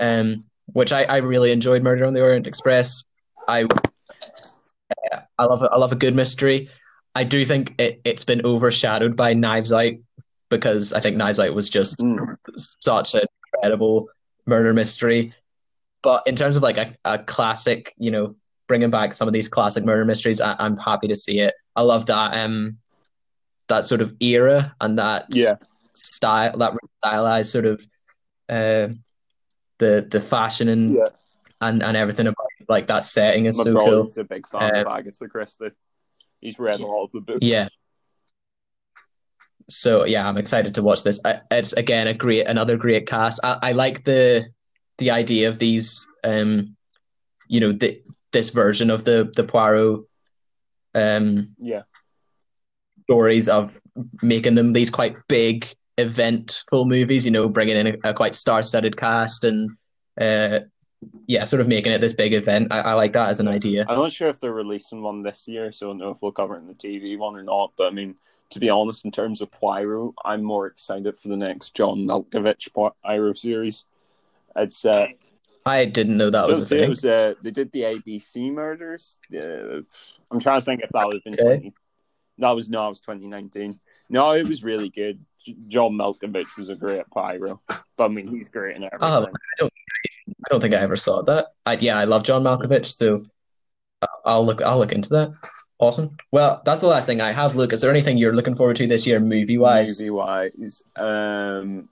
um, 0.01 0.45
which 0.67 0.93
I, 0.93 1.05
I 1.05 1.17
really 1.19 1.51
enjoyed. 1.51 1.83
Murder 1.83 2.05
on 2.05 2.13
the 2.13 2.23
Orient 2.23 2.47
Express. 2.47 3.05
I 3.47 3.63
uh, 3.65 5.21
I 5.39 5.45
love 5.45 5.63
I 5.63 5.77
love 5.79 5.93
a 5.93 5.97
good 5.97 6.15
mystery. 6.15 6.69
I 7.19 7.25
do 7.25 7.45
think 7.45 7.75
it, 7.81 8.01
it's 8.05 8.25
been 8.25 8.47
overshadowed 8.47 9.17
by 9.17 9.33
Knives 9.33 9.73
Out 9.73 9.95
because 10.51 10.93
I 10.93 11.01
think 11.01 11.17
Knives 11.17 11.41
Out 11.41 11.53
was 11.53 11.69
just 11.69 12.01
such 12.81 13.15
an 13.15 13.23
incredible 13.53 14.09
murder 14.47 14.73
mystery. 14.73 15.35
But 16.03 16.23
in 16.29 16.37
terms 16.37 16.57
of 16.57 16.63
like 16.63 16.77
a, 16.79 16.95
a 17.05 17.19
classic, 17.19 17.93
you 17.99 18.13
know, 18.13 18.37
bringing 18.69 18.91
back 18.91 19.15
some 19.15 19.27
of 19.27 19.35
these 19.35 19.49
classic 19.49 19.85
murder 19.85 20.05
mysteries, 20.05 20.41
I, 20.41 20.55
I'm 20.61 20.77
happy 20.77 21.09
to 21.09 21.17
see 21.17 21.41
it. 21.41 21.55
I 21.75 21.83
love 21.83 22.07
that 22.07 22.37
um 22.37 22.79
that 23.67 23.85
sort 23.85 24.01
of 24.01 24.15
era 24.21 24.77
and 24.81 24.97
that 25.01 25.27
Yeah. 25.31 25.55
style, 25.95 26.57
that 26.59 26.73
stylized 27.05 27.51
sort 27.51 27.67
of 27.67 27.83
uh, 28.49 28.95
the 29.79 30.07
the 30.09 30.21
fashion 30.21 30.69
and 30.69 30.95
Yeah. 30.95 31.09
and, 31.61 31.83
and 31.83 31.97
everything 31.97 32.29
about 32.29 32.47
like 32.69 32.87
that 32.87 33.03
setting 33.03 33.47
is 33.47 33.59
My 33.59 33.65
so 33.65 33.73
cool. 33.75 34.09
a 34.17 34.23
big 34.25 34.47
fan 34.47 34.77
of 34.77 34.87
Um, 34.87 34.93
Agatha 34.93 35.27
Christie. 35.27 35.71
He's 36.41 36.59
read 36.59 36.81
a 36.81 36.87
lot 36.87 37.05
of 37.05 37.13
the 37.13 37.21
books. 37.21 37.39
Yeah. 37.43 37.69
So 39.69 40.05
yeah, 40.05 40.29
I'm 40.29 40.39
excited 40.39 40.75
to 40.77 40.83
watch 40.83 41.03
this. 41.03 41.21
I, 41.25 41.41
it's 41.51 41.73
again 41.75 42.07
a 42.07 42.15
great, 42.15 42.47
another 42.47 42.77
great 42.77 43.07
cast. 43.07 43.41
I, 43.45 43.59
I 43.63 43.73
like 43.73 44.05
the 44.05 44.47
the 44.99 45.11
idea 45.11 45.49
of 45.49 45.59
these, 45.59 46.07
um, 46.25 46.77
you 47.49 47.61
know, 47.61 47.73
the, 47.73 48.03
this 48.33 48.51
version 48.51 48.91
of 48.91 49.05
the 49.05 49.31
the 49.37 49.45
Poirot 49.45 50.05
um 50.95 51.55
Yeah. 51.59 51.83
stories 53.03 53.49
of 53.49 53.79
making 54.23 54.55
them 54.55 54.73
these 54.73 54.91
quite 54.91 55.17
big 55.29 55.67
eventful 55.99 56.87
movies. 56.87 57.27
You 57.27 57.31
know, 57.33 57.49
bringing 57.49 57.77
in 57.77 57.87
a, 57.89 58.11
a 58.11 58.15
quite 58.15 58.35
star-studded 58.35 58.97
cast 58.97 59.45
and 59.45 59.71
uh, 60.19 60.61
yeah, 61.27 61.45
sort 61.45 61.61
of 61.61 61.69
making 61.69 61.93
it 61.93 62.01
this 62.01 62.13
big 62.13 62.35
event. 62.35 62.73
I, 62.73 62.81
I 62.81 62.93
like 62.95 63.13
that 63.13 63.29
as 63.29 63.41
an 63.41 63.49
idea. 63.49 63.87
I'm 63.89 63.99
not 63.99 64.13
sure 64.13 64.29
if 64.29 64.41
they're 64.41 64.53
releasing 64.53 65.03
one 65.03 65.23
this 65.23 65.47
year, 65.47 65.71
so 65.73 65.87
I 65.87 65.91
don't 65.91 65.99
know 65.99 66.11
if 66.11 66.23
we'll 66.23 66.33
cover 66.33 66.57
it 66.57 66.61
in 66.61 66.67
the 66.67 66.75
TV 66.75 67.17
one 67.17 67.37
or 67.37 67.43
not. 67.43 67.73
But 67.77 67.89
I 67.89 67.91
mean, 67.91 68.17
to 68.51 68.59
be 68.59 68.69
honest, 68.69 69.05
in 69.05 69.13
terms 69.13 69.41
of 69.41 69.51
Poirot, 69.51 70.15
I'm 70.25 70.43
more 70.43 70.67
excited 70.67 71.17
for 71.17 71.29
the 71.29 71.37
next 71.37 71.75
John 71.75 71.99
Malkovich 72.07 72.73
Poirot 72.73 73.39
series. 73.39 73.85
It's 74.57 74.85
uh, 74.85 75.07
I 75.65 75.85
didn't 75.85 76.17
know 76.17 76.31
that 76.31 76.49
was 76.49 76.61
a 76.61 76.67
thing. 76.67 76.89
was 76.89 77.05
uh, 77.05 77.35
they 77.43 77.51
did 77.51 77.71
the 77.73 77.83
ABC 77.83 78.53
murders. 78.53 79.19
Uh, 79.33 79.83
I'm 80.31 80.41
trying 80.41 80.61
to 80.61 80.65
think 80.65 80.83
if 80.83 80.91
that 80.91 81.07
would 81.07 81.17
have 81.17 81.25
been 81.25 81.35
Okay. 81.35 81.59
20. 81.59 81.75
That 82.39 82.51
was 82.53 82.69
no, 82.69 82.87
it 82.87 82.91
was 82.91 83.01
2019. 83.01 83.79
No, 84.09 84.33
it 84.33 84.49
was 84.49 84.63
really 84.63 84.89
good. 84.89 85.25
John 85.69 85.93
Malkovich 85.93 86.57
was 86.57 86.69
a 86.69 86.77
great 86.77 87.09
Poirot, 87.11 87.59
but 87.69 88.05
I 88.05 88.09
mean, 88.09 88.27
he's 88.27 88.49
great 88.49 88.77
in 88.77 88.85
everything. 88.85 89.01
Oh, 89.03 89.27
I 89.27 89.31
don't 89.59 89.73
think 90.61 90.75
I 90.75 90.79
ever 90.79 90.97
saw 90.97 91.23
that. 91.23 91.49
I, 91.67 91.75
yeah, 91.75 91.99
I 91.99 92.05
love 92.05 92.23
John 92.25 92.43
Malkovich, 92.43 92.87
so 92.87 93.25
I- 94.03 94.07
I'll 94.25 94.47
look. 94.47 94.63
I'll 94.63 94.79
look 94.79 94.93
into 94.93 95.09
that. 95.11 95.33
Awesome. 95.81 96.17
Well, 96.33 96.61
that's 96.65 96.81
the 96.81 96.89
last 96.89 97.07
thing 97.07 97.21
I 97.21 97.31
have. 97.33 97.55
Luke, 97.55 97.73
is 97.73 97.81
there 97.81 97.91
anything 97.91 98.19
you're 98.19 98.35
looking 98.35 98.55
forward 98.55 98.77
to 98.77 98.87
this 98.87 99.07
year, 99.07 99.21
movie 99.21 99.59
wise? 99.59 100.01
Movie 100.01 100.11
wise, 100.11 100.83
um, 100.97 101.89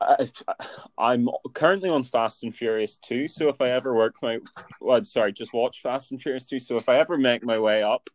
I, 0.00 0.28
I'm 0.98 1.28
currently 1.54 1.88
on 1.88 2.04
Fast 2.04 2.42
and 2.42 2.54
Furious 2.54 2.96
2, 2.96 3.28
so 3.28 3.48
if 3.48 3.60
I 3.60 3.68
ever 3.68 3.94
work 3.94 4.16
my, 4.22 4.38
well, 4.80 5.02
sorry, 5.04 5.32
just 5.32 5.52
watch 5.52 5.80
Fast 5.80 6.10
and 6.10 6.20
Furious 6.20 6.46
2. 6.46 6.58
So 6.58 6.76
if 6.76 6.88
I 6.88 6.96
ever 6.96 7.16
make 7.16 7.44
my 7.44 7.58
way 7.58 7.82
up, 7.82 8.10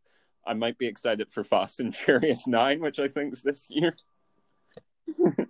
I 0.46 0.54
might 0.54 0.78
be 0.78 0.88
excited 0.88 1.32
for 1.32 1.44
Fast 1.44 1.80
and 1.80 1.96
Furious 1.96 2.48
9, 2.48 2.82
which 2.82 3.00
I 3.00 3.08
think 3.08 3.34
is 3.34 3.42
this 3.42 3.68
year. 3.70 3.96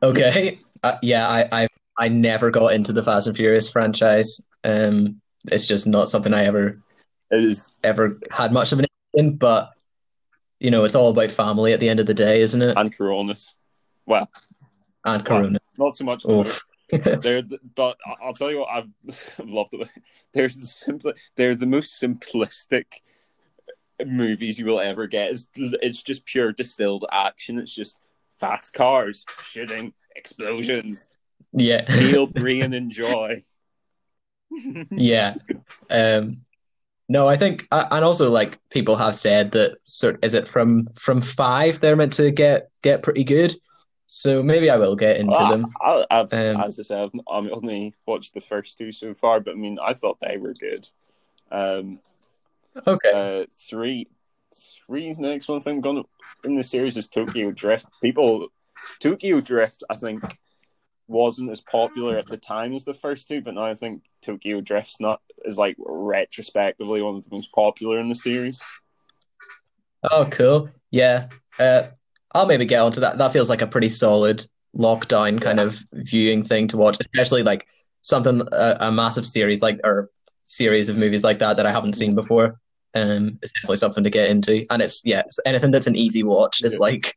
Okay. 0.04 0.60
Uh, 0.84 0.98
yeah, 1.02 1.28
I, 1.28 1.64
I 1.64 1.68
I 1.98 2.08
never 2.10 2.52
got 2.52 2.74
into 2.74 2.94
the 2.94 3.02
Fast 3.04 3.28
and 3.28 3.36
Furious 3.36 3.70
franchise. 3.70 4.40
Um, 4.64 5.20
it's 5.52 5.66
just 5.66 5.88
not 5.88 6.10
something 6.10 6.34
I 6.34 6.46
ever 6.46 6.82
ever 7.84 8.20
had 8.32 8.54
much 8.54 8.72
of 8.72 8.80
an 8.80 8.86
interest 8.86 9.32
in. 9.32 9.38
But 9.38 9.72
you 10.60 10.72
know, 10.72 10.84
it's 10.84 10.96
all 10.96 11.10
about 11.10 11.32
family 11.32 11.74
at 11.74 11.80
the 11.80 11.90
end 11.90 12.00
of 12.00 12.06
the 12.06 12.14
day, 12.14 12.42
isn't 12.42 12.62
it? 12.62 12.78
and 12.78 12.96
Coronas. 12.96 13.56
Well, 14.06 14.30
And 15.06 15.26
Corona. 15.26 15.60
not 15.78 15.96
so 15.96 16.04
much. 16.04 16.24
They're 16.24 16.52
the, 17.42 17.60
but 17.76 17.98
I'll 18.24 18.34
tell 18.34 18.50
you 18.50 18.60
what 18.60 18.70
I've, 18.70 18.90
I've 19.40 19.50
loved 19.50 19.74
it. 19.74 19.90
They're 20.34 20.48
the 20.48 20.66
simple. 20.66 21.14
They're 21.36 21.56
the 21.56 21.66
most 21.66 22.02
simplistic 22.02 22.86
movies 24.06 24.60
you 24.60 24.66
will 24.66 24.80
ever 24.80 25.08
get. 25.08 25.32
It's, 25.32 25.48
it's 25.56 26.04
just 26.04 26.26
pure 26.26 26.54
distilled 26.54 27.06
action. 27.12 27.58
It's 27.58 27.74
just 27.74 28.00
fast 28.40 28.74
cars, 28.74 29.28
shooting, 29.42 29.94
explosions, 30.16 31.10
Yeah. 31.54 31.86
feel, 31.92 32.28
breathe, 32.28 32.74
enjoy. 32.74 33.44
Yeah. 34.92 35.36
Um, 35.90 36.42
no, 37.10 37.28
I 37.28 37.38
think, 37.38 37.68
and 37.72 38.06
also 38.06 38.30
like 38.32 38.60
people 38.70 38.96
have 38.98 39.16
said 39.16 39.52
that 39.54 39.78
sort 39.84 40.20
is 40.24 40.34
it 40.34 40.48
from 40.48 40.88
from 40.96 41.22
five 41.22 41.80
they're 41.80 41.96
meant 41.96 42.14
to 42.14 42.32
get 42.32 42.70
get 42.84 43.04
pretty 43.04 43.24
good. 43.24 43.56
So 44.08 44.44
maybe 44.44 44.70
I 44.70 44.78
will 44.78 44.96
get 44.96 45.18
into 45.18 45.44
I, 45.44 45.50
them. 45.52 45.74
I, 45.82 46.06
I've, 46.12 46.34
Um, 46.34 46.62
as 46.62 46.80
I 46.80 46.84
said, 46.84 47.00
I've 47.00 47.20
I've 47.30 47.52
only 47.52 47.94
watched 48.06 48.34
the 48.34 48.42
first 48.42 48.78
two 48.78 48.92
so 48.92 49.14
far, 49.14 49.40
but 49.40 49.52
I 49.52 49.56
mean, 49.56 49.80
I 49.82 49.94
thought 49.94 50.20
they 50.20 50.38
were 50.38 50.54
good. 50.54 50.88
Um, 51.52 52.00
Okay. 52.86 53.12
Uh, 53.12 53.46
three, 53.52 54.08
three's 54.86 55.20
next 55.20 55.48
one 55.48 55.62
thing 55.62 55.82
going 55.82 56.04
in 56.44 56.56
the 56.56 56.64
series 56.64 56.98
is 56.98 57.08
Tokyo 57.08 57.52
Drift. 57.52 57.88
People, 58.02 58.48
Tokyo 59.00 59.42
Drift, 59.42 59.84
I 59.90 59.96
think, 59.96 60.22
wasn't 61.08 61.52
as 61.52 61.62
popular 61.62 62.18
at 62.18 62.28
the 62.28 62.38
time 62.38 62.74
as 62.74 62.84
the 62.84 62.94
first 62.94 63.28
two, 63.28 63.42
but 63.42 63.54
now 63.54 63.64
I 63.64 63.76
think 63.76 64.04
Tokyo 64.22 64.62
Drift's 64.62 65.00
not 65.00 65.22
is 65.46 65.58
like 65.58 65.76
retrospectively 65.80 67.02
one 67.02 67.16
of 67.16 67.24
the 67.24 67.36
most 67.36 67.52
popular 67.54 68.00
in 68.00 68.10
the 68.10 68.16
series. 68.16 68.62
Oh, 70.12 70.28
cool. 70.30 70.70
Yeah. 70.92 71.28
Uh, 71.60 71.84
I'll 72.34 72.46
maybe 72.46 72.66
get 72.66 72.82
onto 72.82 73.02
that. 73.02 73.18
That 73.18 73.32
feels 73.32 73.50
like 73.50 73.62
a 73.62 73.68
pretty 73.68 73.90
solid 73.90 74.46
lockdown 74.76 75.42
kind 75.42 75.60
of 75.60 75.84
viewing 75.94 76.44
thing 76.44 76.68
to 76.68 76.78
watch, 76.78 76.98
especially 77.00 77.44
like 77.44 77.66
something 78.02 78.42
a, 78.52 78.78
a 78.82 78.92
massive 78.92 79.26
series 79.26 79.62
like 79.62 79.80
or 79.84 80.10
series 80.44 80.90
of 80.90 80.98
movies 80.98 81.24
like 81.24 81.40
that 81.40 81.58
that 81.58 81.66
I 81.66 81.72
haven't 81.72 81.94
seen 81.94 82.16
before. 82.16 82.60
Um, 82.96 83.38
it's 83.42 83.54
definitely 83.54 83.76
something 83.78 84.04
to 84.04 84.10
get 84.10 84.30
into, 84.30 84.66
and 84.72 84.82
it's 84.82 85.02
yeah, 85.06 85.22
it's 85.26 85.40
anything 85.46 85.72
that's 85.72 85.88
an 85.88 85.96
easy 85.96 86.24
watch 86.24 86.64
is 86.64 86.80
like 86.80 87.16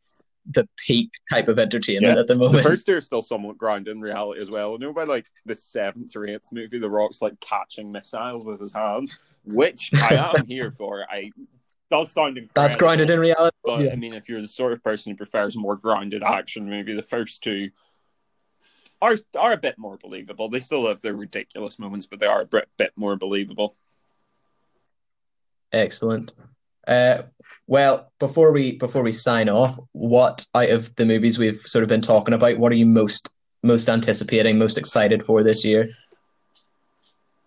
the 0.51 0.67
peak 0.85 1.09
type 1.31 1.47
of 1.47 1.59
entertainment 1.59 2.15
Yeah. 2.15 2.19
at 2.21 2.27
the 2.27 2.33
The 2.33 2.39
moment. 2.39 2.63
first 2.63 2.85
two 2.87 2.95
are 2.95 3.01
still 3.01 3.21
somewhat 3.21 3.57
grounded 3.57 3.95
in 3.95 4.01
reality 4.01 4.41
as 4.41 4.49
well. 4.51 4.73
I 4.73 4.77
know 4.77 4.91
by 4.91 5.03
like 5.03 5.27
the 5.45 5.53
seventh 5.55 6.15
or 6.15 6.25
eighth 6.27 6.51
movie, 6.51 6.79
The 6.79 6.89
Rock's 6.89 7.21
like 7.21 7.39
catching 7.39 7.91
missiles 7.91 8.43
with 8.43 8.59
his 8.59 8.73
hands, 8.73 9.19
which 9.45 9.91
I 9.93 10.15
am 10.37 10.45
here 10.47 10.71
for. 10.71 11.05
I 11.09 11.31
does 11.91 12.11
sound 12.11 12.37
incredible. 12.37 12.51
That's 12.55 12.75
grounded 12.75 13.09
in 13.09 13.19
reality. 13.19 13.55
But 13.63 13.81
Yeah. 13.81 13.91
I 13.91 13.95
mean, 13.95 14.13
if 14.13 14.29
you're 14.29 14.41
the 14.41 14.47
sort 14.47 14.73
of 14.73 14.83
person 14.83 15.11
who 15.11 15.15
prefers 15.17 15.55
more 15.55 15.75
grounded 15.75 16.23
action 16.23 16.69
movie, 16.69 16.93
the 16.95 17.01
first 17.03 17.43
two 17.43 17.69
are 19.01 19.15
are 19.37 19.53
a 19.53 19.57
bit 19.57 19.77
more 19.77 19.97
believable. 19.97 20.49
They 20.49 20.59
still 20.59 20.87
have 20.87 21.01
their 21.01 21.15
ridiculous 21.15 21.79
moments, 21.79 22.05
but 22.07 22.19
they 22.19 22.27
are 22.27 22.41
a 22.41 22.45
bit, 22.45 22.67
bit 22.77 22.91
more 22.95 23.15
believable. 23.15 23.75
Excellent. 25.73 26.33
Uh, 26.87 27.23
well, 27.67 28.11
before 28.19 28.51
we 28.51 28.77
before 28.77 29.03
we 29.03 29.11
sign 29.11 29.49
off, 29.49 29.77
what 29.93 30.45
out 30.55 30.69
of 30.69 30.93
the 30.95 31.05
movies 31.05 31.39
we've 31.39 31.61
sort 31.65 31.83
of 31.83 31.89
been 31.89 32.01
talking 32.01 32.33
about, 32.33 32.57
what 32.57 32.71
are 32.71 32.75
you 32.75 32.85
most 32.85 33.29
most 33.63 33.89
anticipating, 33.89 34.57
most 34.57 34.77
excited 34.77 35.23
for 35.23 35.43
this 35.43 35.63
year? 35.63 35.89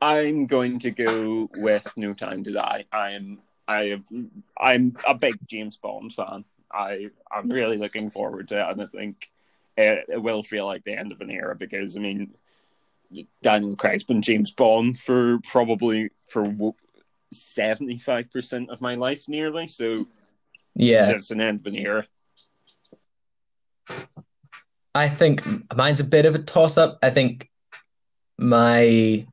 I'm 0.00 0.46
going 0.46 0.78
to 0.80 0.90
go 0.90 1.48
with 1.56 1.92
No 1.96 2.14
Time 2.14 2.44
to 2.44 2.52
Die. 2.52 2.84
I'm 2.92 3.38
I 3.66 4.00
I'm 4.58 4.96
a 5.06 5.14
big 5.14 5.36
James 5.46 5.76
Bond 5.76 6.12
fan. 6.12 6.44
I 6.72 7.10
I'm 7.30 7.48
really 7.48 7.78
looking 7.78 8.10
forward 8.10 8.48
to 8.48 8.58
it, 8.58 8.70
and 8.70 8.82
I 8.82 8.86
think 8.86 9.30
it, 9.76 10.06
it 10.08 10.22
will 10.22 10.42
feel 10.42 10.66
like 10.66 10.84
the 10.84 10.92
end 10.92 11.12
of 11.12 11.20
an 11.20 11.30
era 11.30 11.56
because 11.56 11.96
I 11.96 12.00
mean 12.00 12.34
Daniel 13.42 13.76
Craig's 13.76 14.04
been 14.04 14.22
James 14.22 14.50
Bond 14.50 14.98
for 14.98 15.38
probably 15.40 16.10
for 16.26 16.44
seventy 17.34 17.98
five 17.98 18.30
percent 18.30 18.70
of 18.70 18.80
my 18.80 18.94
life, 18.94 19.28
nearly. 19.28 19.68
So 19.68 20.06
Yeah, 20.74 21.10
it's 21.10 21.30
an 21.30 21.40
end 21.40 21.60
of 21.60 21.66
an 21.66 21.76
era. 21.76 22.04
I 24.94 25.08
think 25.08 25.42
mine's 25.74 26.00
a 26.00 26.04
bit 26.04 26.24
of 26.24 26.34
a 26.34 26.38
toss 26.38 26.78
up. 26.78 26.98
I 27.02 27.10
think 27.10 27.50
my 28.38 29.26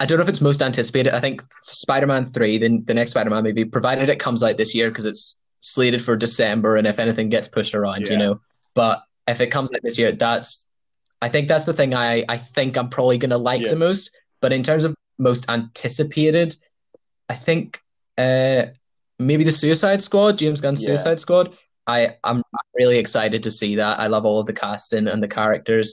I 0.00 0.06
don't 0.06 0.18
know 0.18 0.22
if 0.22 0.28
it's 0.28 0.40
most 0.40 0.62
anticipated. 0.62 1.14
I 1.14 1.20
think 1.20 1.42
Spider-Man 1.62 2.24
3, 2.26 2.58
the, 2.58 2.78
the 2.86 2.94
next 2.94 3.10
Spider-Man 3.10 3.44
movie, 3.44 3.64
provided 3.64 4.08
it 4.08 4.18
comes 4.18 4.42
out 4.42 4.56
this 4.56 4.74
year 4.74 4.88
because 4.88 5.06
it's 5.06 5.36
slated 5.60 6.02
for 6.02 6.16
December 6.16 6.76
and 6.76 6.86
if 6.86 6.98
anything 6.98 7.28
gets 7.28 7.46
pushed 7.48 7.74
around, 7.74 8.08
you 8.08 8.16
know. 8.16 8.40
But 8.74 9.00
if 9.28 9.40
it 9.40 9.48
comes 9.48 9.70
out 9.72 9.80
this 9.82 9.98
year, 9.98 10.12
that's 10.12 10.68
I 11.20 11.28
think 11.28 11.46
that's 11.46 11.64
the 11.64 11.72
thing 11.72 11.94
I, 11.94 12.24
I 12.28 12.36
think 12.36 12.76
I'm 12.76 12.88
probably 12.88 13.18
gonna 13.18 13.38
like 13.38 13.62
Yeah. 13.62 13.70
the 13.70 13.76
most. 13.76 14.16
But 14.40 14.52
in 14.52 14.62
terms 14.62 14.82
of 14.82 14.94
most 15.18 15.48
anticipated, 15.48 16.56
I 17.32 17.34
think 17.34 17.80
uh 18.18 18.62
maybe 19.18 19.44
the 19.44 19.52
Suicide 19.62 20.00
Squad, 20.02 20.38
James 20.38 20.60
Gunn's 20.60 20.82
Yeah. 20.82 20.88
Suicide 20.90 21.18
Squad. 21.20 21.46
I, 21.86 22.16
I'm 22.22 22.42
really 22.78 22.98
excited 22.98 23.42
to 23.42 23.50
see 23.50 23.76
that. 23.76 23.98
I 23.98 24.06
love 24.06 24.24
all 24.24 24.38
of 24.38 24.46
the 24.46 24.52
casting 24.52 25.08
and 25.08 25.20
the 25.22 25.28
characters. 25.28 25.88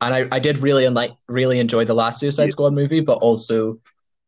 And 0.00 0.14
I, 0.14 0.20
I 0.30 0.38
did 0.38 0.58
really 0.58 0.88
like 0.88 1.12
really 1.28 1.58
enjoy 1.58 1.84
the 1.84 1.94
last 1.94 2.20
Suicide 2.20 2.44
Yeah. 2.44 2.50
Squad 2.56 2.72
movie, 2.74 3.00
but 3.00 3.18
also 3.28 3.78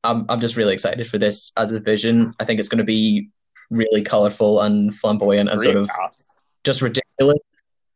I'm 0.02 0.24
I'm 0.30 0.40
just 0.40 0.56
really 0.56 0.72
excited 0.72 1.06
for 1.06 1.18
this 1.18 1.52
as 1.56 1.70
a 1.72 1.80
vision. 1.80 2.32
I 2.40 2.44
think 2.44 2.58
it's 2.60 2.68
going 2.70 2.84
to 2.86 2.90
be 2.98 3.28
really 3.70 4.02
colorful 4.02 4.60
and 4.62 4.94
flamboyant 4.94 5.48
and 5.50 5.58
Great 5.58 5.72
sort 5.72 5.76
of 5.82 5.88
cast. 5.90 6.30
just 6.64 6.80
ridiculous. 6.82 7.38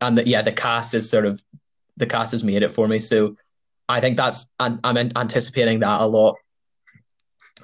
And 0.03 0.19
the, 0.19 0.27
yeah, 0.27 0.43
the 0.43 0.53
cast 0.53 0.95
is 0.95 1.09
sort 1.09 1.27
of 1.27 1.43
the 1.97 2.07
cast 2.07 2.33
has 2.33 2.43
made 2.45 2.63
it 2.63 2.73
for 2.73 2.87
me. 2.89 2.99
So 2.99 3.37
I 3.89 4.01
think 4.01 4.17
that's 4.17 4.49
I'm, 4.59 4.81
I'm 4.85 4.97
anticipating 5.25 5.81
that 5.81 6.01
a 6.01 6.07
lot. 6.07 6.37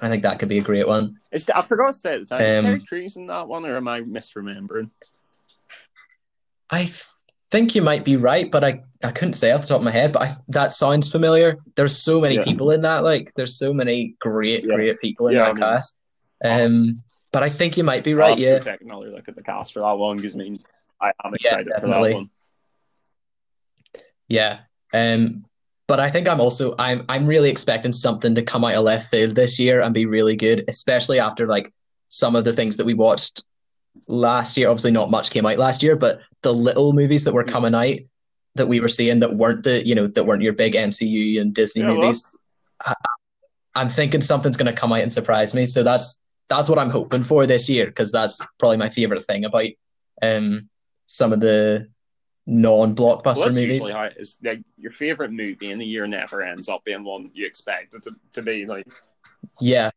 I 0.01 0.09
think 0.09 0.23
that 0.23 0.39
could 0.39 0.49
be 0.49 0.57
a 0.59 0.61
great 0.63 0.87
one. 0.87 1.17
Is 1.31 1.49
I 1.49 1.61
forgot 1.61 1.87
to 1.87 1.93
say 1.93 2.13
at 2.15 2.19
the 2.21 2.25
time. 2.37 2.41
Is 2.41 2.57
Um, 2.57 2.65
Terry 2.65 2.85
Crews 2.85 3.15
in 3.15 3.27
that 3.27 3.47
one, 3.47 3.65
or 3.65 3.75
am 3.77 3.87
I 3.87 4.01
misremembering? 4.01 4.89
I 6.69 6.83
th- 6.83 7.03
think 7.49 7.75
you 7.75 7.81
might 7.81 8.03
be 8.03 8.17
right, 8.17 8.51
but 8.51 8.63
I, 8.63 8.83
I 9.03 9.11
couldn't 9.11 9.33
say 9.33 9.51
off 9.51 9.61
the 9.61 9.67
top 9.67 9.77
of 9.79 9.83
my 9.83 9.91
head. 9.91 10.11
But 10.11 10.21
I, 10.23 10.35
that 10.49 10.73
sounds 10.73 11.11
familiar. 11.11 11.57
There's 11.75 11.97
so 11.97 12.19
many 12.19 12.35
Yeah. 12.35 12.43
people 12.43 12.71
in 12.71 12.81
that. 12.81 13.03
Like, 13.03 13.33
there's 13.35 13.57
so 13.57 13.73
many 13.73 14.15
great, 14.19 14.65
Yeah. 14.65 14.75
great 14.75 14.99
people 14.99 15.27
in 15.27 15.35
Yeah, 15.35 15.43
that 15.43 15.49
I 15.49 15.53
mean- 15.53 15.63
cast. 15.63 15.97
Um, 16.43 17.03
but 17.31 17.41
I 17.43 17.49
think 17.49 17.77
you 17.77 17.83
might 17.83 18.03
be 18.03 18.13
right. 18.13 18.37
Yeah, 18.37 18.59
take 18.59 18.81
another 18.81 19.09
look 19.09 19.27
at 19.27 19.35
the 19.35 19.43
cast 19.43 19.73
for 19.73 19.79
that 19.79 19.97
one 19.97 20.17
because 20.17 20.35
I 20.35 20.39
mean, 20.39 20.59
I 21.01 21.11
am 21.23 21.33
excited 21.33 21.71
for 21.79 21.87
that 21.87 22.13
one. 22.13 22.29
yeah. 24.27 24.59
Um, 24.93 25.45
but 25.87 25.99
I 25.99 26.09
think 26.09 26.27
I'm 26.27 26.41
also 26.41 26.75
I'm 26.79 27.05
I'm 27.09 27.25
really 27.25 27.49
expecting 27.49 27.91
something 27.91 28.35
to 28.35 28.43
come 28.43 28.65
out 28.65 28.75
of 28.75 28.83
left 28.83 29.09
field 29.09 29.35
this 29.35 29.59
year 29.59 29.81
and 29.81 29.93
be 29.93 30.05
really 30.05 30.35
good, 30.35 30.65
especially 30.67 31.19
after 31.19 31.47
like 31.47 31.73
some 32.09 32.35
of 32.35 32.45
the 32.45 32.53
things 32.53 32.77
that 32.77 32.85
we 32.85 32.93
watched 32.93 33.43
last 34.07 34.57
year. 34.57 34.69
Obviously, 34.69 34.91
not 34.91 35.11
much 35.11 35.31
came 35.31 35.45
out 35.45 35.57
last 35.57 35.81
year, 35.83 35.95
but 35.95 36.19
the 36.43 36.53
little 36.53 36.93
movies 36.93 37.23
that 37.23 37.33
were 37.33 37.43
coming 37.43 37.73
out 37.73 37.95
that 38.55 38.67
we 38.67 38.79
were 38.79 38.89
seeing 38.89 39.19
that 39.19 39.35
weren't 39.35 39.63
the 39.63 39.85
you 39.85 39.95
know 39.95 40.07
that 40.07 40.25
weren't 40.25 40.41
your 40.41 40.53
big 40.53 40.73
MCU 40.73 41.39
and 41.39 41.53
Disney 41.53 41.81
Yeah, 41.81 41.93
movies. 41.93 42.35
I'm 43.75 43.89
thinking 43.89 44.21
something's 44.21 44.57
going 44.57 44.73
to 44.73 44.79
come 44.79 44.91
out 44.91 45.01
and 45.01 45.13
surprise 45.13 45.53
me. 45.53 45.65
So 45.65 45.83
that's 45.83 46.19
that's 46.49 46.69
what 46.69 46.79
I'm 46.79 46.89
hoping 46.89 47.23
for 47.23 47.45
this 47.45 47.69
year 47.69 47.85
because 47.85 48.11
that's 48.11 48.39
probably 48.57 48.77
my 48.77 48.89
favorite 48.89 49.21
thing 49.23 49.45
about 49.45 49.67
um 50.21 50.69
some 51.05 51.31
of 51.31 51.39
the 51.39 51.87
non-blockbuster 52.47 53.35
Well, 53.37 53.49
movies. 53.49 53.75
usually 53.75 53.91
how 53.93 54.03
it 54.03 54.15
is. 54.17 54.37
Like 54.43 54.61
your 54.77 54.91
favorite 54.91 55.31
movie 55.31 55.69
in 55.69 55.77
the 55.79 55.85
year 55.85 56.07
never 56.07 56.41
ends 56.41 56.69
up 56.69 56.83
being 56.85 57.03
one 57.03 57.29
you 57.33 57.45
expect 57.45 57.93
it 57.93 58.03
to, 58.03 58.11
to 58.33 58.41
be. 58.41 58.65
Like 58.65 58.87
Yeah. 59.61 59.91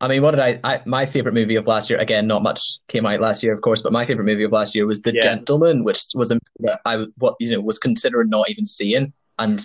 I 0.00 0.08
mean, 0.08 0.22
what 0.22 0.32
did 0.32 0.40
I, 0.40 0.60
I 0.64 0.82
my 0.86 1.06
favorite 1.06 1.34
movie 1.34 1.54
of 1.56 1.66
last 1.66 1.88
year? 1.88 1.98
Again, 1.98 2.26
not 2.26 2.42
much 2.42 2.60
came 2.88 3.06
out 3.06 3.20
last 3.20 3.42
year, 3.42 3.52
of 3.54 3.60
course, 3.60 3.80
but 3.82 3.92
my 3.92 4.04
favorite 4.04 4.24
movie 4.24 4.42
of 4.44 4.52
last 4.52 4.74
year 4.74 4.86
was 4.86 5.02
The 5.02 5.14
Yeah. 5.14 5.22
Gentleman, 5.22 5.84
which 5.84 6.00
was 6.14 6.30
a 6.30 6.34
movie 6.34 6.42
that 6.72 6.80
I 6.84 7.04
what 7.18 7.36
you 7.38 7.50
know 7.52 7.60
was 7.60 7.78
considering 7.78 8.28
not 8.28 8.50
even 8.50 8.66
seeing, 8.66 9.12
and 9.38 9.60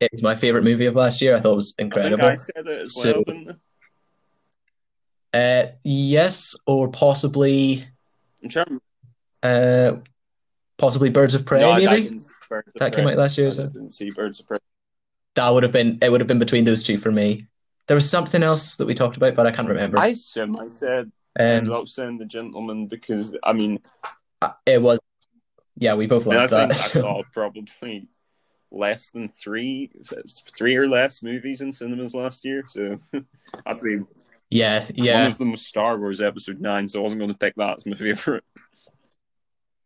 it 0.00 0.10
was 0.12 0.22
my 0.22 0.34
favorite 0.34 0.64
movie 0.64 0.86
of 0.86 0.96
last 0.96 1.22
year. 1.22 1.36
I 1.36 1.40
thought 1.40 1.52
it 1.52 1.56
was 1.56 1.74
I 1.78 1.82
incredible. 1.82 2.24
I 2.26 2.34
said 2.34 2.66
it 2.66 2.80
as 2.82 2.94
So- 2.94 3.22
well, 3.26 3.56
I? 5.32 5.38
Uh, 5.38 5.66
yes, 5.84 6.56
or 6.66 6.88
possibly 6.88 7.86
I'm 8.42 8.48
trying. 8.48 8.80
uh, 9.42 9.92
possibly 10.78 11.10
Birds 11.10 11.34
of 11.34 11.44
Prey, 11.46 11.60
no, 11.60 11.72
maybe 11.74 12.02
didn't 12.02 12.22
Birds 12.48 12.68
of 12.74 12.74
that 12.78 12.92
came 12.94 13.04
Prey. 13.04 13.12
out 13.12 13.18
last 13.18 13.38
year. 13.38 13.48
I 13.48 13.50
So 13.50 13.64
didn't 13.72 13.92
see 13.92 14.10
Birds 14.10 14.40
of 14.40 14.46
Prey. 14.46 14.58
that 15.34 15.50
would 15.50 15.62
have 15.62 15.72
been 15.72 15.98
it. 16.02 16.10
Would 16.10 16.20
have 16.20 16.28
been 16.28 16.38
between 16.38 16.64
those 16.64 16.82
two 16.82 16.98
for 16.98 17.10
me. 17.10 17.46
There 17.86 17.94
was 17.94 18.08
something 18.08 18.42
else 18.42 18.76
that 18.76 18.86
we 18.86 18.94
talked 18.94 19.16
about, 19.16 19.34
but 19.34 19.46
I 19.46 19.52
can't 19.52 19.68
remember. 19.68 19.98
I 19.98 20.08
assume 20.08 20.58
I 20.58 20.68
said 20.68 21.10
ended 21.38 21.72
Um, 21.72 21.80
up 21.80 21.88
saying 21.88 22.18
the 22.18 22.26
gentleman 22.26 22.86
because 22.86 23.34
I 23.42 23.52
mean, 23.52 23.80
it 24.66 24.80
was. 24.82 24.98
Yeah, 25.76 25.94
we 25.94 26.06
both 26.06 26.26
I, 26.26 26.30
mean, 26.30 26.38
I 26.38 26.46
loved 26.46 26.50
think 26.52 26.70
I 26.70 26.72
saw 27.00 27.22
probably 27.32 28.08
less 28.70 29.10
than 29.10 29.28
three, 29.30 29.90
three 30.56 30.76
or 30.76 30.88
less 30.88 31.22
movies 31.22 31.60
in 31.60 31.72
cinemas 31.72 32.14
last 32.14 32.44
year. 32.44 32.64
So 32.66 32.98
I'd 33.66 33.80
be 33.80 34.00
Yeah, 34.50 34.86
one 34.96 35.26
of 35.26 35.38
them 35.38 35.50
was 35.52 35.64
Star 35.66 35.98
Wars 35.98 36.20
Episode 36.20 36.60
Nine, 36.60 36.86
so 36.86 37.00
I 37.00 37.02
wasn't 37.02 37.20
going 37.20 37.32
to 37.32 37.38
pick 37.38 37.54
that 37.56 37.78
as 37.78 37.86
my 37.86 37.96
favorite. 37.96 38.44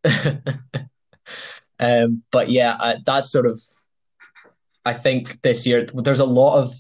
um, 1.81 2.23
but 2.31 2.49
yeah, 2.51 2.77
uh, 2.81 2.97
that's 3.05 3.31
sort 3.31 3.47
of. 3.47 3.61
I 4.85 4.93
think 4.93 5.41
this 5.43 5.65
year 5.67 5.87
there's 5.95 6.21
a 6.21 6.25
lot 6.25 6.59
of 6.59 6.75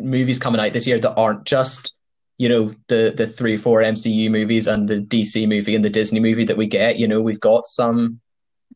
movies 0.00 0.38
coming 0.38 0.60
out 0.60 0.72
this 0.72 0.86
year 0.86 0.98
that 0.98 1.14
aren't 1.16 1.44
just 1.44 1.94
you 2.38 2.48
know 2.48 2.72
the 2.86 3.12
the 3.16 3.26
three 3.26 3.56
four 3.56 3.82
MCU 3.82 4.30
movies 4.30 4.66
and 4.66 4.88
the 4.88 5.00
DC 5.02 5.46
movie 5.48 5.74
and 5.74 5.84
the 5.84 5.90
Disney 5.90 6.20
movie 6.20 6.44
that 6.44 6.56
we 6.56 6.66
get. 6.66 6.98
You 6.98 7.08
know, 7.08 7.20
we've 7.20 7.40
got 7.40 7.66
some 7.66 8.20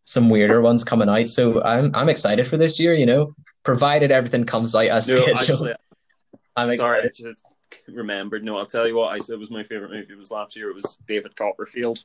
some 0.04 0.28
weirder 0.28 0.60
ones 0.60 0.84
coming 0.84 1.08
out, 1.08 1.28
so 1.28 1.62
I'm 1.62 1.94
I'm 1.94 2.08
excited 2.08 2.46
for 2.46 2.56
this 2.56 2.78
year. 2.78 2.92
You 2.92 3.06
know, 3.06 3.34
provided 3.62 4.10
everything 4.10 4.44
comes 4.44 4.74
out 4.74 4.86
as 4.86 5.08
No, 5.08 5.22
scheduled, 5.22 5.38
actually, 5.38 5.70
I'm 6.56 6.78
sorry, 6.78 7.02
I 7.02 7.04
excited. 7.04 7.36
just 7.36 7.88
remembered. 7.88 8.44
No, 8.44 8.58
I'll 8.58 8.66
tell 8.66 8.86
you 8.86 8.96
what 8.96 9.12
I 9.12 9.18
said 9.20 9.38
was 9.38 9.50
my 9.50 9.62
favorite 9.62 9.92
movie 9.92 10.14
was 10.14 10.32
last 10.32 10.56
year. 10.56 10.68
It 10.68 10.74
was 10.74 10.98
David 11.06 11.36
Copperfield. 11.36 12.02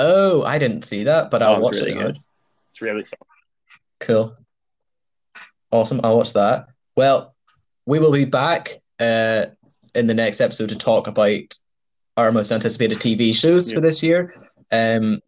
Oh, 0.00 0.42
I 0.44 0.58
didn't 0.58 0.84
see 0.84 1.04
that, 1.04 1.30
but 1.30 1.42
I'll 1.42 1.60
watch 1.60 1.74
really 1.74 1.90
it. 1.92 1.94
now. 1.96 2.02
good. 2.06 2.18
It's 2.70 2.80
really 2.80 3.04
fun. 3.04 3.18
Cool. 4.00 4.34
Awesome. 5.70 6.00
I'll 6.04 6.16
watch 6.16 6.32
that. 6.34 6.68
Well, 6.96 7.34
we 7.86 7.98
will 7.98 8.12
be 8.12 8.24
back 8.24 8.70
uh, 9.00 9.46
in 9.94 10.06
the 10.06 10.14
next 10.14 10.40
episode 10.40 10.68
to 10.70 10.76
talk 10.76 11.06
about 11.06 11.40
our 12.16 12.32
most 12.32 12.50
anticipated 12.52 12.98
TV 12.98 13.34
shows 13.34 13.68
Yeah. 13.70 13.74
for 13.76 13.80
this 13.80 14.02
year. 14.02 14.34
Um, 14.70 15.20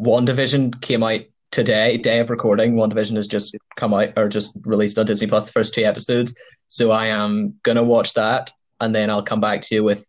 WandaVision 0.00 0.80
came 0.80 1.02
out 1.02 1.20
today, 1.50 1.96
day 1.96 2.20
of 2.20 2.30
recording. 2.30 2.74
WandaVision 2.74 3.16
has 3.16 3.26
just 3.26 3.56
come 3.76 3.94
out 3.94 4.10
or 4.16 4.28
just 4.28 4.56
released 4.64 4.98
on 4.98 5.06
Disney 5.06 5.26
Plus 5.26 5.46
the 5.46 5.52
first 5.52 5.74
two 5.74 5.82
episodes. 5.84 6.34
So 6.68 6.90
I 6.92 7.06
am 7.06 7.54
gonna 7.62 7.82
watch 7.82 8.12
that 8.14 8.50
and 8.80 8.94
then 8.94 9.10
I'll 9.10 9.22
come 9.22 9.40
back 9.40 9.62
to 9.62 9.74
you 9.74 9.82
with 9.84 10.06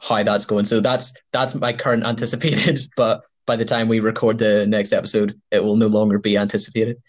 how 0.00 0.22
that's 0.22 0.46
going. 0.46 0.64
So 0.64 0.80
that's 0.80 1.12
that's 1.32 1.54
my 1.54 1.72
current 1.72 2.04
anticipated, 2.06 2.78
but 2.96 3.24
by 3.46 3.56
the 3.56 3.64
time 3.64 3.88
we 3.88 4.00
record 4.00 4.38
the 4.38 4.66
next 4.66 4.92
episode, 4.92 5.40
it 5.50 5.62
will 5.62 5.76
no 5.76 5.86
longer 5.88 6.18
be 6.18 6.36
anticipated. 6.36 7.02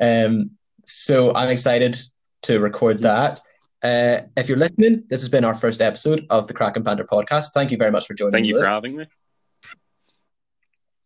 Um, 0.00 0.50
so 0.86 1.34
I'm 1.34 1.48
excited 1.50 1.96
to 2.42 2.60
record 2.60 3.00
that. 3.00 3.40
Uh, 3.82 4.18
if 4.36 4.48
you're 4.48 4.58
listening, 4.58 5.04
this 5.08 5.20
has 5.20 5.28
been 5.28 5.44
our 5.44 5.54
first 5.54 5.80
episode 5.80 6.26
of 6.30 6.48
the 6.48 6.54
Kraken 6.54 6.82
Panther 6.82 7.04
podcast. 7.04 7.52
Thank 7.52 7.70
you 7.70 7.76
very 7.76 7.90
much 7.90 8.06
for 8.06 8.14
joining 8.14 8.32
Thank 8.32 8.46
you 8.46 8.58
for 8.58 8.66
having 8.66 8.96
me. 8.96 9.06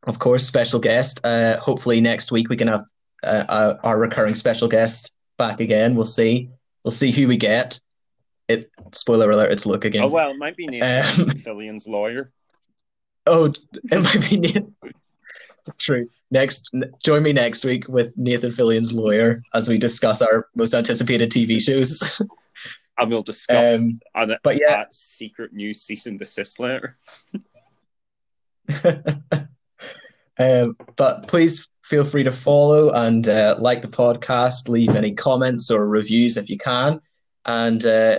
Of 0.04 0.18
course, 0.18 0.44
special 0.44 0.80
guest. 0.80 1.20
Uh, 1.24 1.58
hopefully 1.58 2.00
next 2.00 2.32
week 2.32 2.48
we 2.48 2.56
can 2.56 2.68
have 2.68 2.82
uh, 3.22 3.74
our 3.84 3.98
recurring 3.98 4.34
special 4.34 4.68
guest 4.68 5.12
back 5.38 5.60
again. 5.60 5.94
We'll 5.94 6.04
see. 6.06 6.50
We'll 6.84 6.90
see 6.90 7.12
who 7.12 7.28
we 7.28 7.36
get. 7.36 7.78
it 8.48 8.70
spoiler 8.92 9.30
alert, 9.30 9.52
it's 9.52 9.64
Luke 9.66 9.84
again. 9.84 10.04
Oh 10.04 10.08
well, 10.08 10.30
it 10.30 10.38
might 10.38 10.56
be 10.56 10.66
Nathan 10.66 11.30
Um, 11.30 11.30
Fillion's 11.44 11.86
lawyer. 11.86 12.28
Oh, 13.26 13.46
it 13.46 14.02
might 14.02 14.28
be 14.28 14.36
Nathan. 14.36 14.74
True. 15.78 16.08
Next, 16.30 16.68
join 17.04 17.22
me 17.22 17.32
next 17.32 17.64
week 17.64 17.86
with 17.88 18.16
Nathan 18.16 18.50
Fillion's 18.50 18.92
lawyer 18.92 19.42
as 19.54 19.68
we 19.68 19.78
discuss 19.78 20.22
our 20.22 20.48
most 20.54 20.74
anticipated 20.74 21.30
TV 21.30 21.60
shows. 21.60 22.20
And 22.98 23.10
we'll 23.10 23.22
discuss 23.22 23.80
Um, 23.80 24.00
an, 24.14 24.36
but 24.42 24.60
yeah. 24.60 24.76
that 24.76 24.94
secret 24.94 25.54
news 25.54 25.80
cease 25.82 26.04
and 26.04 26.18
desist 26.18 26.60
letter. 26.60 26.98
um, 30.38 30.76
but 30.96 31.26
please 31.26 31.66
feel 31.82 32.04
free 32.04 32.22
to 32.24 32.30
follow 32.32 32.90
and 32.90 33.26
uh, 33.26 33.56
like 33.58 33.80
the 33.82 33.88
podcast. 33.88 34.68
Leave 34.68 34.94
any 34.94 35.14
comments 35.14 35.70
or 35.70 35.88
reviews 35.88 36.36
if 36.36 36.50
you 36.50 36.58
can. 36.58 37.00
And 37.46 37.84
uh, 37.84 38.18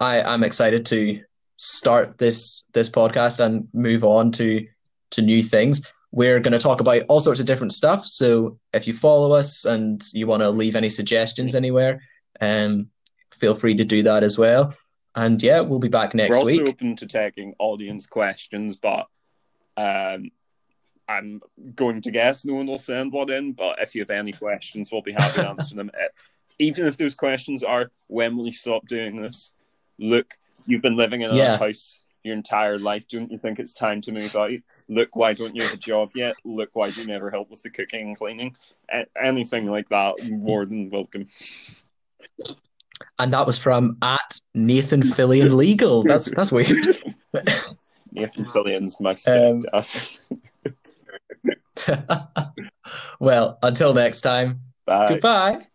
I, 0.00 0.22
I'm 0.22 0.42
excited 0.42 0.86
to 0.86 1.20
start 1.56 2.18
this 2.18 2.64
this 2.72 2.90
podcast 2.90 3.44
and 3.44 3.68
move 3.72 4.04
on 4.04 4.32
to 4.32 4.66
to 5.10 5.22
new 5.22 5.42
things. 5.42 5.90
We're 6.10 6.40
going 6.40 6.52
to 6.52 6.58
talk 6.58 6.80
about 6.80 7.02
all 7.08 7.20
sorts 7.20 7.40
of 7.40 7.46
different 7.46 7.72
stuff. 7.72 8.06
So 8.06 8.58
if 8.72 8.86
you 8.86 8.92
follow 8.92 9.32
us 9.32 9.64
and 9.64 10.02
you 10.12 10.26
want 10.26 10.42
to 10.42 10.50
leave 10.50 10.76
any 10.76 10.88
suggestions 10.88 11.56
anywhere, 11.56 12.02
um, 12.40 12.88
feel 13.32 13.54
free 13.54 13.74
to 13.74 13.84
do 13.84 14.02
that 14.02 14.22
as 14.22 14.38
well. 14.38 14.74
And 15.16 15.42
yeah, 15.42 15.60
we'll 15.60 15.80
be 15.80 15.88
back 15.88 16.14
next 16.14 16.36
week. 16.36 16.44
We're 16.44 16.50
also 16.50 16.64
week. 16.64 16.74
open 16.74 16.96
to 16.96 17.06
taking 17.06 17.54
audience 17.58 18.06
questions, 18.06 18.76
but 18.76 19.06
um, 19.76 20.30
I'm 21.08 21.40
going 21.74 22.02
to 22.02 22.10
guess 22.10 22.44
no 22.44 22.54
one 22.54 22.66
will 22.66 22.78
send 22.78 23.12
one 23.12 23.30
in. 23.30 23.52
But 23.52 23.80
if 23.80 23.94
you 23.94 24.02
have 24.02 24.10
any 24.10 24.32
questions, 24.32 24.90
we'll 24.90 25.02
be 25.02 25.12
happy 25.12 25.40
to 25.40 25.48
answer 25.48 25.74
them. 25.76 25.90
Even 26.58 26.86
if 26.86 26.96
those 26.96 27.14
questions 27.14 27.62
are, 27.62 27.90
when 28.06 28.36
will 28.36 28.46
you 28.46 28.52
stop 28.52 28.86
doing 28.86 29.20
this? 29.20 29.52
Look, 29.98 30.38
you've 30.66 30.82
been 30.82 30.96
living 30.96 31.22
in 31.22 31.34
Yeah. 31.34 31.54
a 31.54 31.58
house 31.58 32.00
your 32.22 32.34
entire 32.34 32.78
life. 32.78 33.06
Don't 33.08 33.30
you 33.30 33.36
think 33.38 33.58
it's 33.58 33.74
time 33.74 34.00
to 34.02 34.12
move 34.12 34.34
out? 34.34 34.50
Look, 34.88 35.14
why 35.14 35.34
don't 35.34 35.54
you 35.54 35.62
have 35.62 35.74
a 35.74 35.76
job 35.76 36.10
yet? 36.14 36.34
Look, 36.44 36.70
why 36.72 36.90
do 36.90 37.00
you 37.02 37.06
never 37.06 37.30
help 37.30 37.50
with 37.50 37.62
the 37.62 37.68
cooking 37.70 38.08
and 38.08 38.16
cleaning? 38.16 38.56
A- 38.90 39.04
anything 39.20 39.70
like 39.70 39.88
that, 39.90 40.14
more 40.30 40.64
than 40.64 40.88
welcome. 40.90 41.26
And 43.18 43.32
that 43.32 43.44
was 43.46 43.58
from 43.58 43.98
at 44.02 44.40
Nathan 44.54 45.02
Fillion 45.02 45.54
Legal. 45.54 46.02
That's 46.02 46.34
that's 46.34 46.50
weird. 46.50 46.98
Nathan 48.12 48.44
Fillion's 48.46 48.98
my 49.00 49.14
Um, 49.26 49.62
well, 53.20 53.58
until 53.62 53.92
next 53.92 54.20
time, 54.22 54.60
Bye. 54.86 55.08
goodbye. 55.08 55.66